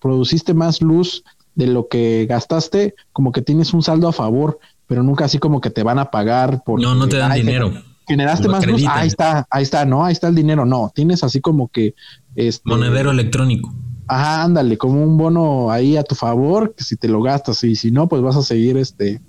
produciste 0.00 0.54
más 0.54 0.82
luz 0.82 1.22
de 1.54 1.68
lo 1.68 1.86
que 1.86 2.26
gastaste 2.28 2.94
como 3.12 3.30
que 3.30 3.42
tienes 3.42 3.72
un 3.72 3.82
saldo 3.82 4.08
a 4.08 4.12
favor 4.12 4.58
pero 4.88 5.02
nunca 5.02 5.26
así 5.26 5.38
como 5.38 5.60
que 5.60 5.70
te 5.70 5.84
van 5.84 6.00
a 6.00 6.10
pagar 6.10 6.64
por 6.64 6.80
no 6.80 6.94
no 6.94 7.08
te 7.08 7.18
dan 7.18 7.34
dinero. 7.34 7.72
generaste 8.08 8.48
más 8.48 8.66
luz 8.66 8.82
ahí 8.88 9.06
está 9.06 9.46
ahí 9.50 9.62
está 9.62 9.84
no 9.84 10.04
ahí 10.04 10.12
está 10.12 10.28
el 10.28 10.34
dinero. 10.34 10.64
No 10.64 10.90
tienes 10.94 11.22
así 11.22 11.40
como 11.40 11.68
que 11.68 11.94
este 12.34 12.68
monedero 12.68 13.10
electrónico 13.10 13.72
ajá 14.06 14.44
ándale 14.44 14.78
como 14.78 15.02
un 15.02 15.16
bono 15.16 15.70
ahí 15.70 15.96
a 15.96 16.04
tu 16.04 16.14
favor 16.14 16.74
que 16.74 16.84
si 16.84 16.96
te 16.96 17.08
lo 17.08 17.22
gastas 17.22 17.64
y 17.64 17.74
si 17.74 17.90
no 17.90 18.08
pues 18.08 18.22
vas 18.22 18.36
a 18.36 18.42
seguir 18.42 18.76
este 18.76 19.20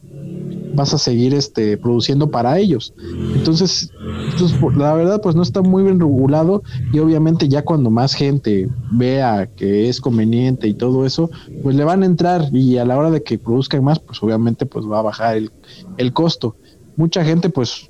vas 0.76 0.94
a 0.94 0.99
seguir 0.99 1.34
este 1.34 1.76
produciendo 1.76 2.30
para 2.30 2.60
ellos. 2.60 2.94
Entonces, 3.34 3.91
entonces 4.32 4.56
la 4.78 4.94
verdad 4.94 5.20
pues 5.22 5.36
no 5.36 5.41
está 5.41 5.64
muy 5.64 5.82
bien 5.84 5.99
regulado 5.99 6.62
y 6.94 6.99
obviamente 6.99 7.49
ya 7.49 7.64
cuando 7.64 7.90
más 7.90 8.14
gente 8.14 8.70
vea 8.91 9.49
que 9.56 9.90
es 9.90 9.99
conveniente 9.99 10.68
y 10.68 10.76
todo 10.76 11.06
eso 11.06 11.32
pues 11.64 11.76
le 11.76 11.84
van 11.84 12.04
a 12.04 12.06
entrar 12.06 12.49
y 12.54 12.78
a 12.78 12.86
la 12.86 12.95
hora 12.95 13.10
de 13.10 13.24
que 13.24 13.40
produzcan 13.40 13.84
más 13.84 13.98
pues 13.99 14.22
obviamente 14.22 14.68
pues 14.68 14.86
va 14.86 14.99
a 14.99 15.02
bajar 15.02 15.38
el, 15.38 15.52
el 15.98 16.14
costo. 16.14 16.56
Mucha 16.95 17.26
gente 17.26 17.49
pues 17.49 17.90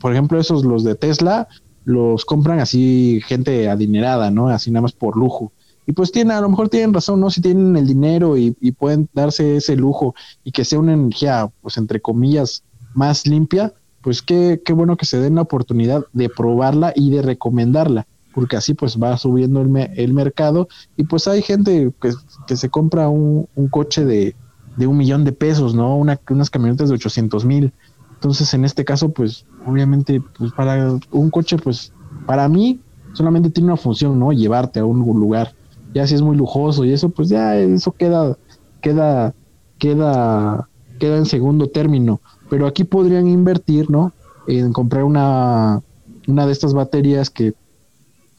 por 0.00 0.12
ejemplo 0.12 0.40
esos 0.40 0.64
los 0.64 0.84
de 0.84 0.94
Tesla 0.94 1.48
los 1.84 2.24
compran 2.24 2.60
así 2.60 3.20
gente 3.26 3.68
adinerada 3.68 4.30
no 4.30 4.48
así 4.48 4.70
nada 4.70 4.82
más 4.82 4.92
por 4.92 5.16
lujo 5.18 5.52
Pues 5.94 6.12
tienen, 6.12 6.36
a 6.36 6.40
lo 6.40 6.48
mejor 6.48 6.68
tienen 6.68 6.94
razón, 6.94 7.20
¿no? 7.20 7.30
Si 7.30 7.40
tienen 7.40 7.76
el 7.76 7.86
dinero 7.86 8.36
y, 8.36 8.56
y 8.60 8.72
pueden 8.72 9.08
darse 9.12 9.56
ese 9.56 9.76
lujo 9.76 10.14
y 10.44 10.52
que 10.52 10.64
sea 10.64 10.78
una 10.78 10.92
energía, 10.92 11.50
pues 11.60 11.76
entre 11.76 12.00
comillas, 12.00 12.62
más 12.94 13.26
limpia, 13.26 13.72
pues 14.02 14.20
qué, 14.20 14.60
qué 14.64 14.72
bueno 14.72 14.96
que 14.96 15.06
se 15.06 15.20
den 15.20 15.36
la 15.36 15.42
oportunidad 15.42 16.04
de 16.12 16.28
probarla 16.28 16.92
y 16.94 17.10
de 17.10 17.22
recomendarla, 17.22 18.06
porque 18.34 18.56
así 18.56 18.74
pues 18.74 18.98
va 19.00 19.16
subiendo 19.16 19.62
el, 19.62 19.90
el 19.96 20.12
mercado 20.12 20.68
y 20.96 21.04
pues 21.04 21.28
hay 21.28 21.40
gente 21.42 21.92
que, 22.00 22.12
que 22.46 22.56
se 22.56 22.68
compra 22.68 23.08
un, 23.08 23.48
un 23.54 23.68
coche 23.68 24.04
de, 24.04 24.34
de, 24.76 24.86
un 24.86 24.96
millón 24.96 25.24
de 25.24 25.32
pesos, 25.32 25.74
¿no? 25.74 25.96
Una, 25.96 26.20
unas 26.28 26.50
camionetas 26.50 26.88
de 26.88 26.96
800 26.96 27.44
mil. 27.44 27.72
Entonces, 28.14 28.52
en 28.54 28.64
este 28.64 28.84
caso, 28.84 29.08
pues 29.08 29.46
obviamente, 29.66 30.20
pues 30.38 30.52
para 30.52 30.98
un 31.10 31.30
coche, 31.30 31.56
pues 31.56 31.92
para 32.26 32.48
mí 32.48 32.80
solamente 33.14 33.50
tiene 33.50 33.68
una 33.68 33.76
función, 33.76 34.18
¿no? 34.18 34.32
Llevarte 34.32 34.80
a 34.80 34.84
un 34.84 34.98
lugar. 34.98 35.54
Ya 35.94 36.06
si 36.06 36.14
es 36.14 36.22
muy 36.22 36.36
lujoso 36.36 36.84
y 36.84 36.92
eso, 36.92 37.10
pues 37.10 37.28
ya 37.28 37.56
eso 37.56 37.92
queda, 37.92 38.36
queda, 38.80 39.34
queda, 39.78 40.68
queda 40.98 41.16
en 41.18 41.26
segundo 41.26 41.68
término. 41.68 42.20
Pero 42.48 42.66
aquí 42.66 42.84
podrían 42.84 43.28
invertir, 43.28 43.90
¿no? 43.90 44.12
En 44.46 44.72
comprar 44.72 45.04
una, 45.04 45.82
una 46.26 46.46
de 46.46 46.52
estas 46.52 46.74
baterías 46.74 47.30
que, 47.30 47.54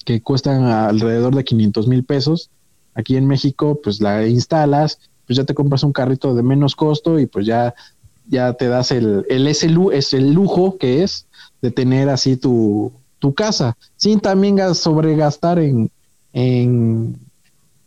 que 0.06 0.22
cuestan 0.22 0.64
alrededor 0.64 1.36
de 1.36 1.44
500 1.44 1.88
mil 1.88 2.04
pesos. 2.04 2.50
Aquí 2.96 3.18
en 3.18 3.28
México, 3.28 3.80
pues 3.84 4.02
la 4.02 4.28
instalas, 4.28 5.00
pues 5.26 5.38
ya 5.38 5.46
te 5.46 5.54
compras 5.54 5.84
un 5.84 5.94
carrito 5.94 6.36
de 6.36 6.44
menos 6.44 6.76
costo 6.76 7.20
y 7.20 7.26
pues 7.26 7.46
ya, 7.46 7.74
ya 8.28 8.54
te 8.54 8.68
das 8.68 8.92
el, 8.92 9.26
el 9.30 9.48
ese 9.48 9.74
es 9.94 10.14
el 10.14 10.34
lujo 10.34 10.78
que 10.78 11.04
es 11.04 11.28
de 11.62 11.72
tener 11.72 12.10
así 12.10 12.36
tu, 12.36 12.92
tu 13.20 13.34
casa, 13.34 13.78
sin 13.96 14.20
también 14.20 14.60
sobregastar 14.76 15.58
en, 15.60 15.90
en, 16.34 17.18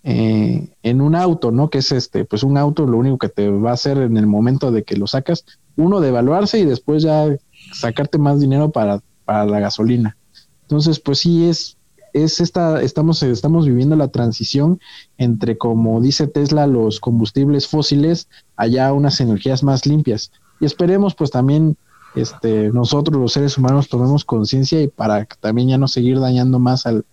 eh, 0.08 0.68
en 0.84 1.00
un 1.00 1.16
auto, 1.16 1.50
¿no? 1.50 1.68
Que 1.68 1.78
es 1.78 1.90
este, 1.90 2.24
pues 2.24 2.44
un 2.44 2.56
auto 2.56 2.86
lo 2.86 2.96
único 2.96 3.18
que 3.18 3.28
te 3.28 3.50
va 3.50 3.70
a 3.70 3.74
hacer 3.74 3.98
en 3.98 4.16
el 4.16 4.28
momento 4.28 4.70
de 4.70 4.84
que 4.84 4.96
lo 4.96 5.08
sacas, 5.08 5.44
uno, 5.74 6.00
devaluarse 6.00 6.60
y 6.60 6.64
después 6.64 7.02
ya 7.02 7.26
sacarte 7.72 8.16
más 8.16 8.38
dinero 8.38 8.70
para, 8.70 9.02
para 9.24 9.46
la 9.46 9.58
gasolina. 9.58 10.16
Entonces, 10.62 11.00
pues 11.00 11.18
sí 11.18 11.48
es, 11.48 11.76
es 12.12 12.38
esta, 12.38 12.80
estamos, 12.82 13.20
estamos 13.24 13.66
viviendo 13.66 13.96
la 13.96 14.06
transición 14.06 14.78
entre, 15.18 15.58
como 15.58 16.00
dice 16.00 16.28
Tesla, 16.28 16.68
los 16.68 17.00
combustibles 17.00 17.66
fósiles, 17.66 18.28
allá 18.54 18.92
unas 18.92 19.20
energías 19.20 19.64
más 19.64 19.86
limpias. 19.86 20.30
Y 20.60 20.66
esperemos 20.66 21.16
pues 21.16 21.32
también 21.32 21.76
este, 22.14 22.68
nosotros 22.68 23.20
los 23.20 23.32
seres 23.32 23.58
humanos 23.58 23.88
tomemos 23.88 24.24
conciencia 24.24 24.80
y 24.80 24.86
para 24.86 25.24
también 25.24 25.70
ya 25.70 25.78
no 25.78 25.88
seguir 25.88 26.20
dañando 26.20 26.60
más 26.60 26.86
al, 26.86 27.04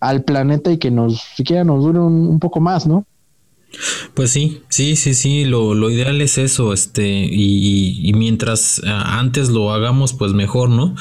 al 0.00 0.24
planeta 0.24 0.72
y 0.72 0.78
que 0.78 0.90
nos 0.90 1.20
siquiera 1.36 1.62
nos 1.64 1.84
dure 1.84 2.00
un, 2.00 2.38
poco 2.40 2.60
más, 2.60 2.86
¿no? 2.86 3.04
Pues 4.14 4.30
sí, 4.30 4.62
sí, 4.68 4.96
sí, 4.96 5.14
sí, 5.14 5.44
lo, 5.44 5.74
lo 5.74 5.90
ideal 5.90 6.20
es 6.20 6.38
eso, 6.38 6.72
este, 6.72 7.06
y, 7.06 8.10
mientras 8.16 8.82
ah, 8.84 9.20
antes 9.20 9.48
lo 9.50 9.72
hagamos, 9.72 10.12
pues 10.12 10.32
mejor, 10.32 10.70
¿no? 10.70 10.96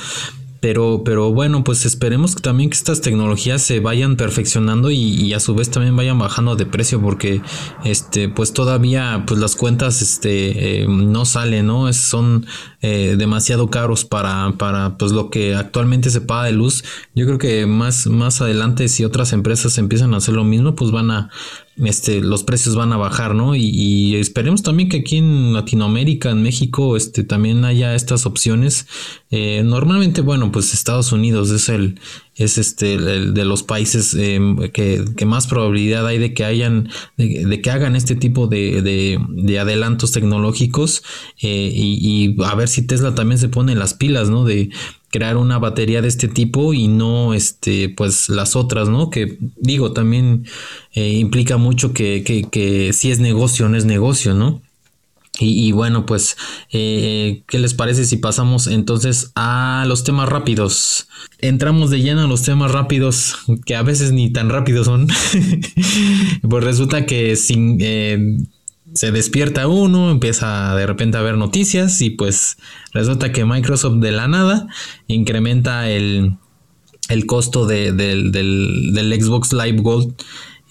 Pero, 0.61 1.03
pero 1.05 1.31
bueno, 1.31 1.63
pues 1.63 1.85
esperemos 1.85 2.35
que 2.35 2.41
también 2.41 2.69
que 2.69 2.76
estas 2.76 2.99
tecnologías 2.99 3.61
se 3.61 3.80
vayan 3.80 4.17
perfeccionando 4.17 4.91
y, 4.91 5.34
a 5.34 5.39
su 5.39 5.55
vez 5.55 5.71
también 5.71 5.95
vayan 5.95 6.19
bajando 6.19 6.55
de 6.57 6.65
precio 6.65 7.01
porque 7.01 7.41
este, 7.85 8.27
pues 8.27 8.51
todavía 8.51 9.23
pues 9.26 9.39
las 9.39 9.55
cuentas 9.55 10.01
este, 10.01 10.81
eh, 10.81 10.88
no 10.88 11.23
salen, 11.26 11.67
¿no? 11.67 11.91
son 11.93 12.45
eh, 12.81 13.15
demasiado 13.18 13.69
caros 13.69 14.06
para, 14.06 14.53
para 14.57 14.97
pues 14.97 15.11
lo 15.11 15.30
que 15.30 15.53
actualmente 15.56 16.10
se 16.10 16.22
paga 16.22 16.45
de 16.45 16.53
luz. 16.53 16.84
Yo 17.14 17.26
creo 17.26 17.38
que 17.38 17.65
más, 17.65 18.07
más 18.07 18.41
adelante 18.41 18.88
si 18.88 19.03
otras 19.03 19.34
empresas 19.34 19.77
empiezan 19.77 20.14
a 20.14 20.18
hacer 20.18 20.34
lo 20.34 20.45
mismo, 20.45 20.76
pues 20.76 20.91
van 20.91 21.11
a, 21.11 21.30
este, 21.77 22.22
los 22.22 22.43
precios 22.43 22.76
van 22.76 22.93
a 22.93 22.97
bajar, 22.97 23.35
¿no? 23.35 23.56
Y, 23.56 24.15
esperemos 24.15 24.64
también 24.64 24.89
que 24.89 24.97
aquí 24.97 25.18
en 25.18 25.53
Latinoamérica, 25.53 26.30
en 26.31 26.41
México, 26.41 26.97
este, 26.97 27.23
también 27.23 27.65
haya 27.65 27.95
estas 27.95 28.26
opciones. 28.26 28.88
Eh, 29.31 29.61
normalmente, 29.64 30.22
bueno, 30.22 30.51
pues 30.51 30.73
Estados 30.73 31.11
Unidos 31.11 31.51
es 31.51 31.69
el, 31.69 31.99
es 32.39 32.57
este, 32.57 32.97
de 32.97 33.45
los 33.45 33.63
países 33.63 34.13
em, 34.13 34.57
que, 34.71 35.25
más 35.25 35.45
probabilidad 35.45 36.07
hay 36.07 36.17
de 36.17 36.33
que 36.33 36.45
hayan, 36.45 36.89
de, 37.17 37.61
que 37.61 37.69
hagan 37.69 37.97
este 37.97 38.15
tipo 38.15 38.47
de, 38.47 38.81
de, 38.81 39.59
adelantos 39.59 40.13
tecnológicos 40.13 41.03
eh, 41.41 41.71
y, 41.73 42.37
a 42.43 42.55
ver 42.55 42.69
si 42.69 42.81
Tesla 42.81 43.13
también 43.13 43.39
se 43.39 43.49
pone 43.49 43.75
las 43.75 43.93
pilas, 43.93 44.29
¿no? 44.29 44.45
De, 44.45 44.69
crear 45.11 45.37
una 45.37 45.57
batería 45.57 46.01
de 46.01 46.07
este 46.07 46.27
tipo 46.27 46.73
y 46.73 46.87
no 46.87 47.33
este 47.33 47.89
pues 47.89 48.29
las 48.29 48.55
otras 48.55 48.89
no 48.89 49.09
que 49.09 49.39
digo 49.57 49.91
también 49.91 50.45
eh, 50.93 51.13
implica 51.13 51.57
mucho 51.57 51.93
que, 51.93 52.23
que, 52.23 52.93
si 52.93 53.09
es 53.09 53.19
negocio 53.19 53.67
no 53.69 53.75
es 53.75 53.85
negocio 53.85 54.35
no 54.35 54.61
y, 55.39 55.71
bueno 55.71 56.05
pues 56.05 56.37
eh, 56.71 57.43
qué 57.47 57.59
les 57.59 57.73
parece 57.73 58.05
si 58.05 58.17
pasamos 58.17 58.67
entonces 58.67 59.31
a 59.35 59.85
los 59.87 60.03
temas 60.03 60.27
rápidos 60.29 61.07
entramos 61.39 61.89
de 61.89 62.01
lleno 62.01 62.21
a 62.21 62.27
los 62.27 62.43
temas 62.43 62.71
rápidos 62.71 63.37
que 63.65 63.75
a 63.75 63.83
veces 63.83 64.11
ni 64.11 64.31
tan 64.31 64.49
rápidos 64.49 64.85
son. 64.85 65.07
Pues 66.49 66.63
resulta 66.63 67.05
que 67.05 67.35
sin 67.35 67.77
eh, 67.79 68.37
se 68.93 69.11
despierta 69.11 69.67
uno, 69.67 70.09
empieza 70.09 70.75
de 70.75 70.87
repente 70.87 71.17
a 71.17 71.21
ver 71.21 71.37
noticias 71.37 72.01
y 72.01 72.09
pues 72.09 72.57
resulta 72.91 73.31
que 73.31 73.45
Microsoft 73.45 73.99
de 73.99 74.11
la 74.11 74.27
nada 74.27 74.67
incrementa 75.07 75.89
el, 75.89 76.37
el 77.09 77.25
costo 77.25 77.65
de, 77.65 77.91
del, 77.91 78.31
del, 78.31 79.21
Xbox 79.21 79.53
Live 79.53 79.81
Gold 79.81 80.15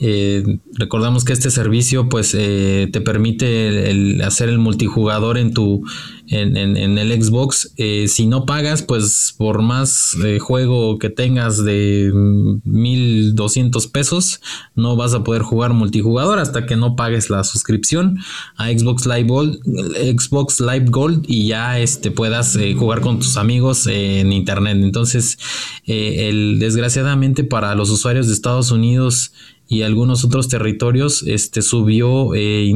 eh, 0.00 0.60
recordamos 0.74 1.24
que 1.24 1.32
este 1.32 1.50
servicio 1.50 2.08
pues 2.08 2.32
eh, 2.38 2.88
te 2.92 3.00
permite 3.00 4.22
hacer 4.22 4.48
el 4.48 4.58
multijugador 4.58 5.38
en 5.38 5.52
tu 5.52 5.84
en, 6.28 6.56
el 6.56 7.22
Xbox. 7.22 7.72
Eh, 7.76 8.06
si 8.06 8.26
no 8.26 8.46
pagas 8.46 8.82
pues 8.82 9.34
por 9.36 9.62
más 9.62 10.16
juego 10.38 10.98
que 10.98 11.10
tengas 11.10 11.64
de 11.64 12.12
1200 12.14 13.86
pesos 13.88 14.40
no 14.76 14.94
vas 14.94 15.14
a 15.14 15.24
poder 15.24 15.42
jugar 15.42 15.72
multijugador 15.72 16.38
hasta 16.38 16.66
que 16.66 16.76
no 16.76 16.94
pagues 16.94 17.28
la 17.30 17.42
suscripción 17.42 18.18
a 18.56 18.68
Xbox 18.68 19.06
Live 19.06 19.28
Gold 19.28 19.58
Xbox 19.64 20.60
Live 20.60 20.86
Gold 20.90 21.24
y 21.26 21.48
ya 21.48 21.80
este 21.80 22.10
puedas 22.10 22.56
jugar 22.78 23.00
con 23.00 23.18
tus 23.18 23.36
amigos 23.36 23.86
en 23.88 24.32
internet. 24.32 24.78
Entonces 24.80 25.38
el, 25.86 26.58
desgraciadamente 26.60 27.42
para 27.42 27.74
los 27.74 27.90
usuarios 27.90 28.28
de 28.28 28.34
Estados 28.34 28.70
Unidos 28.70 29.32
y 29.70 29.82
algunos 29.82 30.24
otros 30.24 30.48
territorios 30.48 31.22
este 31.26 31.60
subió 31.60 32.34
eh, 32.34 32.72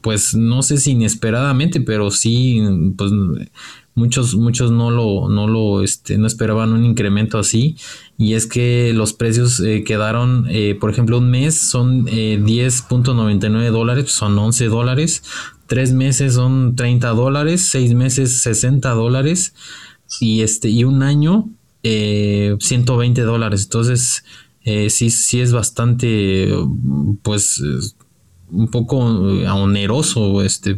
pues 0.00 0.34
no 0.34 0.62
sé 0.62 0.78
si 0.78 0.90
inesperadamente 0.90 1.80
pero 1.80 2.10
sí 2.10 2.60
pues 2.96 3.12
muchos 3.94 4.34
muchos 4.34 4.72
no 4.72 4.90
lo 4.90 5.28
no 5.28 5.46
lo 5.46 5.80
este 5.80 6.18
no 6.18 6.26
esperaban 6.26 6.72
un 6.72 6.84
incremento 6.84 7.38
así. 7.38 7.76
Y 8.16 8.34
es 8.34 8.46
que 8.46 8.92
los 8.94 9.12
precios 9.12 9.60
eh, 9.60 9.84
quedaron 9.84 10.46
eh, 10.48 10.76
por 10.80 10.90
ejemplo 10.90 11.18
un 11.18 11.30
mes 11.30 11.60
son 11.60 12.06
10.99 12.06 13.70
dólares 13.70 14.10
son 14.10 14.36
11 14.36 14.66
dólares. 14.66 15.22
Tres 15.68 15.92
meses 15.92 16.34
son 16.34 16.74
30 16.74 17.10
dólares 17.10 17.68
seis 17.68 17.94
meses 17.94 18.40
60 18.40 18.90
dólares. 18.90 19.54
Y 20.20 20.40
este 20.40 20.68
y 20.68 20.82
un 20.82 21.02
año 21.04 21.48
120 21.82 23.22
dólares. 23.22 23.64
Entonces 23.64 24.24
eh, 24.70 24.90
sí, 24.90 25.08
sí 25.08 25.40
es 25.40 25.50
bastante, 25.50 26.52
pues, 27.22 27.62
un 28.50 28.68
poco 28.70 28.98
oneroso, 28.98 30.42
este, 30.42 30.76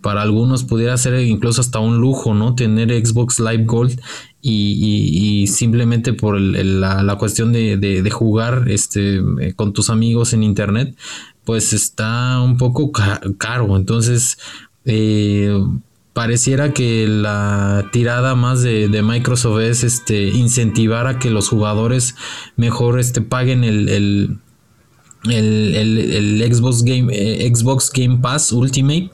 para 0.00 0.22
algunos 0.22 0.62
pudiera 0.62 0.96
ser 0.96 1.20
incluso 1.26 1.60
hasta 1.60 1.80
un 1.80 1.98
lujo, 1.98 2.34
¿no? 2.34 2.54
Tener 2.54 2.90
Xbox 3.04 3.40
Live 3.40 3.64
Gold 3.64 4.00
y, 4.40 5.44
simplemente 5.48 6.12
por 6.12 6.40
la, 6.40 7.16
cuestión 7.18 7.52
de, 7.52 8.08
jugar 8.12 8.66
este, 8.68 9.20
con 9.56 9.72
tus 9.72 9.90
amigos 9.90 10.34
en 10.34 10.44
internet, 10.44 10.96
pues 11.44 11.72
está 11.72 12.40
un 12.40 12.56
poco 12.56 12.92
caro. 12.92 13.76
Entonces, 13.76 14.38
eh, 14.84 15.52
pareciera 16.12 16.74
que 16.74 17.06
la 17.06 17.88
tirada 17.92 18.34
más 18.34 18.62
de, 18.62 18.88
Microsoft 19.02 19.60
es 19.60 19.84
este 19.84 20.28
incentivar 20.28 21.06
a 21.06 21.18
que 21.18 21.30
los 21.30 21.48
jugadores 21.48 22.14
mejor 22.56 23.00
este 23.00 23.22
paguen 23.22 23.64
el, 23.64 23.88
el, 23.88 24.38
el, 25.30 26.54
Xbox 26.54 26.84
Game 26.84 27.12
eh, 27.12 27.50
Xbox 27.54 27.90
Game 27.92 28.18
Pass 28.18 28.52
Ultimate 28.52 29.10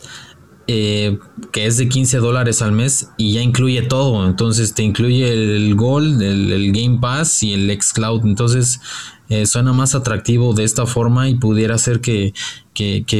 eh, 0.70 1.19
que 1.51 1.65
es 1.65 1.79
de 1.79 1.89
15 1.89 2.19
dólares 2.19 2.61
al 2.61 2.73
mes 2.73 3.09
y 3.16 3.33
ya 3.33 3.41
incluye 3.41 3.81
todo. 3.81 4.27
Entonces 4.27 4.75
te 4.75 4.83
incluye 4.83 5.33
el 5.33 5.75
Gold 5.75 6.20
el, 6.20 6.53
el 6.53 6.73
Game 6.73 6.99
Pass 7.01 7.43
y 7.43 7.55
el 7.55 7.81
Xcloud. 7.81 8.27
Entonces 8.27 8.79
eh, 9.28 9.46
suena 9.46 9.72
más 9.72 9.94
atractivo 9.94 10.55
de 10.55 10.64
esta 10.64 10.86
forma 10.86 11.28
y 11.28 11.34
pudiera 11.34 11.76
ser 11.78 12.00
que, 12.00 12.32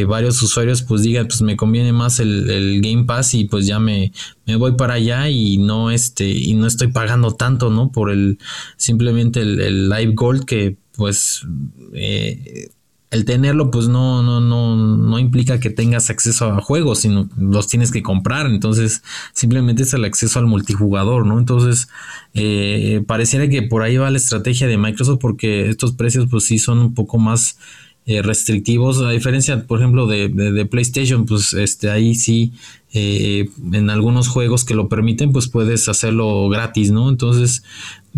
varios 0.07 0.41
usuarios 0.43 0.83
pues 0.83 1.03
digan 1.03 1.27
pues 1.27 1.43
me 1.43 1.57
conviene 1.57 1.93
más 1.93 2.21
el, 2.21 2.81
Game 2.81 3.05
Pass 3.05 3.35
y 3.35 3.45
pues 3.45 3.67
ya 3.67 3.79
me, 3.79 4.13
me, 4.47 4.57
voy 4.57 4.73
para 4.73 4.95
allá 4.95 5.29
y 5.29 5.59
no 5.59 5.91
este 5.91 6.29
y 6.29 6.55
no 6.55 6.67
estoy 6.67 6.89
pagando 6.89 7.33
tanto 7.33 7.69
no 7.69 7.91
por 7.91 8.11
el 8.11 8.39
simplemente 8.77 9.41
el, 9.41 9.89
Live 9.89 10.13
Gold 10.15 10.45
que 10.45 10.77
pues 10.93 11.47
eh, 11.93 12.71
el 13.11 13.25
tenerlo 13.25 13.71
pues 13.71 13.89
no, 13.89 14.23
no, 14.23 14.41
no, 14.41 14.77
no 14.77 15.19
implica 15.19 15.61
que 15.61 15.71
tengas 15.71 16.11
acceso 16.11 16.47
a 16.47 16.61
juegos, 16.61 17.01
sino 17.01 17.29
los 17.37 17.67
tienes 17.67 17.91
que 17.91 18.03
comprar, 18.03 18.47
entonces 18.47 19.03
simplemente 19.33 19.85
es 19.85 19.95
el 19.95 20.05
acceso 20.05 20.39
al 20.39 20.47
multijugador, 20.47 21.25
¿no? 21.27 21.39
Entonces 21.39 21.89
eh, 22.35 23.03
pareciera 23.07 23.49
que 23.49 23.63
por 23.63 23.83
ahí 23.83 23.97
va 23.97 24.11
la 24.11 24.19
estrategia 24.19 24.67
de 24.67 24.77
Microsoft 24.77 25.21
porque 25.21 25.69
estos 25.69 25.93
precios 25.93 26.27
pues 26.31 26.45
sí 26.45 26.59
son 26.59 26.79
un 26.79 26.95
poco 26.95 27.19
más 27.19 27.59
eh, 28.05 28.23
restrictivos, 28.23 29.03
a 29.03 29.11
diferencia 29.11 29.67
por 29.67 29.81
ejemplo 29.81 30.07
de, 30.07 30.29
de, 30.29 30.67
PlayStation, 30.67 31.27
pues 31.27 31.53
este 31.53 31.91
ahí 31.91 32.15
sí 32.15 32.53
eh, 32.95 33.51
en 33.73 33.91
algunos 33.91 34.29
juegos 34.29 34.65
que 34.65 34.75
lo 34.75 34.89
permiten 34.89 35.33
pues 35.33 35.49
puedes 35.49 35.89
hacerlo 35.89 36.49
gratis, 36.49 36.91
¿no? 36.91 37.09
Entonces 37.09 37.63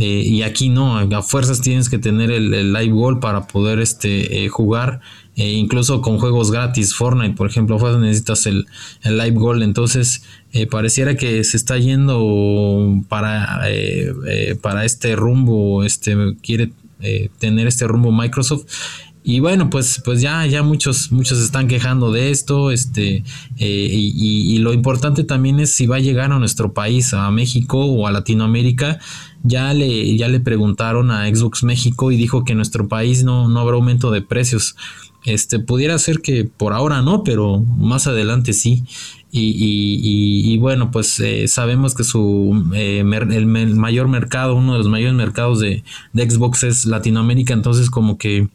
eh, 0.01 0.23
y 0.25 0.43
aquí 0.43 0.71
no, 0.71 0.97
a 0.97 1.23
fuerzas 1.23 1.61
tienes 1.61 1.91
que 1.91 1.99
tener 1.99 2.31
el, 2.31 2.73
live 2.73 2.93
goal 2.93 3.19
para 3.21 3.47
poder 3.47 3.81
este, 3.81 4.45
eh, 4.45 4.49
jugar, 4.49 5.01
eh, 5.37 5.53
incluso 5.53 6.01
con 6.01 6.19
juegos 6.19 6.51
gratis, 6.51 6.95
Fortnite 6.95 7.37
por 7.37 7.51
ejemplo, 7.51 7.79
necesitas 7.99 8.47
el, 8.47 8.67
live 9.05 9.33
goal, 9.33 9.63
entonces 9.63 10.23
pareciera 10.71 11.17
que 11.17 11.45
se 11.45 11.57
está 11.57 11.77
yendo 11.77 13.03
para, 13.09 13.61
para 14.63 14.85
este 14.85 15.17
rumbo, 15.17 15.85
este, 15.85 16.17
quiere 16.43 16.73
tener 17.39 17.67
este 17.67 17.87
rumbo 17.87 18.11
Microsoft 18.11 18.67
y 19.23 19.41
bueno, 19.41 19.69
pues, 19.69 20.01
pues 20.05 20.23
ya, 20.23 20.47
ya 20.47 20.63
muchos, 20.63 21.13
muchos 21.13 21.41
están 21.41 21.69
quejando 21.69 22.11
de 22.11 22.31
esto, 22.31 22.71
este, 22.71 23.23
eh, 23.59 23.89
y, 23.93 24.59
lo 24.59 24.73
importante 24.73 25.25
también 25.25 25.61
es 25.61 25.73
si 25.73 25.87
va 25.87 25.97
a 25.97 26.01
llegar 26.01 26.33
a 26.33 26.39
nuestro 26.39 26.73
país, 26.73 27.13
a 27.13 27.31
México 27.31 27.85
o 27.85 28.07
a 28.07 28.13
Latinoamérica. 28.13 28.99
Ya 29.43 29.73
le, 29.73 30.17
ya 30.17 30.29
le 30.29 30.41
preguntaron 30.41 31.11
a 31.11 31.27
Xbox 31.27 31.65
México 31.65 32.13
y 32.13 32.17
dijo 32.17 32.45
que 32.45 32.53
en 32.53 32.59
nuestro 32.59 32.89
país 32.89 33.25
no, 33.25 33.49
no 33.49 33.61
habrá 33.61 33.77
aumento 33.77 34.11
de 34.11 34.23
precios. 34.23 34.77
Este, 35.25 35.59
pudiera 35.59 35.99
ser 35.99 36.21
que 36.21 36.45
por 36.45 36.73
ahora 36.73 37.03
no, 37.03 37.25
pero 37.25 37.61
más 37.61 38.07
adelante 38.07 38.53
sí. 38.53 38.85
Y, 39.33 40.51
y, 40.53 40.59
bueno, 40.59 40.91
pues 40.91 41.21
eh, 41.21 41.47
sabemos 41.47 41.95
que 41.95 42.05
su 42.05 42.69
eh, 42.75 42.99
el, 43.01 43.47
mayor 43.47 44.09
mercado, 44.09 44.57
uno 44.57 44.73
de 44.73 44.79
los 44.79 44.89
mayores 44.89 45.15
mercados 45.15 45.61
de, 45.61 45.85
de 46.13 46.31
Xbox 46.31 46.65
es 46.65 46.85
Latinoamérica, 46.85 47.55
entonces 47.55 47.91
como 47.91 48.19
que 48.19 48.49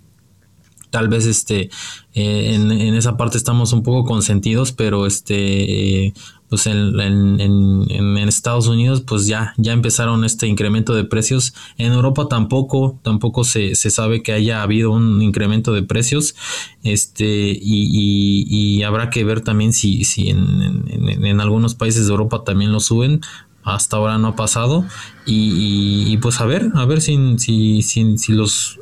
tal 0.89 1.07
vez 1.09 1.25
este 1.25 1.69
eh, 2.13 2.55
en, 2.55 2.71
esa 2.71 3.17
parte 3.17 3.37
estamos 3.37 3.73
un 3.73 3.83
poco 3.83 4.05
consentidos, 4.05 4.71
pero 4.71 5.05
este 5.05 6.13
pues 6.49 6.67
en, 6.67 6.99
en, 7.41 8.17
Estados 8.27 8.67
Unidos 8.67 9.01
pues 9.01 9.27
ya, 9.27 9.53
ya 9.57 9.73
empezaron 9.73 10.23
este 10.23 10.47
incremento 10.47 10.93
de 10.93 11.03
precios. 11.03 11.53
En 11.77 11.93
Europa 11.93 12.27
tampoco, 12.29 12.99
tampoco 13.01 13.43
se, 13.43 13.75
sabe 13.75 14.23
que 14.23 14.33
haya 14.33 14.61
habido 14.61 14.91
un 14.91 15.21
incremento 15.21 15.73
de 15.73 15.83
precios. 15.83 16.35
Este, 16.83 17.25
y, 17.25 18.45
y, 18.47 18.83
habrá 18.83 19.09
que 19.09 19.23
ver 19.23 19.41
también 19.41 19.73
si, 19.73 20.03
si 20.03 20.29
en, 20.29 21.39
algunos 21.41 21.75
países 21.75 22.05
de 22.05 22.11
Europa 22.11 22.43
también 22.43 22.71
lo 22.71 22.79
suben. 22.79 23.21
Hasta 23.63 23.97
ahora 23.97 24.17
no 24.17 24.29
ha 24.29 24.35
pasado. 24.35 24.85
Y, 25.25 26.17
pues 26.17 26.39
a 26.41 26.45
ver, 26.45 26.71
a 26.75 26.85
ver 26.85 27.01
si, 27.01 27.17
si, 27.37 27.81
si, 27.81 28.17
si 28.17 28.31
los 28.33 28.79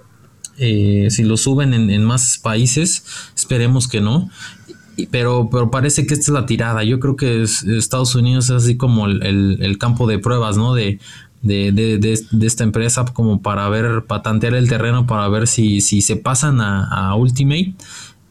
eh, 0.57 1.07
si 1.09 1.23
lo 1.23 1.37
suben 1.37 1.73
en, 1.73 2.03
más 2.03 2.37
países, 2.37 3.05
esperemos 3.35 3.87
que 3.87 4.01
no. 4.01 4.29
Pero, 5.09 5.49
pero 5.51 5.71
parece 5.71 6.05
que 6.05 6.13
esta 6.13 6.25
es 6.25 6.33
la 6.33 6.45
tirada. 6.45 6.83
Yo 6.83 6.99
creo 6.99 7.15
que 7.15 7.41
Estados 7.41 8.13
Unidos 8.15 8.45
es 8.45 8.51
así 8.51 8.77
como 8.77 9.07
el, 9.07 9.77
campo 9.79 10.07
de 10.07 10.19
pruebas, 10.19 10.57
¿no? 10.57 10.75
De, 10.75 10.99
de, 11.41 12.27
esta 12.41 12.63
empresa 12.63 13.05
como 13.05 13.41
para 13.41 13.67
ver, 13.69 14.05
patantear 14.05 14.53
el 14.53 14.69
terreno 14.69 15.07
para 15.07 15.27
ver 15.29 15.47
si, 15.47 15.81
si 15.81 16.01
se 16.01 16.15
pasan 16.15 16.61
a 16.61 17.15
Ultimate 17.15 17.75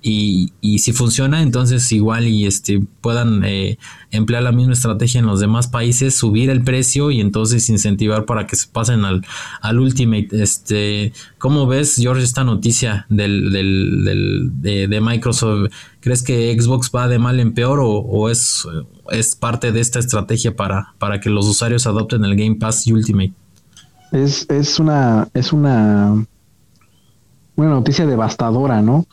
y, 0.02 0.52
y, 0.60 0.80
si 0.80 0.92
funciona, 0.92 1.42
entonces 1.42 1.90
igual 1.92 2.26
y 2.26 2.44
este 2.44 2.84
puedan 3.00 3.44
eh, 3.44 3.78
emplear 4.10 4.42
la 4.42 4.50
misma 4.50 4.72
estrategia 4.72 5.20
en 5.20 5.26
los 5.26 5.38
demás 5.38 5.68
países, 5.68 6.16
subir 6.16 6.50
el 6.50 6.64
precio 6.64 7.12
y 7.12 7.20
entonces 7.20 7.68
incentivar 7.70 8.24
para 8.24 8.48
que 8.48 8.56
se 8.56 8.66
pasen 8.66 9.04
al, 9.04 9.24
al 9.60 9.78
Ultimate. 9.78 10.28
Este, 10.32 11.12
¿cómo 11.38 11.68
ves, 11.68 11.94
George, 11.96 12.24
esta 12.24 12.42
noticia 12.42 13.06
del, 13.10 13.52
del, 13.52 14.04
del 14.04 14.90
de, 14.90 15.00
Microsoft? 15.00 15.70
¿Crees 16.00 16.24
que 16.24 16.60
Xbox 16.60 16.90
va 16.92 17.06
de 17.06 17.20
mal 17.20 17.38
en 17.38 17.54
peor 17.54 17.78
o, 17.80 18.28
es, 18.28 18.66
es 19.10 19.36
parte 19.36 19.70
de 19.70 19.80
esta 19.80 20.00
estrategia 20.00 20.56
para, 20.56 20.94
para 20.98 21.20
que 21.20 21.30
los 21.30 21.46
usuarios 21.46 21.86
adopten 21.86 22.24
el 22.24 22.34
Game 22.34 22.56
Pass 22.56 22.88
y 22.88 22.92
Ultimate? 22.92 23.34
Es, 24.10 24.50
es 24.50 24.80
una, 24.80 25.28
es 25.32 25.52
una, 25.52 26.26
una 27.54 27.68
noticia 27.70 28.04
devastadora, 28.04 28.82
¿no? 28.82 29.06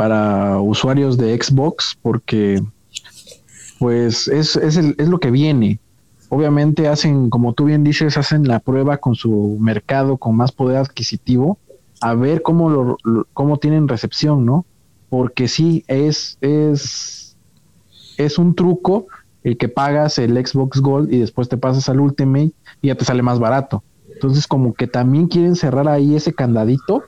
Para 0.00 0.58
usuarios 0.58 1.18
de 1.18 1.38
Xbox 1.38 1.94
porque 2.00 2.62
pues 3.78 4.28
es, 4.28 4.56
es, 4.56 4.96
lo 4.96 5.20
que 5.20 5.30
viene. 5.30 5.78
Obviamente 6.30 6.88
hacen, 6.88 7.28
como 7.28 7.52
tú 7.52 7.66
bien 7.66 7.84
dices, 7.84 8.16
hacen 8.16 8.48
la 8.48 8.60
prueba 8.60 8.96
con 8.96 9.14
su 9.14 9.58
mercado 9.60 10.16
con 10.16 10.36
más 10.36 10.52
poder 10.52 10.78
adquisitivo 10.78 11.58
a 12.00 12.14
ver 12.14 12.40
cómo, 12.40 12.70
lo, 12.70 12.96
cómo 13.34 13.58
tienen 13.58 13.88
recepción, 13.88 14.46
¿no? 14.46 14.64
Porque 15.10 15.48
sí, 15.48 15.84
es, 15.86 16.38
es, 16.40 17.36
es 18.16 18.38
un 18.38 18.54
truco 18.54 19.06
el 19.44 19.58
que 19.58 19.68
pagas 19.68 20.18
el 20.18 20.34
Xbox 20.46 20.80
Gold 20.80 21.12
y 21.12 21.18
después 21.18 21.50
te 21.50 21.58
pasas 21.58 21.90
al 21.90 22.00
Ultimate 22.00 22.52
y 22.80 22.86
ya 22.86 22.94
te 22.94 23.04
sale 23.04 23.20
más 23.20 23.38
barato. 23.38 23.84
Entonces 24.14 24.46
como 24.46 24.72
que 24.72 24.86
también 24.86 25.26
quieren 25.26 25.56
cerrar 25.56 25.88
ahí 25.88 26.16
ese 26.16 26.32
candadito 26.32 27.02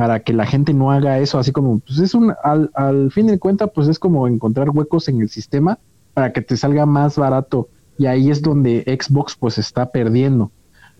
para 0.00 0.20
que 0.20 0.32
la 0.32 0.46
gente 0.46 0.72
no 0.72 0.90
haga 0.90 1.18
eso, 1.18 1.38
así 1.38 1.52
como, 1.52 1.78
pues 1.80 1.98
es 1.98 2.14
un, 2.14 2.32
al, 2.42 2.70
al 2.72 3.12
fin 3.12 3.26
de 3.26 3.38
cuentas, 3.38 3.70
pues 3.74 3.86
es 3.86 3.98
como 3.98 4.26
encontrar 4.26 4.70
huecos 4.70 5.08
en 5.08 5.20
el 5.20 5.28
sistema 5.28 5.78
para 6.14 6.32
que 6.32 6.40
te 6.40 6.56
salga 6.56 6.86
más 6.86 7.18
barato. 7.18 7.68
Y 7.98 8.06
ahí 8.06 8.30
es 8.30 8.40
donde 8.40 8.82
Xbox 8.98 9.36
pues 9.38 9.58
está 9.58 9.90
perdiendo. 9.90 10.52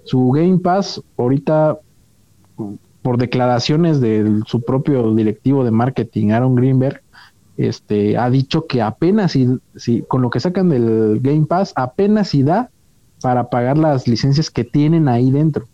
Su 0.04 0.32
Game 0.32 0.58
Pass, 0.58 1.02
ahorita, 1.16 1.78
por 3.00 3.16
declaraciones 3.16 4.02
de 4.02 4.42
su 4.44 4.60
propio 4.60 5.14
directivo 5.14 5.64
de 5.64 5.70
marketing, 5.70 6.32
Aaron 6.32 6.54
Greenberg, 6.54 7.00
este, 7.56 8.18
ha 8.18 8.28
dicho 8.28 8.66
que 8.66 8.82
apenas 8.82 9.32
si, 9.32 9.48
si 9.76 10.02
con 10.02 10.20
lo 10.20 10.28
que 10.28 10.40
sacan 10.40 10.68
del 10.68 11.20
Game 11.22 11.46
Pass, 11.46 11.72
apenas 11.74 12.28
si 12.28 12.42
da 12.42 12.68
para 13.22 13.48
pagar 13.48 13.78
las 13.78 14.06
licencias 14.06 14.50
que 14.50 14.64
tienen 14.64 15.08
ahí 15.08 15.30
dentro. 15.30 15.68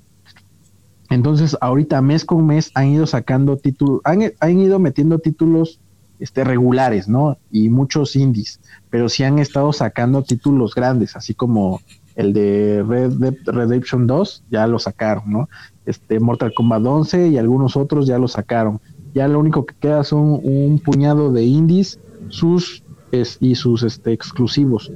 Entonces, 1.11 1.57
ahorita 1.61 2.03
mes 2.03 2.25
con 2.25 2.47
mes 2.47 2.71
han 2.75 2.89
ido 2.89 3.07
sacando 3.07 3.57
títulos, 3.57 4.01
han, 4.05 4.59
ido 4.59 4.79
metiendo 4.79 5.19
títulos 5.19 5.81
este, 6.19 6.45
regulares, 6.45 7.09
¿no? 7.09 7.39
Y 7.51 7.69
muchos 7.69 8.17
indies, 8.17 8.61
pero 8.91 9.09
sí 9.09 9.23
han 9.23 9.39
estado 9.39 9.73
sacando 9.73 10.23
títulos 10.23 10.75
grandes, 10.75 11.15
así 11.17 11.35
como 11.35 11.81
el 12.17 12.33
de 12.33 12.83
Red 12.87 13.13
Dead 13.19 13.35
Redemption 13.45 14.07
2, 14.07 14.45
ya 14.51 14.67
lo 14.67 14.79
sacaron, 14.79 15.31
¿no? 15.31 15.49
Este 15.85 16.19
Mortal 16.19 16.53
Kombat 16.55 16.85
11 16.85 17.29
y 17.29 17.39
algunos 17.39 17.77
otros 17.77 18.07
ya 18.07 18.19
lo 18.19 18.27
sacaron. 18.27 18.81
Ya 19.15 19.29
lo 19.29 19.39
único 19.39 19.65
que 19.65 19.75
queda 19.75 20.03
son 20.03 20.41
un 20.43 20.81
puñado 20.85 21.33
de 21.33 21.45
indies, 21.45 22.01
sus 22.29 22.83
y 23.41 23.55
sus 23.55 23.83
este, 23.83 24.13
exclusivos. 24.13 24.93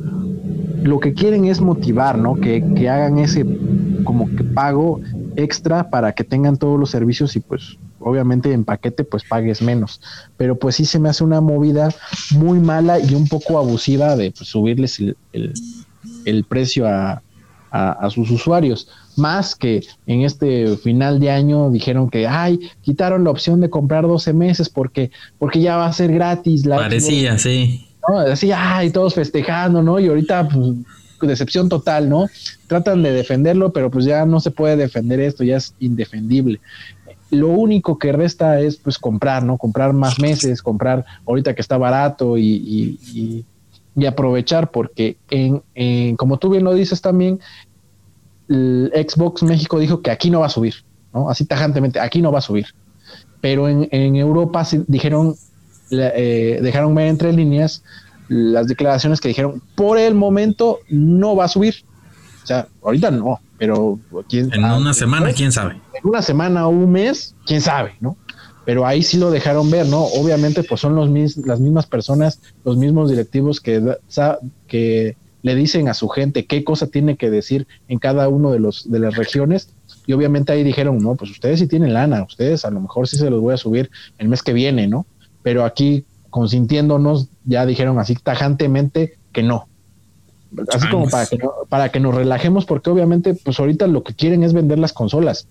Lo 0.83 1.01
que 1.01 1.15
quieren 1.15 1.47
es 1.47 1.61
motivar, 1.61 2.19
¿no? 2.19 2.35
Que, 2.35 2.63
que 2.75 2.89
hagan 2.89 3.19
ese 3.19 3.45
como 4.05 4.29
que 4.35 4.45
pago 4.45 5.01
extra 5.37 5.91
para 5.91 6.13
que 6.13 6.25
tengan 6.25 6.57
todos 6.57 6.79
los 6.79 6.91
servicios 6.91 7.37
y 7.37 7.41
pues 7.41 7.79
obviamente 8.01 8.53
en 8.53 8.65
paquete 8.65 9.05
pues 9.05 9.25
pagues 9.25 9.63
menos. 9.63 10.01
Pero 10.37 10.59
pues 10.59 10.77
sí 10.77 10.85
se 10.85 10.99
me 10.99 11.09
hace 11.09 11.25
una 11.25 11.41
movida 11.41 11.95
muy 12.33 12.59
mala 12.59 12.99
y 12.99 13.15
un 13.15 13.29
poco 13.29 13.59
abusiva 13.59 14.17
de 14.17 14.33
pues, 14.33 14.49
subirles 14.49 15.01
el, 15.33 16.45
precio 16.45 16.87
a, 16.87 17.23
sus 18.11 18.31
usuarios. 18.31 18.89
Más 19.17 19.55
que 19.55 19.83
en 20.07 20.23
este 20.23 20.77
final 20.79 21.21
de 21.21 21.31
año 21.31 21.71
dijeron 21.71 22.11
que, 22.11 22.27
ay, 22.27 22.59
quitaron 22.81 23.23
la 23.25 23.31
opción 23.31 23.61
de 23.61 23.71
comprar 23.71 24.07
12 24.07 24.33
meses 24.33 24.69
porque, 24.69 25.11
porque 25.39 25.61
ya 25.61 25.77
va 25.77 25.87
a 25.87 25.93
ser 25.93 26.13
gratis. 26.13 26.67
La 26.67 26.77
Parecía, 26.77 27.39
sí. 27.39 27.87
¿no? 28.09 28.19
Así, 28.19 28.51
ay, 28.53 28.91
todos 28.91 29.15
festejando, 29.15 29.83
¿no? 29.83 30.01
Y 30.01 30.09
ahorita, 30.09 30.49
pues, 30.49 30.75
decepción 31.27 31.69
total, 31.69 32.09
¿no? 32.09 32.27
Tratan 32.67 33.03
de 33.03 33.13
defenderlo, 33.13 33.73
pero 33.73 33.91
pues 33.91 34.05
ya 34.05 34.25
no 34.27 34.41
se 34.41 34.51
puede 34.51 34.77
defender 34.77 35.21
esto, 35.21 35.45
ya 35.45 35.57
es 35.57 35.75
indefendible. 35.81 36.61
Lo 37.31 37.49
único 37.49 37.99
que 37.99 38.13
resta 38.13 38.61
es 38.61 38.77
pues 38.77 38.99
comprar, 38.99 39.45
¿no? 39.45 39.57
Comprar 39.57 39.93
más 39.93 40.19
meses, 40.19 40.63
comprar 40.63 41.05
ahorita 41.27 41.55
que 41.55 41.63
está 41.63 41.79
barato 41.79 42.37
y, 42.37 42.99
y, 43.15 43.45
aprovechar, 44.07 44.71
porque 44.71 45.19
en, 45.29 46.17
como 46.17 46.39
tú 46.39 46.49
bien 46.49 46.65
lo 46.65 46.73
dices 46.73 47.03
también, 47.03 47.39
el 48.49 48.91
Xbox 48.95 49.43
México 49.43 49.79
dijo 49.79 50.01
que 50.01 50.11
aquí 50.11 50.31
no 50.31 50.41
va 50.41 50.47
a 50.47 50.51
subir, 50.51 50.75
¿no? 51.13 51.29
Así 51.29 51.45
tajantemente, 51.45 52.01
aquí 52.01 52.23
no 52.23 52.33
va 52.33 52.39
a 52.39 52.43
subir. 52.43 52.67
Pero 53.43 53.69
en, 53.69 53.89
en 53.93 54.17
Europa 54.17 54.67
dijeron, 54.87 55.35
eh, 55.91 56.61
dejaron 56.63 56.95
ver 56.95 57.09
entre 57.09 57.33
líneas 57.33 57.83
las 58.31 58.69
declaraciones 58.69 59.21
que 59.21 59.29
dijeron, 59.29 59.61
por 59.75 59.99
el 59.99 60.15
momento 60.15 60.79
no 60.89 61.35
va 61.35 61.45
a 61.45 61.49
subir. 61.49 61.75
O 62.43 62.47
sea, 62.47 62.69
ahorita 62.83 63.11
no, 63.11 63.41
pero 63.59 63.99
en 64.31 64.65
una 64.65 64.95
semana, 64.95 65.33
quién 65.33 65.53
sabe. 65.53 65.81
En 65.95 66.09
una 66.09 66.23
semana 66.23 66.67
o 66.67 66.71
un 66.71 66.93
mes, 66.93 67.35
quién 67.45 67.61
sabe, 67.61 67.97
¿no? 68.01 68.17
pero 68.65 68.87
ahí 68.87 69.03
sí 69.03 69.19
lo 69.19 69.33
dejaron 69.33 69.69
ver, 69.69 69.87
¿no? 69.87 70.05
Obviamente, 70.05 70.63
pues 70.63 70.81
son 70.81 70.95
los 70.95 71.11
mis, 71.11 71.37
las 71.39 71.59
mismas 71.59 71.87
personas, 71.87 72.41
los 72.65 72.77
mismos 72.77 73.11
directivos 73.11 73.61
que, 73.61 73.97
que 74.69 75.17
le 75.43 75.55
dicen 75.57 75.89
a 75.89 75.95
su 75.95 76.09
gente 76.09 76.47
qué 76.47 76.63
cosa 76.63 76.87
tiene 76.87 77.17
que 77.17 77.31
decir 77.31 77.67
en 77.89 77.99
cada 77.99 78.29
uno 78.29 78.53
de 78.53 78.61
los 78.61 78.89
de 78.89 79.01
las 79.01 79.17
regiones 79.17 79.71
y 80.07 80.13
obviamente 80.13 80.53
ahí 80.53 80.63
dijeron, 80.63 80.99
no, 80.99 81.17
pues 81.17 81.31
ustedes 81.31 81.59
sí 81.59 81.67
tienen 81.67 81.95
lana, 81.95 82.23
ustedes 82.23 82.65
a 82.65 82.71
lo 82.71 82.81
mejor 82.81 83.09
sí 83.09 83.17
se 83.17 83.31
los 83.31 83.41
voy 83.41 83.55
a 83.55 83.57
subir 83.57 83.91
el 84.19 84.29
mes 84.29 84.43
que 84.43 84.53
viene, 84.53 84.87
¿no? 84.87 85.05
Pero 85.43 85.65
aquí 85.65 86.05
consintiéndonos 86.31 87.29
ya 87.51 87.67
dijeron 87.67 87.99
así 87.99 88.15
tajantemente 88.15 89.19
que 89.33 89.43
no. 89.43 89.67
Así 90.73 90.89
como 90.89 91.09
para 91.09 91.27
que, 91.27 91.39
para 91.69 91.89
que 91.91 92.01
nos 92.01 92.15
relajemos 92.15 92.65
porque 92.65 92.91
obviamente 92.91 93.35
pues 93.35 93.61
ahorita 93.61 93.87
lo 93.87 94.03
que 94.03 94.15
quieren 94.15 94.43
es 94.43 94.53
vender 94.53 94.79
las 94.79 94.93
consolas. 94.93 95.49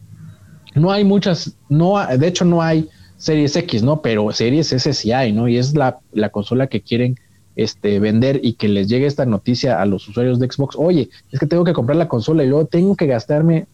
No 0.76 0.92
hay 0.92 1.04
muchas, 1.04 1.56
no, 1.68 1.96
de 2.06 2.28
hecho 2.28 2.46
no 2.46 2.62
hay 2.62 2.90
Series 3.18 3.56
X, 3.56 3.84
¿no? 3.84 4.02
Pero 4.02 4.32
Series 4.32 4.72
S 4.72 4.94
sí 4.94 5.12
hay, 5.12 5.34
¿no? 5.34 5.48
Y 5.48 5.58
es 5.58 5.76
la, 5.76 6.00
la 6.12 6.30
consola 6.30 6.68
que 6.68 6.82
quieren 6.82 7.18
este, 7.56 8.00
vender 8.00 8.40
y 8.42 8.54
que 8.54 8.70
les 8.70 8.88
llegue 8.88 9.06
esta 9.06 9.26
noticia 9.26 9.82
a 9.82 9.86
los 9.86 10.08
usuarios 10.08 10.40
de 10.40 10.50
Xbox. 10.50 10.76
Oye, 10.78 11.10
es 11.32 11.40
que 11.40 11.46
tengo 11.46 11.66
que 11.66 11.74
comprar 11.74 11.98
la 11.98 12.08
consola 12.08 12.44
y 12.44 12.48
luego 12.48 12.66
tengo 12.66 12.96
que 12.96 13.08
gastarme 13.08 13.68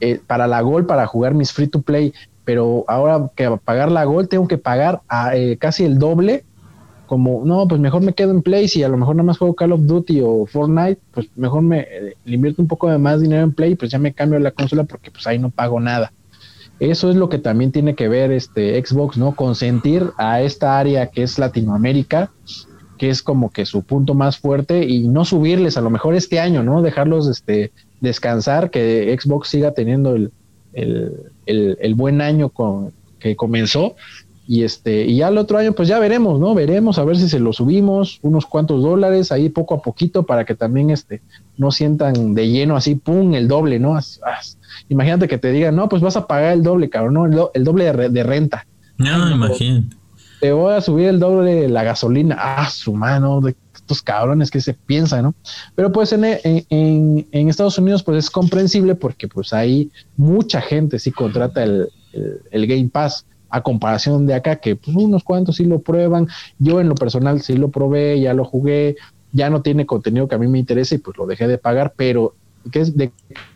eh, 0.00 0.20
para 0.26 0.46
la 0.46 0.60
Gol 0.60 0.86
para 0.86 1.06
jugar 1.06 1.34
mis 1.34 1.52
free 1.52 1.66
to 1.66 1.82
play, 1.82 2.12
pero 2.44 2.84
ahora 2.88 3.30
que 3.36 3.50
pagar 3.64 3.90
la 3.90 4.04
Gol 4.04 4.28
tengo 4.28 4.46
que 4.46 4.58
pagar 4.58 5.02
a, 5.08 5.36
eh, 5.36 5.56
casi 5.56 5.84
el 5.84 5.98
doble. 5.98 6.44
Como, 7.10 7.44
no, 7.44 7.66
pues 7.66 7.80
mejor 7.80 8.02
me 8.02 8.12
quedo 8.12 8.30
en 8.30 8.40
Play. 8.40 8.68
Si 8.68 8.84
a 8.84 8.88
lo 8.88 8.96
mejor 8.96 9.16
nada 9.16 9.26
más 9.26 9.38
juego 9.38 9.56
Call 9.56 9.72
of 9.72 9.80
Duty 9.80 10.20
o 10.20 10.46
Fortnite, 10.46 11.00
pues 11.10 11.26
mejor 11.34 11.62
me 11.62 11.80
eh, 11.80 12.14
invierto 12.24 12.62
un 12.62 12.68
poco 12.68 12.88
de 12.88 12.98
más 12.98 13.20
dinero 13.20 13.42
en 13.42 13.50
Play, 13.52 13.74
pues 13.74 13.90
ya 13.90 13.98
me 13.98 14.14
cambio 14.14 14.38
la 14.38 14.52
consola 14.52 14.84
porque 14.84 15.10
pues 15.10 15.26
ahí 15.26 15.36
no 15.36 15.50
pago 15.50 15.80
nada. 15.80 16.12
Eso 16.78 17.10
es 17.10 17.16
lo 17.16 17.28
que 17.28 17.38
también 17.38 17.72
tiene 17.72 17.96
que 17.96 18.06
ver 18.06 18.30
este 18.30 18.80
Xbox, 18.80 19.18
¿no? 19.18 19.34
Consentir 19.34 20.12
a 20.18 20.40
esta 20.40 20.78
área 20.78 21.08
que 21.08 21.24
es 21.24 21.36
Latinoamérica, 21.36 22.30
que 22.96 23.10
es 23.10 23.24
como 23.24 23.50
que 23.50 23.66
su 23.66 23.82
punto 23.82 24.14
más 24.14 24.38
fuerte 24.38 24.86
y 24.86 25.08
no 25.08 25.24
subirles 25.24 25.76
a 25.76 25.80
lo 25.80 25.90
mejor 25.90 26.14
este 26.14 26.38
año, 26.38 26.62
¿no? 26.62 26.80
Dejarlos 26.80 27.26
este 27.26 27.72
descansar, 28.00 28.70
que 28.70 29.18
Xbox 29.20 29.48
siga 29.48 29.72
teniendo 29.72 30.14
el, 30.14 30.30
el, 31.44 31.94
buen 31.96 32.20
año 32.20 32.50
con, 32.50 32.92
que 33.18 33.34
comenzó 33.34 33.96
y 34.46 34.64
este 34.64 35.04
y 35.04 35.16
ya 35.18 35.28
el 35.28 35.38
otro 35.38 35.58
año 35.58 35.72
pues 35.72 35.88
ya 35.88 35.98
veremos 35.98 36.40
no 36.40 36.54
veremos 36.54 36.98
a 36.98 37.04
ver 37.04 37.16
si 37.16 37.28
se 37.28 37.38
lo 37.38 37.52
subimos 37.52 38.18
unos 38.22 38.46
cuantos 38.46 38.82
dólares 38.82 39.32
ahí 39.32 39.48
poco 39.48 39.74
a 39.74 39.82
poquito 39.82 40.24
para 40.24 40.44
que 40.44 40.54
también 40.54 40.90
este 40.90 41.22
no 41.56 41.70
sientan 41.70 42.34
de 42.34 42.48
lleno 42.48 42.76
así 42.76 42.94
pum 42.94 43.34
el 43.34 43.48
doble 43.48 43.78
no 43.78 43.98
imagínate 44.88 45.28
que 45.28 45.38
te 45.38 45.52
digan 45.52 45.76
no 45.76 45.88
pues 45.88 46.02
vas 46.02 46.16
a 46.16 46.26
pagar 46.26 46.54
el 46.54 46.62
doble 46.62 46.90
cabrón 46.90 47.14
no 47.14 47.50
el, 47.54 47.64
doble 47.64 47.92
de, 47.92 48.22
renta 48.22 48.66
no 48.98 49.30
imagínate. 49.30 49.96
te 50.40 50.52
voy 50.52 50.74
a 50.74 50.80
subir 50.80 51.08
el 51.08 51.20
doble 51.20 51.54
de 51.54 51.68
la 51.68 51.84
gasolina. 51.84 52.36
Ah 52.38 52.68
su 52.70 52.92
mano 52.92 53.40
de 53.40 53.54
estos 53.74 54.02
cabrones 54.02 54.50
que 54.50 54.60
se 54.60 54.74
piensan 54.74 55.22
no 55.22 55.34
pero 55.74 55.92
pues 55.92 56.12
en, 56.12 56.24
en, 56.24 57.28
en, 57.30 57.48
Estados 57.48 57.78
Unidos 57.78 58.02
pues 58.02 58.18
es 58.24 58.30
comprensible 58.30 58.94
porque 58.94 59.28
pues 59.28 59.52
ahí 59.52 59.90
mucha 60.16 60.60
gente 60.60 60.98
sí 60.98 61.12
contrata 61.12 61.62
el, 61.62 61.88
el 62.50 62.66
Game 62.66 62.88
Pass 62.88 63.26
a 63.50 63.62
comparación 63.62 64.26
de 64.26 64.34
acá, 64.34 64.56
que 64.56 64.76
pues 64.76 64.96
unos 64.96 65.24
cuantos 65.24 65.56
sí 65.56 65.64
lo 65.64 65.80
prueban. 65.80 66.28
Yo 66.58 66.80
en 66.80 66.88
lo 66.88 66.94
personal 66.94 67.42
sí 67.42 67.56
lo 67.56 67.70
probé, 67.70 68.20
ya 68.20 68.34
lo 68.34 68.44
jugué, 68.44 68.96
ya 69.32 69.50
no 69.50 69.62
tiene 69.62 69.86
contenido 69.86 70.28
que 70.28 70.34
a 70.34 70.38
mí 70.38 70.46
me 70.46 70.58
interese 70.58 70.96
y 70.96 70.98
pues 70.98 71.16
lo 71.16 71.26
dejé 71.26 71.46
de 71.46 71.58
pagar, 71.58 71.94
pero 71.96 72.34
que 72.70 72.80
es, 72.80 72.96
de, 72.96 73.12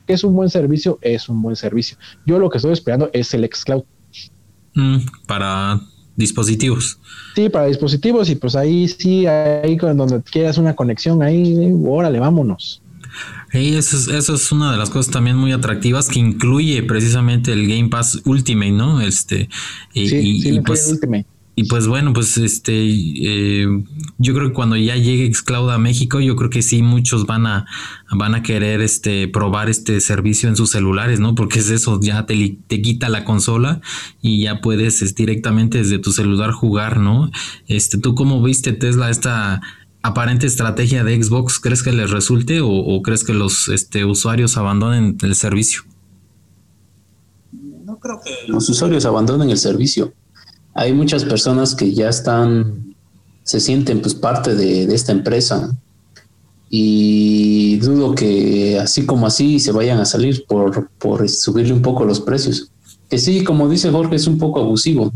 que 0.06 0.12
es 0.12 0.24
un 0.24 0.34
buen 0.34 0.50
servicio, 0.50 0.98
es 1.02 1.28
un 1.28 1.40
buen 1.42 1.56
servicio. 1.56 1.96
Yo 2.26 2.38
lo 2.38 2.50
que 2.50 2.58
estoy 2.58 2.72
esperando 2.72 3.10
es 3.12 3.32
el 3.34 3.48
xCloud. 3.52 3.84
Mm, 4.74 4.98
para 5.26 5.80
dispositivos. 6.16 6.98
Sí, 7.34 7.48
para 7.48 7.66
dispositivos 7.66 8.30
y 8.30 8.36
pues 8.36 8.56
ahí 8.56 8.88
sí, 8.88 9.26
ahí 9.26 9.76
donde 9.76 10.22
quieras 10.22 10.58
una 10.58 10.74
conexión, 10.74 11.22
ahí, 11.22 11.72
órale, 11.86 12.18
vámonos 12.20 12.83
eso 13.54 14.34
es, 14.34 14.52
una 14.52 14.72
de 14.72 14.78
las 14.78 14.90
cosas 14.90 15.12
también 15.12 15.36
muy 15.36 15.52
atractivas 15.52 16.08
que 16.08 16.18
incluye 16.18 16.82
precisamente 16.82 17.52
el 17.52 17.68
Game 17.68 17.88
Pass 17.88 18.20
Ultimate, 18.24 18.72
¿no? 18.72 19.00
Este, 19.00 19.48
y, 19.92 20.60
pues, 20.60 20.98
y 21.56 21.64
pues 21.64 21.86
bueno, 21.86 22.12
pues 22.12 22.36
este, 22.36 22.72
eh, 22.74 23.66
yo 24.18 24.34
creo 24.34 24.48
que 24.48 24.54
cuando 24.54 24.76
ya 24.76 24.96
llegue 24.96 25.32
Xcloud 25.32 25.70
a 25.70 25.78
México, 25.78 26.18
yo 26.18 26.34
creo 26.34 26.50
que 26.50 26.62
sí 26.62 26.82
muchos 26.82 27.26
van 27.26 27.46
a, 27.46 27.66
van 28.10 28.34
a 28.34 28.42
querer 28.42 28.80
este, 28.80 29.28
probar 29.28 29.70
este 29.70 30.00
servicio 30.00 30.48
en 30.48 30.56
sus 30.56 30.70
celulares, 30.70 31.20
¿no? 31.20 31.36
Porque 31.36 31.60
es 31.60 31.70
eso, 31.70 32.00
ya 32.02 32.26
te, 32.26 32.58
te 32.66 32.82
quita 32.82 33.08
la 33.08 33.24
consola 33.24 33.80
y 34.20 34.42
ya 34.42 34.60
puedes 34.60 35.14
directamente 35.14 35.78
desde 35.78 36.00
tu 36.00 36.10
celular 36.10 36.50
jugar, 36.50 36.98
¿no? 36.98 37.30
Este, 37.68 37.98
¿tú 37.98 38.16
cómo 38.16 38.42
viste 38.42 38.72
Tesla 38.72 39.10
esta 39.10 39.60
aparente 40.04 40.46
estrategia 40.46 41.02
de 41.02 41.20
Xbox 41.20 41.58
crees 41.58 41.82
que 41.82 41.90
les 41.90 42.10
resulte 42.10 42.60
o, 42.62 43.00
crees 43.02 43.24
que 43.24 43.32
los 43.32 43.68
este, 43.68 44.04
usuarios 44.04 44.58
abandonen 44.58 45.16
el 45.22 45.34
servicio? 45.34 45.82
No 47.86 47.98
creo 47.98 48.20
que 48.22 48.32
los 48.46 48.68
usuarios 48.68 49.06
abandonen 49.06 49.48
el 49.48 49.56
servicio. 49.56 50.12
Hay 50.74 50.92
muchas 50.92 51.24
personas 51.24 51.74
que 51.74 51.94
ya 51.94 52.10
están, 52.10 52.94
se 53.44 53.60
sienten 53.60 54.02
pues 54.02 54.14
parte 54.14 54.54
de, 54.54 54.94
esta 54.94 55.12
empresa 55.12 55.74
y 56.68 57.78
dudo 57.78 58.14
que 58.14 58.78
así 58.78 59.06
como 59.06 59.26
así 59.26 59.58
se 59.58 59.72
vayan 59.72 60.00
a 60.00 60.04
salir 60.04 60.44
por, 60.46 60.90
por 60.98 61.26
subirle 61.30 61.72
un 61.72 61.82
poco 61.82 62.04
los 62.04 62.20
precios. 62.20 62.70
Que 63.08 63.16
sí, 63.16 63.42
como 63.42 63.70
dice 63.70 63.90
Jorge, 63.90 64.16
es 64.16 64.26
un 64.26 64.36
poco 64.36 64.60
abusivo. 64.60 65.14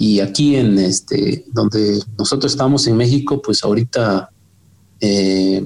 Y 0.00 0.20
aquí 0.20 0.54
en 0.54 0.78
este, 0.78 1.44
donde 1.52 2.00
nosotros 2.16 2.52
estamos 2.52 2.86
en 2.86 2.96
México, 2.96 3.42
pues 3.42 3.64
ahorita 3.64 4.30
eh, 5.00 5.60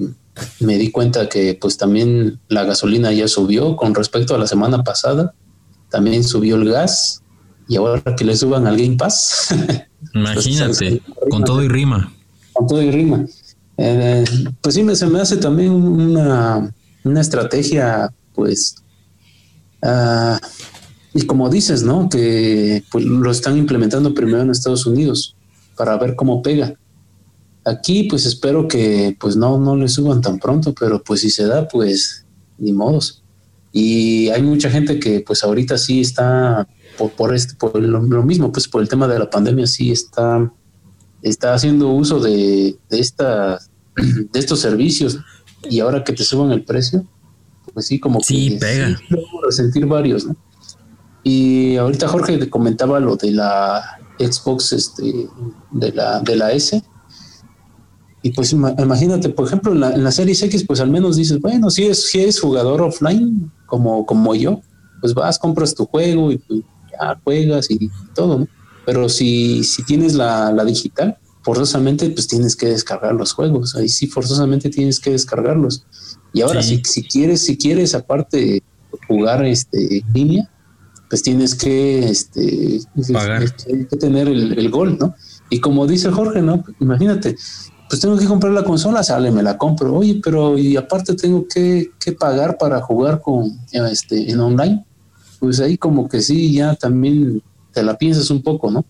me 0.59 0.77
di 0.79 0.89
cuenta 0.89 1.29
que 1.29 1.53
pues 1.61 1.77
también 1.77 2.39
la 2.47 2.63
gasolina 2.63 3.13
ya 3.13 3.27
subió 3.27 3.75
con 3.75 3.93
respecto 3.93 4.33
a 4.33 4.39
la 4.39 4.47
semana 4.47 4.83
pasada. 4.83 5.35
También 5.91 6.23
subió 6.23 6.55
el 6.55 6.67
gas 6.67 7.21
y 7.67 7.75
ahora 7.75 8.15
que 8.15 8.25
le 8.25 8.35
suban 8.35 8.65
al 8.65 8.75
Game 8.75 8.97
Pass. 8.97 9.53
Imagínate, 10.15 10.99
con 11.29 11.43
todo 11.43 11.61
y 11.61 11.67
rima. 11.67 12.11
Con 12.53 12.65
todo 12.65 12.81
y 12.81 12.89
rima. 12.89 13.25
Eh, 13.77 14.25
pues 14.61 14.73
sí, 14.73 14.81
me, 14.81 14.95
se 14.95 15.05
me 15.05 15.21
hace 15.21 15.37
también 15.37 15.71
una, 15.71 16.73
una 17.03 17.21
estrategia, 17.21 18.11
pues, 18.33 18.77
uh, 19.83 20.37
y 21.13 21.25
como 21.25 21.49
dices, 21.49 21.83
¿no? 21.83 22.09
Que 22.09 22.83
pues, 22.91 23.05
lo 23.05 23.29
están 23.29 23.57
implementando 23.57 24.13
primero 24.13 24.41
en 24.41 24.49
Estados 24.49 24.85
Unidos 24.85 25.35
para 25.77 25.97
ver 25.97 26.15
cómo 26.15 26.41
pega. 26.41 26.73
Aquí, 27.65 28.03
pues 28.03 28.25
espero 28.25 28.67
que 28.67 29.15
pues 29.19 29.35
no, 29.35 29.57
no 29.57 29.75
le 29.75 29.87
suban 29.87 30.21
tan 30.21 30.39
pronto, 30.39 30.73
pero 30.73 31.01
pues 31.03 31.21
si 31.21 31.29
se 31.29 31.45
da, 31.45 31.67
pues 31.67 32.25
ni 32.57 32.73
modos. 32.73 33.23
Y 33.71 34.29
hay 34.29 34.41
mucha 34.41 34.69
gente 34.69 34.99
que 34.99 35.21
pues 35.21 35.43
ahorita 35.43 35.77
sí 35.77 36.01
está 36.01 36.67
por, 36.97 37.11
por, 37.11 37.33
este, 37.33 37.55
por 37.55 37.79
lo, 37.79 38.23
mismo, 38.23 38.51
pues 38.51 38.67
por 38.67 38.81
el 38.81 38.89
tema 38.89 39.07
de 39.07 39.17
la 39.17 39.29
pandemia, 39.29 39.65
sí 39.67 39.91
está, 39.91 40.51
está 41.21 41.53
haciendo 41.53 41.89
uso 41.89 42.19
de, 42.19 42.75
de, 42.89 42.99
esta, 42.99 43.59
de 43.95 44.39
estos 44.39 44.59
servicios. 44.59 45.19
Y 45.69 45.79
ahora 45.79 46.03
que 46.03 46.11
te 46.11 46.23
suban 46.23 46.51
el 46.51 46.63
precio, 46.65 47.07
pues 47.73 47.85
sí, 47.85 47.99
como 47.99 48.19
sí, 48.21 48.49
que 48.49 48.57
pega. 48.57 48.97
Sí, 48.97 49.05
sentir 49.51 49.85
varios, 49.85 50.25
¿no? 50.25 50.35
Y 51.23 51.77
ahorita 51.77 52.07
Jorge 52.07 52.37
te 52.37 52.49
comentaba 52.49 52.99
lo 52.99 53.15
de 53.15 53.31
la 53.31 53.99
Xbox 54.19 54.73
este, 54.73 55.27
de, 55.71 55.91
la, 55.93 56.19
de 56.19 56.35
la 56.35 56.51
S. 56.51 56.83
Y 58.21 58.31
pues 58.31 58.53
imagínate, 58.53 59.29
por 59.29 59.47
ejemplo, 59.47 59.73
en 59.73 59.79
la, 59.81 59.93
en 59.93 60.03
la 60.03 60.11
Series 60.11 60.41
X, 60.43 60.63
pues 60.65 60.79
al 60.79 60.89
menos 60.89 61.17
dices, 61.17 61.39
bueno, 61.39 61.69
si 61.69 61.85
es, 61.85 62.09
si 62.09 62.21
es 62.21 62.39
jugador 62.39 62.81
offline, 62.81 63.51
como, 63.65 64.05
como 64.05 64.33
yo, 64.35 64.61
pues 65.01 65.13
vas, 65.13 65.37
compras 65.39 65.75
tu 65.75 65.85
juego 65.85 66.31
y 66.31 66.37
pues 66.37 66.61
ya 66.91 67.19
juegas 67.23 67.69
y 67.69 67.89
todo, 68.15 68.39
¿no? 68.39 68.47
Pero 68.85 69.09
si, 69.09 69.63
si 69.63 69.83
tienes 69.83 70.13
la, 70.13 70.51
la 70.51 70.63
digital, 70.65 71.17
forzosamente 71.41 72.09
pues 72.09 72.27
tienes 72.27 72.55
que 72.55 72.67
descargar 72.67 73.13
los 73.13 73.33
juegos. 73.33 73.75
Ahí 73.75 73.89
sí, 73.89 74.07
forzosamente 74.07 74.69
tienes 74.69 74.99
que 74.99 75.11
descargarlos. 75.11 75.85
Y 76.33 76.41
ahora, 76.41 76.63
si, 76.63 76.81
si 76.83 77.03
quieres, 77.03 77.41
si 77.41 77.57
quieres 77.57 77.93
aparte 77.93 78.63
jugar 79.07 79.45
este 79.45 79.99
en 79.99 80.13
línea, 80.13 80.49
pues 81.13 81.21
tienes 81.21 81.53
que, 81.53 82.09
este, 82.09 82.79
que 83.87 83.97
tener 83.97 84.27
el, 84.27 84.69
gol, 84.71 84.97
¿no? 84.99 85.13
Y 85.47 85.59
como 85.59 85.85
dice 85.85 86.09
Jorge, 86.09 86.41
¿no? 86.41 86.63
Imagínate, 86.79 87.35
pues 87.87 88.01
tengo 88.01 88.17
que 88.17 88.25
comprar 88.25 88.51
la 88.51 88.63
consola, 88.63 89.03
sale, 89.03 89.29
me 89.29 89.43
la 89.43 89.55
compro. 89.55 89.93
Oye, 89.93 90.19
pero 90.23 90.57
y 90.57 90.75
aparte 90.75 91.13
tengo 91.13 91.45
que, 91.47 91.91
pagar 92.19 92.57
para 92.57 92.81
jugar 92.81 93.21
con 93.21 93.59
este 93.71 94.31
en 94.31 94.39
online. 94.39 94.87
Pues 95.39 95.59
ahí 95.59 95.77
como 95.77 96.09
que 96.09 96.19
sí, 96.19 96.51
ya 96.51 96.73
también 96.73 97.43
te 97.71 97.83
la 97.83 97.95
piensas 97.95 98.31
un 98.31 98.41
poco, 98.41 98.71
¿no? 98.71 98.83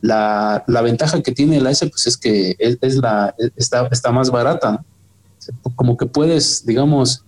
La, 0.00 0.62
ventaja 0.68 1.24
que 1.24 1.32
tiene 1.32 1.60
la 1.60 1.72
S, 1.72 1.84
pues 1.88 2.06
es 2.06 2.16
que 2.16 2.54
es, 2.56 2.94
la, 2.98 3.34
está, 3.56 3.88
está 3.90 4.12
más 4.12 4.30
barata, 4.30 4.70
¿no? 4.70 5.72
Como 5.74 5.96
que 5.96 6.06
puedes, 6.06 6.64
digamos, 6.64 7.24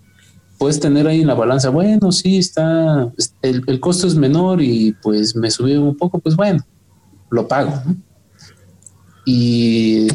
puedes 0.58 0.80
tener 0.80 1.06
ahí 1.06 1.20
en 1.20 1.26
la 1.26 1.34
balanza, 1.34 1.70
bueno, 1.70 2.12
sí, 2.12 2.38
está, 2.38 3.12
el, 3.42 3.80
costo 3.80 4.06
es 4.06 4.14
menor 4.14 4.62
y 4.62 4.94
pues 5.02 5.36
me 5.36 5.50
subió 5.50 5.82
un 5.82 5.96
poco, 5.96 6.18
pues 6.18 6.36
bueno, 6.36 6.64
lo 7.30 7.46
pago. 7.46 7.82
Y, 9.24 10.06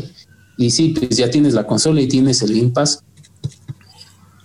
y 0.57 0.69
sí, 0.69 0.95
pues 0.97 1.18
ya 1.18 1.30
tienes 1.30 1.53
la 1.53 1.68
consola 1.68 2.01
y 2.01 2.07
tienes 2.07 2.41
el 2.41 2.55
Game 2.55 2.69
Pass. 2.69 3.03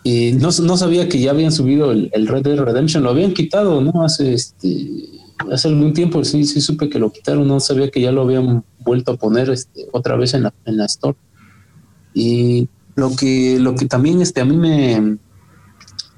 Y 0.03 0.33
no, 0.33 0.51
no 0.63 0.77
sabía 0.77 1.09
que 1.09 1.19
ya 1.19 1.31
habían 1.31 1.53
subido 1.53 1.91
el, 1.91 2.27
Red 2.29 2.43
Dead 2.43 2.59
Redemption, 2.59 3.03
lo 3.03 3.11
habían 3.11 3.33
quitado, 3.33 3.81
¿no? 3.81 4.05
Hace 4.05 4.35
este 4.35 4.89
hace 5.53 5.69
algún 5.69 5.93
tiempo 5.93 6.25
sí, 6.25 6.45
sí 6.45 6.61
supe 6.61 6.89
que 6.89 6.99
lo 6.99 7.13
quitaron, 7.13 7.47
no 7.47 7.61
sabía 7.61 7.91
que 7.91 8.01
ya 8.01 8.11
lo 8.11 8.23
habían 8.23 8.65
vuelto 8.81 9.13
a 9.13 9.17
poner 9.17 9.51
este, 9.51 9.87
otra 9.93 10.17
vez 10.17 10.33
en 10.35 10.45
la, 10.45 10.55
en 10.65 10.77
la 10.77 10.87
store. 10.87 11.17
Y 12.15 12.69
lo 12.95 13.15
que, 13.15 13.59
lo 13.61 13.75
que 13.75 13.87
también 13.87 14.23
este, 14.23 14.41
a 14.41 14.45
mí 14.45 14.57
me, 14.57 15.19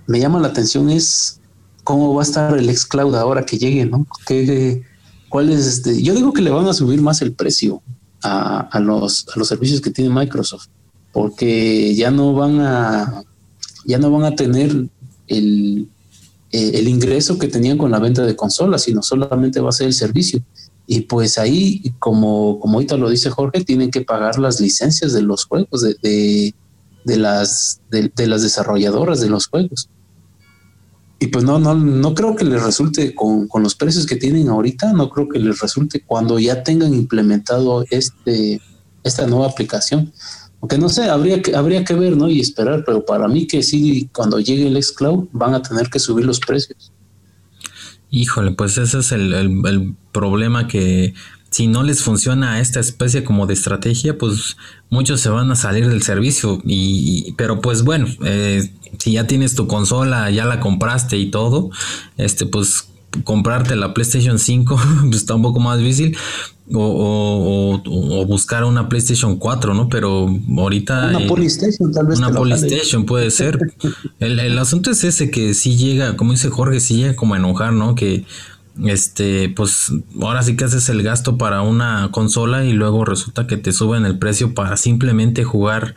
me 0.09 0.19
llama 0.19 0.41
la 0.41 0.49
atención 0.49 0.91
es 0.91 1.41
cómo 1.85 2.13
va 2.15 2.23
a 2.23 2.25
estar 2.25 2.59
el 2.59 2.77
xCloud 2.77 3.15
ahora 3.15 3.47
que 3.47 3.59
llegue, 3.59 3.87
¿no? 3.87 4.05
¿Qué, 4.27 4.83
cuál 5.29 5.51
es 5.51 5.65
este? 5.67 6.03
Yo 6.03 6.15
digo 6.15 6.33
que 6.33 6.43
le 6.43 6.51
van 6.51 6.67
a 6.67 6.75
subir 6.75 7.01
más 7.01 7.23
el 7.23 7.33
precio 7.33 7.81
a, 8.23 8.61
a, 8.61 8.81
los, 8.81 9.27
a 9.35 9.39
los 9.39 9.47
servicios 9.47 9.81
que 9.81 9.91
tiene 9.91 10.11
Microsoft, 10.11 10.67
porque 11.13 11.95
ya 11.95 12.11
no 12.11 12.33
van 12.33 12.61
a, 12.61 13.23
ya 13.85 13.99
no 13.99 14.11
van 14.11 14.25
a 14.25 14.35
tener 14.37 14.89
el, 15.27 15.89
eh, 16.51 16.83
ingreso 16.87 17.39
que 17.39 17.49
tenían 17.49 17.79
con 17.79 17.91
la 17.91 17.99
venta 17.99 18.25
de 18.25 18.37
consolas, 18.37 18.83
sino 18.83 19.03
solamente 19.03 19.61
va 19.61 19.69
a 19.69 19.73
ser 19.73 19.87
el 19.89 19.95
servicio. 19.95 20.43
Y 20.87 21.01
pues 21.03 21.37
ahí, 21.37 21.93
como, 21.99 22.59
como 22.61 22.75
ahorita 22.75 22.97
lo 22.97 23.11
dice 23.11 23.29
Jorge, 23.31 23.63
tienen 23.63 23.91
que 23.91 24.01
pagar 24.01 24.39
las 24.39 24.59
licencias 24.61 25.13
de 25.13 25.23
los 25.23 25.45
juegos, 25.45 25.83
de, 25.83 26.55
de, 27.05 27.17
las, 27.17 27.81
de, 27.91 28.27
las 28.27 28.43
desarrolladoras 28.43 29.21
de 29.21 29.29
los 29.29 29.47
juegos. 29.47 29.91
Y 31.21 31.29
pues 31.29 31.45
no, 31.45 31.59
no, 31.59 31.75
no 31.75 32.15
creo 32.15 32.37
que 32.37 32.45
les 32.45 32.63
resulte 32.63 33.15
con, 33.15 33.49
con, 33.49 33.63
los 33.63 33.75
precios 33.75 34.07
que 34.07 34.17
tienen 34.17 34.49
ahorita, 34.49 34.93
no 34.93 35.11
creo 35.11 35.29
que 35.29 35.41
les 35.41 35.59
resulte 35.59 36.01
cuando 36.01 36.39
ya 36.39 36.63
tengan 36.63 36.95
implementado 36.95 37.85
este, 37.91 38.61
esta 39.03 39.27
nueva 39.27 39.49
aplicación. 39.49 40.13
Aunque 40.61 40.79
no 40.79 40.89
sé, 40.89 41.05
habría 41.05 41.43
que, 41.43 41.55
habría 41.55 41.85
que 41.85 41.95
ver, 41.95 42.17
¿no? 42.17 42.29
Y 42.29 42.41
esperar, 42.41 42.85
pero 42.85 43.05
para 43.05 43.29
mí 43.29 43.47
que 43.47 43.63
sí, 43.63 44.09
cuando 44.13 44.41
llegue 44.41 44.67
el 44.67 44.83
xCloud 44.83 45.29
van 45.33 45.55
a 45.55 45.63
tener 45.63 45.89
que 45.89 45.99
subir 45.99 46.25
los 46.25 46.41
precios. 46.41 46.93
Híjole, 48.11 48.53
pues 48.53 48.79
ese 48.79 48.99
es 48.99 49.13
el, 49.13 49.95
problema 50.13 50.67
que 50.67 51.15
si 51.59 51.67
no 51.67 51.83
les 51.83 52.05
funciona 52.05 52.61
esta 52.61 52.79
especie 52.79 53.25
como 53.25 53.49
de 53.49 53.55
estrategia, 53.55 54.17
pues 54.17 54.57
muchos 54.91 55.21
se 55.21 55.29
van 55.29 55.51
a 55.51 55.57
salir 55.57 55.89
del 55.89 56.03
servicio. 56.03 56.63
Y, 56.65 57.35
pero 57.37 57.61
pues 57.61 57.83
bueno, 57.83 58.07
eh, 58.25 58.71
si 58.99 59.15
ya 59.15 59.27
tienes 59.27 59.57
tu 59.57 59.67
consola, 59.67 60.31
ya 60.31 60.45
la 60.45 60.61
compraste 60.61 61.19
y 61.19 61.33
todo, 61.33 61.71
este 62.17 62.47
pues 62.47 62.91
comprarte 63.25 63.75
la 63.75 63.93
PlayStation 63.93 64.39
5 64.39 64.81
pues 65.07 65.17
está 65.17 65.35
un 65.35 65.43
poco 65.43 65.59
más 65.59 65.81
difícil 65.81 66.17
o, 66.73 67.81
o, 67.85 68.27
buscar 68.27 68.63
una 68.63 68.89
PlayStation 68.89 69.35
4, 69.35 69.75
¿no? 69.75 69.89
Pero 69.89 70.33
ahorita... 70.57 71.09
Una 71.09 71.35
PlayStation 71.35 71.91
tal 71.91 72.07
vez. 72.07 72.19
Una 72.21 72.31
PlayStation 72.31 73.05
puede 73.05 73.33
ser. 73.33 73.59
el, 74.21 74.39
el, 74.39 74.57
asunto 74.61 74.93
es 74.93 75.03
ese 75.03 75.29
que 75.33 75.55
si 75.55 75.77
llega, 75.77 76.17
como 76.17 76.31
dice 76.31 76.51
Jorge, 76.51 76.79
si 76.79 76.99
llega 76.99 77.17
como 77.17 77.35
a 77.35 77.39
enojar, 77.39 77.73
¿no? 77.73 77.97
Que 77.97 78.25
este, 78.85 79.49
pues 79.49 79.93
ahora 80.21 80.43
sí 80.43 80.57
que 80.57 80.65
haces 80.65 80.89
el 80.89 81.03
gasto 81.03 81.37
para 81.37 81.63
una 81.63 82.11
consola 82.11 82.65
y 82.65 82.73
luego 82.73 83.05
resulta 83.05 83.47
que 83.47 83.57
te 83.57 83.73
suben 83.73 84.05
el 84.05 84.19
precio 84.19 84.55
para 84.55 84.77
simplemente 84.77 85.45
jugar 85.45 85.95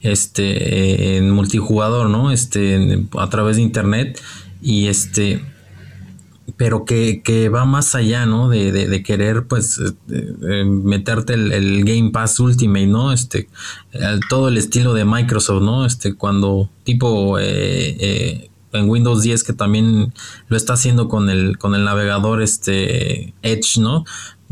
este 0.00 1.18
en 1.18 1.30
multijugador, 1.30 2.08
¿no? 2.08 2.30
Este 2.30 3.06
a 3.18 3.28
través 3.28 3.56
de 3.56 3.62
internet 3.62 4.20
y 4.60 4.86
este 4.86 5.44
pero 6.56 6.84
que, 6.84 7.22
que, 7.22 7.48
va 7.48 7.64
más 7.64 7.94
allá, 7.94 8.26
¿no? 8.26 8.48
De, 8.48 8.72
de, 8.72 9.02
querer, 9.02 9.46
pues, 9.46 9.80
eh, 10.10 10.64
meterte 10.64 11.34
el, 11.34 11.84
Game 11.84 12.10
Pass 12.10 12.38
Ultimate, 12.40 12.86
¿no? 12.86 13.12
Este, 13.12 13.48
todo 14.28 14.48
el 14.48 14.58
estilo 14.58 14.92
de 14.92 15.04
Microsoft, 15.04 15.62
¿no? 15.62 15.86
Este, 15.86 16.14
cuando 16.14 16.68
tipo 16.84 17.38
eh, 17.38 17.96
eh, 17.98 18.50
en 18.72 18.88
Windows 18.88 19.22
10 19.22 19.44
que 19.44 19.52
también 19.52 20.12
lo 20.48 20.56
está 20.56 20.74
haciendo 20.74 21.08
con 21.08 21.30
el, 21.30 21.58
con 21.58 21.74
el 21.74 21.84
navegador, 21.84 22.42
este, 22.42 23.34
Edge, 23.42 23.78
¿no? 23.80 24.04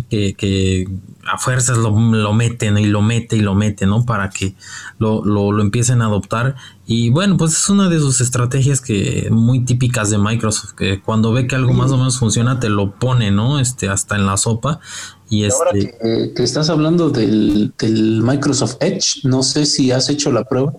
que, 0.09 0.89
a 1.27 1.39
fuerzas 1.39 1.79
lo, 1.79 1.93
meten 2.33 2.79
y 2.79 2.87
lo 2.87 3.03
mete 3.03 3.37
y 3.37 3.41
lo 3.41 3.55
mete, 3.55 3.87
¿no? 3.87 4.05
Para 4.05 4.31
que 4.31 4.55
lo, 4.99 5.25
lo, 5.25 5.61
empiecen 5.61 6.03
a 6.03 6.07
adoptar. 6.07 6.57
Y 6.87 7.11
bueno, 7.11 7.37
pues 7.37 7.53
es 7.53 7.69
una 7.69 7.89
de 7.89 7.99
sus 8.01 8.21
estrategias 8.21 8.81
que 8.81 9.29
muy 9.31 9.65
típicas 9.65 10.11
de 10.11 10.19
Microsoft, 10.19 10.73
que 10.73 11.01
cuando 11.01 11.33
ve 11.33 11.47
que 11.47 11.55
algo 11.55 11.73
más 11.73 11.91
o 11.93 11.97
menos 11.97 12.19
funciona, 12.19 12.59
te 12.59 12.69
lo 12.69 12.99
pone, 12.99 13.31
¿no? 13.31 13.61
Este, 13.61 13.89
hasta 13.89 14.17
en 14.17 14.27
la 14.27 14.37
sopa. 14.37 14.81
Y 15.29 15.45
ahora 15.45 15.71
este 15.75 16.33
que, 16.35 16.43
estás 16.43 16.71
hablando 16.71 17.11
del, 17.11 17.73
del, 17.79 18.23
Microsoft 18.23 18.77
Edge, 18.81 19.21
no 19.23 19.43
sé 19.43 19.67
si 19.67 19.93
has 19.93 20.09
hecho 20.09 20.33
la 20.33 20.45
prueba. 20.45 20.73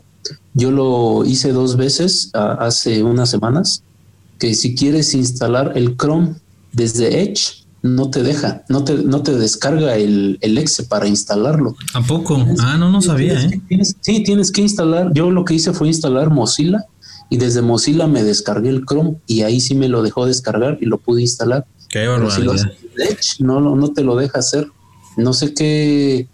Yo 0.53 0.71
lo 0.71 1.25
hice 1.25 1.53
dos 1.53 1.77
veces 1.77 2.29
hace 2.33 3.03
unas 3.03 3.29
semanas, 3.29 3.83
que 4.37 4.53
si 4.55 4.75
quieres 4.75 5.13
instalar 5.13 5.73
el 5.75 5.95
Chrome 5.97 6.35
desde 6.73 7.21
Edge, 7.21 7.61
no 7.83 8.11
te 8.11 8.21
deja, 8.21 8.63
no 8.69 8.83
te, 8.83 8.95
no 8.95 9.23
te 9.23 9.35
descarga 9.35 9.95
el, 9.95 10.37
el 10.41 10.57
exe 10.57 10.83
para 10.83 11.07
instalarlo. 11.07 11.75
¿A 11.93 12.01
poco? 12.01 12.37
ah, 12.59 12.77
no, 12.77 12.91
no 12.91 13.01
sabía, 13.01 13.41
¿eh? 13.41 13.61
sí, 14.01 14.23
tienes 14.23 14.51
que 14.51 14.61
instalar. 14.61 15.11
Yo 15.13 15.31
lo 15.31 15.45
que 15.45 15.55
hice 15.55 15.73
fue 15.73 15.87
instalar 15.87 16.29
Mozilla 16.29 16.85
y 17.29 17.37
desde 17.37 17.61
Mozilla 17.61 18.07
me 18.07 18.23
descargué 18.23 18.69
el 18.69 18.85
Chrome 18.85 19.15
y 19.25 19.41
ahí 19.41 19.59
sí 19.59 19.73
me 19.73 19.87
lo 19.87 20.03
dejó 20.03 20.25
descargar 20.25 20.77
y 20.81 20.85
lo 20.85 20.97
pude 20.97 21.21
instalar. 21.21 21.65
Qué 21.89 22.07
barbaridad. 22.07 22.71
no, 23.39 23.61
no, 23.61 23.75
no 23.75 23.93
te 23.93 24.03
lo 24.03 24.15
deja 24.15 24.39
hacer. 24.39 24.67
No 25.17 25.33
sé 25.33 25.53
qué, 25.53 26.27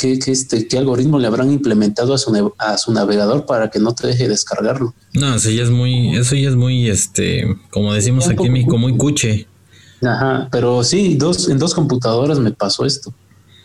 qué, 0.00 0.18
qué, 0.18 0.32
este, 0.32 0.66
qué 0.66 0.78
algoritmo 0.78 1.18
le 1.18 1.26
habrán 1.26 1.52
implementado 1.52 2.14
a 2.14 2.18
su, 2.18 2.52
a 2.58 2.78
su 2.78 2.92
navegador 2.92 3.44
para 3.44 3.70
que 3.70 3.78
no 3.78 3.94
te 3.94 4.06
deje 4.06 4.28
descargarlo. 4.28 4.94
No, 5.12 5.34
eso 5.34 5.50
ya 5.50 5.62
es 5.62 5.70
muy, 5.70 6.16
eso 6.16 6.34
ya 6.34 6.48
es 6.48 6.56
muy, 6.56 6.88
este, 6.88 7.44
como 7.70 7.92
decimos 7.92 8.28
aquí 8.28 8.46
en 8.46 8.52
México, 8.52 8.78
muy 8.78 8.96
cuche. 8.96 9.46
Ajá, 10.02 10.48
pero 10.50 10.82
sí, 10.82 11.16
dos, 11.16 11.48
en 11.48 11.58
dos 11.58 11.74
computadoras 11.74 12.38
me 12.38 12.52
pasó 12.52 12.86
esto. 12.86 13.12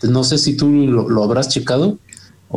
No 0.03 0.23
sé 0.23 0.37
si 0.37 0.57
tú 0.57 0.67
lo, 0.69 1.23
habrás 1.23 1.47
checado. 1.47 1.97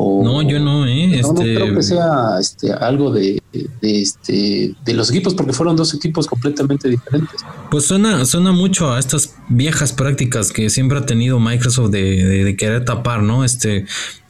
O, 0.00 0.22
no, 0.22 0.42
yo 0.42 0.60
no, 0.60 0.86
¿eh? 0.86 1.08
No, 1.08 1.30
este... 1.30 1.54
creo 1.56 1.74
que 1.74 1.82
sea 1.82 2.38
este, 2.38 2.72
algo 2.72 3.10
de, 3.10 3.42
este, 3.82 4.72
de 4.84 4.94
los 4.94 5.10
equipos, 5.10 5.34
porque 5.34 5.52
fueron 5.52 5.74
dos 5.74 5.92
equipos 5.92 6.28
completamente 6.28 6.88
diferentes. 6.88 7.40
Pues 7.68 7.86
suena, 7.86 8.24
suena 8.24 8.52
mucho 8.52 8.92
a 8.92 9.00
estas 9.00 9.34
viejas 9.48 9.92
prácticas 9.92 10.52
que 10.52 10.70
siempre 10.70 10.98
ha 10.98 11.06
tenido 11.06 11.40
Microsoft 11.40 11.90
de, 11.90 12.44
de, 12.44 12.56
querer 12.56 12.84
tapar, 12.84 13.24
¿no? 13.24 13.44
Este 13.44 13.86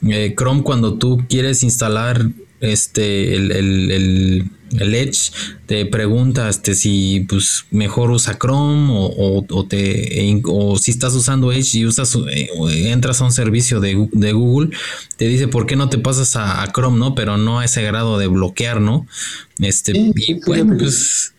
eh, 0.08 0.34
Chrome, 0.34 0.62
cuando 0.62 0.94
tú 0.94 1.22
quieres 1.28 1.62
instalar 1.62 2.30
este 2.60 3.34
el, 3.34 3.52
el, 3.52 4.50
el, 4.80 4.94
Edge 4.94 5.32
te 5.66 5.86
pregunta 5.86 6.48
este, 6.48 6.74
si 6.74 7.24
pues 7.28 7.64
mejor 7.70 8.10
usa 8.10 8.36
Chrome 8.38 8.90
o, 8.92 9.44
o, 9.48 9.66
te 9.66 10.42
o 10.44 10.76
si 10.76 10.90
estás 10.90 11.14
usando 11.14 11.52
Edge 11.52 11.78
y 11.78 11.86
usas 11.86 12.16
eh, 12.30 12.50
entras 12.90 13.20
a 13.20 13.24
un 13.24 13.32
servicio 13.32 13.80
de, 13.80 14.08
de, 14.12 14.32
Google 14.32 14.76
te 15.16 15.26
dice 15.26 15.48
por 15.48 15.66
qué 15.66 15.76
no 15.76 15.88
te 15.88 15.98
pasas 15.98 16.36
a, 16.36 16.70
Chrome 16.72 16.98
no 16.98 17.14
pero 17.14 17.36
no 17.36 17.60
a 17.60 17.64
ese 17.64 17.82
grado 17.82 18.18
de 18.18 18.26
bloquear 18.26 18.80
no 18.80 19.06
este 19.60 19.92
y 19.96 20.40
bueno 20.44 20.76
pues 20.78 21.32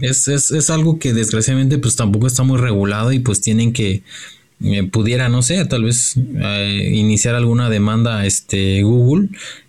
es, 0.00 0.28
es, 0.28 0.50
es, 0.50 0.70
algo 0.70 0.98
que 0.98 1.12
desgraciadamente 1.12 1.78
pues 1.78 1.96
tampoco 1.96 2.26
está 2.26 2.42
muy 2.42 2.58
regulado 2.58 3.12
y 3.12 3.18
pues 3.18 3.40
tienen 3.40 3.72
que 3.72 4.02
eh, 4.60 4.84
pudiera 4.84 5.28
no 5.28 5.42
sé 5.42 5.64
tal 5.66 5.84
vez 5.84 6.14
eh, 6.16 6.90
iniciar 6.92 7.34
alguna 7.34 7.70
demanda 7.70 8.26
este 8.26 8.82
Google 8.82 9.28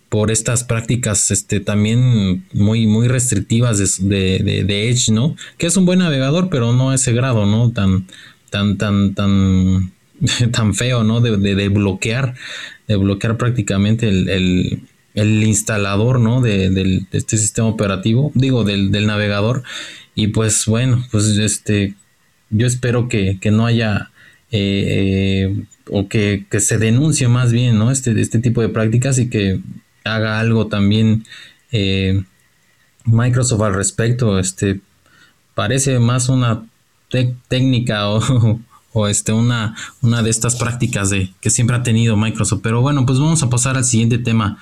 por 0.10 0.32
estas 0.32 0.64
prácticas 0.64 1.30
este, 1.30 1.60
también 1.60 2.44
muy, 2.52 2.88
muy 2.88 3.08
restrictivas 3.08 3.78
de, 4.10 4.40
de, 4.40 4.90
Edge, 4.90 5.12
¿no? 5.12 5.36
Que 5.58 5.68
es 5.68 5.78
un 5.78 5.86
buen 5.86 6.00
navegador, 6.00 6.50
pero 6.50 6.74
no 6.74 6.90
a 6.90 6.96
ese 6.96 7.14
grado, 7.14 7.46
¿no? 7.46 7.72
Tan, 7.72 8.08
tan, 8.50 8.78
tan, 8.78 9.14
tan, 9.14 9.92
tan 10.52 10.74
feo, 10.74 11.04
¿no? 11.04 11.22
De, 11.22 11.38
de, 11.38 11.70
bloquear, 11.70 12.34
de 12.88 12.96
bloquear 12.96 13.38
prácticamente 13.38 14.10
el, 14.10 14.30
el, 14.30 14.82
el 15.14 15.44
instalador, 15.44 16.20
¿no? 16.20 16.42
De, 16.42 16.72
de, 16.72 17.06
este 17.12 17.38
sistema 17.38 17.68
operativo, 17.68 18.32
digo, 18.34 18.64
del, 18.64 18.92
del 18.92 19.06
navegador. 19.06 19.64
Y 20.16 20.30
pues 20.30 20.66
bueno, 20.66 21.06
pues 21.12 21.26
este, 21.38 21.94
yo 22.50 22.66
espero 22.66 23.08
que, 23.08 23.38
que 23.40 23.52
no 23.52 23.66
haya... 23.66 24.12
Eh, 24.52 25.46
eh, 25.48 25.64
o 25.92 26.08
que, 26.08 26.46
que, 26.50 26.60
se 26.60 26.80
denuncie 26.80 27.28
más 27.28 27.52
bien, 27.52 27.78
¿no? 27.78 27.92
Este, 27.92 28.20
este 28.20 28.40
tipo 28.40 28.62
de 28.62 28.70
prácticas 28.70 29.20
y 29.20 29.30
que 29.30 29.60
haga 30.16 30.40
algo 30.40 30.68
también 30.68 31.26
eh, 31.72 32.24
Microsoft 33.06 33.62
al 33.62 33.74
respecto. 33.74 34.40
Este 34.40 34.82
parece 35.56 36.00
más 36.00 36.30
una 36.30 36.64
técnica 37.48 38.10
o, 38.10 38.60
o, 38.94 39.08
este 39.08 39.32
una, 39.32 39.76
una 40.02 40.22
de 40.22 40.30
estas 40.30 40.56
prácticas 40.56 41.10
de 41.10 41.34
que 41.42 41.50
siempre 41.50 41.76
ha 41.76 41.84
tenido 41.84 42.18
Microsoft. 42.18 42.62
Pero 42.64 42.82
bueno, 42.82 43.06
pues 43.06 43.20
vamos 43.20 43.44
a 43.44 43.50
pasar 43.50 43.78
al 43.78 43.86
siguiente 43.86 44.18
tema. 44.18 44.58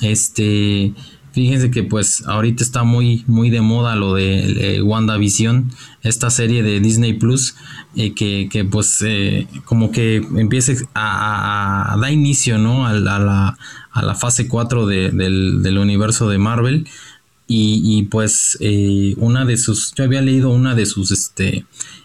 Este 0.00 0.92
Fíjense 1.32 1.70
que 1.70 1.82
pues 1.82 2.24
ahorita 2.26 2.64
está 2.64 2.84
muy, 2.84 3.24
muy 3.26 3.50
de 3.50 3.60
moda 3.60 3.94
lo 3.96 4.14
de 4.14 4.76
eh, 4.76 4.82
WandaVision, 4.82 5.70
esta 6.02 6.30
serie 6.30 6.62
de 6.62 6.80
Disney 6.80 7.12
Plus, 7.12 7.54
eh, 7.96 8.14
que, 8.14 8.48
que, 8.50 8.64
pues 8.64 9.02
eh, 9.02 9.46
como 9.64 9.90
que 9.90 10.16
empiece 10.16 10.76
a, 10.94 11.96
dar 12.00 12.12
inicio 12.12 12.58
¿no? 12.58 12.86
a, 12.86 12.92
la, 12.94 13.56
a 13.92 14.02
la 14.02 14.14
fase 14.14 14.48
4 14.48 14.86
del, 14.86 15.62
del, 15.62 15.78
universo 15.78 16.28
de 16.28 16.38
Marvel. 16.38 16.88
Y, 17.50 18.02
pues 18.10 18.58
una 19.16 19.46
de 19.46 19.56
sus, 19.56 19.94
yo 19.94 20.04
había 20.04 20.20
leído 20.20 20.50
una 20.50 20.74
de 20.74 20.84
sus, 20.84 21.10
este, 21.10 21.64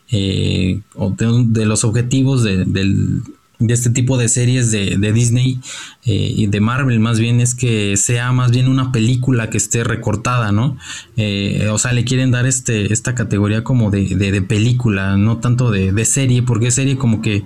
de, 0.09 0.81
de, 0.95 1.65
los 1.65 1.83
objetivos 1.83 2.43
de, 2.43 2.63
del 2.63 3.23
de 3.67 3.73
este 3.73 3.89
tipo 3.89 4.17
de 4.17 4.27
series 4.27 4.71
de, 4.71 5.13
Disney 5.13 5.59
eh, 6.05 6.33
y 6.35 6.47
de 6.47 6.59
Marvel 6.59 6.99
más 6.99 7.19
bien 7.19 7.39
es 7.39 7.55
que 7.55 7.95
sea 7.95 8.33
más 8.33 8.51
bien 8.51 8.67
una 8.67 8.91
película 8.91 9.49
que 9.49 9.57
esté 9.57 9.85
recortada, 9.85 10.51
¿no? 10.51 10.77
Eh, 11.15 11.69
o 11.71 11.77
sea, 11.77 11.93
le 11.93 12.03
quieren 12.03 12.31
dar 12.31 12.45
este, 12.45 12.91
esta 12.91 13.15
categoría 13.15 13.63
como 13.63 13.89
de, 13.89 14.41
película, 14.47 15.15
no 15.15 15.37
tanto 15.37 15.71
de, 15.71 16.05
serie, 16.05 16.43
porque 16.43 16.71
serie 16.71 16.97
como 16.97 17.21
que 17.21 17.45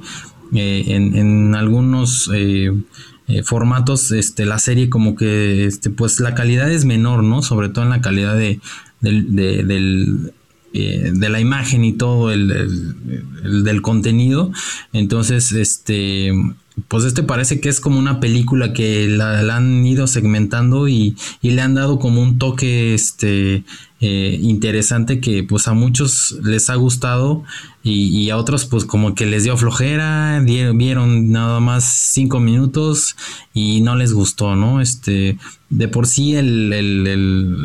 eh, 0.56 0.84
en, 0.88 1.54
algunos 1.54 2.32
formatos, 3.44 4.12
este, 4.12 4.46
la 4.46 4.58
serie 4.58 4.90
como 4.90 5.16
que, 5.16 5.66
este, 5.66 5.92
pues 5.92 6.20
la 6.20 6.34
calidad 6.34 6.72
es 6.72 6.86
menor, 6.86 7.24
¿no? 7.24 7.44
Sobre 7.44 7.70
todo 7.70 7.84
en 7.84 7.92
la 7.92 8.02
calidad 8.02 8.36
de, 8.36 8.60
del 9.02 10.34
eh, 10.74 11.12
de 11.14 11.30
la 11.30 11.40
imagen 11.40 11.86
y 11.86 11.94
todo 11.94 12.32
el, 12.32 12.48
del 13.64 13.82
contenido. 13.82 14.52
Entonces, 14.92 15.52
este, 15.54 16.34
pues 16.88 17.06
este 17.06 17.24
parece 17.24 17.60
que 17.60 17.70
es 17.70 17.80
como 17.80 17.98
una 17.98 18.20
película 18.20 18.74
que 18.74 19.08
la, 19.08 19.40
han 19.56 19.86
ido 19.86 20.08
segmentando 20.08 20.88
y, 20.88 21.16
le 21.42 21.62
han 21.62 21.74
dado 21.74 22.00
como 22.00 22.22
un 22.22 22.38
toque 22.38 22.94
este, 22.94 23.64
eh, 24.02 24.40
interesante 24.42 25.20
que 25.20 25.44
pues 25.44 25.68
a 25.68 25.74
muchos 25.74 26.38
les 26.44 26.70
ha 26.70 26.76
gustado 26.76 27.44
y, 27.82 28.30
a 28.30 28.38
otros 28.38 28.66
pues 28.66 28.84
como 28.84 29.16
que 29.16 29.26
les 29.26 29.46
dio 29.46 29.56
flojera, 29.56 30.44
vieron 30.46 31.32
nada 31.32 31.62
más 31.62 31.86
cinco 31.86 32.40
minutos 32.42 33.16
y 33.54 33.82
no 33.82 33.96
les 33.96 34.14
gustó, 34.14 34.56
¿no? 34.56 34.82
Este, 34.82 35.38
de 35.70 35.88
por 35.88 36.06
sí 36.06 36.36
el, 36.36 36.74
el, 36.74 37.08
el, 37.08 37.58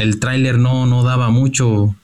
el 0.00 0.18
tráiler 0.18 0.58
no, 0.58 0.86
no 0.86 1.04
daba 1.04 1.30
mucho 1.30 1.94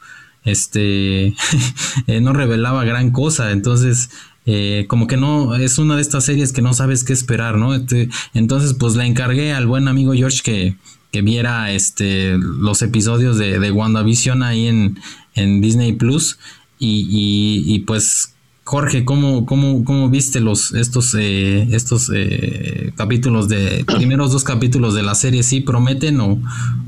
este, 0.51 1.27
eh, 2.07 2.21
no 2.21 2.33
revelaba 2.33 2.85
gran 2.85 3.11
cosa, 3.11 3.53
entonces 3.53 4.11
eh, 4.47 4.87
como 4.89 5.07
que 5.07 5.17
no, 5.17 5.55
es 5.57 5.79
una 5.79 5.97
de 5.97 6.03
estas 6.03 6.25
series 6.25 6.53
que 6.53 6.63
no 6.63 6.73
sabes 6.73 7.05
qué 7.05 7.13
esperar, 7.13 7.57
¿no? 7.57 7.75
Este, 7.75 8.09
entonces 8.35 8.75
pues 8.75 8.97
le 8.97 9.05
encargué 9.05 9.53
al 9.53 9.67
buen 9.67 9.89
amigo 9.89 10.15
George 10.15 10.41
que, 10.43 10.77
que 11.13 11.23
viera 11.23 11.71
este, 11.73 12.39
los 12.39 12.83
episodios 12.83 13.37
de, 13.39 13.59
de 13.59 13.71
WandaVision 13.71 14.43
ahí 14.43 14.67
en, 14.67 14.99
en 15.35 15.61
Disney 15.61 15.93
Plus 15.93 16.39
y, 16.79 17.63
y 17.67 17.81
pues 17.81 18.35
Jorge, 18.69 19.07
¿cómo, 19.07 19.47
cómo, 19.47 19.83
cómo 19.83 20.11
viste 20.11 20.41
los, 20.41 20.75
estos, 20.75 21.17
eh, 21.19 21.67
estos 21.73 22.13
eh, 22.15 22.93
capítulos 22.97 23.49
de, 23.49 23.83
primeros 23.97 24.31
dos 24.31 24.45
capítulos 24.45 24.95
de 24.95 25.03
la 25.03 25.15
serie? 25.15 25.43
¿Sí 25.43 25.63
prometen 25.63 26.21
o, 26.21 26.39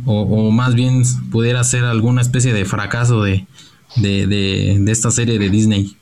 o, 0.05 0.51
más 0.51 0.75
bien 0.75 1.05
pudiera 1.33 1.65
ser 1.65 1.85
alguna 1.85 2.21
especie 2.21 2.53
de 2.53 2.67
fracaso 2.67 3.23
de, 3.23 3.47
de, 3.97 4.85
esta 4.89 5.11
serie 5.11 5.39
de 5.39 5.49
Disney? 5.49 5.97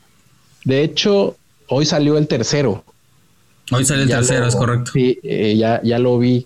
De 0.65 0.83
hecho, 0.83 1.37
hoy 1.69 1.85
salió 1.85 2.17
el 2.17 2.27
tercero. 2.27 2.83
Hoy 3.71 3.85
salió 3.85 4.03
el 4.03 4.09
tercero, 4.09 4.47
es 4.47 4.57
correcto. 4.57 4.91
Sí, 4.91 5.17
eh, 5.23 5.55
ya, 5.57 5.81
ya 5.81 5.97
lo 5.97 6.19
vi. 6.19 6.45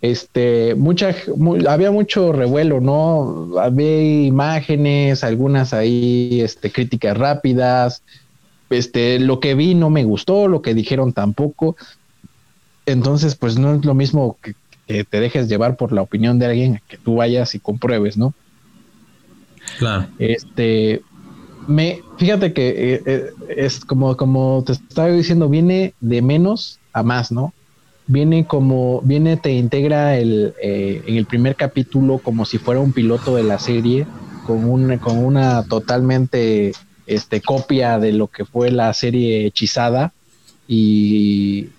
Este, 0.00 0.74
mucha, 0.74 1.14
había 1.68 1.92
mucho 1.92 2.32
revuelo, 2.32 2.80
¿no? 2.80 3.60
Había 3.60 4.24
imágenes, 4.24 5.22
algunas 5.22 5.72
ahí, 5.72 6.40
este, 6.40 6.72
críticas 6.72 7.16
rápidas, 7.16 8.02
este, 8.72 9.18
lo 9.18 9.40
que 9.40 9.54
vi 9.54 9.74
no 9.74 9.90
me 9.90 10.04
gustó, 10.04 10.48
lo 10.48 10.62
que 10.62 10.74
dijeron 10.74 11.12
tampoco. 11.12 11.76
Entonces, 12.86 13.34
pues 13.34 13.58
no 13.58 13.74
es 13.74 13.84
lo 13.84 13.94
mismo 13.94 14.36
que, 14.42 14.54
te 14.86 15.20
dejes 15.20 15.48
llevar 15.48 15.76
por 15.76 15.92
la 15.92 16.02
opinión 16.02 16.38
de 16.38 16.46
alguien 16.46 16.82
que 16.86 16.98
tú 16.98 17.14
vayas 17.16 17.54
y 17.54 17.60
compruebes, 17.60 18.18
¿no? 18.18 18.34
Claro. 19.78 20.08
Este, 20.18 21.00
me, 21.66 22.02
fíjate 22.18 22.52
que 22.52 22.68
eh, 22.68 23.02
eh, 23.06 23.30
es 23.56 23.84
como, 23.84 24.16
como 24.16 24.62
te 24.66 24.72
estaba 24.72 25.08
diciendo, 25.08 25.48
viene 25.48 25.94
de 26.00 26.20
menos 26.20 26.78
a 26.92 27.02
más, 27.02 27.32
¿no? 27.32 27.52
Viene 28.06 28.46
como, 28.46 29.00
viene, 29.02 29.36
te 29.36 29.52
integra 29.52 30.18
el, 30.18 30.54
eh, 30.62 31.02
en 31.06 31.16
el 31.16 31.26
primer 31.26 31.54
capítulo 31.54 32.18
como 32.18 32.44
si 32.44 32.58
fuera 32.58 32.80
un 32.80 32.92
piloto 32.92 33.36
de 33.36 33.44
la 33.44 33.58
serie, 33.58 34.06
con, 34.46 34.68
un, 34.68 34.98
con 34.98 35.18
una 35.18 35.62
totalmente 35.62 36.72
este, 37.06 37.40
copia 37.40 37.98
de 37.98 38.12
lo 38.12 38.28
que 38.28 38.44
fue 38.44 38.70
la 38.70 38.92
serie 38.94 39.46
Hechizada 39.46 40.12
y, 40.68 41.70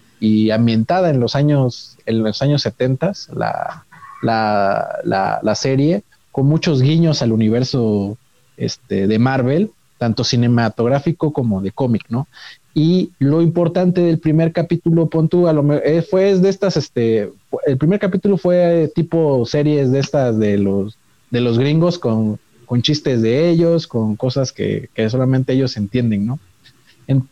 ambientada 0.53 1.09
en 1.09 1.19
los 1.19 1.35
años, 1.35 1.97
en 2.05 2.23
los 2.23 2.41
años 2.41 2.61
70, 2.61 3.13
la, 3.33 3.85
la, 4.21 5.39
la, 5.41 5.55
serie, 5.55 6.03
con 6.31 6.45
muchos 6.45 6.81
guiños 6.81 7.21
al 7.21 7.33
universo 7.33 8.17
este, 8.55 9.07
de 9.07 9.19
Marvel, 9.19 9.71
tanto 9.97 10.23
cinematográfico 10.23 11.33
como 11.33 11.61
de 11.61 11.71
cómic, 11.71 12.05
¿no? 12.09 12.27
Y 12.73 13.11
lo 13.19 13.41
importante 13.41 14.01
del 14.01 14.19
primer 14.19 14.51
capítulo, 14.51 15.07
pon 15.07 15.29
a 15.47 15.53
lo 15.53 15.73
eh, 15.73 16.01
fue 16.01 16.35
de 16.37 16.49
estas, 16.49 16.75
este, 16.77 17.31
el 17.67 17.77
primer 17.77 17.99
capítulo 17.99 18.37
fue 18.37 18.91
tipo 18.95 19.45
series 19.45 19.91
de 19.91 19.99
estas 19.99 20.39
de 20.39 20.57
los, 20.57 20.97
de 21.29 21.41
los 21.41 21.59
gringos 21.59 21.99
con 21.99 22.39
con 22.73 22.81
chistes 22.81 23.21
de 23.21 23.51
ellos, 23.51 23.85
con 23.85 24.15
cosas 24.15 24.51
que, 24.51 24.89
solamente 25.07 25.53
ellos 25.53 25.77
entienden, 25.77 26.25
¿no? 26.25 26.39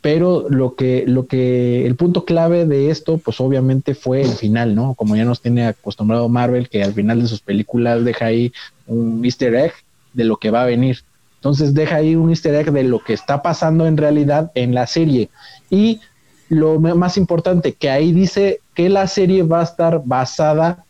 pero 0.01 0.45
lo 0.49 0.75
que, 0.75 1.03
lo 1.07 1.25
que, 1.25 1.83
el 1.87 1.95
punto 1.95 2.25
clave 2.25 2.67
de 2.67 2.91
esto, 2.91 3.17
pues 3.17 3.41
obviamente 3.41 3.95
fue 3.95 4.21
el 4.21 4.33
final, 4.33 4.75
¿no? 4.75 4.93
Como 4.93 5.15
ya 5.15 5.25
nos 5.25 5.41
tiene 5.41 5.65
acostumbrado 5.65 6.29
Marvel, 6.29 6.69
que 6.69 6.83
al 6.83 6.93
final 6.93 7.23
de 7.23 7.27
sus 7.27 7.41
películas 7.41 8.05
deja 8.05 8.25
ahí 8.27 8.53
un 8.85 9.25
easter 9.25 9.55
egg 9.55 9.73
de 10.13 10.25
lo 10.25 10.37
que 10.37 10.51
va 10.51 10.61
a 10.61 10.67
venir. 10.67 10.99
Entonces 11.37 11.73
deja 11.73 11.95
ahí 11.95 12.15
un 12.15 12.29
easter 12.29 12.53
egg 12.53 12.71
de 12.71 12.83
lo 12.83 12.99
que 12.99 13.13
está 13.13 13.41
pasando 13.41 13.87
en 13.87 13.97
realidad 13.97 14.51
en 14.53 14.75
la 14.75 14.85
serie. 14.85 15.29
Y 15.71 16.01
lo 16.49 16.79
más 16.79 17.17
importante, 17.17 17.73
que 17.73 17.89
ahí 17.89 18.11
dice 18.11 18.59
que 18.75 18.89
la 18.89 19.07
serie 19.07 19.41
va 19.41 19.61
a 19.61 19.63
estar 19.63 20.03
basada 20.05 20.85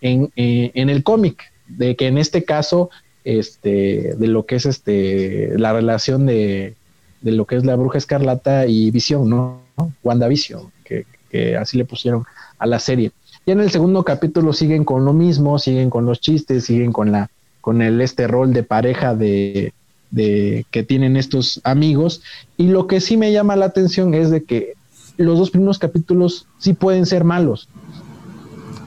en, 0.00 0.30
eh, 0.36 0.70
en 0.74 0.90
el 0.90 1.02
cómic, 1.02 1.42
de 1.66 1.96
que 1.96 2.06
en 2.06 2.18
este 2.18 2.44
caso 2.44 2.90
este, 3.26 4.14
de 4.16 4.26
lo 4.28 4.46
que 4.46 4.54
es 4.54 4.66
este, 4.66 5.58
la 5.58 5.72
relación 5.72 6.26
de, 6.26 6.76
de 7.22 7.32
lo 7.32 7.44
que 7.44 7.56
es 7.56 7.64
la 7.64 7.74
bruja 7.74 7.98
escarlata 7.98 8.66
y 8.66 8.92
Visión, 8.92 9.28
¿no? 9.28 9.60
WandaVision, 10.04 10.70
que, 10.84 11.06
que 11.28 11.56
así 11.56 11.76
le 11.76 11.84
pusieron 11.84 12.24
a 12.58 12.66
la 12.66 12.78
serie. 12.78 13.10
Y 13.44 13.50
en 13.50 13.60
el 13.60 13.70
segundo 13.70 14.04
capítulo 14.04 14.52
siguen 14.52 14.84
con 14.84 15.04
lo 15.04 15.12
mismo, 15.12 15.58
siguen 15.58 15.90
con 15.90 16.06
los 16.06 16.20
chistes, 16.20 16.66
siguen 16.66 16.92
con 16.92 17.10
la, 17.10 17.28
con 17.60 17.82
el 17.82 18.00
este 18.00 18.28
rol 18.28 18.52
de 18.52 18.62
pareja 18.62 19.16
de, 19.16 19.74
de 20.12 20.64
que 20.70 20.84
tienen 20.84 21.16
estos 21.16 21.60
amigos. 21.64 22.22
Y 22.56 22.68
lo 22.68 22.86
que 22.86 23.00
sí 23.00 23.16
me 23.16 23.32
llama 23.32 23.56
la 23.56 23.66
atención 23.66 24.14
es 24.14 24.30
de 24.30 24.44
que 24.44 24.74
los 25.16 25.36
dos 25.36 25.50
primeros 25.50 25.80
capítulos 25.80 26.46
sí 26.58 26.74
pueden 26.74 27.06
ser 27.06 27.24
malos. 27.24 27.68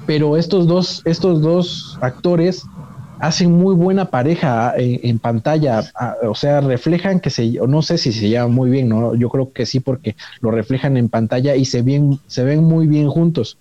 Pero 0.05 0.37
estos 0.37 0.65
dos, 0.65 1.01
estos 1.03 1.41
dos 1.41 1.99
actores 2.01 2.63
hacen 3.19 3.51
muy 3.51 3.75
buena 3.75 4.05
pareja 4.05 4.73
en, 4.77 5.19
pantalla, 5.19 5.83
o 6.23 6.35
sea, 6.35 6.61
reflejan 6.61 7.19
que 7.19 7.29
se, 7.29 7.51
no 7.67 7.81
sé 7.81 7.97
si 7.97 8.13
se 8.13 8.29
llevan 8.29 8.53
muy 8.53 8.69
bien, 8.69 8.89
¿no? 8.89 9.13
Yo 9.15 9.29
creo 9.29 9.51
que 9.51 9.65
sí, 9.65 9.79
porque 9.79 10.15
lo 10.39 10.51
reflejan 10.51 10.97
en 10.97 11.09
pantalla 11.09 11.55
y 11.55 11.65
se, 11.65 11.81
bien, 11.81 12.19
se 12.27 12.43
ven 12.43 12.63
muy 12.63 12.87
bien 12.87 13.09
juntos. 13.09 13.57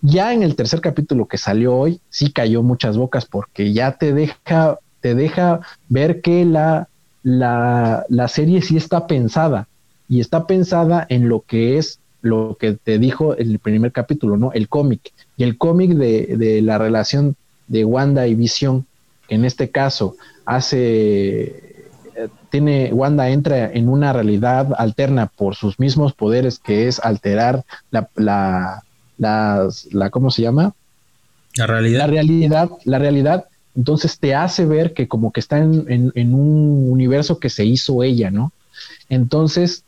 Ya 0.00 0.32
en 0.32 0.42
el 0.42 0.56
tercer 0.56 0.80
capítulo 0.80 1.26
que 1.26 1.38
salió 1.38 1.76
hoy, 1.76 2.00
sí 2.08 2.32
cayó 2.32 2.62
muchas 2.62 2.96
bocas 2.96 3.26
porque 3.26 3.72
ya 3.72 3.92
te 3.92 4.12
deja, 4.12 4.78
te 5.00 5.14
deja 5.14 5.60
ver 5.88 6.20
que 6.22 6.44
la, 6.44 6.88
la, 7.22 8.04
la 8.08 8.28
serie 8.28 8.62
sí 8.62 8.76
está 8.76 9.06
pensada 9.06 9.68
y 10.08 10.20
está 10.20 10.46
pensada 10.46 11.06
en 11.08 11.28
lo 11.28 11.42
que 11.42 11.78
es 11.78 12.00
lo 12.22 12.56
que 12.58 12.72
te 12.72 12.98
dijo 12.98 13.36
el 13.36 13.58
primer 13.58 13.92
capítulo, 13.92 14.36
¿no? 14.36 14.52
El 14.52 14.68
cómic. 14.68 15.12
Y 15.36 15.44
el 15.44 15.58
cómic 15.58 15.92
de, 15.92 16.36
de 16.36 16.60
la 16.62 16.78
relación 16.78 17.36
de 17.68 17.84
Wanda 17.84 18.26
y 18.26 18.34
Visión, 18.34 18.86
que 19.28 19.34
en 19.34 19.44
este 19.44 19.70
caso 19.70 20.16
hace, 20.44 21.84
tiene, 22.50 22.92
Wanda 22.92 23.28
entra 23.28 23.72
en 23.72 23.88
una 23.88 24.12
realidad 24.12 24.72
alterna 24.78 25.26
por 25.26 25.54
sus 25.54 25.78
mismos 25.78 26.12
poderes, 26.12 26.58
que 26.58 26.88
es 26.88 27.00
alterar 27.00 27.64
la, 27.90 28.08
la, 28.14 28.82
la, 29.18 30.10
¿cómo 30.10 30.30
se 30.30 30.42
llama? 30.42 30.74
La 31.56 31.66
realidad. 31.66 31.98
La 32.00 32.06
realidad, 32.06 32.70
la 32.84 32.98
realidad. 32.98 33.46
Entonces 33.74 34.18
te 34.18 34.34
hace 34.34 34.64
ver 34.64 34.94
que 34.94 35.08
como 35.08 35.32
que 35.32 35.40
está 35.40 35.58
en, 35.58 36.12
en, 36.14 36.34
un 36.34 36.90
universo 36.90 37.38
que 37.38 37.50
se 37.50 37.64
hizo 37.64 38.02
ella, 38.02 38.30
¿no? 38.30 38.52
Entonces, 39.08 39.84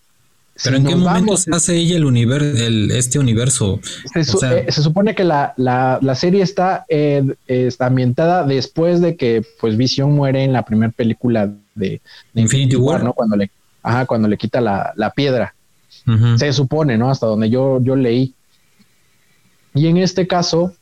Pero 0.63 0.77
en 0.77 0.85
qué 0.85 0.97
momento 0.97 1.37
se 1.37 1.51
hace 1.53 1.77
ella 1.77 1.97
el 1.97 2.05
universo, 2.05 2.65
el, 2.65 2.91
este 2.91 3.19
universo. 3.19 3.81
Se, 4.13 4.21
eh, 4.21 4.73
supone 4.73 5.15
que 5.15 5.25
la, 5.25 5.55
la, 5.57 6.15
serie 6.15 6.43
está, 6.43 6.85
está, 6.89 7.87
ambientada 7.87 8.45
después 8.45 9.01
de 9.01 9.17
que 9.17 9.43
pues 9.61 9.77
Vision 9.77 10.13
muere 10.13 10.43
en 10.43 10.53
la 10.53 10.65
primera 10.65 10.93
película 10.93 11.53
de, 11.75 12.01
Infinity, 12.35 12.77
War, 12.77 13.05
¿no? 13.05 13.13
Cuando 13.13 13.37
le, 13.37 13.51
ajá, 13.83 14.07
cuando 14.07 14.29
le 14.29 14.37
quita 14.37 14.61
la, 14.61 14.93
la 14.97 15.11
piedra. 15.11 15.55
Se 16.37 16.53
supone, 16.55 16.97
¿no? 16.97 17.11
Hasta 17.11 17.27
donde 17.27 17.51
yo, 17.51 17.83
yo 17.83 17.95
leí. 17.95 18.35
Y 19.75 19.89
en 19.89 19.99
este 19.99 20.27
caso, 20.27 20.73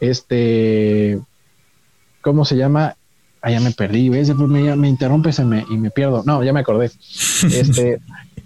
este, 0.00 1.20
¿cómo 2.22 2.44
se 2.44 2.56
llama? 2.56 2.96
Ah, 3.42 3.50
ya 3.50 3.60
me 3.60 3.72
perdí, 3.72 4.08
¿ves? 4.08 4.34
Me, 4.34 4.74
me 4.74 4.88
interrumpes 4.88 5.38
y 5.38 5.44
me, 5.44 5.66
y 5.68 5.76
me 5.76 5.90
pierdo. 5.90 6.22
No, 6.24 6.42
ya 6.42 6.52
me 6.52 6.60
acordé. 6.60 6.90
Este, 7.44 8.00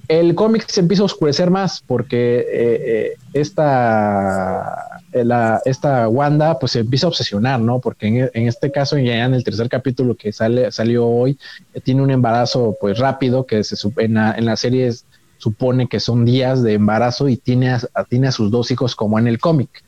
el 0.09 0.35
cómic 0.35 0.67
se 0.69 0.81
empieza 0.81 1.03
a 1.03 1.07
oscurecer 1.07 1.51
más 1.51 1.83
porque 1.87 2.39
eh, 2.39 2.47
eh, 2.53 3.17
esta, 3.35 5.03
eh, 5.13 5.25
esta 5.67 6.09
Wanda 6.09 6.59
pues 6.59 6.73
se 6.73 6.81
empieza 6.81 7.07
a 7.07 7.11
obsesionar, 7.11 7.61
¿no? 7.61 7.79
Porque 7.79 8.31
en, 8.33 8.47
este 8.47 8.73
caso, 8.73 8.97
ya 8.99 9.25
en 9.25 9.35
el 9.35 9.45
tercer 9.45 9.69
capítulo 9.69 10.17
que 10.17 10.33
sale, 10.33 10.73
salió 10.73 11.07
hoy, 11.07 11.39
tiene 11.85 12.03
un 12.03 12.11
embarazo 12.11 12.77
pues 12.81 12.99
rápido 12.99 13.45
que 13.47 13.63
se, 13.63 13.77
en, 13.99 14.15
la, 14.15 14.33
en 14.33 14.47
la 14.47 14.57
serie 14.57 14.91
supone 15.39 15.89
que 15.89 16.01
son 16.01 16.25
días 16.25 16.63
de 16.63 16.75
embarazo 16.75 17.29
y 17.29 17.37
tiene 17.37 17.71
a, 17.71 17.81
tiene 18.09 18.29
a 18.29 18.33
sus 18.33 18.51
dos 18.51 18.71
hijos 18.71 18.95
como 18.95 19.19
en 19.19 19.27
el 19.27 19.39
cómic. 19.39 19.85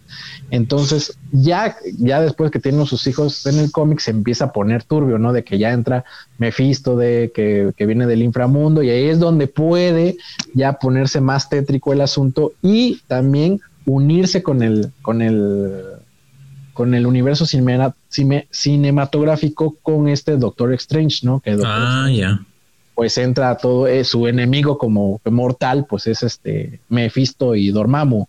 Entonces, 0.51 1.17
ya, 1.33 1.77
ya 1.99 2.21
después 2.21 2.51
que 2.51 2.59
tienen 2.59 2.85
sus 2.87 3.07
hijos 3.07 3.47
en 3.47 3.59
el 3.59 3.71
cómic, 3.71 4.01
se 4.01 4.11
empieza 4.11 4.47
a 4.47 4.53
poner 4.53 4.85
turbio, 4.85 5.19
¿no? 5.19 5.33
De 5.33 5.45
que 5.45 5.59
ya 5.59 5.73
entra 5.73 6.05
Mephisto, 6.39 6.97
de 6.97 7.31
que, 7.35 7.73
que, 7.77 7.87
viene 7.87 8.07
del 8.07 8.23
inframundo, 8.23 8.83
y 8.83 8.91
ahí 8.91 9.09
es 9.09 9.19
donde 9.19 9.47
puede 9.47 10.17
ya 10.55 10.75
ponerse 10.75 11.21
más 11.21 11.49
tétrico 11.49 11.93
el 11.93 12.01
asunto 12.01 12.53
y 12.63 13.01
también 13.07 13.61
unirse 13.87 14.43
con 14.43 14.63
el, 14.63 14.93
con 15.03 15.23
el, 15.23 15.85
con 16.73 16.95
el 16.95 17.07
universo 17.07 17.47
cinematográfico 17.47 19.77
con 19.83 20.09
este 20.09 20.37
Doctor 20.37 20.73
Strange, 20.75 21.27
¿no? 21.27 21.41
Que 21.41 21.57
ah, 21.65 22.09
ya. 22.13 22.41
Pues 23.01 23.17
entra 23.17 23.57
todo, 23.57 23.87
eh, 23.87 24.05
su 24.05 24.27
enemigo 24.27 24.77
como 24.77 25.23
mortal, 25.25 25.87
pues 25.89 26.07
es 26.07 26.23
este 26.23 26.81
Mephisto 26.91 27.55
y 27.55 27.71
Dormammu. 27.71 28.27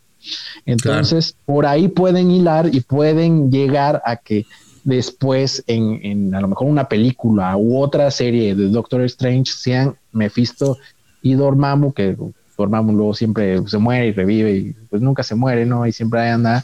Entonces, 0.66 1.36
por 1.46 1.66
ahí 1.66 1.90
pueden 1.90 2.32
hilar 2.32 2.74
y 2.74 2.80
pueden 2.80 3.52
llegar 3.52 4.02
a 4.06 4.16
que 4.16 4.46
después 4.86 5.62
en, 5.68 6.34
a 6.34 6.40
lo 6.40 6.48
mejor 6.48 6.68
una 6.68 6.88
película 6.88 7.58
u 7.58 7.82
otra 7.82 8.10
serie 8.12 8.56
de 8.56 8.70
Doctor 8.70 9.02
Strange 9.02 9.52
sean 9.52 9.94
Mephisto 10.14 10.78
y 11.22 11.34
Dormammu, 11.34 11.92
que 11.92 12.16
Dormammu 12.58 12.94
luego 12.94 13.14
siempre 13.14 13.68
se 13.68 13.78
muere 13.78 14.08
y 14.08 14.12
revive 14.14 14.56
y 14.56 14.76
pues 14.90 15.02
nunca 15.02 15.22
se 15.22 15.36
muere, 15.36 15.66
¿no? 15.66 15.86
Y 15.86 15.92
siempre 15.92 16.30
anda, 16.30 16.64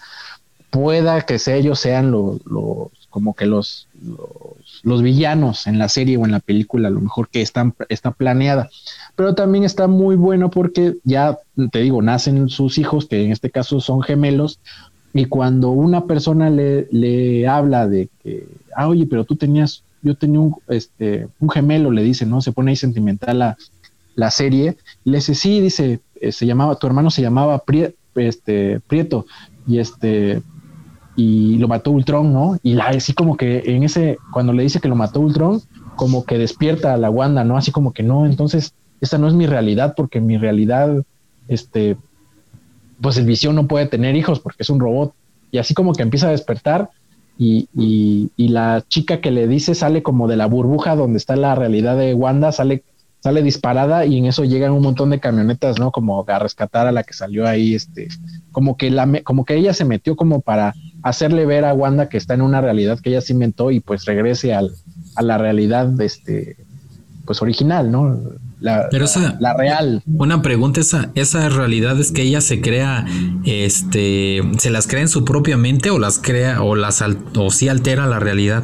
pueda 0.69 1.23
que 1.23 1.38
ellos 1.47 1.77
sean 1.77 2.11
los, 2.11 2.39
como 3.09 3.34
que 3.34 3.45
los, 3.45 3.88
los, 4.84 5.01
villanos 5.01 5.67
en 5.67 5.79
la 5.79 5.89
serie 5.89 6.17
o 6.17 6.25
en 6.25 6.31
la 6.31 6.39
película, 6.39 6.88
a 6.88 6.91
lo 6.91 7.01
mejor 7.01 7.29
que 7.29 7.41
están, 7.41 7.73
está 7.89 8.11
planeada 8.11 8.69
pero 9.17 9.34
también 9.34 9.63
está 9.63 9.88
muy 9.88 10.15
bueno 10.15 10.51
porque 10.51 10.97
ya 11.03 11.39
te 11.71 11.79
digo, 11.79 12.03
nacen 12.03 12.49
sus 12.49 12.77
hijos, 12.77 13.07
que 13.07 13.25
en 13.25 13.31
este 13.31 13.49
caso 13.49 13.81
son 13.81 14.03
gemelos, 14.03 14.59
y 15.11 15.25
cuando 15.25 15.71
una 15.71 16.05
persona 16.05 16.51
le, 16.51 16.88
le 16.91 17.47
habla 17.47 17.88
de 17.88 18.09
que, 18.21 18.47
ah, 18.75 18.88
oye, 18.88 19.07
pero 19.07 19.25
tú 19.25 19.35
tenías, 19.35 19.84
yo 20.03 20.13
tenía 20.13 20.39
un, 20.39 20.55
este, 20.67 21.27
un 21.39 21.49
gemelo, 21.49 21.89
le 21.89 22.03
dice, 22.03 22.27
¿no? 22.27 22.41
Se 22.41 22.51
pone 22.51 22.69
ahí 22.69 22.75
sentimental 22.75 23.39
la, 23.39 23.57
la 24.13 24.29
serie, 24.29 24.77
le 25.03 25.17
dice, 25.17 25.34
sí, 25.34 25.61
dice, 25.61 25.99
eh, 26.21 26.31
se 26.31 26.45
llamaba, 26.45 26.75
tu 26.75 26.85
hermano 26.85 27.09
se 27.09 27.23
llamaba 27.23 27.63
este, 28.17 28.81
Prieto, 28.81 29.25
y 29.65 29.79
este, 29.79 30.43
y 31.18 31.57
lo 31.57 31.68
mató 31.68 31.91
Ultron, 31.91 32.31
¿no? 32.31 32.60
Y 32.61 32.80
así 32.80 33.14
como 33.14 33.35
que 33.35 33.64
en 33.65 33.84
ese, 33.84 34.19
cuando 34.31 34.53
le 34.53 34.61
dice 34.61 34.80
que 34.80 34.88
lo 34.88 34.95
mató 34.95 35.19
Ultron, 35.19 35.61
como 35.95 36.23
que 36.23 36.38
despierta 36.38 36.94
a 36.94 36.98
la 36.98 37.10
Wanda, 37.10 37.44
¿no? 37.44 37.57
Así 37.57 37.72
como 37.72 37.91
que 37.91 38.03
no, 38.03 38.27
entonces 38.27 38.76
esta 39.02 39.18
no 39.18 39.27
es 39.27 39.34
mi 39.34 39.48
realidad 39.48 39.95
porque 39.98 40.22
mi 40.22 40.38
realidad, 40.38 41.03
este, 41.48 41.98
pues 43.02 43.18
el 43.18 43.26
visión 43.26 43.56
no 43.56 43.68
puede 43.68 43.88
tener 43.88 44.15
hijos 44.15 44.39
porque 44.39 44.61
es 44.61 44.69
un 44.69 44.80
robot. 44.80 45.14
Y 45.52 45.57
así 45.57 45.73
como 45.73 45.94
que 45.94 46.03
empieza 46.03 46.27
a 46.27 46.31
despertar 46.31 46.91
y, 47.38 47.68
y, 47.73 48.48
la 48.48 48.84
chica 48.88 49.19
que 49.19 49.31
le 49.31 49.48
dice 49.48 49.76
sale 49.76 50.03
como 50.03 50.27
de 50.27 50.38
la 50.38 50.48
burbuja 50.48 50.95
donde 50.95 51.18
está 51.18 51.35
la 51.35 51.56
realidad 51.56 51.98
de 51.98 52.14
Wanda, 52.14 52.52
sale, 52.52 52.84
sale 53.19 53.44
disparada 53.44 54.06
y 54.06 54.18
en 54.18 54.26
eso 54.26 54.44
llegan 54.44 54.72
un 54.72 54.81
montón 54.81 55.11
de 55.11 55.19
camionetas, 55.19 55.80
¿no? 55.80 55.91
Como 55.91 56.26
a 56.27 56.39
rescatar 56.39 56.88
a 56.88 56.91
la 56.91 57.03
que 57.03 57.14
salió 57.14 57.48
ahí, 57.48 57.76
este, 57.76 58.07
como 58.52 58.76
que 58.76 58.89
la, 58.89 59.22
como 59.23 59.45
que 59.45 59.56
ella 59.56 59.73
se 59.73 59.85
metió 59.85 60.15
como 60.15 60.41
para 60.41 60.73
hacerle 61.07 61.45
ver 61.45 61.65
a 61.65 61.73
Wanda 61.73 62.09
que 62.09 62.17
está 62.17 62.34
en 62.34 62.41
una 62.41 62.61
realidad 62.61 62.99
que 62.99 63.09
ella 63.09 63.21
se 63.21 63.34
inventó 63.34 63.71
y 63.71 63.79
pues 63.79 64.05
regrese 64.05 64.53
al, 64.53 64.71
a 65.15 65.21
la 65.21 65.38
realidad, 65.38 65.99
este, 66.01 66.57
pues 67.25 67.41
original, 67.41 67.91
¿no? 67.91 68.17
La, 68.59 68.88
Pero 68.89 69.05
esa, 69.05 69.38
la, 69.39 69.53
real. 69.55 70.01
Una 70.07 70.41
pregunta, 70.41 70.79
esa, 70.79 71.11
esa 71.13 71.47
realidad 71.49 71.99
es 71.99 72.11
que 72.11 72.23
ella 72.23 72.41
se 72.41 72.59
crea, 72.59 73.05
este, 73.45 74.41
se 74.57 74.71
las 74.71 74.88
crea 74.88 75.01
en 75.01 75.09
su 75.09 75.23
propia 75.23 75.57
mente 75.57 75.91
o 75.91 75.99
las 75.99 76.17
crea 76.17 76.63
o 76.63 76.75
las 76.75 77.03
o 77.35 77.51
sí 77.51 77.69
altera 77.69 78.07
la 78.07 78.19
realidad. 78.19 78.63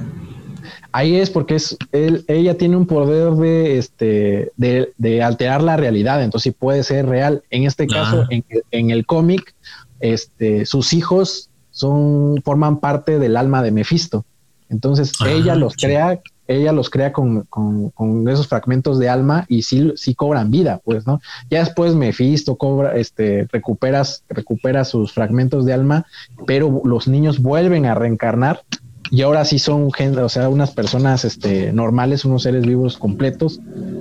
Ahí 0.91 1.15
es 1.15 1.29
porque 1.29 1.55
es 1.55 1.77
él, 1.91 2.23
ella 2.27 2.57
tiene 2.57 2.75
un 2.75 2.85
poder 2.85 3.33
de 3.33 3.77
este 3.77 4.51
de, 4.57 4.93
de 4.97 5.23
alterar 5.23 5.61
la 5.63 5.75
realidad, 5.75 6.23
entonces 6.23 6.51
sí 6.51 6.57
puede 6.57 6.83
ser 6.83 7.07
real. 7.07 7.43
En 7.51 7.63
este 7.65 7.87
caso, 7.87 8.23
ah. 8.23 8.27
en, 8.29 8.43
en, 8.71 8.89
el 8.91 9.05
cómic, 9.05 9.55
este, 9.99 10.65
sus 10.65 10.93
hijos 10.93 11.49
son 11.73 12.41
forman 12.45 12.79
parte 12.79 13.19
del 13.19 13.35
alma 13.35 13.61
de 13.61 13.71
Mephisto. 13.71 14.23
Entonces 14.69 15.11
ah, 15.19 15.29
ella 15.29 15.55
los 15.55 15.75
crea 15.75 16.21
ella 16.47 16.71
los 16.73 16.89
crea 16.89 17.13
con, 17.13 17.43
con, 17.43 18.27
esos 18.27 18.47
fragmentos 18.47 18.99
de 18.99 19.09
alma 19.09 19.45
y 19.47 19.61
sí, 19.61 19.93
sí 19.95 20.13
cobran 20.13 20.51
vida, 20.51 20.81
pues, 20.83 21.07
¿no? 21.07 21.21
Ya 21.49 21.59
después 21.59 21.95
Mephisto 21.95 22.57
cobra, 22.57 22.95
este, 22.95 23.47
recuperas, 23.51 24.23
recupera 24.27 24.83
sus 24.83 25.13
fragmentos 25.13 25.65
de 25.65 25.73
alma, 25.73 26.05
pero 26.45 26.81
los 26.83 27.07
niños 27.07 27.41
vuelven 27.41 27.85
a 27.85 27.95
reencarnar 27.95 28.61
y 29.09 29.21
ahora 29.21 29.45
sí 29.45 29.59
son 29.59 29.91
gente, 29.91 30.19
o 30.21 30.29
sea, 30.29 30.49
unas 30.49 30.71
personas 30.71 31.23
este, 31.23 31.71
normales, 31.71 32.25
unos 32.25 32.43
seres 32.43 32.65
vivos 32.65 32.97
completos, 32.97 33.59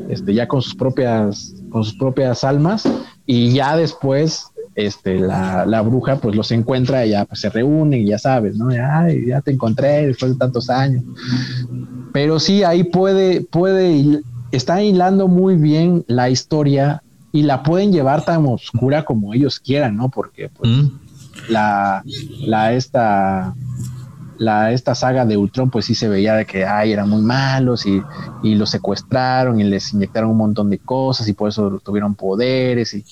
este, 0.09 0.35
ya 0.35 0.49
con 0.49 0.62
sus 0.62 0.74
propias, 0.74 1.55
con 1.70 1.85
sus 1.85 1.94
propias 1.94 2.44
almas, 2.44 2.89
y 3.27 3.53
ya 3.53 3.77
después 3.77 4.47
este, 4.74 5.19
la, 5.19 5.66
la, 5.66 5.82
bruja 5.82 6.16
pues 6.16 6.35
los 6.35 6.51
encuentra 6.51 7.05
y 7.05 7.11
ya 7.11 7.24
pues, 7.24 7.40
se 7.40 7.51
reúnen 7.51 8.07
ya 8.07 8.19
sabes, 8.19 8.57
¿no? 8.57 8.70
Ya, 8.70 9.07
ya 9.27 9.40
te 9.40 9.51
encontré 9.51 10.07
después 10.07 10.32
de 10.32 10.39
tantos 10.39 10.70
años. 10.70 11.05
Pero 12.12 12.40
sí, 12.40 12.62
ahí 12.62 12.85
puede, 12.85 13.43
puede, 13.43 14.23
está 14.51 14.82
hilando 14.82 15.28
muy 15.28 15.57
bien 15.57 16.05
la 16.09 16.31
historia 16.31 17.03
y 17.32 17.43
la 17.43 17.62
pueden 17.62 17.93
llevar 17.93 18.24
tan 18.24 18.47
oscura 18.47 19.05
como 19.05 19.35
ellos 19.35 19.61
quieran, 19.61 19.97
¿no? 19.97 20.11
Porque 20.11 20.49
pues, 20.49 20.70
mm. 20.70 20.90
la, 21.49 22.03
la, 22.40 22.73
esta, 22.73 23.55
la, 24.39 24.73
esta 24.73 24.94
saga 24.94 25.24
de 25.24 25.36
Ultron, 25.36 25.70
pues 25.70 25.86
sí 25.86 25.94
se 25.94 26.09
veía 26.09 26.35
de 26.35 26.47
que, 26.47 26.65
ay, 26.65 26.93
eran 26.93 27.09
muy 27.09 27.23
malos 27.23 27.86
y, 27.86 28.03
y 28.43 28.55
los 28.55 28.70
secuestraron 28.70 29.61
y 29.61 29.65
les 29.65 29.93
inyectaron 29.93 30.31
un 30.31 30.39
montón 30.39 30.70
de 30.70 30.78
cosas 30.78 31.28
y 31.28 31.32
por 31.32 31.49
eso 31.49 31.81
tuvieron 31.82 32.15
poderes 32.15 32.93
y, 32.94 33.05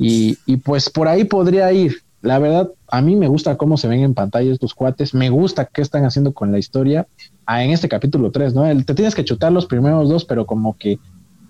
y, 0.00 0.36
y 0.46 0.56
pues 0.56 0.90
por 0.90 1.06
ahí 1.06 1.24
podría 1.24 1.72
ir. 1.72 1.98
La 2.22 2.38
verdad, 2.38 2.70
a 2.88 3.00
mí 3.00 3.16
me 3.16 3.28
gusta 3.28 3.56
cómo 3.56 3.76
se 3.76 3.88
ven 3.88 4.00
en 4.00 4.14
pantalla 4.14 4.52
estos 4.52 4.74
cuates, 4.74 5.14
me 5.14 5.30
gusta 5.30 5.66
qué 5.66 5.80
están 5.80 6.04
haciendo 6.04 6.34
con 6.34 6.50
la 6.52 6.58
historia 6.58 7.06
Ah, 7.52 7.64
en 7.64 7.72
este 7.72 7.88
capítulo 7.88 8.30
3, 8.30 8.54
¿no? 8.54 8.62
te 8.84 8.94
tienes 8.94 9.16
que 9.16 9.24
chutar 9.24 9.50
los 9.50 9.66
primeros 9.66 10.08
dos, 10.08 10.24
pero 10.24 10.46
como 10.46 10.78
que, 10.78 11.00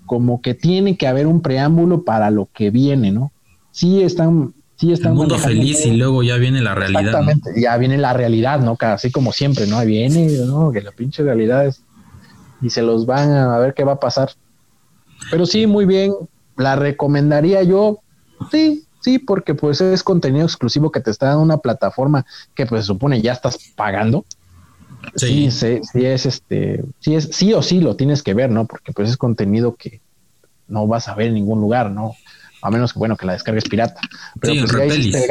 como 0.06 0.40
que 0.40 0.54
tiene 0.54 0.96
que 0.96 1.06
haber 1.06 1.26
un 1.26 1.42
preámbulo 1.42 2.04
para 2.04 2.30
lo 2.30 2.48
que 2.54 2.70
viene, 2.70 3.12
¿no? 3.12 3.32
Sí 3.70 4.00
están, 4.00 4.54
sí 4.76 4.94
están. 4.94 5.12
El 5.12 5.18
mundo 5.18 5.36
feliz 5.36 5.84
y 5.84 5.90
luego 5.90 6.22
ya 6.22 6.36
viene 6.36 6.62
la 6.62 6.74
realidad. 6.74 7.02
Exactamente, 7.02 7.50
ya 7.60 7.76
viene 7.76 7.98
la 7.98 8.14
realidad, 8.14 8.60
¿no? 8.60 8.78
Así 8.80 9.10
como 9.10 9.30
siempre, 9.32 9.66
¿no? 9.66 9.78
Viene, 9.84 10.26
¿no? 10.46 10.72
Que 10.72 10.80
la 10.80 10.92
pinche 10.92 11.22
realidad 11.22 11.66
es. 11.66 11.82
Y 12.62 12.70
se 12.70 12.80
los 12.80 13.04
van 13.04 13.30
a 13.30 13.58
ver 13.58 13.74
qué 13.74 13.84
va 13.84 13.92
a 13.92 14.00
pasar. 14.00 14.30
Pero 15.30 15.44
sí, 15.44 15.66
muy 15.66 15.84
bien. 15.84 16.14
La 16.56 16.76
recomendaría 16.76 17.62
yo. 17.62 17.98
Sí, 18.50 18.84
sí, 19.00 19.18
porque 19.18 19.54
pues 19.54 19.80
es 19.80 20.02
contenido 20.02 20.44
exclusivo 20.44 20.90
que 20.90 21.00
te 21.00 21.10
está 21.10 21.26
dando 21.26 21.42
una 21.42 21.58
plataforma 21.58 22.24
que 22.54 22.66
pues 22.66 22.82
se 22.82 22.86
supone 22.86 23.20
ya 23.20 23.32
estás 23.32 23.58
pagando. 23.76 24.24
Sí. 25.16 25.50
sí, 25.50 25.80
sí, 25.82 26.04
es 26.04 26.26
este, 26.26 26.84
sí 27.00 27.14
es, 27.14 27.30
sí 27.32 27.54
o 27.54 27.62
sí 27.62 27.80
lo 27.80 27.96
tienes 27.96 28.22
que 28.22 28.34
ver, 28.34 28.50
¿no? 28.50 28.66
Porque 28.66 28.92
pues 28.92 29.08
es 29.08 29.16
contenido 29.16 29.74
que 29.74 30.00
no 30.68 30.86
vas 30.86 31.08
a 31.08 31.14
ver 31.14 31.28
en 31.28 31.34
ningún 31.34 31.60
lugar, 31.60 31.90
¿no? 31.90 32.14
A 32.62 32.70
menos 32.70 32.92
que 32.92 32.98
bueno 32.98 33.16
que 33.16 33.26
la 33.26 33.32
descargues 33.32 33.64
pirata. 33.64 34.00
Pero 34.40 34.60
pues, 34.60 34.72
ya 34.72 34.84
hiciste, 34.84 35.26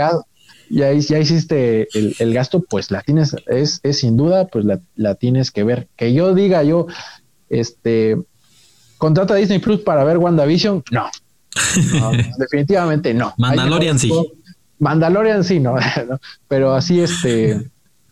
ya, 0.69 0.91
ya 0.93 1.19
hiciste 1.19 1.87
el, 1.93 2.33
gasto, 2.33 2.61
pues 2.61 2.91
la 2.91 3.01
tienes, 3.01 3.35
es, 3.47 3.79
es 3.83 3.99
sin 3.99 4.17
duda, 4.17 4.47
pues 4.47 4.65
la, 4.65 4.79
la, 4.95 5.15
tienes 5.15 5.51
que 5.51 5.63
ver. 5.63 5.87
Que 5.95 6.13
yo 6.13 6.33
diga 6.33 6.63
yo, 6.63 6.87
este, 7.49 8.17
contrata 8.97 9.35
Disney 9.35 9.59
Plus 9.59 9.81
para 9.81 10.03
ver 10.03 10.17
WandaVision, 10.17 10.83
no, 10.91 11.09
definitivamente 12.37 13.13
no. 13.13 13.33
Mandalorian 13.37 13.99
sí. 13.99 14.11
Mandalorian 14.79 15.43
sí, 15.45 15.59
no, 15.59 15.75
pero 16.47 16.73
así 16.73 16.99
este 16.99 17.69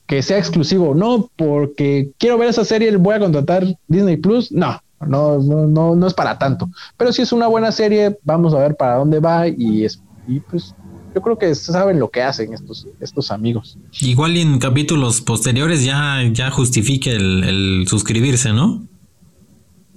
que 0.07 0.23
sea 0.23 0.37
exclusivo, 0.37 0.95
no, 0.95 1.29
porque 1.35 2.11
quiero 2.17 2.37
ver 2.37 2.49
esa 2.49 2.63
serie, 2.63 2.95
voy 2.95 3.15
a 3.15 3.19
contratar 3.19 3.65
Disney 3.89 4.15
Plus, 4.15 4.51
no, 4.53 4.81
no, 5.05 5.37
no, 5.39 5.95
no, 5.95 6.07
es 6.07 6.13
para 6.13 6.39
tanto. 6.39 6.69
Pero 6.95 7.11
si 7.11 7.21
es 7.21 7.33
una 7.33 7.47
buena 7.47 7.73
serie, 7.73 8.17
vamos 8.23 8.53
a 8.53 8.59
ver 8.59 8.77
para 8.77 8.95
dónde 8.95 9.19
va 9.19 9.49
y, 9.49 9.83
es, 9.83 10.01
y 10.25 10.39
pues 10.39 10.73
yo 11.13 11.21
creo 11.21 11.37
que 11.37 11.53
saben 11.55 11.99
lo 11.99 12.09
que 12.09 12.21
hacen 12.23 12.53
estos, 12.53 12.87
estos 13.01 13.31
amigos. 13.31 13.77
Igual 13.99 14.37
en 14.37 14.59
capítulos 14.59 15.19
posteriores 15.19 15.83
ya, 15.83 16.21
ya 16.31 16.51
justifique 16.51 17.11
el, 17.11 17.85
suscribirse, 17.87 18.53
¿no? 18.53 18.87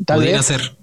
Tal 0.04 0.18
pudiera 0.18 0.42
ser. 0.42 0.76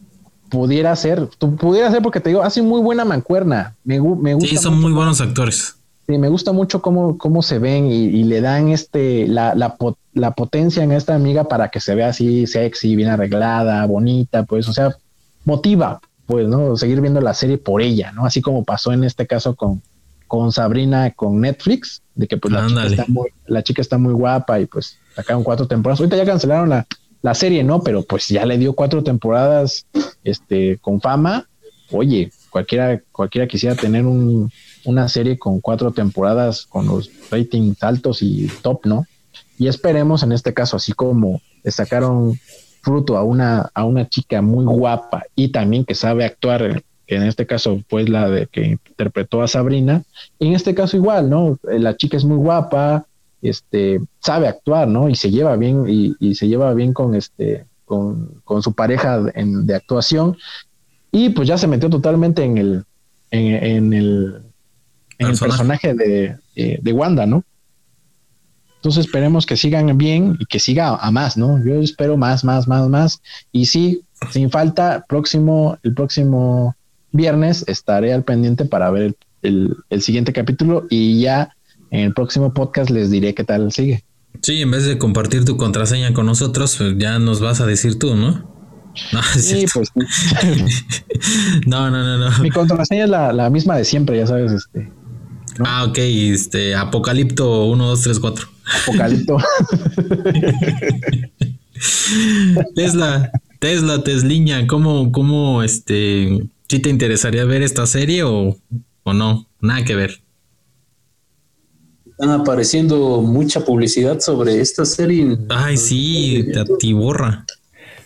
Pudiera 0.49 0.95
ser, 0.95 1.27
pudiera 1.59 1.91
ser 1.91 2.01
porque 2.01 2.19
te 2.19 2.29
digo, 2.29 2.43
hace 2.43 2.61
muy 2.61 2.81
buena 2.81 3.05
mancuerna. 3.05 3.75
Me, 3.83 3.99
me 3.99 4.33
gusta. 4.33 4.49
Sí, 4.49 4.57
son 4.57 4.79
muy 4.79 4.91
buenos 4.91 5.19
actores. 5.21 5.75
Sí, 6.07 6.17
me 6.17 6.29
gusta 6.29 6.53
mucho 6.53 6.81
cómo, 6.81 7.17
cómo 7.17 7.41
se 7.41 7.59
ven 7.59 7.87
y, 7.87 8.23
le 8.23 8.39
dan 8.39 8.69
este 8.69 9.27
la, 9.27 9.55
la, 9.55 9.75
la, 10.13 10.31
potencia 10.31 10.81
en 10.81 10.93
esta 10.93 11.13
amiga 11.15 11.49
para 11.49 11.67
que 11.67 11.81
se 11.81 11.95
vea 11.95 12.09
así 12.09 12.47
sexy, 12.47 12.95
bien 12.95 13.09
arreglada, 13.09 13.85
bonita, 13.85 14.43
pues, 14.43 14.69
o 14.69 14.73
sea, 14.73 14.95
motiva, 15.43 15.99
pues, 16.25 16.47
¿no? 16.47 16.77
Seguir 16.77 17.01
viendo 17.01 17.19
la 17.19 17.33
serie 17.33 17.57
por 17.57 17.81
ella, 17.81 18.13
¿no? 18.13 18.25
Así 18.25 18.41
como 18.41 18.63
pasó 18.63 18.93
en 18.93 19.03
este 19.03 19.27
caso 19.27 19.55
con, 19.55 19.81
con 20.27 20.53
Sabrina 20.53 21.11
con 21.11 21.41
Netflix, 21.41 22.01
de 22.15 22.27
que 22.27 22.37
pues 22.37 22.53
la 22.53 22.67
chica, 22.67 22.85
está 22.85 23.05
muy, 23.07 23.29
la 23.45 23.63
chica, 23.63 23.81
está 23.81 23.97
muy, 23.97 24.13
guapa 24.13 24.61
y 24.61 24.65
pues 24.65 24.97
sacaron 25.13 25.43
cuatro 25.43 25.67
temporadas. 25.67 25.99
Ahorita 25.99 26.15
ya 26.15 26.25
cancelaron 26.25 26.69
la, 26.69 26.87
la 27.21 27.33
serie, 27.33 27.63
¿no? 27.63 27.81
Pero 27.81 28.03
pues 28.03 28.27
ya 28.27 28.45
le 28.45 28.57
dio 28.57 28.73
cuatro 28.73 29.03
temporadas 29.03 29.85
este, 30.23 30.77
con 30.79 31.01
fama. 31.01 31.47
Oye, 31.91 32.31
cualquiera, 32.49 33.01
cualquiera 33.11 33.47
quisiera 33.47 33.75
tener 33.75 34.05
un, 34.05 34.51
una 34.85 35.07
serie 35.09 35.37
con 35.37 35.59
cuatro 35.59 35.91
temporadas 35.91 36.65
con 36.65 36.87
los 36.87 37.09
ratings 37.29 37.81
altos 37.83 38.21
y 38.21 38.47
top, 38.61 38.85
¿no? 38.85 39.05
Y 39.57 39.67
esperemos 39.67 40.23
en 40.23 40.31
este 40.31 40.53
caso, 40.53 40.77
así 40.77 40.93
como 40.93 41.41
le 41.63 41.71
sacaron 41.71 42.39
fruto 42.81 43.17
a 43.17 43.23
una, 43.23 43.69
a 43.73 43.83
una 43.83 44.07
chica 44.07 44.41
muy 44.41 44.65
guapa 44.65 45.23
y 45.35 45.49
también 45.49 45.83
que 45.83 45.95
sabe 45.95 46.25
actuar, 46.25 46.83
que 47.05 47.15
en 47.15 47.23
este 47.23 47.45
caso 47.45 47.81
pues 47.89 48.07
la 48.07 48.29
de 48.29 48.47
que 48.47 48.65
interpretó 48.65 49.41
a 49.41 49.47
Sabrina, 49.47 50.03
en 50.39 50.53
este 50.53 50.75
caso 50.75 50.95
igual, 50.95 51.29
¿no? 51.29 51.57
La 51.63 51.97
chica 51.97 52.17
es 52.17 52.23
muy 52.23 52.37
guapa, 52.37 53.05
este, 53.41 53.99
sabe 54.19 54.47
actuar, 54.47 54.87
¿no? 54.87 55.09
Y 55.09 55.15
se 55.15 55.31
lleva 55.31 55.55
bien, 55.55 55.85
y, 55.87 56.35
se 56.35 56.47
lleva 56.47 56.73
bien 56.73 56.93
con 56.93 57.15
este, 57.15 57.65
con, 57.85 58.41
su 58.61 58.73
pareja 58.73 59.19
de 59.19 59.75
actuación, 59.75 60.37
y 61.11 61.29
pues 61.29 61.47
ya 61.47 61.57
se 61.57 61.67
metió 61.67 61.89
totalmente 61.89 62.43
en 62.43 62.57
el, 62.57 62.85
en 63.31 63.93
el 63.93 64.41
en 65.19 65.27
el 65.27 65.37
personaje 65.37 65.93
de, 65.93 66.37
de, 66.55 66.93
Wanda, 66.93 67.25
¿no? 67.25 67.43
Entonces 68.75 69.05
esperemos 69.05 69.45
que 69.45 69.57
sigan 69.57 69.97
bien 69.97 70.37
y 70.39 70.45
que 70.45 70.59
siga 70.59 70.95
a 70.95 71.11
más, 71.11 71.37
¿no? 71.37 71.63
Yo 71.63 71.75
espero 71.81 72.17
más, 72.17 72.43
más, 72.43 72.67
más, 72.67 72.87
más. 72.87 73.21
Y 73.51 73.65
sí, 73.65 74.01
sin 74.31 74.51
falta, 74.51 75.05
próximo, 75.07 75.77
el 75.83 75.93
próximo 75.93 76.75
viernes 77.11 77.65
estaré 77.67 78.13
al 78.13 78.23
pendiente 78.23 78.65
para 78.65 78.91
ver 78.91 79.15
el, 79.41 79.75
el, 79.89 80.01
siguiente 80.01 80.33
capítulo 80.33 80.85
y 80.89 81.19
ya 81.21 81.55
en 81.91 82.01
el 82.01 82.13
próximo 82.13 82.53
podcast 82.53 82.89
les 82.89 83.09
diré 83.09 83.33
qué 83.33 83.43
tal 83.43 83.71
sigue. 83.71 84.03
Sí, 84.41 84.61
en 84.61 84.71
vez 84.71 84.85
de 84.85 84.97
compartir 84.97 85.45
tu 85.45 85.57
contraseña 85.57 86.13
con 86.13 86.25
nosotros, 86.25 86.75
pues 86.77 86.95
ya 86.97 87.19
nos 87.19 87.41
vas 87.41 87.61
a 87.61 87.65
decir 87.65 87.99
tú, 87.99 88.15
¿no? 88.15 88.55
No, 89.13 89.21
sí, 89.21 89.65
pues. 89.71 89.91
no, 91.67 91.91
no, 91.91 92.03
no, 92.03 92.17
no. 92.17 92.39
Mi 92.39 92.49
contraseña 92.49 93.03
es 93.03 93.09
la, 93.11 93.31
la 93.31 93.51
misma 93.51 93.77
de 93.77 93.85
siempre, 93.85 94.17
ya 94.17 94.25
sabes, 94.25 94.51
este. 94.51 94.91
Ah, 95.59 95.85
ok, 95.85 95.97
este, 95.99 96.75
Apocalipto 96.75 97.65
1, 97.65 97.87
2, 97.89 98.01
3, 98.01 98.19
4. 98.19 98.47
Apocalipto. 98.83 99.37
Tesla, 102.75 103.31
Tesla, 103.59 104.03
Tesliña, 104.03 104.67
¿cómo, 104.67 105.11
cómo, 105.11 105.61
este, 105.61 106.47
si 106.67 106.79
te 106.79 106.89
interesaría 106.89 107.45
ver 107.45 107.61
esta 107.61 107.85
serie 107.85 108.23
o, 108.23 108.57
o 109.03 109.13
no? 109.13 109.47
Nada 109.61 109.83
que 109.83 109.95
ver. 109.95 110.21
Están 112.19 112.31
apareciendo 112.31 113.21
mucha 113.21 113.63
publicidad 113.63 114.19
sobre 114.19 114.59
esta 114.59 114.85
serie. 114.85 115.37
Ay, 115.49 115.77
sí, 115.77 116.47
te 116.51 116.61
atiborra. 116.61 117.45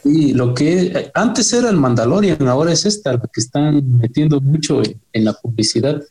Sí, 0.03 0.33
lo 0.33 0.53
que 0.53 1.09
antes 1.13 1.53
era 1.53 1.69
el 1.69 1.77
Mandalorian, 1.77 2.45
ahora 2.49 2.73
es 2.73 2.85
esta, 2.85 3.13
la 3.13 3.21
que 3.21 3.39
están 3.39 3.99
metiendo 3.99 4.41
mucho 4.41 4.81
en 5.13 5.23
la 5.23 5.31
publicidad. 5.31 6.03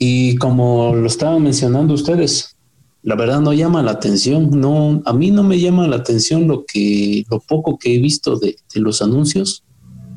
Y 0.00 0.34
como 0.36 0.92
lo 0.96 1.06
estaban 1.06 1.44
mencionando 1.44 1.94
ustedes, 1.94 2.56
la 3.04 3.14
verdad 3.14 3.40
no 3.40 3.52
llama 3.52 3.84
la 3.84 3.92
atención. 3.92 4.50
No, 4.60 5.00
a 5.04 5.12
mí 5.12 5.30
no 5.30 5.44
me 5.44 5.60
llama 5.60 5.86
la 5.86 5.94
atención 5.94 6.48
lo 6.48 6.64
que, 6.64 7.24
lo 7.30 7.38
poco 7.38 7.78
que 7.78 7.94
he 7.94 7.98
visto 8.00 8.36
de, 8.36 8.56
los 8.74 9.00
anuncios. 9.00 9.62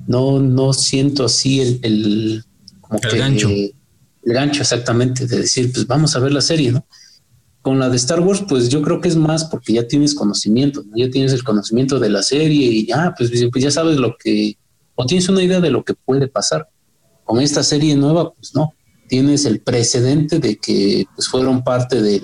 No, 0.07 0.39
no 0.39 0.73
siento 0.73 1.25
así 1.25 1.61
el, 1.61 1.79
el, 1.83 2.43
gancho. 3.15 3.47
El 4.25 4.33
gancho 4.33 4.61
exactamente 4.61 5.25
de 5.27 5.37
decir, 5.37 5.71
pues 5.71 5.87
vamos 5.87 6.15
a 6.15 6.19
ver 6.19 6.31
la 6.31 6.41
serie, 6.41 6.71
¿no? 6.71 6.85
Con 7.61 7.79
la 7.79 7.89
de 7.89 7.95
Star 7.95 8.19
Wars, 8.19 8.43
pues 8.47 8.69
yo 8.69 8.81
creo 8.81 8.99
que 8.99 9.07
es 9.07 9.15
más 9.15 9.45
porque 9.45 9.73
ya 9.73 9.87
tienes 9.87 10.13
conocimiento, 10.15 10.83
ya 10.95 11.09
tienes 11.09 11.33
el 11.33 11.43
conocimiento 11.43 11.99
de 11.99 12.09
la 12.09 12.23
serie 12.23 12.67
y 12.67 12.87
ya, 12.87 13.13
pues, 13.17 13.31
pues 13.51 13.63
ya 13.63 13.71
sabes 13.71 13.97
lo 13.97 14.15
que, 14.17 14.57
o 14.95 15.05
tienes 15.05 15.29
una 15.29 15.41
idea 15.41 15.61
de 15.61 15.71
lo 15.71 15.83
que 15.83 15.93
puede 15.93 16.27
pasar. 16.27 16.67
Con 17.23 17.39
esta 17.39 17.63
serie 17.63 17.95
nueva, 17.95 18.33
pues 18.33 18.53
no, 18.53 18.73
tienes 19.07 19.45
el 19.45 19.61
precedente 19.61 20.39
de 20.39 20.57
que 20.57 21.05
pues, 21.15 21.29
fueron 21.29 21.63
parte 21.63 22.01
de, 22.01 22.21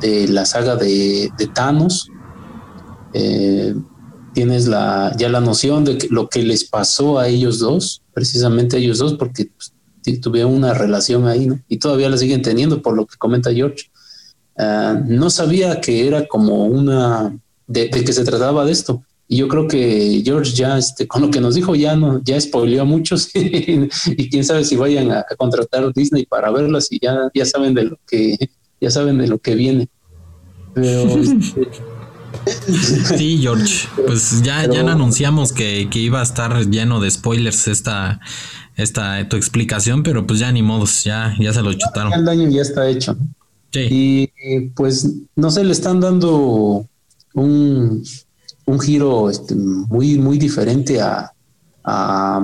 de 0.00 0.28
la 0.28 0.44
saga 0.44 0.76
de, 0.76 1.30
Thanos. 1.54 2.10
Eh, 3.12 3.74
tienes 4.34 4.68
la, 4.68 5.14
ya 5.16 5.28
la 5.28 5.40
noción 5.40 5.84
de 5.84 6.06
lo 6.10 6.28
que 6.28 6.42
les 6.42 6.64
pasó 6.64 7.18
a 7.18 7.28
ellos 7.28 7.58
dos, 7.58 8.02
precisamente 8.12 8.76
a 8.76 8.78
ellos 8.78 8.98
dos, 8.98 9.14
porque 9.14 9.46
pues, 9.46 9.72
tuvieron 10.16 10.54
una 10.54 10.72
relación 10.72 11.28
ahí, 11.28 11.46
¿no? 11.46 11.60
Y 11.68 11.76
todavía 11.76 12.08
la 12.08 12.16
siguen 12.16 12.42
teniendo, 12.42 12.80
por 12.80 12.96
lo 12.96 13.06
que 13.06 13.18
comenta 13.18 13.52
George. 13.52 13.90
Ah, 14.56 15.00
no 15.06 15.30
sabía 15.30 15.80
que 15.80 16.06
era 16.08 16.26
como 16.26 16.64
una, 16.64 17.38
de, 17.66 17.88
de, 17.88 18.04
que 18.04 18.12
se 18.12 18.24
trataba 18.24 18.64
de 18.64 18.72
esto. 18.72 19.02
Y 19.30 19.36
yo 19.36 19.48
creo 19.48 19.68
que 19.68 20.22
George 20.24 20.52
ya, 20.52 20.78
este, 20.78 21.06
con 21.06 21.20
lo 21.20 21.30
que 21.30 21.40
nos 21.40 21.54
dijo, 21.54 21.74
ya 21.74 21.94
no, 21.94 22.22
ya 22.24 22.40
spoileó 22.40 22.82
a 22.82 22.86
muchos 22.86 23.28
y 23.34 24.30
quién 24.30 24.42
sabe 24.42 24.64
si 24.64 24.74
vayan 24.74 25.12
a, 25.12 25.24
contratar 25.36 25.92
Disney 25.92 26.24
para 26.24 26.50
verlas 26.50 26.88
y 26.90 26.98
ya, 26.98 27.30
ya 27.34 27.44
saben 27.44 27.74
de 27.74 27.84
lo 27.84 28.00
que, 28.06 28.38
ya 28.80 28.90
saben 28.90 29.18
de 29.18 29.28
lo 29.28 29.38
que 29.38 29.54
viene. 29.54 29.88
Este, 30.74 31.68
sí, 33.18 33.38
George, 33.42 33.86
pues 34.06 34.42
ya, 34.42 34.66
ya 34.70 34.80
anunciamos 34.80 35.52
que, 35.52 35.88
iba 35.92 36.20
a 36.20 36.22
estar 36.22 36.66
lleno 36.66 36.98
de 37.00 37.10
spoilers 37.10 37.68
esta, 37.68 38.20
esta 38.78 39.28
tu 39.28 39.36
explicación, 39.36 40.02
pero 40.02 40.26
pues 40.26 40.40
ya 40.40 40.50
ni 40.50 40.62
modos, 40.62 41.04
ya, 41.04 41.34
ya 41.38 41.52
se 41.52 41.60
lo 41.60 41.74
chutaron. 41.74 42.14
El 42.14 42.24
daño 42.24 42.48
ya 42.48 42.62
está 42.62 42.88
hecho. 42.88 43.14
Sí. 43.70 43.86
Y 43.90 44.60
pues 44.74 45.06
no 45.36 45.50
sé, 45.50 45.62
le 45.62 45.72
están 45.72 46.00
dando 46.00 46.86
un 47.34 48.02
un 48.68 48.78
giro 48.78 49.30
este, 49.30 49.54
muy, 49.54 50.18
muy 50.18 50.38
diferente 50.38 51.00
a, 51.00 51.32
a, 51.84 52.42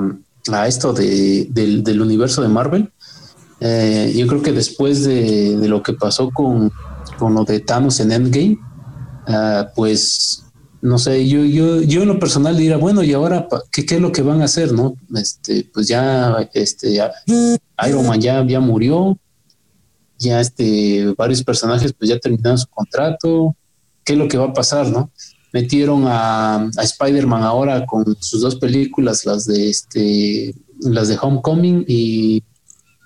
esto 0.66 0.92
de, 0.92 1.46
del, 1.50 2.00
universo 2.00 2.42
de 2.42 2.48
Marvel. 2.48 2.90
Eh, 3.60 4.12
yo 4.16 4.26
creo 4.26 4.42
que 4.42 4.52
después 4.52 5.04
de, 5.04 5.56
lo 5.68 5.82
que 5.82 5.92
pasó 5.92 6.30
con, 6.30 6.72
con, 7.18 7.34
lo 7.34 7.44
de 7.44 7.60
Thanos 7.60 8.00
en 8.00 8.12
Endgame, 8.12 8.58
uh, 9.28 9.64
pues 9.74 10.43
no 10.84 10.98
sé, 10.98 11.26
yo, 11.26 11.42
yo, 11.44 11.80
yo 11.80 12.02
en 12.02 12.08
lo 12.08 12.18
personal 12.18 12.58
diría, 12.58 12.76
bueno, 12.76 13.02
¿y 13.02 13.14
ahora 13.14 13.48
qué, 13.72 13.86
qué 13.86 13.94
es 13.94 14.00
lo 14.02 14.12
que 14.12 14.20
van 14.20 14.42
a 14.42 14.44
hacer? 14.44 14.70
no 14.72 14.94
este 15.16 15.66
Pues 15.72 15.88
ya, 15.88 16.50
este, 16.52 17.00
Iron 17.88 18.06
Man 18.06 18.20
ya, 18.20 18.46
ya 18.46 18.60
murió, 18.60 19.18
ya 20.18 20.40
este, 20.40 21.06
varios 21.16 21.42
personajes 21.42 21.94
pues 21.94 22.10
ya 22.10 22.18
terminaron 22.18 22.58
su 22.58 22.68
contrato, 22.68 23.56
¿qué 24.04 24.12
es 24.12 24.18
lo 24.18 24.28
que 24.28 24.36
va 24.36 24.44
a 24.44 24.52
pasar? 24.52 24.86
¿no? 24.88 25.10
metieron 25.54 26.04
a, 26.06 26.68
Spider-Man 26.76 27.42
ahora 27.42 27.86
con 27.86 28.04
sus 28.20 28.42
dos 28.42 28.56
películas, 28.56 29.24
las 29.24 29.46
de 29.46 29.70
este, 29.70 30.54
las 30.80 31.08
de 31.08 31.16
Homecoming 31.18 31.86
y, 31.88 32.42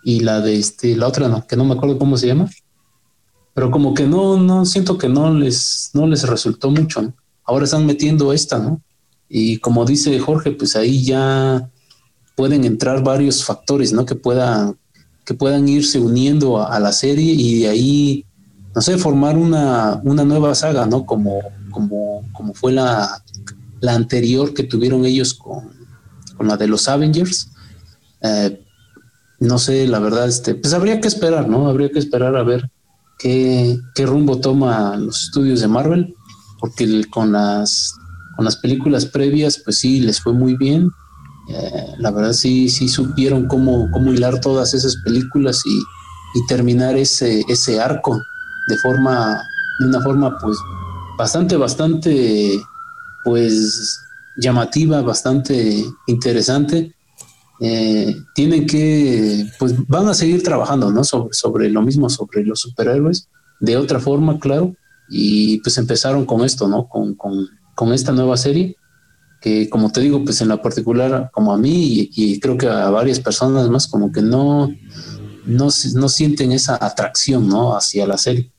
y 0.03 0.21
la 0.21 0.41
de 0.41 0.57
este, 0.57 0.97
la 0.97 1.07
otra 1.07 1.29
no, 1.29 1.47
que 1.47 1.57
no 1.57 1.65
me 1.65 1.75
acuerdo 1.75 1.97
cómo 1.97 2.17
se 2.17 2.27
llama. 2.27 2.51
Pero 3.55 3.71
como 3.71 3.95
que 3.95 4.07
no, 4.07 4.37
no 4.37 4.65
siento 4.65 4.99
que 4.99 5.09
no 5.09 5.33
les, 5.33 5.91
no 5.93 6.09
les 6.09 6.27
resultó 6.27 6.73
mucho. 6.73 7.13
Ahora 7.49 7.65
están 7.65 7.85
metiendo 7.85 8.33
esta, 8.33 8.61
¿no? 8.61 8.81
Y 9.29 9.59
como 9.59 9.85
dice 9.85 10.17
Jorge, 10.21 10.53
pues 10.53 10.77
ahí 10.77 11.03
ya 11.05 11.69
pueden 12.37 12.65
entrar 12.65 13.03
varios 13.03 13.45
factores, 13.45 13.93
¿no? 13.93 14.07
Que 14.07 14.15
puedan, 14.15 14.79
que 15.25 15.35
puedan 15.35 15.69
irse 15.69 15.99
uniendo 15.99 16.65
a, 16.65 16.79
la 16.79 16.93
serie 16.93 17.33
y 17.33 17.63
de 17.63 17.69
ahí, 17.69 18.25
no 18.73 18.81
sé, 18.81 18.97
formar 18.97 19.37
una, 19.37 20.01
una 20.05 20.25
nueva 20.25 20.55
saga, 20.55 20.87
¿no? 20.87 21.05
Como 21.05 21.41
como, 21.71 22.29
como 22.33 22.55
fue 22.55 22.73
la, 22.73 23.23
la 23.81 23.95
anterior 23.95 24.55
que 24.55 24.65
tuvieron 24.65 25.05
ellos 25.05 25.35
con, 25.35 25.71
con 26.37 26.49
la 26.49 26.57
de 26.57 26.67
los 26.67 26.89
Avengers. 26.89 27.51
Eh, 28.23 28.65
no 29.41 29.59
sé, 29.59 29.87
la 29.87 30.01
verdad, 30.01 30.27
este, 30.27 30.55
pues 30.55 30.75
habría 30.75 31.01
que 31.01 31.09
esperar, 31.09 31.49
¿no? 31.49 31.69
Habría 31.69 31.91
que 31.91 32.01
esperar 32.01 32.35
a 32.37 32.43
ver 32.43 32.71
qué, 33.19 33.79
qué 33.95 34.07
rumbo 34.07 34.41
toma 34.41 34.97
los 34.97 35.25
estudios 35.25 35.61
de 35.61 35.69
Marvel, 35.69 36.17
porque 36.59 37.05
con 37.11 37.33
las, 37.33 37.95
con 38.37 38.45
las 38.45 38.57
películas 38.57 39.07
previas, 39.07 39.59
pues 39.59 39.79
sí, 39.79 40.01
les 40.01 40.21
fue 40.21 40.33
muy 40.33 40.57
bien. 40.57 40.91
Eh, 41.49 41.87
la 41.99 42.11
verdad 42.11 42.33
sí, 42.33 42.69
sí 42.69 42.89
supieron 42.89 43.47
cómo, 43.47 43.91
cómo 43.91 44.13
hilar 44.13 44.41
todas 44.41 44.75
esas 44.75 44.97
películas 44.97 45.63
y, 45.65 45.79
y 46.39 46.47
terminar 46.47 46.97
ese, 46.97 47.43
ese 47.49 47.81
arco 47.81 48.21
de 48.69 48.77
forma, 48.79 49.41
de 49.81 49.87
una 49.87 50.01
forma 50.03 50.39
pues 50.39 50.59
bastante, 51.17 51.57
bastante 51.57 52.61
pues 53.25 53.99
llamativa, 54.37 55.03
bastante 55.03 55.85
interesante. 56.07 56.95
Eh, 57.61 58.15
tienen 58.35 58.67
que, 58.67 59.47
pues 59.59 59.75
van 59.89 60.09
a 60.09 60.15
seguir 60.15 60.43
trabajando, 60.43 60.93
¿no? 60.93 61.03
Sobre, 61.03 61.33
sobre 61.33 61.71
lo 61.71 61.83
mismo, 61.83 62.09
sobre 62.09 62.45
los 62.45 62.61
superhéroes, 62.61 63.29
de 63.59 63.77
otra 63.77 63.99
forma, 63.99 64.39
claro. 64.39 64.75
Y 65.11 65.61
pues 65.61 65.79
empezaron 65.79 66.25
con 66.27 66.45
esto, 66.45 66.69
¿no? 66.69 66.89
Con, 66.89 67.15
con, 67.15 67.49
con 67.75 67.93
esta 67.93 68.13
nueva 68.13 68.37
serie, 68.37 68.77
que 69.41 69.69
como 69.69 69.91
te 69.91 70.01
digo, 70.01 70.25
pues 70.25 70.41
en 70.41 70.49
la 70.49 70.61
particular, 70.61 71.31
como 71.33 71.53
a 71.53 71.59
mí 71.59 72.11
y, 72.13 72.41
creo 72.41 72.57
que 72.57 72.67
a 72.67 72.91
varias 72.91 73.21
personas 73.21 73.69
más, 73.71 73.87
como 73.87 74.11
que 74.11 74.21
no, 74.21 74.69
no, 75.47 75.69
no 75.95 76.09
sienten 76.09 76.53
esa 76.53 76.85
atracción, 76.85 77.49
¿no? 77.49 77.77
Hacia 77.77 78.07
la 78.07 78.19
serie. 78.19 78.51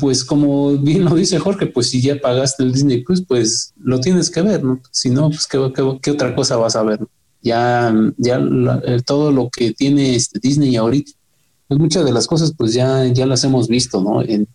Pues 0.00 0.24
como 0.24 0.76
bien 0.76 1.04
lo 1.04 1.14
dice 1.14 1.38
Jorge, 1.38 1.66
pues 1.66 1.90
si 1.90 2.00
ya 2.00 2.20
pagaste 2.20 2.64
el 2.64 2.72
Disney 2.72 3.04
Plus, 3.04 3.24
pues 3.24 3.74
lo 3.78 4.00
tienes 4.00 4.28
que 4.30 4.42
ver, 4.42 4.64
¿no? 4.64 4.80
Si 4.90 5.10
no, 5.10 5.28
pues 5.28 5.46
qué, 5.46 5.58
qué, 6.02 6.10
otra 6.10 6.34
cosa 6.34 6.56
vas 6.56 6.74
a 6.74 6.82
ver. 6.82 7.00
Ya, 7.42 7.94
ya 8.16 8.40
eh, 8.84 9.00
todo 9.04 9.30
lo 9.30 9.48
que 9.50 9.72
tiene 9.72 10.16
este 10.16 10.40
Disney 10.40 10.74
ahorita, 10.74 11.12
pues 11.68 11.78
muchas 11.78 12.04
de 12.04 12.12
las 12.12 12.26
cosas 12.26 12.52
pues 12.56 12.74
ya, 12.74 13.06
ya 13.06 13.26
las 13.26 13.44
hemos 13.44 13.68
visto, 13.68 14.02
¿no? 14.02 14.22
En, 14.22 14.48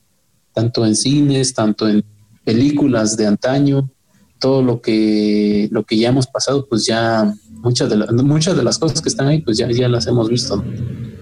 tanto 0.54 0.86
en 0.86 0.96
cines, 0.96 1.54
tanto 1.54 1.88
en 1.88 2.04
películas 2.44 3.18
de 3.18 3.28
antaño, 3.28 3.90
todo 4.40 4.62
lo 4.62 4.82
que, 4.82 5.70
lo 5.72 5.84
que 5.84 5.98
ya 5.98 6.10
hemos 6.10 6.28
pasado, 6.28 6.68
pues 6.68 6.86
ya 6.86 7.34
muchas 7.50 7.90
de, 7.90 7.96
muchas 8.24 8.58
de 8.58 8.64
las 8.64 8.78
cosas 8.78 9.02
que 9.02 9.10
están 9.10 9.28
ahí, 9.28 9.42
pues 9.42 9.58
ya, 9.58 9.70
ya 9.72 9.88
las 9.88 10.06
hemos 10.08 10.30
visto. 10.30 10.58
¿no? 10.58 10.64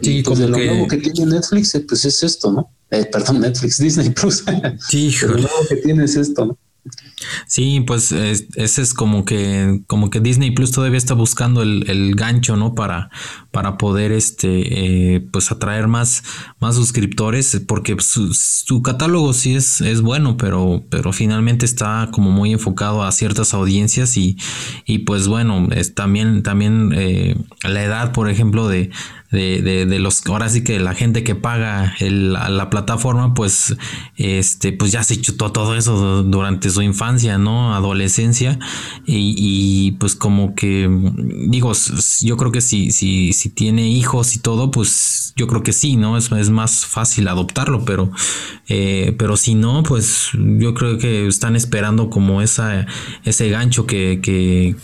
Sí, 0.02 0.24
pues 0.24 0.40
de 0.40 0.48
lo 0.48 0.58
nuevo 0.58 0.88
que 0.88 0.98
tiene 0.98 1.32
Netflix, 1.32 1.76
eh, 1.76 1.86
pues 1.88 2.04
es 2.06 2.24
esto, 2.24 2.52
¿no? 2.52 2.72
Eh, 2.90 3.06
perdón, 3.06 3.42
Netflix, 3.42 3.78
Disney 3.82 4.10
Plus. 4.10 4.44
Sí, 4.90 5.14
lo 5.22 5.34
nuevo 5.34 5.50
que 5.70 5.76
tiene 5.78 6.06
es 6.06 6.16
esto, 6.16 6.46
¿no? 6.46 6.58
Sí, 7.46 7.82
pues 7.86 8.12
ese 8.12 8.82
es 8.82 8.94
como 8.94 9.24
que, 9.24 9.82
como 9.88 10.10
que 10.10 10.20
Disney 10.20 10.52
Plus 10.52 10.72
todavía 10.72 10.98
está 10.98 11.14
buscando 11.14 11.62
el, 11.62 12.16
gancho, 12.16 12.58
¿no? 12.58 12.74
Para, 12.74 13.10
para 13.52 13.78
poder 13.78 14.12
este, 14.12 15.16
eh, 15.16 15.20
pues 15.32 15.52
atraer 15.52 15.88
más, 15.88 16.24
más 16.60 16.76
suscriptores, 16.76 17.62
porque 17.68 17.96
su, 18.00 18.82
catálogo 18.82 19.34
sí 19.34 19.56
es, 19.56 19.82
es 19.82 20.02
bueno, 20.02 20.38
pero, 20.38 20.84
pero 20.90 21.14
finalmente 21.14 21.66
está 21.66 22.10
como 22.12 22.32
muy 22.32 22.52
enfocado 22.52 23.04
a 23.04 23.12
ciertas 23.12 23.54
audiencias 23.54 24.18
y, 24.18 24.38
y 24.86 25.00
pues 25.00 25.28
bueno, 25.28 25.68
es 25.72 25.94
también, 25.94 26.42
también 26.42 26.90
la 27.64 27.84
edad, 27.84 28.12
por 28.12 28.30
ejemplo, 28.30 28.68
de, 28.68 28.90
de, 29.32 29.62
de, 29.62 29.86
de, 29.86 30.00
los 30.00 30.26
ahora 30.28 30.50
sí 30.50 30.64
que 30.64 30.80
la 30.80 30.94
gente 30.94 31.24
que 31.24 31.36
paga 31.36 31.96
el, 32.00 32.34
la, 32.34 32.70
plataforma 32.70 33.34
pues 33.34 33.76
este 34.18 34.74
pues 34.74 34.92
ya 34.92 35.04
se 35.04 35.20
chutó 35.20 35.52
todo 35.52 35.76
eso 35.76 36.24
durante 36.24 36.70
su 36.70 36.82
infancia 36.82 37.38
no 37.38 37.74
adolescencia. 37.74 38.60
Y, 39.06 39.36
y 39.38 39.92
pues 39.94 40.16
como 40.16 40.54
que 40.56 40.90
digo 41.48 41.72
yo 42.22 42.38
creo 42.38 42.52
que 42.52 42.62
si 42.62 42.92
si 42.92 43.34
si 43.34 43.50
tiene 43.50 43.90
hijos 43.90 44.36
y 44.36 44.40
todo 44.40 44.70
pues 44.72 45.34
yo 45.36 45.48
creo 45.48 45.64
que 45.64 45.74
sí 45.74 45.96
no 45.96 46.18
es, 46.18 46.32
es 46.32 46.50
más 46.50 46.86
fácil 46.86 47.28
adoptarlo 47.28 47.86
pero 47.86 48.12
eh, 48.68 49.16
pero 49.18 49.38
si 49.38 49.56
no 49.56 49.84
pues 49.84 50.30
yo 50.34 50.74
creo 50.74 50.98
que 50.98 51.28
están 51.28 51.56
esperando 51.56 52.10
como 52.10 52.42
esa 52.42 52.86
ese 53.24 53.50
gancho 53.50 53.86
que, 53.86 54.20
que 54.22 54.76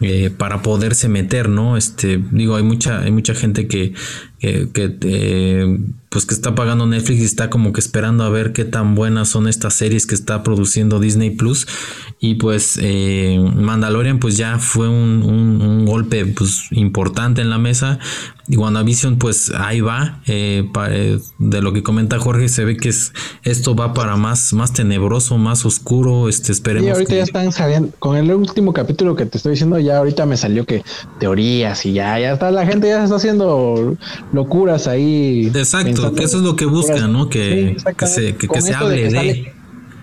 eh, 0.00 0.30
para 0.30 0.62
poderse 0.62 1.08
meter, 1.08 1.48
¿no? 1.48 1.76
Este, 1.76 2.22
digo, 2.30 2.56
hay 2.56 2.62
mucha, 2.62 3.00
hay 3.00 3.10
mucha 3.10 3.34
gente 3.34 3.66
que, 3.66 3.94
que, 4.38 4.96
eh, 5.00 5.78
pues 6.10 6.26
que 6.26 6.34
está 6.34 6.54
pagando 6.54 6.86
Netflix 6.86 7.20
y 7.20 7.24
está 7.24 7.50
como 7.50 7.72
que 7.72 7.80
esperando 7.80 8.24
a 8.24 8.28
ver 8.28 8.52
qué 8.52 8.64
tan 8.64 8.94
buenas 8.94 9.28
son 9.28 9.48
estas 9.48 9.74
series 9.74 10.06
que 10.06 10.14
está 10.14 10.42
produciendo 10.42 11.00
Disney 11.00 11.30
Plus. 11.30 11.66
Y 12.20 12.34
pues 12.34 12.78
eh, 12.80 13.38
Mandalorian 13.54 14.18
pues 14.18 14.36
ya 14.36 14.58
fue 14.58 14.88
un, 14.88 15.22
un, 15.22 15.84
golpe 15.84 16.24
pues 16.26 16.68
importante 16.70 17.40
en 17.42 17.50
la 17.50 17.58
mesa. 17.58 17.98
Y 18.48 18.56
WandaVision 18.56 19.18
pues 19.18 19.50
ahí 19.50 19.80
va. 19.80 20.20
Eh, 20.26 20.70
eh, 20.88 21.18
de 21.38 21.62
lo 21.62 21.72
que 21.72 21.82
comenta 21.82 22.18
Jorge 22.18 22.48
se 22.48 22.64
ve 22.64 22.76
que 22.76 22.90
es, 22.90 23.12
esto 23.42 23.74
va 23.74 23.92
para 23.92 24.16
más, 24.16 24.52
más 24.52 24.72
tenebroso, 24.72 25.36
más 25.36 25.64
oscuro. 25.66 26.28
Este, 26.28 26.52
esperemos. 26.52 26.86
Y 26.86 26.90
ahorita 26.90 27.14
ya 27.14 27.22
están 27.22 27.52
saliendo, 27.52 27.90
con 27.98 28.16
el 28.16 28.32
último 28.32 28.72
capítulo 28.72 29.16
que 29.16 29.26
te 29.26 29.38
estoy 29.38 29.52
diciendo, 29.52 29.78
ya 29.78 29.98
ahorita 29.98 30.26
me 30.26 30.36
salió 30.36 30.64
que 30.64 30.84
teorías 31.18 31.84
y 31.86 31.92
ya, 31.94 32.18
ya 32.20 32.34
está, 32.34 32.50
la 32.50 32.66
gente 32.66 32.88
ya 32.88 33.02
está 33.02 33.16
haciendo 33.16 33.96
locuras 34.32 34.86
ahí. 34.86 35.50
Exacto, 35.54 36.14
que 36.14 36.24
eso 36.24 36.38
es 36.38 36.42
lo 36.44 36.54
que 36.54 36.66
buscan, 36.66 37.12
¿no? 37.12 37.28
Que, 37.28 37.76
se, 38.06 38.36
que, 38.36 38.60
se 38.60 38.74
hable 38.74 39.10
de 39.10 39.55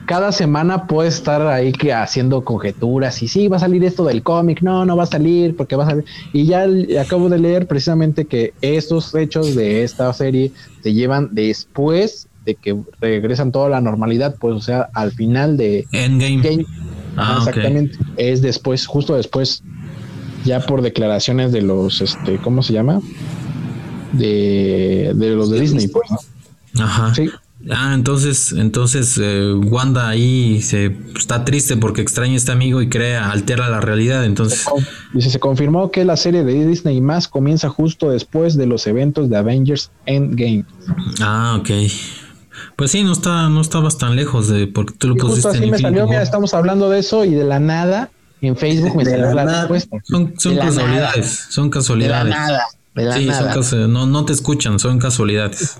cada 0.06 0.32
semana 0.32 0.88
puedes 0.88 1.16
estar 1.16 1.46
ahí 1.48 1.72
que 1.72 1.94
haciendo 1.94 2.44
conjeturas 2.44 3.22
y 3.22 3.28
sí, 3.28 3.48
va 3.48 3.58
a 3.58 3.60
salir 3.60 3.84
esto 3.84 4.04
del 4.06 4.24
cómic, 4.24 4.62
no, 4.62 4.86
no 4.86 4.98
va 4.98 5.04
a 5.04 5.08
salir 5.08 5.56
porque 5.56 5.76
va 5.76 5.86
a 5.86 5.90
salir. 5.90 6.06
Y 6.34 6.46
ya 6.46 6.66
acabo 7.00 7.30
de 7.30 7.40
leer 7.40 7.68
precisamente 7.68 8.26
que 8.26 8.54
estos 8.62 9.14
hechos 9.16 9.56
de 9.56 9.84
esta 9.84 10.12
serie 10.14 10.52
se 10.82 10.94
llevan 10.94 11.30
después 11.32 12.28
de 12.46 12.56
que 12.56 12.78
regresan 13.00 13.52
toda 13.52 13.70
la 13.70 13.82
normalidad, 13.82 14.36
pues 14.40 14.56
o 14.56 14.62
sea, 14.62 14.90
al 14.94 15.12
final 15.12 15.56
de 15.58 15.88
Endgame. 15.92 16.66
Ah, 17.16 17.38
exactamente. 17.40 17.98
Es 18.18 18.42
después, 18.42 18.86
justo 18.86 19.16
después, 19.16 19.64
ya 20.44 20.60
por 20.60 20.82
declaraciones 20.82 21.52
de 21.52 21.62
los, 21.62 22.02
este, 22.02 22.38
¿cómo 22.38 22.64
se 22.64 22.74
llama? 22.74 23.02
De, 24.12 25.14
de 25.16 25.30
los 25.30 25.50
de 25.50 25.60
Disney, 25.60 25.88
pues, 25.88 26.10
Ajá. 26.80 27.14
Sí. 27.14 27.30
Ah, 27.70 27.94
entonces, 27.94 28.52
entonces 28.52 29.18
eh, 29.22 29.54
Wanda 29.54 30.10
ahí 30.10 30.62
se 30.62 30.98
está 31.18 31.46
triste 31.46 31.78
porque 31.78 32.02
extraña 32.02 32.34
a 32.34 32.36
este 32.36 32.52
amigo 32.52 32.82
y 32.82 32.90
crea, 32.90 33.32
altera 33.32 33.70
la 33.70 33.80
realidad. 33.80 34.26
Entonces, 34.26 34.66
dice 35.14 35.30
se 35.30 35.40
confirmó 35.40 35.90
que 35.90 36.04
la 36.04 36.18
serie 36.18 36.44
de 36.44 36.66
Disney 36.66 37.00
más 37.00 37.28
comienza 37.28 37.70
justo 37.70 38.10
después 38.10 38.58
de 38.58 38.66
los 38.66 38.86
eventos 38.86 39.30
de 39.30 39.38
Avengers 39.38 39.92
Endgame. 40.06 40.66
Ah, 41.22 41.58
ok. 41.60 41.70
Pues 42.76 42.92
sí, 42.92 43.04
no 43.04 43.14
está, 43.14 43.48
no 43.50 43.62
estabas 43.62 43.98
tan 43.98 44.16
lejos 44.16 44.50
de 44.50 44.68
porque 44.68 44.94
tú 44.98 45.10
lo 45.10 45.16
pusiste. 45.16 45.50
Justo 45.50 45.50
así 45.50 45.72
me 45.72 45.78
salió, 45.78 46.06
mira, 46.08 46.22
estamos 46.22 46.54
hablando 46.54 46.90
de 46.90 47.00
eso 47.00 47.24
y 47.24 47.34
de 47.34 47.46
la 47.46 47.60
nada 47.60 48.12
en 48.42 48.58
Facebook 48.58 48.96
me 48.98 49.06
salió 49.06 49.34
la, 49.34 49.46
respuesta. 49.46 49.98
Son, 50.04 50.34
son 50.38 50.58
casualidades, 50.58 51.46
son 51.50 51.70
casualidades. 51.70 52.26
De 52.26 52.30
la 52.30 52.48
nada. 52.48 52.64
Sí, 52.96 53.28
son 53.64 53.92
no, 53.92 54.06
no 54.06 54.24
te 54.24 54.34
escuchan, 54.34 54.78
son 54.78 55.00
casualidades. 55.00 55.80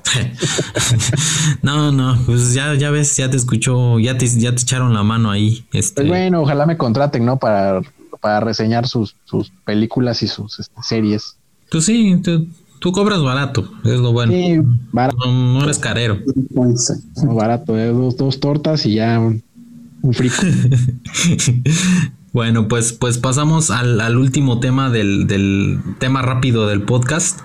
no, 1.62 1.92
no, 1.92 2.18
pues 2.26 2.56
ya, 2.56 2.74
ya 2.74 2.90
ves, 2.90 3.16
ya 3.16 3.30
te 3.30 3.38
escuchó, 3.38 4.00
ya 4.00 4.18
te, 4.18 4.28
ya 4.28 4.56
te 4.56 4.64
echaron 4.64 4.96
la 4.96 5.04
mano 5.04 5.30
ahí. 5.30 5.64
Este. 5.74 6.02
Pues 6.02 6.08
bueno, 6.08 6.42
ojalá 6.42 6.66
me 6.66 6.76
contraten, 6.76 7.24
¿no? 7.24 7.38
Para, 7.38 7.82
para 8.20 8.40
reseñar 8.40 8.88
sus, 8.88 9.16
sus 9.26 9.52
películas 9.64 10.24
y 10.24 10.28
sus 10.28 10.60
este, 10.60 10.82
series. 10.82 11.38
Pues 11.70 11.86
sí, 11.86 12.20
tú, 12.80 12.92
cobras 12.92 13.22
barato, 13.22 13.70
es 13.84 14.00
lo 14.00 14.12
bueno. 14.12 14.32
Sí, 14.32 14.60
barato. 14.92 15.18
No, 15.28 15.64
eres 15.64 15.78
carero. 15.78 16.18
barato, 17.28 17.78
¿eh? 17.78 17.90
dos, 17.90 18.18
dos 18.18 18.40
tortas 18.40 18.88
y 18.88 18.96
ya 18.96 19.20
un, 19.20 19.44
un 20.02 20.14
frico. 20.16 20.36
Bueno, 22.34 22.68
pues, 22.68 22.94
pues 22.94 23.20
pasamos 23.20 23.70
al, 23.70 24.18
último 24.18 24.60
tema 24.60 24.90
del, 24.90 25.80
tema 26.00 26.24
rápido 26.24 26.68
del 26.68 26.82
podcast. 26.82 27.40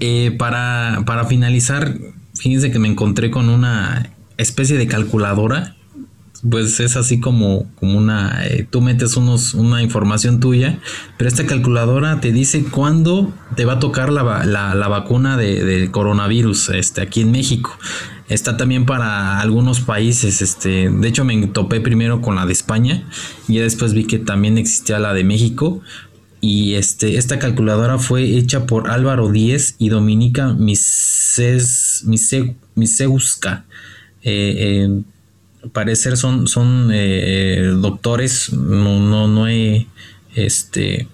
Eh, 0.00 0.34
para, 0.38 1.02
para 1.04 1.26
finalizar, 1.26 1.94
fíjense 2.34 2.70
que 2.70 2.78
me 2.78 2.88
encontré 2.88 3.30
con 3.30 3.50
una 3.50 4.10
especie 4.38 4.78
de 4.78 4.86
calculadora. 4.86 5.76
Pues 6.50 6.80
es 6.80 6.96
así 6.96 7.20
como, 7.20 7.70
como 7.74 7.98
una. 7.98 8.46
Eh, 8.46 8.66
tú 8.68 8.80
metes 8.80 9.18
unos, 9.18 9.52
una 9.52 9.82
información 9.82 10.40
tuya, 10.40 10.78
pero 11.18 11.28
esta 11.28 11.44
calculadora 11.46 12.20
te 12.20 12.32
dice 12.32 12.64
cuándo 12.64 13.34
te 13.54 13.66
va 13.66 13.74
a 13.74 13.78
tocar 13.80 14.10
la, 14.10 14.44
la, 14.44 14.88
vacuna 14.88 15.36
de, 15.36 15.62
de, 15.62 15.90
coronavirus 15.90 16.70
este, 16.70 17.02
aquí 17.02 17.20
en 17.20 17.32
México. 17.32 17.78
Está 18.28 18.56
también 18.56 18.86
para 18.86 19.40
algunos 19.40 19.80
países. 19.80 20.40
Este, 20.40 20.88
de 20.90 21.08
hecho, 21.08 21.24
me 21.24 21.46
topé 21.48 21.80
primero 21.80 22.20
con 22.22 22.36
la 22.36 22.46
de 22.46 22.52
España 22.52 23.06
y 23.48 23.58
después 23.58 23.92
vi 23.92 24.04
que 24.04 24.18
también 24.18 24.56
existía 24.58 24.98
la 24.98 25.12
de 25.12 25.24
México. 25.24 25.80
Y 26.40 26.74
este, 26.74 27.16
esta 27.16 27.38
calculadora 27.38 27.98
fue 27.98 28.36
hecha 28.36 28.66
por 28.66 28.90
Álvaro 28.90 29.30
Díez 29.30 29.76
y 29.78 29.88
Dominica 29.88 30.52
Mises, 30.52 32.04
Miseuska. 32.74 33.64
Eh, 34.22 34.84
eh, 34.86 35.02
parecer 35.72 36.16
son, 36.16 36.46
son 36.46 36.90
eh, 36.92 37.72
doctores. 37.76 38.52
No, 38.52 39.00
no, 39.00 39.28
no 39.28 39.48
he 39.48 39.86
este, 40.34 41.08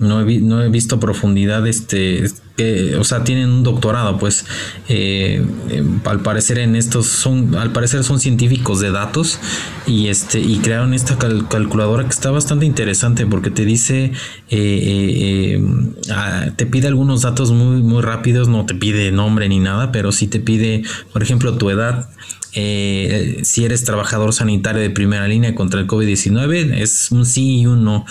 no 0.00 0.20
he, 0.20 0.38
no 0.40 0.62
he 0.62 0.68
visto 0.68 0.98
profundidad, 0.98 1.66
este, 1.66 2.24
que, 2.56 2.96
o 2.96 3.04
sea, 3.04 3.22
tienen 3.22 3.50
un 3.50 3.62
doctorado, 3.62 4.18
pues, 4.18 4.46
eh, 4.88 5.44
em, 5.68 6.00
al 6.04 6.20
parecer 6.20 6.58
en 6.58 6.74
estos 6.74 7.06
son, 7.06 7.54
al 7.54 7.70
parecer 7.72 8.02
son 8.02 8.18
científicos 8.18 8.80
de 8.80 8.90
datos 8.90 9.38
y 9.86 10.08
este, 10.08 10.40
y 10.40 10.56
crearon 10.56 10.94
esta 10.94 11.16
calculadora 11.18 12.04
que 12.04 12.10
está 12.10 12.30
bastante 12.30 12.66
interesante 12.66 13.26
porque 13.26 13.50
te 13.50 13.64
dice, 13.64 14.04
eh, 14.04 14.12
eh, 14.50 15.52
em, 15.54 15.92
ah, 16.10 16.46
te 16.56 16.66
pide 16.66 16.88
algunos 16.88 17.22
datos 17.22 17.52
muy, 17.52 17.82
muy 17.82 18.02
rápidos, 18.02 18.48
no 18.48 18.66
te 18.66 18.74
pide 18.74 19.12
nombre 19.12 19.48
ni 19.48 19.58
nada, 19.58 19.92
pero 19.92 20.12
sí 20.12 20.26
te 20.26 20.40
pide, 20.40 20.82
por 21.12 21.22
ejemplo, 21.22 21.56
tu 21.58 21.70
edad, 21.70 22.08
eh, 22.52 23.40
si 23.44 23.64
eres 23.64 23.84
trabajador 23.84 24.32
sanitario 24.32 24.82
de 24.82 24.90
primera 24.90 25.28
línea 25.28 25.54
contra 25.54 25.80
el 25.80 25.86
COVID-19, 25.86 26.74
es 26.74 27.12
un 27.12 27.26
sí 27.26 27.60
y 27.60 27.66
un 27.66 27.84
no. 27.84 28.04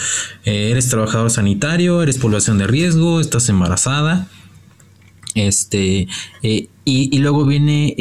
Eh, 0.46 0.72
eres 0.72 0.90
trabajador 0.90 1.30
sanitario, 1.30 2.02
eres 2.02 2.18
población 2.18 2.58
de 2.58 2.68
riesgo, 2.68 3.20
estás 3.20 3.50
embarazada. 3.50 4.28
Este, 5.36 6.08
eh, 6.42 6.70
y, 6.86 7.18
luego 7.20 7.46
viene 7.46 7.94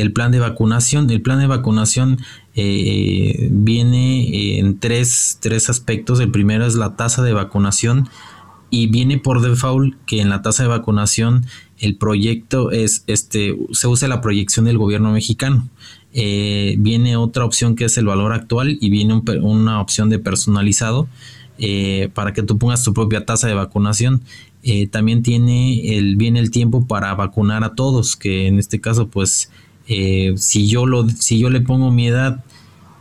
el 0.00 0.12
plan 0.12 0.30
de 0.30 0.38
vacunación. 0.38 1.10
El 1.10 1.22
plan 1.22 1.40
de 1.40 1.48
vacunación 1.48 2.18
viene 2.54 4.58
en 4.58 4.78
tres, 4.78 5.38
tres 5.40 5.70
aspectos. 5.70 6.20
El 6.20 6.30
primero 6.30 6.64
es 6.64 6.76
la 6.76 6.94
tasa 6.94 7.22
de 7.22 7.32
vacunación 7.32 8.08
y 8.70 8.88
viene 8.88 9.18
por 9.18 9.40
default 9.40 9.94
que 10.06 10.20
en 10.20 10.28
la 10.28 10.42
tasa 10.42 10.62
de 10.62 10.68
vacunación 10.68 11.46
el 11.80 11.96
proyecto 11.96 12.70
es 12.70 13.04
este 13.06 13.56
se 13.72 13.86
usa 13.86 14.08
la 14.08 14.20
proyección 14.20 14.64
del 14.64 14.78
gobierno 14.78 15.12
mexicano 15.12 15.68
eh, 16.12 16.76
viene 16.78 17.16
otra 17.16 17.44
opción 17.44 17.76
que 17.76 17.84
es 17.84 17.98
el 17.98 18.06
valor 18.06 18.32
actual 18.32 18.78
y 18.80 18.90
viene 18.90 19.22
una 19.42 19.80
opción 19.80 20.10
de 20.10 20.18
personalizado 20.18 21.08
eh, 21.58 22.08
para 22.14 22.32
que 22.32 22.42
tú 22.42 22.58
pongas 22.58 22.84
tu 22.84 22.94
propia 22.94 23.24
tasa 23.24 23.48
de 23.48 23.54
vacunación 23.54 24.22
eh, 24.62 24.86
también 24.86 25.22
tiene 25.22 25.96
el 25.96 26.16
viene 26.16 26.40
el 26.40 26.50
tiempo 26.50 26.86
para 26.86 27.14
vacunar 27.14 27.64
a 27.64 27.74
todos 27.74 28.16
que 28.16 28.46
en 28.46 28.58
este 28.58 28.80
caso 28.80 29.08
pues 29.08 29.50
si 30.36 30.68
yo 30.68 30.84
lo 30.84 31.08
si 31.08 31.38
yo 31.38 31.48
le 31.48 31.62
pongo 31.62 31.90
mi 31.90 32.08
edad 32.08 32.44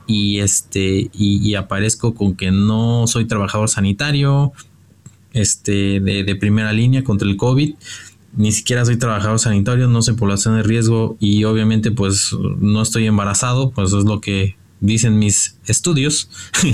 y 0.06 0.40
este 0.40 1.10
y 1.12 1.54
aparezco 1.56 2.14
con 2.14 2.36
que 2.36 2.52
no 2.52 3.08
soy 3.08 3.26
trabajador 3.26 3.68
sanitario 3.68 4.54
este, 5.38 5.99
de, 5.99 6.36
primera 6.36 6.74
línea 6.74 7.04
contra 7.04 7.28
el 7.28 7.38
COVID. 7.38 7.76
Ni 8.38 8.52
siquiera 8.52 8.86
soy 8.86 8.98
trabajador 8.98 9.40
sanitario, 9.40 9.88
no 9.88 10.04
soy 10.04 10.14
población 10.14 10.58
de 10.58 10.64
riesgo 10.64 11.18
y 11.20 11.44
obviamente 11.44 11.92
pues 11.92 12.36
no 12.60 12.84
estoy 12.84 13.08
embarazado, 13.08 13.72
pues 13.72 13.92
es 13.94 14.06
lo 14.06 14.22
que 14.22 14.56
dicen 14.80 15.20
mis 15.20 15.58
estudios. 15.66 16.30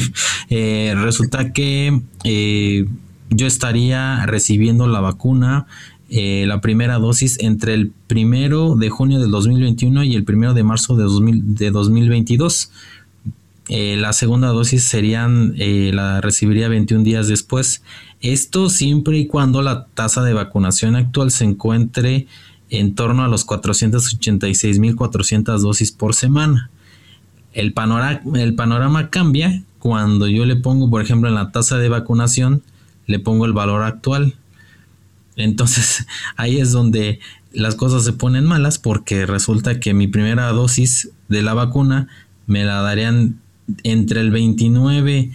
Eh, 0.49 0.93
resulta 0.95 1.51
que 1.51 2.01
eh, 2.25 2.85
yo 3.31 3.47
estaría 3.47 4.23
recibiendo 4.27 4.85
la 4.87 4.99
vacuna, 4.99 5.65
eh, 6.09 6.45
la 6.47 6.61
primera 6.61 6.99
dosis 6.99 7.39
entre 7.39 7.73
el 7.73 7.91
primero 8.05 8.75
de 8.75 8.89
junio 8.89 9.19
del 9.19 9.31
2021 9.31 10.03
y 10.03 10.15
el 10.15 10.25
primero 10.25 10.53
de 10.53 10.63
marzo 10.63 10.95
de, 10.95 11.05
2000, 11.05 11.55
de 11.55 11.71
2022. 11.71 12.71
la 13.69 14.13
segunda 14.13 14.49
dosis 14.49 14.83
serían, 14.83 15.55
la 15.57 16.21
recibiría 16.21 16.67
21 16.67 17.03
días 17.03 17.27
después 17.27 17.81
esto 18.23 18.69
siempre 18.69 19.19
y 19.19 19.27
cuando 19.27 19.61
la 19.61 19.85
tasa 19.93 20.23
de 20.23 20.33
vacunación 20.33 20.95
actual 20.95 21.29
se 21.29 21.43
encuentre 21.43 22.25
en 22.69 22.95
torno 22.95 23.23
a 23.23 23.27
los 23.27 23.45
486.400 23.45 25.59
dosis 25.59 25.91
por 25.91 26.15
semana. 26.15 26.71
El 27.51 27.73
panorama, 27.73 28.21
el 28.41 28.55
panorama 28.55 29.09
cambia 29.09 29.61
cuando 29.77 30.27
yo 30.27 30.45
le 30.45 30.55
pongo, 30.55 30.89
por 30.89 31.01
ejemplo, 31.01 31.27
en 31.27 31.35
la 31.35 31.51
tasa 31.51 31.77
de 31.77 31.89
vacunación, 31.89 32.63
le 33.05 33.19
pongo 33.19 33.45
el 33.45 33.51
valor 33.51 33.83
actual. 33.83 34.35
Entonces 35.35 36.07
ahí 36.37 36.59
es 36.59 36.71
donde 36.71 37.19
las 37.51 37.75
cosas 37.75 38.05
se 38.05 38.13
ponen 38.13 38.45
malas 38.45 38.79
porque 38.79 39.25
resulta 39.25 39.81
que 39.81 39.93
mi 39.93 40.07
primera 40.07 40.47
dosis 40.53 41.09
de 41.27 41.43
la 41.43 41.53
vacuna 41.53 42.07
me 42.47 42.63
la 42.63 42.81
darían 42.81 43.41
entre 43.83 44.21
el 44.21 44.31
29 44.31 45.33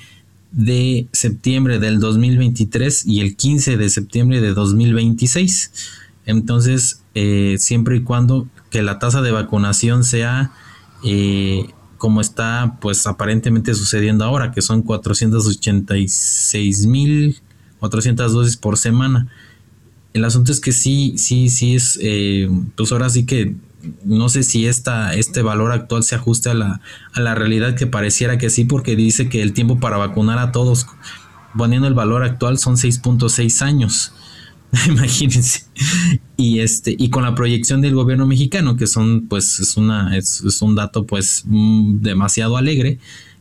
de 0.51 1.07
septiembre 1.13 1.79
del 1.79 2.01
2023 2.01 3.07
y 3.07 3.21
el 3.21 3.37
15 3.37 3.77
de 3.77 3.91
septiembre 3.91 4.41
de 4.41 4.55
2026. 4.55 5.73
Entonces, 6.27 7.03
eh, 7.15 7.55
siempre 7.59 7.97
y 7.97 8.03
cuando 8.03 8.49
que 8.71 8.83
la 8.83 8.99
tasa 8.99 9.23
de 9.23 9.31
vacunación 9.31 10.03
sea 10.05 10.51
eh, 11.05 11.69
como 11.97 12.21
está 12.21 12.77
pues 12.81 13.07
aparentemente 13.07 13.73
sucediendo 13.75 14.25
ahora, 14.25 14.51
que 14.53 14.63
son 14.63 14.83
486 14.83 16.87
mil 16.87 17.41
400 17.79 18.33
dosis 18.33 18.57
por 18.57 18.77
semana. 18.77 19.29
El 20.13 20.25
asunto 20.25 20.53
es 20.53 20.61
que 20.61 20.73
sí, 20.73 21.15
sí, 21.17 21.49
sí 21.49 21.77
es, 21.77 21.99
eh, 22.03 22.49
pues 22.77 22.93
ahora 22.93 23.09
sí 23.11 23.27
que 23.27 23.55
no 24.05 24.29
sé 24.29 24.43
si 24.43 24.67
esta, 24.67 25.15
este 25.15 25.43
valor 25.43 25.73
actual 25.73 26.03
se 26.03 26.15
ajuste 26.15 26.51
a 26.51 26.55
la, 26.55 26.81
a 27.13 27.21
la 27.21 27.35
realidad 27.35 27.75
que 27.75 27.87
pareciera 27.87 28.39
que 28.39 28.51
sí, 28.51 28.65
porque 28.65 28.97
dice 28.97 29.29
que 29.29 29.43
el 29.43 29.53
tiempo 29.53 29.79
para 29.79 29.97
vacunar 29.97 30.39
a 30.39 30.53
todos, 30.53 30.87
poniendo 31.57 31.87
el 31.89 31.95
valor 31.95 32.25
actual, 32.25 32.59
son 32.59 32.77
6.6 32.77 33.63
años. 33.63 34.13
Imagínense. 34.89 35.65
Y 36.37 36.61
este, 36.61 36.95
y 36.99 37.11
con 37.11 37.23
la 37.23 37.35
proyección 37.35 37.81
del 37.81 37.95
gobierno 37.95 38.27
mexicano, 38.27 38.77
que 38.77 38.87
son, 38.87 39.27
pues, 39.29 39.61
es 39.61 39.77
una, 39.77 40.17
es, 40.17 40.43
un 40.61 40.75
dato 40.75 41.07
pues 41.07 41.45
mm, 41.47 42.01
demasiado 42.01 42.57
alegre. 42.57 42.99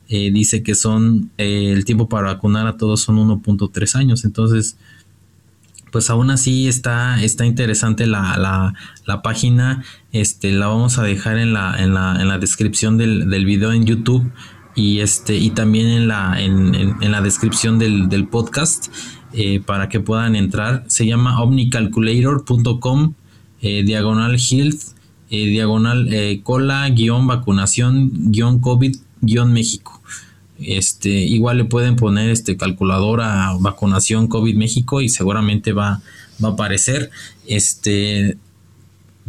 Eh, 0.09 0.31
dice 0.31 0.63
que 0.63 0.73
son 0.73 1.31
eh, 1.37 1.73
el 1.73 1.83
tiempo 1.83 2.07
para 2.07 2.33
vacunar 2.33 2.65
a 2.65 2.77
todos 2.77 3.01
son 3.01 3.17
1.3 3.17 3.95
años. 3.95 4.23
Entonces, 4.23 4.77
pues 5.91 6.09
aún 6.09 6.29
así 6.29 6.67
está, 6.67 7.21
está 7.21 7.45
interesante 7.45 8.07
la, 8.07 8.37
la, 8.37 8.73
la, 9.05 9.21
página. 9.21 9.83
Este, 10.11 10.51
la 10.51 10.67
vamos 10.67 10.97
a 10.97 11.03
dejar 11.03 11.37
en 11.37 11.53
la, 11.53 11.81
en 11.81 11.93
la, 11.93 12.17
en 12.19 12.27
la 12.27 12.37
descripción 12.37 12.97
del, 12.97 13.29
del, 13.29 13.45
video 13.45 13.71
en 13.71 13.85
YouTube 13.85 14.31
y, 14.75 14.99
este, 14.99 15.35
y 15.37 15.51
también 15.51 15.87
en 15.87 16.07
la, 16.07 16.41
en, 16.41 16.75
en, 16.75 17.11
la 17.11 17.21
descripción 17.21 17.79
del, 17.79 18.09
del 18.09 18.27
podcast 18.27 18.87
eh, 19.33 19.61
para 19.65 19.89
que 19.89 19.99
puedan 19.99 20.35
entrar. 20.35 20.83
Se 20.87 21.05
llama 21.05 21.41
omnicalculator.com 21.41 23.13
eh, 23.61 23.83
diagonal 23.83 24.37
health 24.37 24.81
eh, 25.29 25.45
diagonal 25.47 26.09
cola 26.43 26.87
guion 26.89 27.27
vacunación 27.27 28.11
guion 28.31 28.59
COVID 28.59 28.95
guion 29.21 29.51
México. 29.51 30.01
Este, 30.59 31.09
igual 31.09 31.57
le 31.57 31.65
pueden 31.65 31.95
poner 31.95 32.29
este 32.29 32.57
calculadora 32.57 33.53
vacunación 33.59 34.27
COVID 34.27 34.55
México 34.55 35.01
y 35.01 35.09
seguramente 35.09 35.73
va, 35.73 36.01
va 36.43 36.49
a 36.49 36.51
aparecer. 36.53 37.11
Este, 37.45 38.37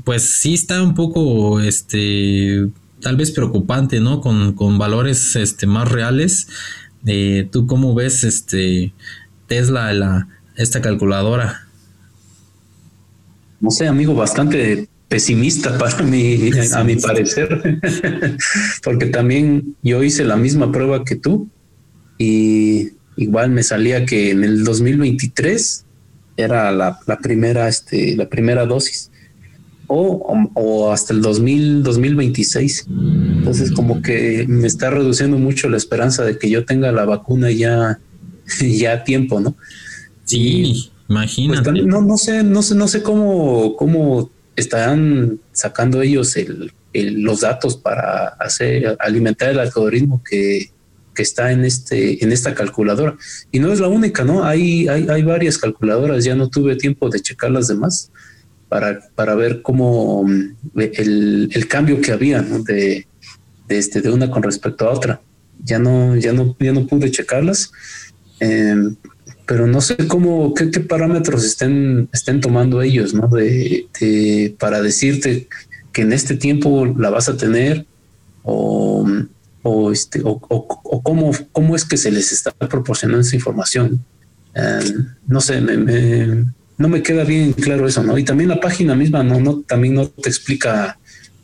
pues 0.05 0.23
sí 0.23 0.55
está 0.55 0.83
un 0.83 0.95
poco, 0.95 1.61
este, 1.61 2.69
tal 3.01 3.17
vez 3.17 3.31
preocupante, 3.31 4.01
¿no? 4.01 4.21
Con, 4.21 4.55
con 4.55 4.79
valores, 4.79 5.37
este, 5.37 5.67
más 5.67 5.89
reales. 5.89 6.49
Eh, 7.07 7.49
¿Tú 7.51 7.67
cómo 7.67 7.95
ves, 7.95 8.25
este, 8.25 8.93
Tesla, 9.47 9.93
la, 9.93 10.29
esta 10.57 10.81
calculadora? 10.81 11.67
No 13.61 13.71
sé, 13.71 13.89
amigo, 13.89 14.15
bastante 14.15 14.89
pesimista 15.09 15.77
para 15.79 16.03
mí, 16.03 16.51
a 16.73 16.85
mi 16.85 16.97
parecer, 16.97 17.81
porque 18.83 19.07
también 19.07 19.75
yo 19.83 20.03
hice 20.03 20.25
la 20.25 20.37
misma 20.37 20.71
prueba 20.71 21.05
que 21.05 21.17
tú 21.17 21.49
y 22.19 22.91
igual 23.17 23.51
me 23.51 23.63
salía 23.63 24.05
que 24.05 24.31
en 24.31 24.45
el 24.45 24.65
2023 24.65 25.85
era 26.37 26.71
la, 26.71 26.99
primera, 27.21 27.69
este, 27.69 28.17
la 28.17 28.29
primera 28.29 28.65
dosis 28.65 29.11
o, 29.89 30.51
o, 30.55 30.93
hasta 30.93 31.15
el 31.15 31.23
2000, 31.23 31.83
2026. 31.83 32.87
Entonces 32.89 33.73
como 33.73 34.03
que 34.03 34.45
me 34.47 34.67
está 34.67 34.91
reduciendo 34.91 35.39
mucho 35.39 35.69
la 35.69 35.79
esperanza 35.79 36.25
de 36.25 36.39
que 36.39 36.51
yo 36.51 36.65
tenga 36.65 36.93
la 36.93 37.05
vacuna 37.07 37.51
ya, 37.51 37.99
ya 38.61 38.93
a 38.93 39.05
tiempo, 39.05 39.41
¿no? 39.41 39.57
Sí, 40.25 40.91
pues, 41.09 41.39
imagínate. 41.39 41.73
no, 41.83 42.03
no 42.03 42.19
sé, 42.19 42.45
no 42.45 42.63
sé, 42.63 42.75
no 42.75 42.87
sé 42.87 43.03
cómo, 43.03 43.75
cómo 43.77 44.31
están 44.59 45.41
sacando 45.53 46.03
ellos 46.03 46.35
los 46.93 47.41
datos 47.41 47.77
para 47.77 48.29
hacer 48.41 48.97
alimentar 48.99 49.51
el 49.51 49.61
algoritmo 49.61 50.23
que, 50.29 50.71
está 51.17 51.51
en 51.51 51.65
este 51.65 52.23
en 52.23 52.31
esta 52.31 52.55
calculadora. 52.55 53.17
Y 53.51 53.59
no 53.59 53.73
es 53.73 53.81
la 53.81 53.89
única 53.89 54.23
no 54.23 54.45
hay, 54.45 54.87
hay, 54.87 55.23
varias 55.25 55.59
calculadoras. 55.59 56.23
Ya 56.23 56.37
no 56.37 56.49
tuve 56.49 56.77
tiempo 56.77 57.09
de 57.11 57.19
checar 57.19 57.51
las 57.51 57.67
demás 57.67 58.13
para, 58.69 59.01
para 59.17 59.35
ver 59.35 59.61
cómo 59.61 60.25
el, 60.77 61.67
cambio 61.69 62.01
que 62.01 62.13
había 62.13 62.41
de, 62.41 63.09
este 63.69 64.01
de 64.01 64.13
una 64.13 64.31
con 64.31 64.45
respecto 64.45 64.89
a 64.89 64.93
otra. 64.93 65.21
Ya 65.65 65.81
no 65.81 66.15
ya 66.15 66.33
no 66.33 66.57
ya 66.61 66.73
no 66.73 66.87
pude 66.87 67.11
checarlas. 67.11 67.73
Em, 68.39 68.95
pero 69.49 69.67
no 69.67 69.81
sé 69.81 69.97
cómo, 70.09 70.53
qué, 70.53 70.67
parámetros 70.81 71.43
estén, 71.43 72.11
estén 72.13 72.43
tomando 72.43 72.83
ellos, 72.83 73.15
¿no? 73.15 73.29
De, 73.29 73.89
para 74.59 74.83
decirte 74.83 75.49
que 75.91 76.03
en 76.03 76.13
este 76.13 76.37
tiempo 76.37 76.85
la 76.85 77.09
vas 77.09 77.31
a 77.31 77.37
tener 77.39 77.87
o, 78.43 79.09
o, 79.63 79.91
este, 79.91 80.21
o, 80.23 80.39
cómo, 80.39 81.33
cómo 81.51 81.77
es 81.77 81.87
que 81.87 81.97
se 81.97 82.11
les 82.11 82.31
está 82.31 82.51
proporcionando 82.51 83.23
esa 83.23 83.37
información. 83.37 84.05
eh, 84.55 84.81
no 85.27 85.41
sé, 85.41 85.63
no 85.63 86.89
me 86.91 87.03
queda 87.03 87.25
bien 87.25 87.55
claro 87.55 87.89
eso, 87.89 88.03
¿no? 88.03 88.19
Y 88.19 88.25
también 88.25 88.51
la 88.51 88.61
página 88.61 88.95
misma 88.95 89.23
no, 89.23 89.41
no 89.41 89.63
también 89.63 89.95
no 89.95 90.09
te 90.09 90.29
explica 90.29 90.99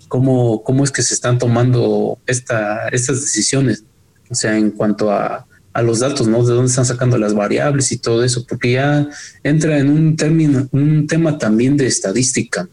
cómo, 0.09 0.63
cómo 0.63 0.85
es 0.85 0.91
que 0.91 1.01
se 1.01 1.15
están 1.15 1.39
tomando 1.39 2.19
esta, 2.27 2.87
estas 2.89 3.23
decisiones, 3.23 3.83
o 4.29 4.35
sea, 4.35 4.59
en 4.59 4.73
cuanto 4.73 5.11
a, 5.11 5.47
a 5.75 5.83
los 5.83 5.99
datos, 5.99 6.27
¿no? 6.29 6.45
De 6.45 6.55
dónde 6.55 6.71
están 6.71 6.87
sacando 6.87 7.19
las 7.19 7.35
variables 7.35 7.93
y 7.93 7.99
todo 7.99 8.25
eso, 8.25 8.47
porque 8.47 8.73
ya 8.73 9.09
entra 9.43 9.79
en 9.79 9.91
un 9.91 10.17
término, 10.17 10.69
un 10.71 11.07
tema 11.07 11.37
también 11.37 11.77
de 11.77 11.87
estadística. 11.87 12.69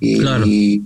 Y, 0.00 0.18
claro. 0.18 0.44
y, 0.46 0.82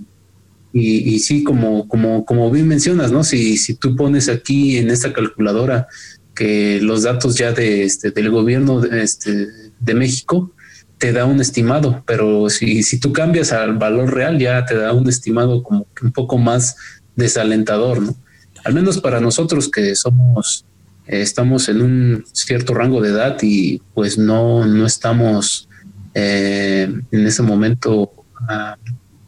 y, 0.73 1.19
sí, 1.19 1.43
como, 1.43 1.87
como, 1.87 2.25
como 2.25 2.51
bien 2.51 2.67
mencionas, 2.67 3.11
¿no? 3.11 3.23
Si, 3.23 3.57
si 3.57 3.75
tú 3.75 3.95
pones 3.95 4.29
aquí 4.29 4.77
en 4.77 4.91
esta 4.91 5.13
calculadora 5.13 5.87
que 6.35 6.79
los 6.81 7.03
datos 7.03 7.35
ya 7.35 7.51
de 7.51 7.83
este, 7.83 8.11
del 8.11 8.29
gobierno 8.29 8.81
de, 8.81 9.01
este, 9.01 9.47
de 9.79 9.93
México 9.95 10.51
te 10.99 11.11
da 11.13 11.25
un 11.25 11.41
estimado, 11.41 12.03
pero 12.05 12.49
si, 12.49 12.83
si 12.83 12.99
tú 12.99 13.11
cambias 13.13 13.51
al 13.53 13.77
valor 13.77 14.13
real 14.13 14.37
ya 14.37 14.65
te 14.65 14.75
da 14.75 14.93
un 14.93 15.07
estimado 15.09 15.63
como 15.63 15.87
un 16.01 16.11
poco 16.11 16.37
más 16.37 16.75
desalentador, 17.15 18.01
¿no? 18.01 18.15
Al 18.63 18.73
menos 18.73 18.99
para 18.99 19.19
nosotros 19.19 19.69
que 19.69 19.95
somos, 19.95 20.65
estamos 21.07 21.69
en 21.69 21.81
un 21.81 22.25
cierto 22.33 22.73
rango 22.73 23.01
de 23.01 23.09
edad 23.09 23.37
y 23.41 23.79
pues 23.93 24.17
no, 24.17 24.65
no 24.65 24.85
estamos 24.85 25.67
eh, 26.13 26.91
en 27.11 27.27
ese 27.27 27.43
momento 27.43 28.11
ah, 28.47 28.77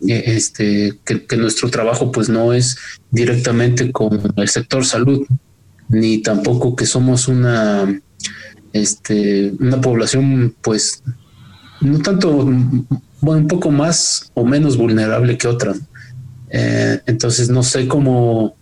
eh, 0.07 0.23
este, 0.27 0.99
que, 1.05 1.37
nuestro 1.37 1.69
trabajo 1.69 2.11
pues 2.11 2.29
no 2.29 2.53
es 2.53 2.77
directamente 3.11 3.91
con 3.91 4.33
el 4.35 4.49
sector 4.49 4.85
salud, 4.85 5.25
ni 5.87 6.21
tampoco 6.21 6.75
que 6.75 6.85
somos 6.85 7.27
una, 7.27 8.01
este, 8.73 9.53
una 9.59 9.79
población 9.81 10.55
pues 10.61 11.03
no 11.81 11.99
tanto, 11.99 12.43
bueno, 13.21 13.41
un 13.41 13.47
poco 13.47 13.71
más 13.71 14.31
o 14.33 14.43
menos 14.45 14.77
vulnerable 14.77 15.37
que 15.37 15.47
otra. 15.47 15.73
Eh, 16.49 16.99
entonces 17.05 17.49
no 17.49 17.63
sé 17.63 17.87
cómo, 17.87 18.55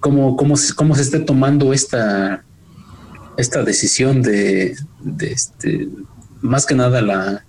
cómo, 0.00 0.36
cómo, 0.36 0.54
cómo 0.76 0.94
se 0.94 1.02
esté 1.02 1.20
tomando 1.20 1.72
esta, 1.72 2.44
esta 3.36 3.62
decisión 3.62 4.22
de, 4.22 4.74
este, 5.20 5.88
más 6.40 6.66
que 6.66 6.74
nada 6.74 7.02
la, 7.02 7.44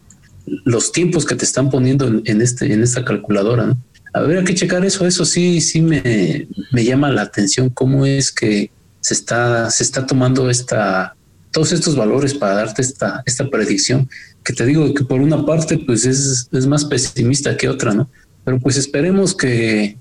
los 0.65 0.91
tiempos 0.91 1.25
que 1.25 1.35
te 1.35 1.45
están 1.45 1.69
poniendo 1.69 2.21
en, 2.25 2.41
este, 2.41 2.71
en 2.71 2.83
esta 2.83 3.03
calculadora. 3.03 3.75
Hay 4.13 4.43
que 4.43 4.55
checar 4.55 4.85
eso. 4.85 5.05
Eso 5.07 5.25
sí, 5.25 5.59
sí 5.61 5.81
me, 5.81 6.47
me, 6.71 6.83
llama 6.83 7.11
la 7.11 7.23
atención 7.23 7.69
cómo 7.69 8.05
es 8.05 8.31
que 8.31 8.71
se 9.01 9.13
está, 9.13 9.69
se 9.71 9.83
está 9.83 10.05
tomando 10.05 10.49
esta, 10.49 11.15
todos 11.51 11.71
estos 11.71 11.95
valores 11.95 12.33
para 12.33 12.53
darte 12.53 12.81
esta, 12.81 13.23
esta 13.25 13.49
predicción. 13.49 14.07
Que 14.43 14.53
te 14.53 14.65
digo 14.65 14.93
que 14.93 15.03
por 15.03 15.21
una 15.21 15.45
parte, 15.45 15.79
pues 15.79 16.05
es, 16.05 16.47
es 16.51 16.67
más 16.67 16.85
pesimista 16.85 17.57
que 17.57 17.69
otra, 17.69 17.93
¿no? 17.93 18.09
Pero 18.45 18.59
pues 18.59 18.77
esperemos 18.77 19.35
que 19.35 19.97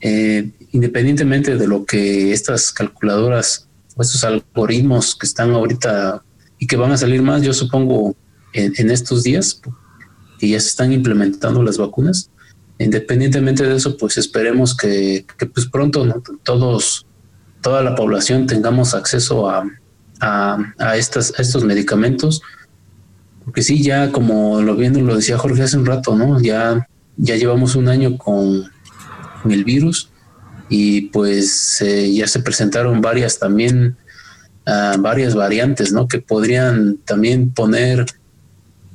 eh, 0.00 0.50
independientemente 0.72 1.56
de 1.56 1.66
lo 1.66 1.84
que 1.84 2.32
estas 2.32 2.72
calculadoras 2.72 3.68
o 3.96 4.02
estos 4.02 4.24
algoritmos 4.24 5.14
que 5.14 5.26
están 5.26 5.52
ahorita 5.52 6.22
y 6.58 6.66
que 6.66 6.76
van 6.76 6.92
a 6.92 6.96
salir 6.96 7.22
más, 7.22 7.42
yo 7.42 7.52
supongo 7.52 8.16
en, 8.52 8.90
estos 8.90 9.22
días 9.22 9.60
y 10.40 10.50
ya 10.50 10.60
se 10.60 10.68
están 10.68 10.92
implementando 10.92 11.62
las 11.62 11.78
vacunas. 11.78 12.30
Independientemente 12.78 13.64
de 13.64 13.76
eso, 13.76 13.96
pues 13.96 14.16
esperemos 14.16 14.76
que, 14.76 15.26
pues 15.54 15.66
pronto 15.66 16.22
todos, 16.42 17.06
toda 17.60 17.82
la 17.82 17.94
población 17.94 18.46
tengamos 18.46 18.94
acceso 18.94 19.48
a, 19.48 19.64
a, 20.20 20.96
estas, 20.96 21.34
estos 21.38 21.64
medicamentos. 21.64 22.42
Porque 23.44 23.62
sí, 23.62 23.82
ya 23.82 24.12
como 24.12 24.62
lo 24.62 24.76
viendo, 24.76 25.00
lo 25.00 25.16
decía 25.16 25.38
Jorge 25.38 25.62
hace 25.62 25.76
un 25.76 25.86
rato, 25.86 26.16
¿no? 26.16 26.40
Ya, 26.40 26.88
ya 27.16 27.36
llevamos 27.36 27.74
un 27.74 27.88
año 27.88 28.16
con, 28.16 28.70
el 29.50 29.64
virus 29.64 30.11
y 30.68 31.02
pues 31.02 31.80
eh, 31.82 32.12
ya 32.12 32.26
se 32.26 32.40
presentaron 32.40 33.00
varias 33.00 33.38
también, 33.38 33.96
ah, 34.66 34.96
varias 34.98 35.34
variantes, 35.34 35.92
¿no? 35.92 36.08
Que 36.08 36.20
podrían 36.20 36.98
también 37.04 37.50
poner 37.50 38.06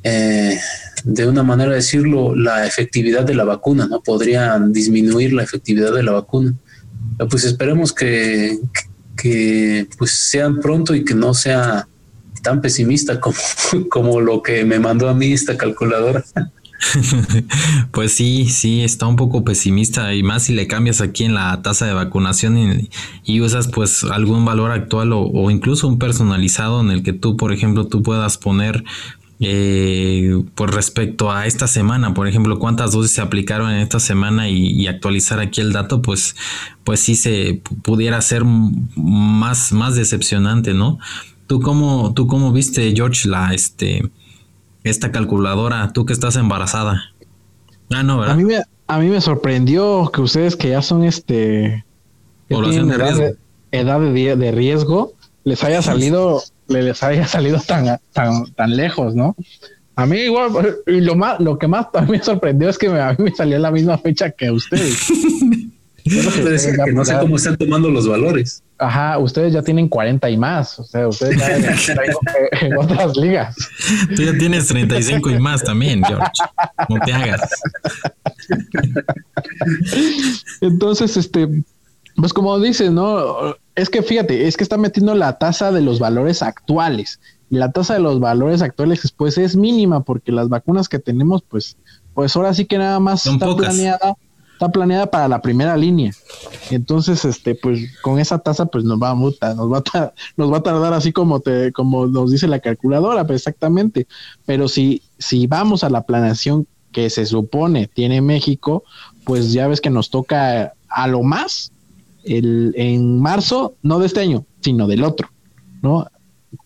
eh, 0.03 0.57
de 1.03 1.27
una 1.27 1.43
manera 1.43 1.71
de 1.71 1.77
decirlo, 1.77 2.35
la 2.35 2.65
efectividad 2.65 3.23
de 3.23 3.35
la 3.35 3.43
vacuna, 3.43 3.87
¿no? 3.87 4.01
Podrían 4.01 4.73
disminuir 4.73 5.33
la 5.33 5.43
efectividad 5.43 5.93
de 5.93 6.03
la 6.03 6.11
vacuna. 6.11 6.53
pues 7.29 7.43
esperemos 7.43 7.93
que, 7.93 8.59
que, 9.15 9.87
pues 9.97 10.11
sean 10.11 10.59
pronto 10.59 10.95
y 10.95 11.03
que 11.03 11.13
no 11.13 11.33
sea 11.33 11.87
tan 12.43 12.61
pesimista 12.61 13.19
como, 13.19 13.37
como 13.89 14.21
lo 14.21 14.41
que 14.41 14.65
me 14.65 14.79
mandó 14.79 15.09
a 15.09 15.13
mí 15.13 15.33
esta 15.33 15.57
calculadora. 15.57 16.23
Pues 17.91 18.13
sí, 18.13 18.47
sí, 18.49 18.83
está 18.83 19.07
un 19.07 19.15
poco 19.15 19.43
pesimista 19.43 20.13
y 20.13 20.23
más 20.23 20.43
si 20.43 20.53
le 20.53 20.67
cambias 20.67 21.01
aquí 21.01 21.23
en 21.23 21.33
la 21.33 21.61
tasa 21.61 21.85
de 21.85 21.93
vacunación 21.93 22.87
y, 23.23 23.41
usas 23.41 23.67
pues 23.67 24.03
algún 24.03 24.45
valor 24.45 24.71
actual 24.71 25.13
o, 25.13 25.21
o, 25.21 25.51
incluso 25.51 25.87
un 25.87 25.99
personalizado 25.99 26.81
en 26.81 26.91
el 26.91 27.03
que 27.03 27.13
tú, 27.13 27.37
por 27.37 27.51
ejemplo, 27.51 27.87
tú 27.87 28.03
puedas 28.03 28.37
poner 28.37 28.83
eh, 29.39 30.43
pues 30.55 30.71
respecto 30.71 31.31
a 31.31 31.45
esta 31.45 31.67
semana, 31.67 32.13
por 32.13 32.27
ejemplo, 32.27 32.57
cuántas 32.57 32.91
dosis 32.91 33.11
se 33.11 33.21
aplicaron 33.21 33.71
en 33.71 33.79
esta 33.79 33.99
semana 33.99 34.49
y, 34.49 34.87
actualizar 34.87 35.39
aquí 35.39 35.61
el 35.61 35.73
dato, 35.73 36.01
pues, 36.01 36.35
pues 36.83 36.99
sí 37.01 37.15
se 37.15 37.61
pudiera 37.83 38.19
ser 38.21 38.43
más, 38.45 39.71
más 39.73 39.95
decepcionante, 39.95 40.73
¿no? 40.73 40.97
¿Tú 41.45 41.61
cómo, 41.61 42.13
tú 42.15 42.27
cómo 42.27 42.51
viste, 42.51 42.93
George, 42.95 43.29
la, 43.29 43.53
este, 43.53 44.09
esta 44.87 45.11
calculadora, 45.11 45.91
tú 45.93 46.05
que 46.05 46.13
estás 46.13 46.35
embarazada? 46.35 47.13
Ah, 47.91 48.03
no, 48.03 48.19
¿verdad? 48.19 48.35
A 48.35 48.37
mí 48.37 48.43
me, 48.45 48.63
a 48.87 48.99
mí 48.99 49.07
me 49.07 49.21
sorprendió 49.21 50.11
que 50.13 50.21
ustedes 50.21 50.55
que 50.55 50.69
ya 50.69 50.81
son 50.81 51.03
este... 51.03 51.85
Población 52.49 52.87
de 52.87 52.97
riesgo. 52.97 53.23
edad 53.71 53.99
de, 53.99 54.35
de 54.35 54.51
riesgo, 54.51 55.13
les 55.43 55.63
haya 55.63 55.81
salido 55.81 56.41
les 56.67 57.01
haya 57.03 57.27
salido 57.27 57.59
tan, 57.59 57.99
tan, 58.13 58.51
tan 58.53 58.75
lejos, 58.75 59.15
¿no? 59.15 59.35
A 59.95 60.05
mí 60.05 60.17
igual, 60.17 60.51
y 60.85 61.01
lo 61.01 61.15
más, 61.15 61.39
lo 61.39 61.57
que 61.57 61.67
más 61.67 61.91
también 61.91 62.19
me 62.19 62.23
sorprendió 62.23 62.69
es 62.69 62.77
que 62.77 62.87
a 62.87 63.13
mí 63.13 63.25
me 63.25 63.31
salió 63.31 63.57
la 63.57 63.71
misma 63.71 63.97
fecha 63.97 64.31
que 64.31 64.47
a 64.47 64.51
que, 66.07 66.93
no 66.93 67.05
sé 67.05 67.17
cómo 67.19 67.35
están 67.35 67.57
tomando 67.57 67.89
los 67.89 68.07
valores. 68.07 68.63
Ajá, 68.77 69.17
ustedes 69.17 69.53
ya 69.53 69.61
tienen 69.61 69.87
40 69.87 70.29
y 70.29 70.37
más, 70.37 70.79
o 70.79 70.83
sea, 70.83 71.07
ustedes 71.07 71.37
ya 71.37 71.47
están 71.47 71.97
en 72.61 72.77
otras 72.77 73.17
ligas. 73.17 73.55
Tú 74.15 74.23
ya 74.23 74.37
tienes 74.37 74.67
35 74.67 75.31
y 75.31 75.39
más 75.39 75.63
también, 75.63 76.03
George. 76.03 76.29
No 76.89 76.99
te 77.05 77.13
hagas. 77.13 77.49
Entonces, 80.61 81.17
este, 81.17 81.63
pues 82.15 82.33
como 82.33 82.59
dices, 82.59 82.91
¿no? 82.91 83.55
Es 83.75 83.89
que 83.89 84.01
fíjate, 84.01 84.47
es 84.47 84.57
que 84.57 84.63
está 84.63 84.77
metiendo 84.77 85.15
la 85.15 85.37
tasa 85.37 85.71
de 85.71 85.81
los 85.81 85.99
valores 85.99 86.41
actuales. 86.41 87.19
Y 87.49 87.55
la 87.55 87.71
tasa 87.71 87.93
de 87.93 88.01
los 88.01 88.19
valores 88.19 88.61
actuales 88.61 89.13
pues 89.15 89.37
es 89.37 89.55
mínima 89.55 90.03
porque 90.03 90.31
las 90.31 90.49
vacunas 90.49 90.89
que 90.89 90.99
tenemos 90.99 91.43
pues 91.47 91.77
pues 92.13 92.35
ahora 92.35 92.53
sí 92.53 92.65
que 92.65 92.79
nada 92.79 92.99
más 92.99 93.25
está 93.25 93.55
planeada 93.55 94.15
está 94.57 94.69
planeada 94.69 95.05
para 95.11 95.27
la 95.27 95.39
primera 95.39 95.77
línea. 95.77 96.11
Entonces, 96.71 97.23
este, 97.25 97.53
pues 97.53 97.95
con 98.01 98.17
esa 98.17 98.39
tasa, 98.39 98.65
pues 98.65 98.83
nos 98.83 98.99
va 98.99 99.11
a 99.11 99.15
mutar, 99.15 99.55
nos 99.55 99.71
va 99.71 99.83
a, 99.93 100.13
nos 100.35 100.51
va 100.51 100.57
a 100.57 100.63
tardar 100.63 100.93
así 100.93 101.13
como 101.13 101.39
te, 101.39 101.71
como 101.71 102.07
nos 102.07 102.31
dice 102.31 102.47
la 102.47 102.59
calculadora, 102.59 103.27
pues 103.27 103.41
exactamente. 103.41 104.07
Pero 104.47 104.67
si, 104.67 105.03
si 105.19 105.45
vamos 105.45 105.83
a 105.83 105.91
la 105.91 106.01
planeación 106.01 106.65
que 106.91 107.11
se 107.11 107.27
supone 107.27 107.85
tiene 107.85 108.21
México, 108.21 108.83
pues 109.25 109.53
ya 109.53 109.67
ves 109.67 109.79
que 109.79 109.91
nos 109.91 110.09
toca 110.09 110.73
a 110.89 111.07
lo 111.07 111.21
más 111.21 111.71
el, 112.23 112.73
en 112.75 113.21
marzo, 113.21 113.75
no 113.83 113.99
de 113.99 114.07
este 114.07 114.21
año, 114.21 114.43
sino 114.61 114.87
del 114.87 115.03
otro, 115.03 115.29
¿no? 115.83 116.07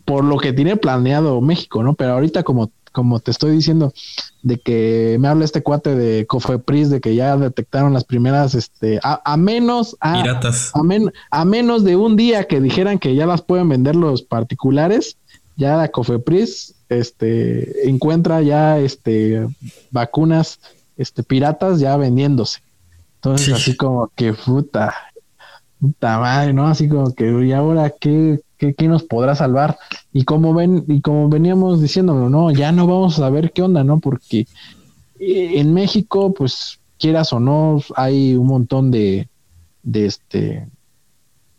Por 0.06 0.24
lo 0.24 0.38
que 0.38 0.54
tiene 0.54 0.78
planeado 0.78 1.42
México, 1.42 1.84
¿no? 1.84 1.94
Pero 1.94 2.14
ahorita 2.14 2.44
como, 2.44 2.72
como 2.92 3.20
te 3.20 3.32
estoy 3.32 3.52
diciendo, 3.52 3.94
de 4.44 4.60
que 4.60 5.18
me 5.20 5.28
habla 5.28 5.46
este 5.46 5.64
cuate 5.64 5.96
de 5.96 6.26
Cofepris, 6.26 6.90
de 6.90 7.02
que 7.02 7.16
ya 7.16 7.38
detectaron 7.38 7.94
las 7.94 8.04
primeras, 8.04 8.56
este, 8.56 9.00
a, 9.04 9.38
menos, 9.38 9.96
a, 10.00 10.24
a, 11.32 11.46
menos 11.46 11.84
de 11.84 11.96
un 11.96 12.16
día 12.16 12.46
que 12.46 12.60
dijeran 12.60 13.00
que 13.00 13.16
ya 13.16 13.26
las 13.26 13.42
pueden 13.42 13.70
vender 13.70 13.96
los 13.96 14.22
particulares, 14.22 15.18
ya 15.56 15.78
la 15.78 15.90
Cofepris, 15.90 16.76
este, 16.90 17.90
encuentra 17.90 18.42
ya, 18.42 18.80
este, 18.80 19.48
vacunas, 19.92 20.60
este, 20.98 21.24
piratas 21.24 21.80
ya 21.80 21.96
vendiéndose. 21.98 22.60
Entonces, 23.16 23.54
así 23.54 23.76
como 23.76 24.12
que 24.16 24.34
puta, 24.34 24.94
puta 25.80 26.20
madre, 26.20 26.54
¿no? 26.54 26.68
Así 26.68 26.90
como 26.90 27.14
que, 27.14 27.32
¿y 27.46 27.52
ahora 27.52 27.92
qué, 27.92 28.42
qué, 28.62 28.76
qué 28.76 28.88
nos 28.88 29.04
podrá 29.04 29.34
salvar? 29.34 29.80
Y 30.14 30.24
como 30.24 30.54
ven, 30.54 30.86
y 30.88 31.02
como 31.02 31.28
veníamos 31.30 31.82
diciéndolo, 31.82 32.30
no, 32.30 32.52
ya 32.52 32.72
no 32.72 32.86
vamos 32.86 33.20
a 33.20 33.30
ver 33.32 33.52
qué 33.52 33.64
onda, 33.64 33.84
¿no? 33.84 34.00
Porque 34.00 34.46
eh, 35.20 35.54
en 35.56 35.74
México, 35.74 36.32
pues, 36.32 36.80
quieras 37.00 37.34
o 37.34 37.40
no, 37.40 37.82
hay 37.96 38.36
un 38.36 38.46
montón 38.46 38.92
de, 38.92 39.28
de 39.82 40.06
este, 40.06 40.68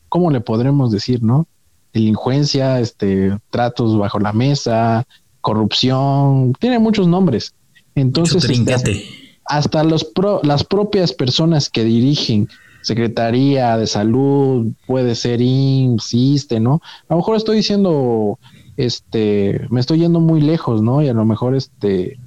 ¿cómo 0.09 0.31
le 0.31 0.41
podremos 0.41 0.93
decir, 0.93 1.25
no? 1.25 1.49
delincuencia, 1.93 2.81
este, 2.81 3.37
tratos 3.51 3.99
bajo 3.99 4.19
la 4.19 4.33
mesa, 4.33 5.07
corrupción, 5.41 6.55
tiene 6.59 6.79
muchos 6.79 7.07
nombres. 7.07 7.53
Entonces, 7.95 8.45
este, 8.49 9.05
hasta 9.45 9.85
los 9.85 10.11
las 10.43 10.65
propias 10.65 11.13
personas 11.13 11.69
que 11.69 11.85
dirigen 11.85 12.49
Secretaría 12.83 13.77
de 13.77 13.87
Salud, 13.87 14.73
puede 14.87 15.15
ser 15.15 15.41
insiste, 15.41 16.61
¿no? 16.61 16.81
A 17.09 17.15
lo 17.15 17.17
mejor 17.17 17.37
estoy 17.37 17.57
diciendo, 17.57 18.39
este, 18.77 19.67
me 19.71 19.81
estoy 19.81 20.01
yendo 20.01 20.21
muy 20.21 20.41
lejos, 20.41 20.83
¿no? 20.83 21.03
Y 21.03 21.09
a 21.09 21.15
lo 21.15 21.25
mejor 21.25 21.55
este 21.55 22.19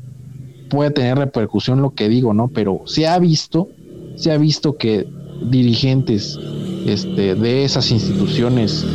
puede 0.69 0.92
tener 0.92 1.17
repercusión 1.17 1.82
lo 1.82 1.92
que 1.92 2.09
digo, 2.09 2.34
¿no? 2.34 2.48
Pero 2.48 2.82
se 2.85 3.08
ha 3.08 3.17
visto, 3.19 3.69
se 4.16 4.32
ha 4.32 4.38
visto 4.38 4.77
que 4.77 5.08
dirigentes 5.50 6.40
este, 6.85 7.35
de 7.35 7.64
esas 7.66 7.92
instituciones 7.92 8.85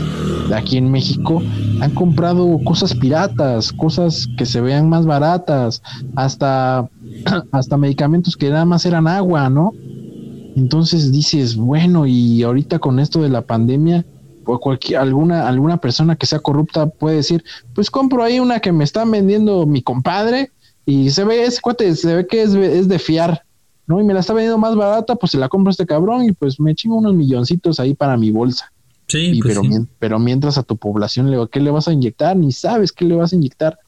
de 0.48 0.55
aquí 0.55 0.76
en 0.76 0.90
México 0.90 1.42
han 1.80 1.90
comprado 1.92 2.58
cosas 2.64 2.94
piratas, 2.94 3.72
cosas 3.72 4.28
que 4.36 4.47
se 4.47 4.60
vean 4.60 4.89
más 4.89 5.06
baratas, 5.06 5.82
hasta, 6.16 6.89
hasta 7.52 7.76
medicamentos 7.76 8.36
que 8.36 8.50
nada 8.50 8.64
más 8.64 8.84
eran 8.86 9.06
agua, 9.06 9.48
¿no? 9.48 9.72
Entonces 10.57 11.12
dices, 11.12 11.57
bueno, 11.57 12.07
y 12.07 12.43
ahorita 12.43 12.79
con 12.79 12.99
esto 12.99 13.23
de 13.23 13.29
la 13.29 13.43
pandemia, 13.43 14.05
pues 14.45 14.59
cualquier, 14.61 14.99
alguna, 14.99 15.49
alguna 15.49 15.77
persona 15.79 16.17
que 16.17 16.27
sea 16.27 16.41
corrupta 16.41 16.87
puede 16.87 17.17
decir, 17.17 17.45
pues 17.75 17.91
compro 17.91 18.23
ahí 18.23 18.41
una 18.41 18.61
que 18.61 18.73
me 18.73 18.85
están 18.85 19.11
vendiendo 19.11 19.67
mi 19.67 19.83
compadre 19.83 20.51
y 20.87 21.11
se 21.11 21.25
ve, 21.25 21.45
ese 21.45 21.61
cuate, 21.61 21.95
se 21.95 22.15
ve 22.15 22.27
que 22.27 22.43
es, 22.43 22.55
es 22.55 22.89
de 22.89 22.99
fiar, 22.99 23.43
¿no? 23.87 24.01
Y 24.01 24.05
me 24.05 24.15
la 24.15 24.20
está 24.20 24.33
vendiendo 24.33 24.59
más 24.59 24.75
barata, 24.75 25.15
pues 25.15 25.33
se 25.33 25.39
la 25.39 25.49
compro 25.49 25.70
a 25.70 25.73
este 25.73 25.87
cabrón 25.87 26.25
y 26.25 26.33
pues 26.33 26.59
me 26.59 26.75
chingo 26.75 26.97
unos 26.97 27.15
milloncitos 27.15 27.79
ahí 27.79 27.95
para 27.95 28.17
mi 28.17 28.31
bolsa. 28.31 28.73
Sí, 29.07 29.41
pues 29.43 29.59
pero, 29.59 29.87
pero 29.99 30.19
mientras 30.20 30.57
a 30.57 30.62
tu 30.62 30.77
población, 30.77 31.31
le, 31.31 31.49
¿qué 31.51 31.59
le 31.59 31.73
vas 31.73 31.89
a 31.89 31.93
inyectar? 31.93 32.37
Ni 32.37 32.53
sabes 32.53 32.93
qué 32.93 33.05
le 33.05 33.17
vas 33.17 33.33
a 33.33 33.37
inyectar. 33.37 33.79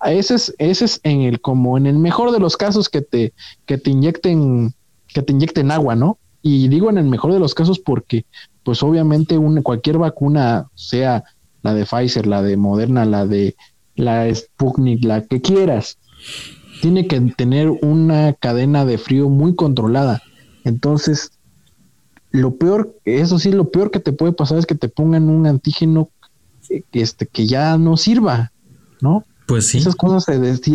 A 0.00 0.12
ese 0.12 0.34
es, 0.34 0.54
ese 0.58 0.84
es 0.84 1.00
en 1.04 1.22
el, 1.22 1.40
como 1.40 1.78
en 1.78 1.86
el 1.86 1.96
mejor 1.98 2.32
de 2.32 2.40
los 2.40 2.56
casos 2.56 2.88
que 2.88 3.00
te, 3.00 3.32
que 3.66 3.78
te 3.78 3.90
inyecten 3.90 4.74
que 5.14 5.22
te 5.22 5.32
inyecten 5.32 5.70
agua, 5.70 5.94
¿no? 5.94 6.18
Y 6.42 6.68
digo 6.68 6.90
en 6.90 6.98
el 6.98 7.06
mejor 7.06 7.32
de 7.32 7.38
los 7.38 7.54
casos 7.54 7.78
porque, 7.78 8.26
pues 8.64 8.82
obviamente 8.82 9.38
cualquier 9.62 9.96
vacuna, 9.96 10.68
sea 10.74 11.24
la 11.62 11.72
de 11.72 11.86
Pfizer, 11.86 12.26
la 12.26 12.42
de 12.42 12.58
Moderna, 12.58 13.06
la 13.06 13.24
de 13.24 13.56
la 13.94 14.32
Sputnik, 14.34 15.02
la 15.04 15.22
que 15.22 15.40
quieras, 15.40 15.96
tiene 16.82 17.06
que 17.06 17.18
tener 17.20 17.70
una 17.70 18.34
cadena 18.34 18.84
de 18.84 18.98
frío 18.98 19.30
muy 19.30 19.54
controlada. 19.54 20.22
Entonces, 20.64 21.30
lo 22.30 22.56
peor, 22.56 22.94
eso 23.04 23.38
sí, 23.38 23.52
lo 23.52 23.70
peor 23.70 23.90
que 23.90 24.00
te 24.00 24.12
puede 24.12 24.32
pasar 24.32 24.58
es 24.58 24.66
que 24.66 24.74
te 24.74 24.88
pongan 24.88 25.30
un 25.30 25.46
antígeno 25.46 26.10
que, 26.68 26.84
este, 26.92 27.26
que 27.26 27.46
ya 27.46 27.78
no 27.78 27.96
sirva, 27.96 28.52
¿no? 29.00 29.24
Pues 29.46 29.68
sí. 29.68 29.78
Esas 29.78 29.94
cosas 29.94 30.26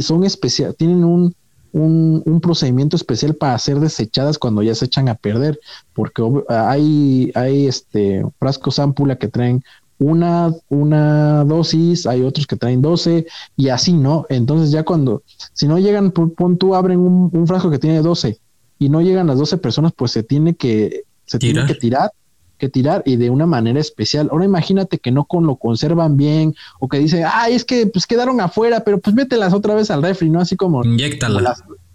son 0.01 0.23
especiales, 0.23 0.77
tienen 0.77 1.03
un, 1.03 1.35
un, 1.71 2.39
procedimiento 2.41 2.95
especial 2.95 3.35
para 3.35 3.57
ser 3.57 3.79
desechadas 3.79 4.37
cuando 4.37 4.63
ya 4.63 4.73
se 4.75 4.85
echan 4.85 5.09
a 5.09 5.15
perder, 5.15 5.59
porque 5.93 6.23
hay, 6.47 7.31
hay 7.35 7.67
este 7.67 8.23
frascos 8.39 8.79
ámpula 8.79 9.17
que 9.17 9.27
traen 9.27 9.63
una, 9.99 10.53
una 10.69 11.43
dosis, 11.43 12.07
hay 12.07 12.21
otros 12.21 12.47
que 12.47 12.55
traen 12.55 12.81
12 12.81 13.27
y 13.57 13.69
así, 13.69 13.93
¿no? 13.93 14.25
Entonces 14.29 14.71
ya 14.71 14.83
cuando, 14.83 15.23
si 15.53 15.67
no 15.67 15.77
llegan, 15.77 16.11
pon 16.11 16.57
tú, 16.57 16.73
abren 16.73 16.99
un, 16.99 17.47
frasco 17.47 17.69
que 17.69 17.79
tiene 17.79 18.01
12 18.01 18.39
y 18.79 18.89
no 18.89 19.01
llegan 19.01 19.27
las 19.27 19.37
12 19.37 19.57
personas, 19.57 19.91
pues 19.95 20.11
se 20.11 20.23
tiene 20.23 20.55
que, 20.55 21.03
se 21.25 21.37
tiene 21.37 21.65
que 21.65 21.75
tirar 21.75 22.11
que 22.59 22.69
tirar 22.69 23.01
y 23.05 23.15
de 23.15 23.31
una 23.31 23.47
manera 23.47 23.79
especial. 23.79 24.29
Ahora 24.31 24.45
imagínate 24.45 24.99
que 24.99 25.11
no 25.11 25.25
con 25.25 25.47
lo 25.47 25.55
conservan 25.55 26.17
bien 26.17 26.53
o 26.79 26.87
que 26.87 26.99
dice, 26.99 27.23
ay, 27.23 27.55
es 27.55 27.65
que 27.65 27.87
pues 27.87 28.05
quedaron 28.05 28.39
afuera, 28.41 28.83
pero 28.83 28.99
pues 28.99 29.15
mételas 29.15 29.53
otra 29.53 29.73
vez 29.73 29.89
al 29.89 30.03
refri, 30.03 30.29
¿no? 30.29 30.39
Así 30.41 30.55
como, 30.55 30.83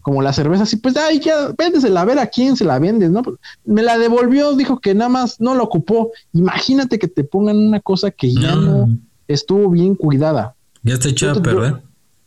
como, 0.03 0.23
la 0.23 0.33
cerveza, 0.33 0.65
así 0.65 0.77
pues, 0.77 0.97
ay, 0.97 1.21
ya 1.21 1.55
véndesela, 1.57 2.01
a 2.01 2.05
ver 2.05 2.19
a 2.19 2.27
quién 2.27 2.57
se 2.57 2.65
la 2.65 2.79
vendes, 2.79 3.11
¿no? 3.11 3.23
Pues, 3.23 3.37
me 3.65 3.83
la 3.83 3.97
devolvió, 3.99 4.55
dijo 4.55 4.81
que 4.81 4.95
nada 4.95 5.09
más 5.09 5.41
no 5.41 5.55
la 5.55 5.63
ocupó. 5.63 6.11
Imagínate 6.33 6.99
que 6.99 7.09
te 7.09 7.23
pongan 7.23 7.57
una 7.57 7.81
cosa 7.81 8.11
que 8.11 8.35
ya 8.35 8.57
no, 8.57 8.89
estuvo 9.29 9.71
bien 9.71 9.95
cuidada. 9.95 10.57
Ya 10.83 10.95
está 10.95 11.09
echada 11.11 11.39
a 11.39 11.43
perder. 11.43 11.83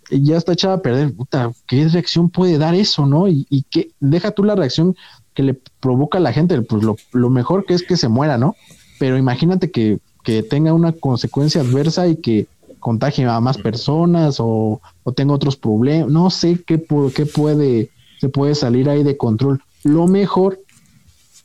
Ya 0.09 0.37
está 0.37 0.53
echada 0.53 0.75
a 0.75 0.81
perder. 0.81 1.13
Puta, 1.13 1.51
¿qué 1.67 1.87
reacción 1.87 2.29
puede 2.29 2.57
dar 2.57 2.73
eso, 2.73 3.05
no? 3.05 3.27
Y, 3.27 3.45
y 3.49 3.63
que 3.63 3.91
deja 3.99 4.31
tú 4.31 4.43
la 4.43 4.55
reacción 4.55 4.95
que 5.37 5.43
le 5.43 5.53
provoca 5.53 6.17
a 6.17 6.21
la 6.21 6.33
gente, 6.33 6.59
pues 6.63 6.81
lo, 6.81 7.29
mejor 7.29 7.67
que 7.67 7.75
es 7.75 7.83
que 7.83 7.95
se 7.95 8.07
muera, 8.07 8.39
¿no? 8.39 8.55
Pero 8.97 9.19
imagínate 9.19 9.69
que, 9.69 9.99
tenga 10.49 10.73
una 10.73 10.91
consecuencia 10.91 11.61
adversa 11.61 12.07
y 12.07 12.15
que 12.17 12.47
contagie 12.79 13.23
a 13.25 13.39
más 13.39 13.59
personas 13.59 14.37
o, 14.39 14.81
tenga 15.15 15.35
otros 15.35 15.55
problemas, 15.55 16.09
no 16.09 16.31
sé 16.31 16.63
qué, 16.65 16.83
qué 17.15 17.25
puede, 17.27 17.91
se 18.19 18.29
puede 18.29 18.55
salir 18.55 18.89
ahí 18.89 19.03
de 19.03 19.15
control. 19.15 19.61
Lo 19.83 20.07
mejor 20.07 20.59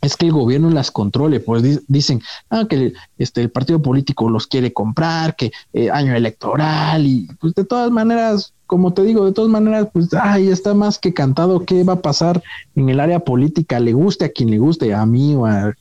es 0.00 0.16
que 0.16 0.24
el 0.24 0.32
gobierno 0.32 0.70
las 0.70 0.90
controle, 0.90 1.40
pues 1.40 1.86
dicen 1.86 2.22
ah, 2.48 2.64
que 2.68 2.94
este, 3.18 3.42
el 3.42 3.50
partido 3.50 3.82
político 3.82 4.30
los 4.30 4.46
quiere 4.46 4.72
comprar, 4.72 5.36
que 5.36 5.52
eh, 5.74 5.90
año 5.90 6.16
electoral 6.16 7.06
y 7.06 7.28
pues 7.38 7.54
de 7.54 7.64
todas 7.64 7.90
maneras 7.90 8.54
como 8.73 8.94
te 8.94 9.02
digo, 9.02 9.26
de 9.26 9.33
todas 9.33 9.51
maneras, 9.51 9.89
pues 9.92 10.15
ahí 10.15 10.49
está 10.49 10.73
más 10.73 10.99
que 10.99 11.12
cantado 11.12 11.67
qué 11.67 11.84
va 11.84 11.92
a 11.92 12.01
pasar 12.01 12.42
en 12.75 12.89
el 12.89 13.01
área 13.01 13.20
política, 13.20 13.78
le 13.78 13.92
guste 13.92 14.25
a 14.25 14.31
quien 14.31 14.51
le 14.51 14.57
guste, 14.57 14.94
a 14.94 15.05
mí 15.05 15.34
o 15.34 15.44
a 15.44 15.75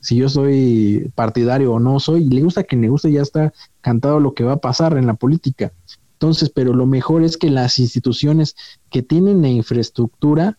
si 0.00 0.16
yo 0.16 0.30
soy 0.30 1.12
partidario 1.14 1.74
o 1.74 1.78
no 1.78 2.00
soy, 2.00 2.24
le 2.24 2.40
gusta 2.40 2.62
a 2.62 2.64
quien 2.64 2.80
le 2.80 2.88
guste, 2.88 3.12
ya 3.12 3.20
está 3.20 3.52
cantado 3.82 4.18
lo 4.18 4.32
que 4.32 4.44
va 4.44 4.54
a 4.54 4.60
pasar 4.60 4.96
en 4.96 5.06
la 5.06 5.12
política. 5.12 5.72
Entonces, 6.14 6.48
pero 6.48 6.72
lo 6.72 6.86
mejor 6.86 7.22
es 7.22 7.36
que 7.36 7.50
las 7.50 7.78
instituciones 7.78 8.56
que 8.88 9.02
tienen 9.02 9.42
la 9.42 9.48
infraestructura 9.48 10.56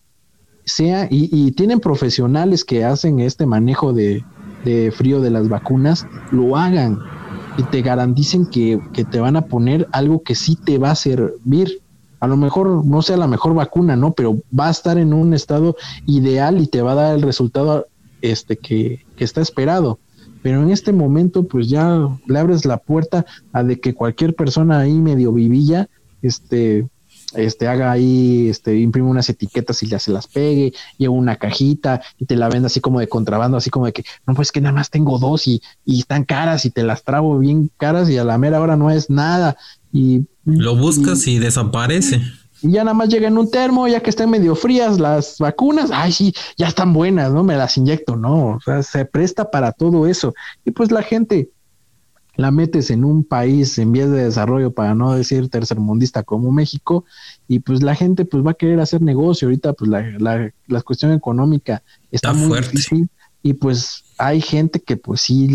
sea 0.66 1.08
y, 1.10 1.54
tienen 1.54 1.80
profesionales 1.80 2.66
que 2.66 2.86
hacen 2.86 3.20
este 3.20 3.48
manejo 3.48 3.94
de, 3.94 4.24
de 4.64 4.92
frío 4.92 5.22
de 5.22 5.32
las 5.32 5.50
vacunas, 5.50 6.06
lo 6.32 6.56
hagan 6.56 7.00
y 7.60 7.64
te 7.64 7.82
garanticen 7.82 8.46
que, 8.46 8.80
te 9.12 9.20
van 9.20 9.36
a 9.36 9.42
poner 9.48 9.90
algo 9.92 10.24
que 10.24 10.34
sí 10.34 10.56
te 10.56 10.78
va 10.78 10.92
a 10.92 10.96
servir. 10.96 11.82
A 12.22 12.28
lo 12.28 12.38
mejor 12.38 12.86
no 12.86 13.02
sea 13.02 13.18
la 13.18 13.28
mejor 13.28 13.54
vacuna, 13.54 13.98
¿no? 13.98 14.14
Pero 14.14 14.38
va 14.58 14.70
a 14.70 14.72
estar 14.72 14.98
en 14.98 15.14
un 15.14 15.34
estado 15.34 15.76
ideal 16.06 16.62
y 16.62 16.68
te 16.68 16.82
va 16.82 16.94
a 16.94 16.96
dar 16.96 17.16
el 17.16 17.22
resultado 17.22 17.88
este 18.22 18.56
que, 18.56 19.06
que 19.18 19.26
está 19.26 19.42
esperado. 19.42 20.00
Pero 20.42 20.64
en 20.64 20.70
este 20.70 20.94
momento, 20.94 21.44
pues 21.50 21.68
ya 21.68 22.08
le 22.28 22.40
abres 22.40 22.64
la 22.64 22.78
puerta 22.78 23.26
a 23.52 23.62
de 23.62 23.78
que 23.82 23.94
cualquier 23.94 24.36
persona 24.36 24.80
ahí 24.80 24.94
medio 24.94 25.34
vivilla, 25.34 25.90
este, 26.22 26.88
este, 27.36 27.68
haga 27.68 27.92
ahí, 27.92 28.50
este, 28.50 28.78
imprime 28.78 29.08
unas 29.08 29.30
etiquetas 29.30 29.82
y 29.84 29.88
ya 29.88 30.00
se 30.00 30.12
las 30.12 30.28
pegue, 30.28 30.74
lleva 30.98 31.14
una 31.14 31.36
cajita 31.36 32.02
y 32.18 32.26
te 32.26 32.36
la 32.36 32.50
vende 32.50 32.68
así 32.68 32.80
como 32.82 33.00
de 33.00 33.08
contrabando, 33.08 33.58
así 33.58 33.70
como 33.70 33.86
de 33.86 33.94
que, 33.94 34.04
no, 34.26 34.34
pues 34.34 34.52
que 34.52 34.62
nada 34.62 34.74
más 34.74 34.90
tengo 34.90 35.20
dos 35.20 35.48
y, 35.48 35.62
y 35.86 36.00
están 36.00 36.24
caras 36.24 36.66
y 36.66 36.70
te 36.70 36.84
las 36.84 37.04
trago 37.04 37.38
bien 37.40 37.72
caras 37.78 38.10
y 38.10 38.18
a 38.18 38.24
la 38.24 38.38
mera 38.38 38.60
hora 38.60 38.76
no 38.76 38.90
es 38.92 39.10
nada. 39.10 39.58
Y 39.92 40.26
lo 40.46 40.76
buscas 40.76 41.28
y, 41.28 41.40
desaparece. 41.40 42.22
Y 42.62 42.72
ya 42.72 42.84
nada 42.84 42.94
más 42.94 43.10
llega 43.10 43.28
en 43.28 43.38
un 43.38 43.50
termo, 43.50 43.88
ya 43.88 44.02
que 44.02 44.10
están 44.10 44.30
medio 44.30 44.56
frías 44.56 45.00
las 45.00 45.38
vacunas, 45.40 45.92
ay 45.94 46.12
sí, 46.12 46.34
ya 46.58 46.68
están 46.68 46.94
buenas, 46.94 47.32
¿no? 47.32 47.44
Me 47.44 47.56
las 47.56 47.78
inyecto, 47.78 48.16
¿no? 48.16 48.58
O 48.58 48.60
sea, 48.64 48.84
se 48.84 49.06
presta 49.06 49.50
para 49.50 49.72
todo 49.72 50.08
eso. 50.08 50.34
Y 50.66 50.72
pues 50.72 50.92
la 50.92 51.02
gente, 51.02 51.50
la 52.40 52.52
metes 52.52 52.90
en 52.90 53.04
un 53.04 53.26
país 53.26 53.78
en 53.80 53.92
vías 53.92 54.10
de 54.10 54.24
desarrollo, 54.24 54.72
para 54.72 54.96
no 54.96 55.14
decir 55.14 55.50
tercermundista 55.50 56.24
como 56.24 56.54
México, 56.54 57.04
y 57.50 57.60
pues 57.60 57.84
la 57.84 57.96
gente 57.96 58.24
pues 58.24 58.46
va 58.46 58.52
a 58.52 58.54
querer 58.54 58.80
hacer 58.80 59.02
negocio. 59.02 59.50
Ahorita 59.50 59.74
pues 59.74 59.92
la, 59.92 60.50
la, 60.68 60.82
cuestión 60.82 61.12
económica 61.12 61.84
está, 62.12 62.32
muy 62.32 62.48
fuerte. 62.48 62.72
difícil 62.72 63.10
y 63.44 63.56
pues 63.56 64.06
hay 64.18 64.40
gente 64.40 64.80
que 64.80 64.96
pues 64.96 65.20
sí, 65.20 65.50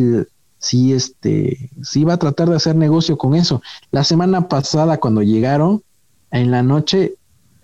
sí, 0.59 0.93
este, 0.93 1.71
sí 1.83 2.05
va 2.05 2.15
a 2.15 2.19
tratar 2.19 2.51
de 2.51 2.57
hacer 2.57 2.77
negocio 2.77 3.17
con 3.17 3.35
eso. 3.35 3.63
La 3.91 4.05
semana 4.05 4.49
pasada 4.49 4.99
cuando 4.99 5.23
llegaron, 5.23 5.83
en 6.31 6.51
la 6.51 6.63
noche, 6.63 7.15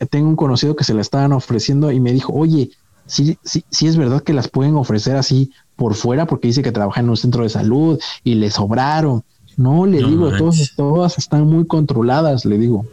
tengo 0.08 0.30
un 0.30 0.36
conocido 0.36 0.76
que 0.76 0.84
se 0.84 0.94
la 0.94 1.02
estaban 1.02 1.34
ofreciendo 1.34 1.92
y 1.92 2.00
me 2.00 2.14
dijo, 2.14 2.32
oye, 2.32 2.70
sí, 3.10 3.38
sí, 3.44 3.64
sí 3.70 3.86
es 3.86 3.96
verdad 3.96 4.22
que 4.22 4.32
las 4.32 4.48
pueden 4.48 4.76
ofrecer 4.76 5.16
así 5.16 5.50
por 5.76 5.94
fuera 5.94 6.26
porque 6.26 6.48
dice 6.48 6.62
que 6.62 6.72
trabaja 6.72 7.00
en 7.00 7.10
un 7.10 7.16
centro 7.16 7.42
de 7.42 7.48
salud 7.48 7.98
y 8.24 8.36
le 8.36 8.50
sobraron. 8.50 9.24
No, 9.56 9.84
le 9.84 9.98
digo, 9.98 10.30
todas, 10.36 10.72
todas 10.76 11.18
están 11.18 11.46
muy 11.46 11.66
controladas, 11.66 12.44
le 12.44 12.56
digo. 12.56 12.86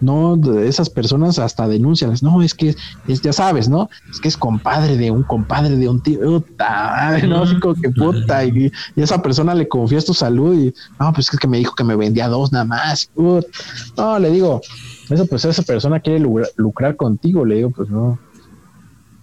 No, 0.00 0.38
esas 0.60 0.90
personas 0.90 1.38
hasta 1.38 1.66
denuncian, 1.66 2.14
no, 2.20 2.42
es 2.42 2.52
que 2.52 2.74
es, 3.08 3.22
ya 3.22 3.32
sabes, 3.32 3.68
¿no? 3.68 3.88
Es 4.10 4.20
que 4.20 4.28
es 4.28 4.36
compadre 4.36 4.96
de 4.96 5.10
un 5.10 5.22
compadre 5.22 5.76
de 5.76 5.88
un 5.88 6.02
tío, 6.02 6.20
puta, 6.20 7.18
¿no? 7.26 7.42
Así 7.42 7.58
como 7.58 7.74
que 7.74 7.90
puta, 7.90 8.44
y, 8.44 8.70
esa 8.96 9.22
persona 9.22 9.54
le 9.54 9.66
confía 9.66 10.00
tu 10.02 10.12
salud 10.12 10.54
y, 10.54 10.74
no, 11.00 11.12
pues 11.12 11.32
es 11.32 11.38
que 11.38 11.48
me 11.48 11.58
dijo 11.58 11.74
que 11.74 11.84
me 11.84 11.96
vendía 11.96 12.28
dos 12.28 12.52
nada 12.52 12.66
más. 12.66 13.10
No, 13.16 14.18
le 14.18 14.30
digo, 14.30 14.60
eso 15.08 15.26
pues 15.26 15.44
esa 15.44 15.62
persona 15.62 16.00
quiere 16.00 16.24
lucrar 16.56 16.96
contigo, 16.96 17.44
le 17.44 17.56
digo, 17.56 17.70
pues 17.70 17.88
no. 17.88 18.18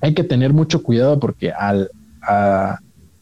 Hay 0.01 0.13
que 0.13 0.23
tener 0.23 0.53
mucho 0.53 0.83
cuidado 0.83 1.19
porque 1.19 1.51
al, 1.51 1.91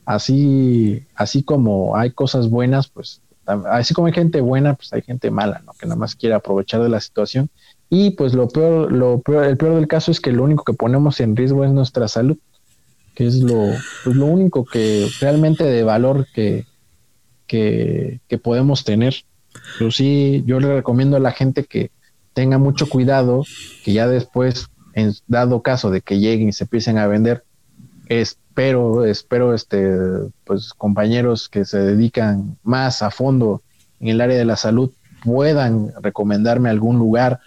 así, 0.06 1.06
así 1.16 1.44
como 1.44 1.96
hay 1.96 2.12
cosas 2.12 2.50
buenas, 2.50 2.88
pues 2.88 3.22
así 3.72 3.94
como 3.94 4.08
hay 4.08 4.14
gente 4.14 4.42
buena, 4.42 4.76
pues 4.76 4.94
hay 4.94 5.02
gente 5.02 5.32
mala, 5.32 5.62
¿no? 5.66 5.74
Que 5.74 5.86
nada 5.86 5.98
más 5.98 6.16
quiere 6.16 6.36
aprovechar 6.36 6.82
de 6.82 6.90
la 6.90 7.00
situación. 7.00 7.50
Y 7.90 8.12
pues 8.12 8.34
lo 8.34 8.48
peor, 8.48 8.92
lo 8.92 9.20
peor, 9.20 9.46
el 9.46 9.58
peor 9.58 9.76
del 9.76 9.88
caso 9.88 10.12
es 10.12 10.20
que 10.20 10.32
lo 10.32 10.44
único 10.44 10.64
que 10.64 10.74
ponemos 10.74 11.20
en 11.20 11.36
riesgo 11.36 11.66
es 11.66 11.72
nuestra 11.72 12.08
salud, 12.08 12.38
que 13.16 13.26
es 13.26 13.42
lo, 13.42 13.72
pues 14.04 14.16
lo 14.16 14.26
único 14.26 14.64
que 14.64 15.08
realmente 15.20 15.64
de 15.64 15.84
valor 15.84 16.28
que, 16.34 16.66
que, 17.48 18.20
que 18.28 18.38
podemos 18.38 18.84
tener. 18.84 19.16
Pero 19.78 19.90
sí, 19.90 20.44
yo 20.46 20.60
le 20.60 20.76
recomiendo 20.76 21.18
a 21.18 21.20
la 21.20 21.32
gente 21.32 21.64
que 21.66 21.92
tenga 22.34 22.60
mucho 22.60 22.88
cuidado, 22.88 23.44
que 23.84 23.94
ya 23.94 24.08
después, 24.08 24.68
en 24.94 25.14
dado 25.28 25.62
caso 25.62 25.92
de 25.92 26.02
que 26.02 26.20
lleguen 26.20 26.50
y 26.50 26.54
se 26.54 26.66
empiecen 26.66 26.98
a 26.98 27.08
vender, 27.08 27.44
espero, 28.08 29.06
espero, 29.06 29.54
este, 29.54 29.88
pues 30.44 30.74
compañeros 30.74 31.48
que 31.48 31.66
se 31.66 31.80
dedican 31.80 32.58
más 32.64 33.02
a 33.02 33.12
fondo 33.12 33.62
en 34.00 34.08
el 34.10 34.22
área 34.22 34.38
de 34.38 34.46
la 34.46 34.56
salud 34.56 34.92
puedan 35.24 35.92
recomendarme 36.02 36.70
algún 36.70 36.98
lugar 36.98 37.40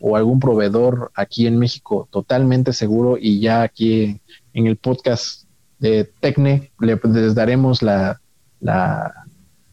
o 0.00 0.16
algún 0.16 0.40
proveedor 0.40 1.10
aquí 1.14 1.46
en 1.46 1.58
México 1.58 2.08
totalmente 2.10 2.72
seguro 2.72 3.16
y 3.20 3.40
ya 3.40 3.62
aquí 3.62 4.20
en 4.52 4.66
el 4.66 4.76
podcast 4.76 5.44
de 5.78 6.10
Tecne 6.20 6.72
les 6.80 7.34
daremos 7.34 7.82
la, 7.82 8.20
la, 8.60 9.26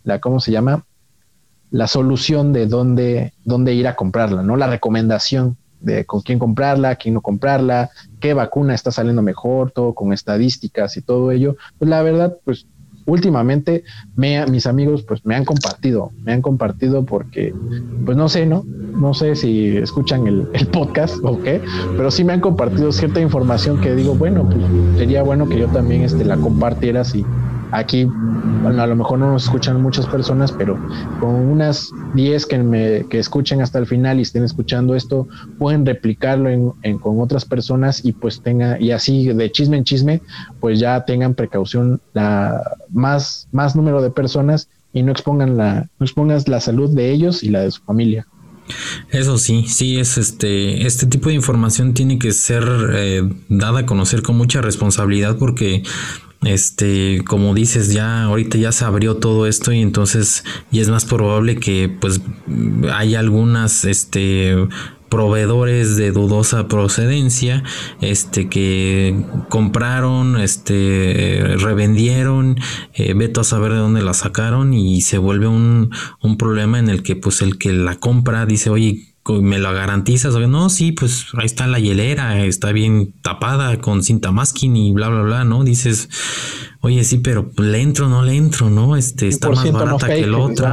la 0.04 0.20
¿cómo 0.20 0.40
se 0.40 0.52
llama? 0.52 0.86
La 1.72 1.88
solución 1.88 2.54
de 2.54 2.68
dónde, 2.68 3.34
dónde 3.44 3.74
ir 3.74 3.88
a 3.88 3.96
comprarla, 3.96 4.42
¿no? 4.42 4.56
La 4.56 4.68
recomendación 4.68 5.58
de 5.80 6.06
con 6.06 6.22
quién 6.22 6.40
comprarla, 6.40 6.96
quién 6.96 7.14
no 7.14 7.22
comprarla, 7.22 7.90
qué 8.20 8.34
vacuna 8.34 8.74
está 8.74 8.92
saliendo 8.92 9.22
mejor, 9.22 9.72
todo 9.72 9.94
con 9.94 10.14
estadísticas 10.14 10.98
y 10.98 11.02
todo 11.02 11.32
ello. 11.32 11.56
Pues 11.78 11.90
la 11.90 12.02
verdad, 12.02 12.38
pues 12.44 12.68
últimamente 13.08 13.84
me, 14.16 14.45
mis 14.48 14.68
amigos 14.68 15.02
pues 15.02 15.26
me 15.26 15.36
han 15.36 15.45
compartido, 15.45 16.11
me 16.24 16.34
han 16.34 16.42
compartido 16.42 17.06
porque 17.06 17.53
pues 18.06 18.16
no 18.16 18.30
sé, 18.30 18.45
¿no? 18.45 18.64
No 18.66 19.14
sé 19.14 19.36
si 19.36 19.77
escuchan 19.77 20.27
el, 20.27 20.48
podcast 20.72 21.16
o 21.24 21.42
qué, 21.42 21.61
pero 21.95 22.11
sí 22.11 22.24
me 22.24 22.34
han 22.34 22.42
compartido 22.42 22.92
cierta 22.92 23.22
información 23.22 23.80
que 23.80 23.95
digo, 23.95 24.14
bueno, 24.14 24.48
pues 24.48 24.61
sería 24.98 25.24
bueno 25.24 25.48
que 25.48 25.58
yo 25.58 25.68
también 25.68 26.02
este, 26.02 26.26
la 26.26 26.36
compartiera 26.38 27.03
si, 27.03 27.24
Aquí, 27.72 28.06
bueno, 28.06 28.82
a 28.82 28.88
lo 28.88 28.95
mejor 28.95 29.19
no 29.19 29.32
nos 29.32 29.44
escuchan 29.44 29.82
muchas 29.82 30.06
personas, 30.06 30.53
pero 30.53 30.80
con 31.19 31.30
unas 31.30 31.92
10 32.14 32.45
que, 32.45 32.58
me, 32.60 33.06
que 33.10 33.19
escuchen 33.19 33.61
hasta 33.61 33.77
el 33.77 33.86
final 33.86 34.19
y 34.19 34.22
estén 34.22 34.44
escuchando 34.44 34.95
esto, 34.95 35.27
pueden 35.58 35.86
replicarlo 35.86 36.50
en, 36.50 36.98
con 37.00 37.19
otras 37.19 37.44
personas 37.44 38.06
y 38.06 38.14
pues 38.14 38.42
tenga, 38.42 38.80
y 38.80 38.92
así 38.92 39.27
de 39.27 39.52
chisme 39.52 39.77
en 39.77 39.84
chisme, 39.84 40.22
pues 40.61 40.80
ya 40.80 41.03
tengan 41.03 41.34
precaución 41.34 42.00
la 42.14 42.77
más, 42.98 43.48
más 43.51 43.76
número 43.76 44.01
de 44.01 44.09
personas 44.09 44.69
y 44.93 45.03
no 45.03 45.11
expongan 45.11 45.58
la, 45.58 45.90
no 46.00 46.06
expongas 46.06 46.48
la 46.48 46.59
salud 46.59 46.90
de 46.93 47.11
ellos 47.11 47.43
y 47.43 47.50
la 47.50 47.61
de 47.61 47.72
su 47.72 47.82
familia. 47.84 48.27
Eso 49.11 49.38
sí, 49.38 49.66
sí 49.67 49.98
es 49.98 50.17
este, 50.17 50.85
este 50.85 51.06
tipo 51.06 51.30
de 51.30 51.35
información 51.35 51.93
tiene 51.93 52.19
que 52.19 52.34
ser 52.34 52.64
eh, 52.93 53.24
dada 53.48 53.80
a 53.80 53.85
conocer 53.85 54.22
con 54.22 54.35
mucha 54.35 54.61
responsabilidad 54.61 55.38
porque 55.38 55.84
este, 56.43 57.24
como 57.26 57.53
dices, 57.53 57.93
ya 57.93 58.24
ahorita 58.24 58.58
ya 58.58 58.72
se 58.72 58.85
abrió 58.85 59.17
todo 59.17 59.48
esto 59.48 59.72
y 59.72 59.82
entonces 59.82 60.43
y 60.72 60.80
es 60.80 60.90
más 60.90 61.06
probable 61.06 61.56
que 61.58 61.90
pues 62.00 62.22
hay 62.93 63.16
algunas, 63.16 63.85
este, 63.85 64.56
proveedores 65.10 65.95
de 65.95 66.11
dudosa 66.11 66.68
procedencia, 66.68 67.64
este 68.02 68.50
que 68.50 69.24
compraron, 69.50 70.40
este 70.40 71.56
revendieron, 71.58 72.60
eh, 72.94 73.14
veto 73.14 73.42
a 73.42 73.44
saber 73.44 73.74
de 73.74 73.80
dónde 73.80 74.02
la 74.02 74.14
sacaron 74.14 74.74
y 74.74 75.02
se 75.02 75.18
vuelve 75.18 75.48
un, 75.48 75.92
un 76.22 76.38
problema 76.38 76.80
en 76.80 76.90
el 76.90 77.03
que 77.03 77.16
pues 77.16 77.42
el 77.42 77.58
que 77.58 77.74
la 77.74 77.95
compra 77.95 78.45
dice, 78.45 78.69
oye, 78.69 79.08
me 79.34 79.60
lo 79.60 79.74
garantizas, 79.74 80.34
o 80.36 80.48
no, 80.48 80.69
sí, 80.69 80.92
pues 80.92 81.27
ahí 81.38 81.45
está 81.45 81.68
la 81.68 81.80
hielera, 81.80 82.45
está 82.45 82.72
bien 82.72 83.14
tapada 83.22 83.80
con 83.80 84.03
cinta 84.03 84.32
masking 84.32 84.76
y 84.77 84.94
bla, 84.94 85.10
bla, 85.10 85.22
bla, 85.22 85.44
¿no? 85.44 85.64
Dices, 85.64 86.10
oye, 86.82 87.03
sí, 87.03 87.18
pero 87.18 87.52
le 87.58 87.82
entro, 87.82 88.08
no 88.08 88.24
le 88.24 88.36
entro, 88.36 88.69
¿no? 88.69 88.95
Este 88.95 89.27
está 89.27 89.50
más 89.50 89.69
barata 89.72 90.08
que 90.08 90.22
el 90.22 90.34
otro. 90.34 90.68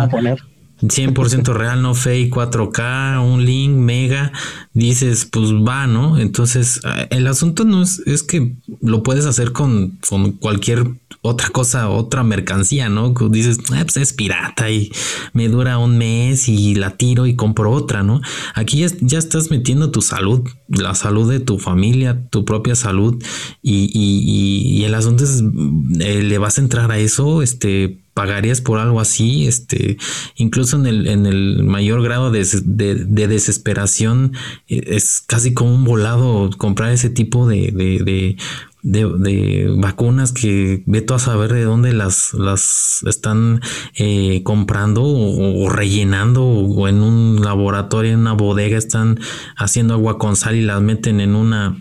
100% 0.89 1.53
real, 1.53 1.83
no 1.83 1.95
fake, 1.95 2.35
4K, 2.35 3.25
un 3.25 3.45
link, 3.45 3.73
mega, 3.77 4.33
dices, 4.73 5.25
pues 5.25 5.53
va, 5.53 5.87
¿no? 5.87 6.19
Entonces, 6.19 6.81
el 7.11 7.27
asunto 7.27 7.65
no 7.65 7.83
es, 7.83 8.01
es 8.07 8.23
que 8.23 8.57
lo 8.81 9.03
puedes 9.03 9.27
hacer 9.27 9.53
con, 9.53 9.99
con 10.09 10.33
cualquier 10.33 10.87
otra 11.27 11.49
cosa, 11.49 11.89
otra 11.89 12.23
mercancía, 12.23 12.91
¿no? 12.91 13.15
Dices, 13.31 13.59
ah, 13.73 13.81
pues 13.83 13.97
es 13.97 14.13
pirata 14.13 14.71
y 14.71 14.93
me 15.33 15.49
dura 15.49 15.79
un 15.79 15.97
mes 15.97 16.49
y 16.49 16.75
la 16.75 16.99
tiro 16.99 17.27
y 17.27 17.35
compro 17.35 17.71
otra, 17.71 18.03
¿no? 18.03 18.21
Aquí 18.55 18.85
ya, 19.01 19.19
estás 19.19 19.51
metiendo 19.51 19.91
tu 19.91 20.03
salud, 20.03 20.47
la 20.69 20.95
salud 20.95 21.31
de 21.31 21.41
tu 21.41 21.59
familia, 21.59 22.29
tu 22.29 22.45
propia 22.45 22.75
salud 22.75 23.23
y, 23.63 23.91
y, 23.95 24.81
y 24.81 24.85
el 24.85 24.95
asunto 24.95 25.25
es, 25.25 25.43
eh, 26.01 26.23
le 26.23 26.39
vas 26.39 26.59
a 26.59 26.61
entrar 26.61 26.93
a 26.93 26.99
eso, 26.99 27.41
este, 27.41 28.04
pagarías 28.15 28.61
por 28.61 28.79
algo 28.79 29.01
así, 29.01 29.47
este, 29.47 29.99
incluso 30.37 30.77
en 30.77 30.87
el, 30.87 31.07
en 31.09 31.27
el 31.27 31.65
mayor 31.65 32.03
grado 32.03 32.31
de, 32.31 32.47
de, 32.65 33.29
desesperación, 33.29 34.33
eh, 34.69 34.83
es 34.87 35.21
casi 35.21 35.53
como 35.53 35.75
un 35.75 35.85
volado 35.85 36.51
comprar 36.57 36.93
ese 36.93 37.11
tipo 37.11 37.49
de, 37.49 37.73
de, 37.73 38.37
de, 38.85 39.75
vacunas 39.79 40.33
que 40.33 40.85
veto 40.87 41.15
a 41.15 41.19
saber 41.19 41.53
de 41.53 41.65
dónde 41.65 41.93
las, 41.93 42.35
las 42.35 43.03
están 43.07 43.61
eh, 43.97 44.43
comprando 44.45 45.03
o, 45.03 45.69
rellenando 45.69 46.45
o 46.45 46.87
en 46.87 47.03
un 47.03 47.41
laboratorio, 47.43 48.13
en 48.13 48.21
una 48.21 48.35
bodega 48.35 48.79
están 48.79 49.19
haciendo 49.57 49.95
agua 49.95 50.19
con 50.19 50.37
sal 50.37 50.55
y 50.55 50.63
las 50.63 50.81
meten 50.81 51.21
en 51.21 51.35
una 51.35 51.77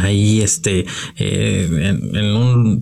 ahí 0.00 0.42
este 0.42 0.84
eh, 1.16 1.98
en 2.12 2.36
un 2.36 2.80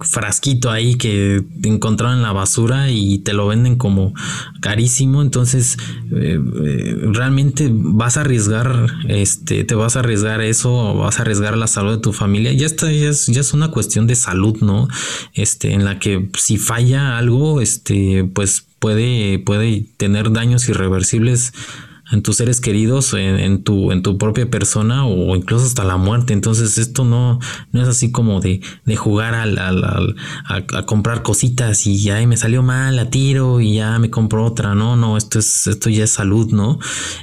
frasquito 0.00 0.70
ahí 0.70 0.94
que 0.94 1.44
encontraron 1.64 2.18
en 2.18 2.22
la 2.22 2.32
basura 2.32 2.90
y 2.90 3.18
te 3.18 3.32
lo 3.32 3.46
venden 3.46 3.76
como 3.76 4.14
carísimo. 4.60 5.22
Entonces 5.22 5.76
eh, 6.12 6.40
eh, 6.64 6.96
realmente 7.12 7.70
vas 7.72 8.16
a 8.16 8.22
arriesgar 8.22 8.86
este 9.08 9.64
te 9.64 9.74
vas 9.74 9.96
a 9.96 10.00
arriesgar 10.00 10.40
eso 10.40 10.94
vas 10.94 11.18
a 11.18 11.22
arriesgar 11.22 11.56
la 11.56 11.66
salud 11.66 11.92
de 11.92 12.02
tu 12.02 12.12
familia. 12.12 12.52
Ya 12.52 12.66
está 12.66 12.90
ya 12.90 13.08
es, 13.08 13.26
ya 13.26 13.40
es 13.40 13.52
una 13.52 13.70
cuestión 13.70 14.06
de 14.06 14.14
salud 14.14 14.58
no 14.60 14.88
este 15.34 15.72
en 15.72 15.84
la 15.84 15.98
que 15.98 16.28
si 16.38 16.56
falla 16.56 17.18
algo 17.18 17.60
este 17.60 18.24
pues 18.24 18.66
puede 18.78 19.38
puede 19.38 19.84
tener 19.96 20.32
daños 20.32 20.68
irreversibles 20.68 21.52
en 22.10 22.22
tus 22.22 22.36
seres 22.36 22.60
queridos, 22.60 23.14
en, 23.14 23.62
tu, 23.62 23.92
en 23.92 24.02
tu 24.02 24.18
propia 24.18 24.50
persona 24.50 25.06
o 25.06 25.36
incluso 25.36 25.66
hasta 25.66 25.84
la 25.84 25.96
muerte. 25.96 26.32
Entonces 26.32 26.78
esto 26.78 27.04
no, 27.04 27.38
no 27.72 27.82
es 27.82 27.88
así 27.88 28.10
como 28.10 28.40
de, 28.40 28.60
de 28.84 28.96
jugar 28.96 29.34
al, 29.34 29.58
al, 29.58 30.16
a, 30.46 30.82
comprar 30.86 31.22
cositas 31.22 31.86
y 31.86 32.02
ya 32.02 32.24
me 32.26 32.36
salió 32.36 32.62
mal, 32.62 32.96
la 32.96 33.10
tiro 33.10 33.60
y 33.60 33.74
ya 33.76 33.98
me 33.98 34.10
compro 34.10 34.44
otra. 34.44 34.74
No, 34.74 34.96
no, 34.96 35.16
esto 35.16 35.38
es, 35.38 35.66
esto 35.66 35.90
ya 35.90 36.04
es 36.04 36.10
salud, 36.10 36.50
¿no? 36.52 36.78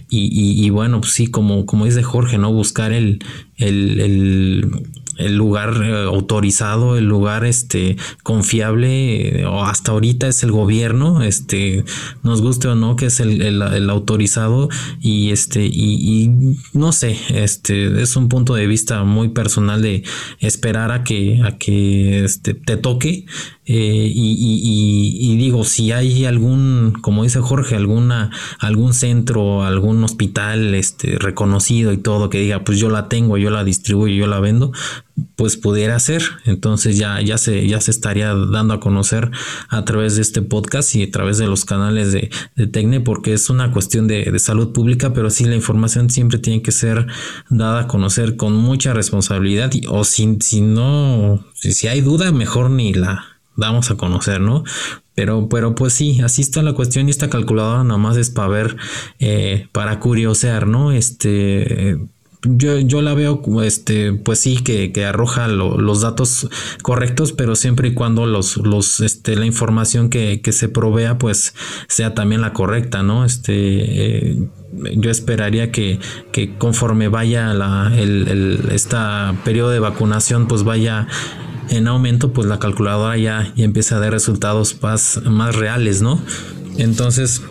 Y, 0.09 0.65
y, 0.65 0.69
bueno, 0.69 1.01
pues 1.01 1.13
sí, 1.13 1.27
como, 1.27 1.65
como 1.65 1.85
dice 1.85 2.03
Jorge, 2.03 2.37
¿no? 2.37 2.51
Buscar 2.51 2.93
el, 2.93 3.19
el, 3.57 3.99
el 3.99 4.71
el 5.17 5.35
lugar 5.35 5.81
eh, 5.83 6.05
autorizado, 6.05 6.97
el 6.97 7.05
lugar 7.05 7.45
este 7.45 7.97
confiable, 8.23 9.45
o 9.45 9.63
hasta 9.63 9.91
ahorita 9.91 10.27
es 10.27 10.43
el 10.43 10.51
gobierno, 10.51 11.23
este, 11.23 11.83
nos 12.23 12.41
guste 12.41 12.67
o 12.67 12.75
no, 12.75 12.95
que 12.95 13.07
es 13.07 13.19
el, 13.19 13.41
el, 13.41 13.89
autorizado, 13.89 14.69
y 15.01 15.31
este, 15.31 15.65
y, 15.65 15.71
y, 15.71 16.57
no 16.73 16.91
sé, 16.91 17.17
este, 17.29 18.01
es 18.01 18.15
un 18.15 18.29
punto 18.29 18.55
de 18.55 18.67
vista 18.67 19.03
muy 19.03 19.29
personal 19.29 19.81
de 19.81 20.03
esperar 20.39 20.91
a 20.91 21.03
que, 21.03 21.41
a 21.43 21.57
que 21.57 22.23
este, 22.23 22.53
te 22.53 22.77
toque 22.77 23.25
eh, 23.69 24.11
y, 24.13 25.35
digo, 25.35 25.65
si 25.65 25.91
hay 25.91 26.23
algún, 26.23 26.93
como 27.01 27.23
dice 27.23 27.41
Jorge, 27.41 27.75
alguna, 27.75 28.31
algún 28.59 28.93
centro, 28.93 29.63
algún 29.63 30.01
hospital 30.05 30.73
este, 30.73 31.19
reconocido 31.19 31.91
y 31.91 31.97
todo 31.97 32.29
que 32.29 32.39
diga, 32.39 32.63
pues 32.63 32.79
yo 32.79 32.89
la 32.89 33.09
tengo, 33.09 33.37
yo 33.37 33.49
la 33.49 33.65
distribuyo, 33.65 34.15
yo 34.15 34.27
la 34.27 34.39
vendo, 34.39 34.71
pues 35.35 35.57
pudiera 35.57 35.99
ser. 35.99 36.23
Entonces 36.45 36.97
ya, 36.97 37.21
ya, 37.21 37.37
se, 37.37 37.67
ya 37.67 37.81
se 37.81 37.91
estaría 37.91 38.33
dando 38.33 38.73
a 38.73 38.79
conocer 38.79 39.31
a 39.69 39.85
través 39.85 40.15
de 40.15 40.21
este 40.21 40.41
podcast 40.41 40.95
y 40.95 41.03
a 41.03 41.11
través 41.11 41.37
de 41.37 41.47
los 41.47 41.65
canales 41.65 42.11
de, 42.11 42.29
de 42.55 42.67
Tecne, 42.67 43.01
porque 43.01 43.33
es 43.33 43.49
una 43.49 43.71
cuestión 43.71 44.07
de, 44.07 44.23
de 44.25 44.39
salud 44.39 44.73
pública, 44.73 45.13
pero 45.13 45.29
sí 45.29 45.45
la 45.45 45.55
información 45.55 46.09
siempre 46.09 46.39
tiene 46.39 46.61
que 46.61 46.71
ser 46.71 47.07
dada 47.49 47.81
a 47.81 47.87
conocer 47.87 48.35
con 48.35 48.53
mucha 48.53 48.93
responsabilidad 48.93 49.71
y, 49.73 49.85
o 49.87 50.03
si, 50.03 50.37
si 50.41 50.61
no, 50.61 51.45
si, 51.53 51.73
si 51.73 51.87
hay 51.87 52.01
duda, 52.01 52.31
mejor 52.31 52.69
ni 52.69 52.93
la 52.93 53.25
damos 53.55 53.91
a 53.91 53.95
conocer, 53.95 54.39
¿no? 54.39 54.63
Pero, 55.15 55.49
pero 55.49 55.73
pues 55.73 55.93
sí, 55.93 56.21
así 56.21 56.43
está 56.43 56.61
la 56.61 56.73
cuestión 56.73 57.07
y 57.07 57.11
esta 57.11 57.29
calculadora 57.29 57.83
nada 57.83 57.97
más 57.97 58.17
es 58.17 58.29
para 58.29 58.47
ver, 58.49 58.77
eh, 59.17 59.67
para 59.71 59.99
curiosear, 59.99 60.67
¿no? 60.67 60.91
Este, 60.91 61.97
yo, 62.49 62.79
yo 62.79 63.01
la 63.01 63.13
veo 63.13 63.41
este, 63.63 64.13
pues 64.13 64.39
sí, 64.39 64.57
que, 64.57 64.91
que 64.91 65.05
arroja 65.05 65.47
los 65.47 66.01
datos 66.01 66.49
correctos, 66.81 67.33
pero 67.33 67.55
siempre 67.55 67.89
y 67.89 67.93
cuando 67.93 68.25
los, 68.25 68.57
los, 68.57 68.99
este, 68.99 69.35
la 69.35 69.45
información 69.45 70.09
que, 70.09 70.41
que 70.41 70.51
se 70.51 70.69
provea, 70.69 71.17
pues 71.17 71.53
sea 71.87 72.13
también 72.13 72.41
la 72.41 72.53
correcta, 72.53 73.03
¿no? 73.03 73.25
Este, 73.25 73.53
eh, 73.55 74.47
yo 74.95 75.09
esperaría 75.09 75.71
que, 75.71 75.99
que 76.31 76.57
conforme 76.57 77.07
vaya 77.07 77.53
la, 77.53 77.91
el, 77.95 78.27
el, 78.27 78.69
esta 78.71 79.35
periodo 79.43 79.69
de 79.71 79.79
vacunación, 79.79 80.47
pues 80.47 80.63
vaya 80.63 81.07
en 81.69 81.87
aumento, 81.87 82.33
pues 82.33 82.47
la 82.47 82.59
calculadora 82.59 83.17
ya, 83.17 83.53
ya 83.55 83.65
empieza 83.65 83.97
a 83.97 83.99
dar 83.99 84.11
resultados 84.11 84.81
más, 84.81 85.21
más 85.25 85.55
reales, 85.55 86.01
¿no? 86.01 86.21
Entonces, 86.77 87.41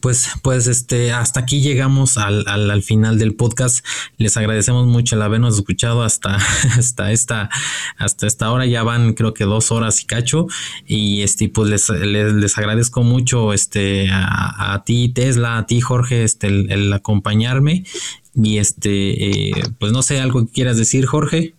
pues, 0.00 0.30
pues 0.42 0.66
este, 0.66 1.12
hasta 1.12 1.40
aquí 1.40 1.60
llegamos 1.60 2.16
al, 2.16 2.46
al, 2.48 2.82
final 2.82 3.18
del 3.18 3.34
podcast. 3.34 3.84
Les 4.16 4.36
agradecemos 4.36 4.86
mucho 4.86 5.16
el 5.16 5.22
habernos 5.22 5.56
escuchado 5.56 6.02
hasta, 6.02 6.36
hasta 6.78 7.12
esta, 7.12 7.50
hasta 7.98 8.26
esta 8.26 8.50
hora. 8.50 8.66
Ya 8.66 8.82
van, 8.82 9.14
creo 9.14 9.34
que 9.34 9.44
dos 9.44 9.70
horas 9.70 10.00
y 10.00 10.06
cacho. 10.06 10.46
Y 10.86 11.22
este, 11.22 11.48
pues 11.48 11.68
les, 11.68 11.88
les, 11.88 12.58
agradezco 12.58 13.02
mucho 13.02 13.52
este, 13.52 14.08
a, 14.10 14.82
ti, 14.84 15.08
Tesla, 15.10 15.58
a 15.58 15.66
ti, 15.66 15.80
Jorge, 15.80 16.24
este, 16.24 16.48
el, 16.48 16.92
acompañarme. 16.92 17.84
Y 18.34 18.58
este, 18.58 19.50
eh, 19.50 19.52
pues 19.78 19.92
no 19.92 20.02
sé, 20.02 20.20
algo 20.20 20.46
que 20.46 20.52
quieras 20.52 20.76
decir, 20.76 21.06
Jorge. 21.06 21.54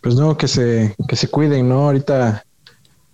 Pues 0.00 0.14
no, 0.14 0.36
que 0.36 0.48
se, 0.48 0.94
que 1.08 1.16
se 1.16 1.28
cuiden, 1.28 1.68
¿no? 1.68 1.86
Ahorita 1.86 2.44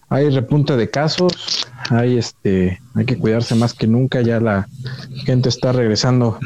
hay 0.09 0.31
repunte 0.31 0.77
de 0.77 0.89
casos, 0.89 1.67
hay 1.91 2.19
este, 2.19 2.81
hay 2.95 3.05
que 3.05 3.17
cuidarse 3.17 3.55
más 3.55 3.75
que 3.75 3.87
nunca, 3.87 4.21
ya 4.23 4.41
la 4.41 4.69
gente 5.25 5.49
está 5.49 5.73
regresando 5.73 6.39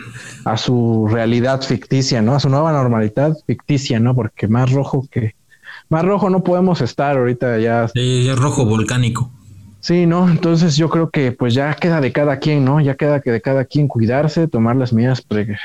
a 0.45 0.57
su 0.57 1.09
realidad 1.11 1.63
ficticia, 1.63 2.23
¿no? 2.23 2.35
A 2.35 2.41
su 2.41 2.49
nueva 2.49 2.73
normalidad 2.73 3.37
ficticia, 3.47 4.01
¿no? 4.01 4.15
Porque 4.15 4.49
más 4.49 4.71
rojo 4.71 5.07
que 5.11 5.35
más 5.89 6.05
rojo 6.05 6.31
no 6.31 6.45
podemos 6.45 6.81
estar 6.81 7.17
ahorita 7.17 7.59
ya. 7.59 7.89
Sí, 7.89 8.29
es 8.29 8.39
rojo 8.39 8.65
volcánico. 8.65 9.31
Sí, 9.81 10.07
¿no? 10.07 10.29
Entonces 10.29 10.77
yo 10.77 10.91
creo 10.91 11.11
que 11.11 11.33
pues 11.33 11.55
ya 11.55 11.75
queda 11.75 12.01
de 12.01 12.13
cada 12.13 12.39
quien, 12.39 12.65
¿no? 12.65 12.81
Ya 12.81 12.95
queda 12.97 13.21
que 13.21 13.33
de 13.33 13.41
cada 13.41 13.65
quien 13.65 13.89
cuidarse, 13.89 14.47
tomar 14.47 14.77
las 14.77 14.93
medidas 14.93 15.25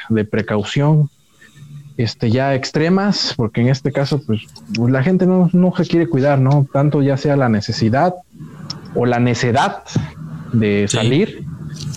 de 0.09 0.25
precaución, 0.25 1.09
este, 1.97 2.29
ya 2.29 2.55
extremas, 2.55 3.33
porque 3.35 3.61
en 3.61 3.69
este 3.69 3.91
caso, 3.91 4.21
pues, 4.25 4.41
la 4.77 5.03
gente 5.03 5.25
no, 5.25 5.49
no, 5.53 5.73
se 5.75 5.85
quiere 5.85 6.07
cuidar, 6.07 6.39
¿no? 6.39 6.67
Tanto 6.71 7.01
ya 7.01 7.17
sea 7.17 7.35
la 7.35 7.49
necesidad 7.49 8.13
o 8.95 9.05
la 9.05 9.19
necedad 9.19 9.83
de 10.53 10.87
salir 10.87 11.45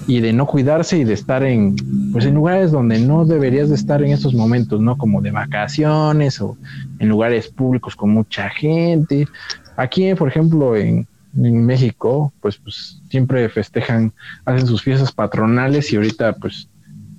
y 0.07 0.21
de 0.21 0.33
no 0.33 0.47
cuidarse 0.47 0.99
y 0.99 1.05
de 1.05 1.15
estar 1.15 1.43
en, 1.45 1.77
pues, 2.13 2.25
en 2.25 2.35
lugares 2.35 2.73
donde 2.73 2.99
no 2.99 3.25
deberías 3.25 3.69
de 3.69 3.75
estar 3.75 4.03
en 4.03 4.13
estos 4.13 4.35
momentos, 4.35 4.81
¿no? 4.81 4.97
Como 4.97 5.23
de 5.23 5.31
vacaciones 5.31 6.41
o 6.41 6.57
en 6.99 7.09
lugares 7.09 7.49
públicos 7.49 7.95
con 7.95 8.11
mucha 8.11 8.49
gente. 8.51 9.29
Aquí, 9.77 10.13
por 10.15 10.29
ejemplo, 10.29 10.77
en, 10.77 11.07
en 11.37 11.65
México, 11.65 12.33
pues, 12.41 12.57
pues 12.57 13.01
siempre 13.11 13.49
festejan, 13.49 14.13
hacen 14.45 14.67
sus 14.67 14.83
fiestas 14.83 15.13
patronales 15.13 15.93
y 15.93 15.97
ahorita, 15.97 16.35
pues, 16.35 16.69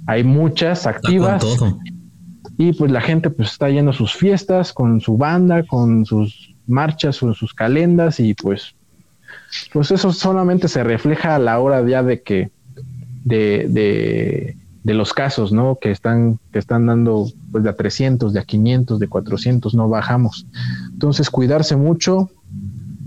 hay 0.09 0.23
muchas 0.23 0.87
activas 0.87 1.45
y 2.57 2.73
pues 2.73 2.91
la 2.91 2.99
gente 2.99 3.29
pues 3.29 3.51
está 3.51 3.69
yendo 3.69 3.91
a 3.91 3.93
sus 3.93 4.15
fiestas 4.15 4.73
con 4.73 4.99
su 5.01 5.17
banda, 5.17 5.63
con 5.63 6.03
sus 6.05 6.55
marchas 6.65 7.21
o 7.21 7.33
sus 7.35 7.53
calendas 7.53 8.19
y 8.19 8.33
pues 8.33 8.75
pues 9.73 9.91
eso 9.91 10.11
solamente 10.11 10.67
se 10.67 10.83
refleja 10.83 11.35
a 11.35 11.39
la 11.39 11.59
hora 11.59 11.85
ya 11.87 12.03
de 12.03 12.21
que 12.21 12.51
de, 13.23 13.67
de, 13.69 14.57
de 14.83 14.93
los 14.93 15.13
casos, 15.13 15.51
¿no? 15.51 15.77
Que 15.79 15.91
están 15.91 16.39
que 16.51 16.59
están 16.59 16.85
dando 16.85 17.27
pues 17.51 17.63
de 17.63 17.69
a 17.69 17.75
300, 17.75 18.33
de 18.33 18.39
a 18.39 18.43
500, 18.43 18.99
de 18.99 19.07
400 19.07 19.73
no 19.73 19.89
bajamos. 19.89 20.45
Entonces 20.91 21.29
cuidarse 21.29 21.75
mucho, 21.75 22.29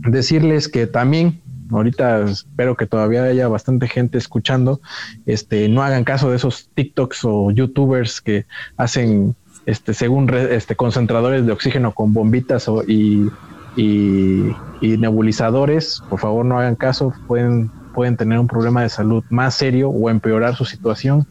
decirles 0.08 0.68
que 0.68 0.86
también 0.86 1.40
ahorita 1.70 2.24
espero 2.24 2.76
que 2.76 2.86
todavía 2.86 3.24
haya 3.24 3.48
bastante 3.48 3.88
gente 3.88 4.18
escuchando, 4.18 4.80
este, 5.26 5.68
no 5.68 5.82
hagan 5.82 6.04
caso 6.04 6.30
de 6.30 6.36
esos 6.36 6.68
TikToks 6.74 7.24
o 7.24 7.50
YouTubers 7.50 8.20
que 8.20 8.46
hacen 8.76 9.34
este, 9.66 9.94
según 9.94 10.32
este, 10.34 10.76
concentradores 10.76 11.46
de 11.46 11.52
oxígeno 11.52 11.92
con 11.92 12.12
bombitas 12.12 12.68
y, 12.86 13.28
nebulizadores, 13.76 16.02
por 16.08 16.20
favor 16.20 16.44
no 16.44 16.58
hagan 16.58 16.76
caso, 16.76 17.12
pueden, 17.26 17.70
pueden 17.94 18.16
tener 18.16 18.38
un 18.38 18.46
problema 18.46 18.82
de 18.82 18.88
salud 18.88 19.24
más 19.30 19.54
serio 19.54 19.90
o 19.90 20.10
empeorar 20.10 20.56
su 20.56 20.64
situación. 20.64 21.26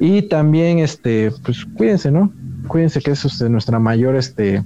Y 0.00 0.22
también, 0.22 0.78
este, 0.78 1.32
pues 1.44 1.64
cuídense, 1.64 2.10
¿no? 2.10 2.32
Cuídense 2.68 3.00
que 3.00 3.10
eso 3.10 3.28
es 3.28 3.40
nuestra 3.50 3.78
mayor, 3.78 4.14
este, 4.14 4.62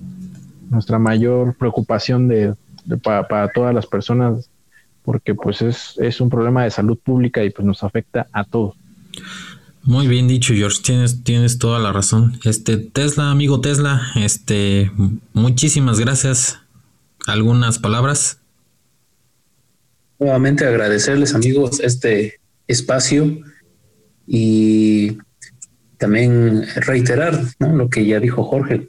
nuestra 0.69 0.99
mayor 0.99 1.55
preocupación 1.55 2.29
de, 2.29 2.55
para, 3.03 3.27
para, 3.29 3.49
todas 3.49 3.75
las 3.75 3.87
personas, 3.87 4.51
porque 5.05 5.35
pues 5.35 5.63
es, 5.63 5.95
es 5.99 6.21
un 6.21 6.29
problema 6.29 6.65
de 6.65 6.71
salud 6.71 6.99
pública 6.99 7.43
y 7.43 7.51
pues 7.51 7.67
nos 7.67 7.83
afecta 7.83 8.27
a 8.33 8.45
todos. 8.45 8.75
Muy 9.85 10.07
bien 10.07 10.29
dicho, 10.29 10.55
George. 10.55 10.79
Tienes, 10.83 11.25
tienes 11.25 11.59
toda 11.59 11.81
la 11.81 11.93
razón. 11.93 12.39
Este, 12.45 12.77
Tesla, 12.77 13.31
amigo 13.31 13.61
Tesla, 13.61 14.01
este, 14.15 14.93
muchísimas 15.33 15.99
gracias 15.99 16.62
algunas 17.27 17.79
palabras. 17.79 18.39
Nuevamente 20.19 20.67
agradecerles 20.67 21.35
amigos 21.35 21.81
este 21.81 22.41
espacio 22.67 23.41
y 24.27 25.19
también 25.99 26.65
reiterar 26.77 27.41
lo 27.59 27.89
que 27.89 28.07
ya 28.07 28.21
dijo 28.21 28.45
Jorge. 28.45 28.89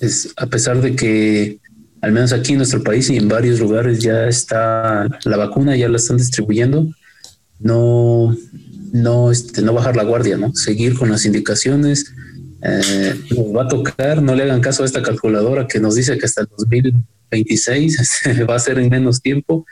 Es, 0.00 0.32
a 0.36 0.46
pesar 0.46 0.80
de 0.80 0.94
que 0.94 1.60
al 2.02 2.12
menos 2.12 2.32
aquí 2.32 2.52
en 2.52 2.58
nuestro 2.58 2.82
país 2.82 3.08
y 3.10 3.16
en 3.16 3.28
varios 3.28 3.58
lugares 3.58 4.00
ya 4.00 4.28
está 4.28 5.06
la 5.24 5.36
vacuna, 5.36 5.76
ya 5.76 5.88
la 5.88 5.96
están 5.96 6.18
distribuyendo, 6.18 6.86
no, 7.58 8.36
no, 8.92 9.30
este, 9.30 9.62
no 9.62 9.72
bajar 9.72 9.96
la 9.96 10.04
guardia, 10.04 10.36
¿no? 10.36 10.54
Seguir 10.54 10.94
con 10.94 11.10
las 11.10 11.24
indicaciones. 11.24 12.12
Eh, 12.62 13.14
nos 13.30 13.56
va 13.56 13.64
a 13.64 13.68
tocar, 13.68 14.22
no 14.22 14.34
le 14.34 14.42
hagan 14.42 14.60
caso 14.60 14.82
a 14.82 14.86
esta 14.86 15.02
calculadora 15.02 15.66
que 15.66 15.80
nos 15.80 15.94
dice 15.94 16.18
que 16.18 16.26
hasta 16.26 16.42
el 16.42 16.48
2000 16.56 16.94
26, 17.30 18.00
este, 18.24 18.44
va 18.44 18.56
a 18.56 18.60
ser 18.60 18.78
en 18.78 18.88
menos 18.88 19.20
tiempo. 19.20 19.66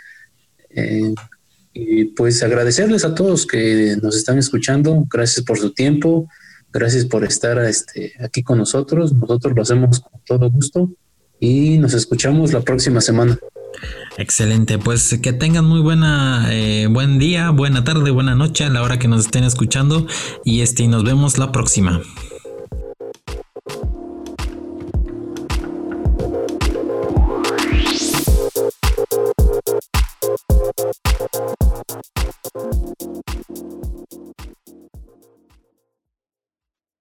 Eh, 0.70 1.14
y 1.72 2.04
pues 2.04 2.42
agradecerles 2.42 3.04
a 3.04 3.14
todos 3.14 3.46
que 3.46 3.96
nos 4.00 4.16
están 4.16 4.38
escuchando, 4.38 5.06
gracias 5.10 5.44
por 5.44 5.58
su 5.58 5.72
tiempo, 5.72 6.28
gracias 6.72 7.04
por 7.04 7.24
estar 7.24 7.58
este, 7.64 8.12
aquí 8.20 8.44
con 8.44 8.58
nosotros, 8.58 9.12
nosotros 9.12 9.54
lo 9.56 9.62
hacemos 9.62 10.00
con 10.00 10.20
todo 10.24 10.50
gusto 10.50 10.90
y 11.40 11.78
nos 11.78 11.94
escuchamos 11.94 12.52
la 12.52 12.60
próxima 12.60 13.00
semana. 13.00 13.38
Excelente, 14.16 14.78
pues 14.78 15.18
que 15.20 15.32
tengan 15.32 15.64
muy 15.64 15.80
buena, 15.80 16.46
eh, 16.52 16.86
buen 16.88 17.18
día, 17.18 17.50
buena 17.50 17.82
tarde, 17.82 18.12
buena 18.12 18.36
noche 18.36 18.64
a 18.64 18.70
la 18.70 18.82
hora 18.82 19.00
que 19.00 19.08
nos 19.08 19.26
estén 19.26 19.42
escuchando 19.42 20.06
y 20.44 20.60
este, 20.60 20.86
nos 20.86 21.02
vemos 21.02 21.38
la 21.38 21.50
próxima. 21.50 22.00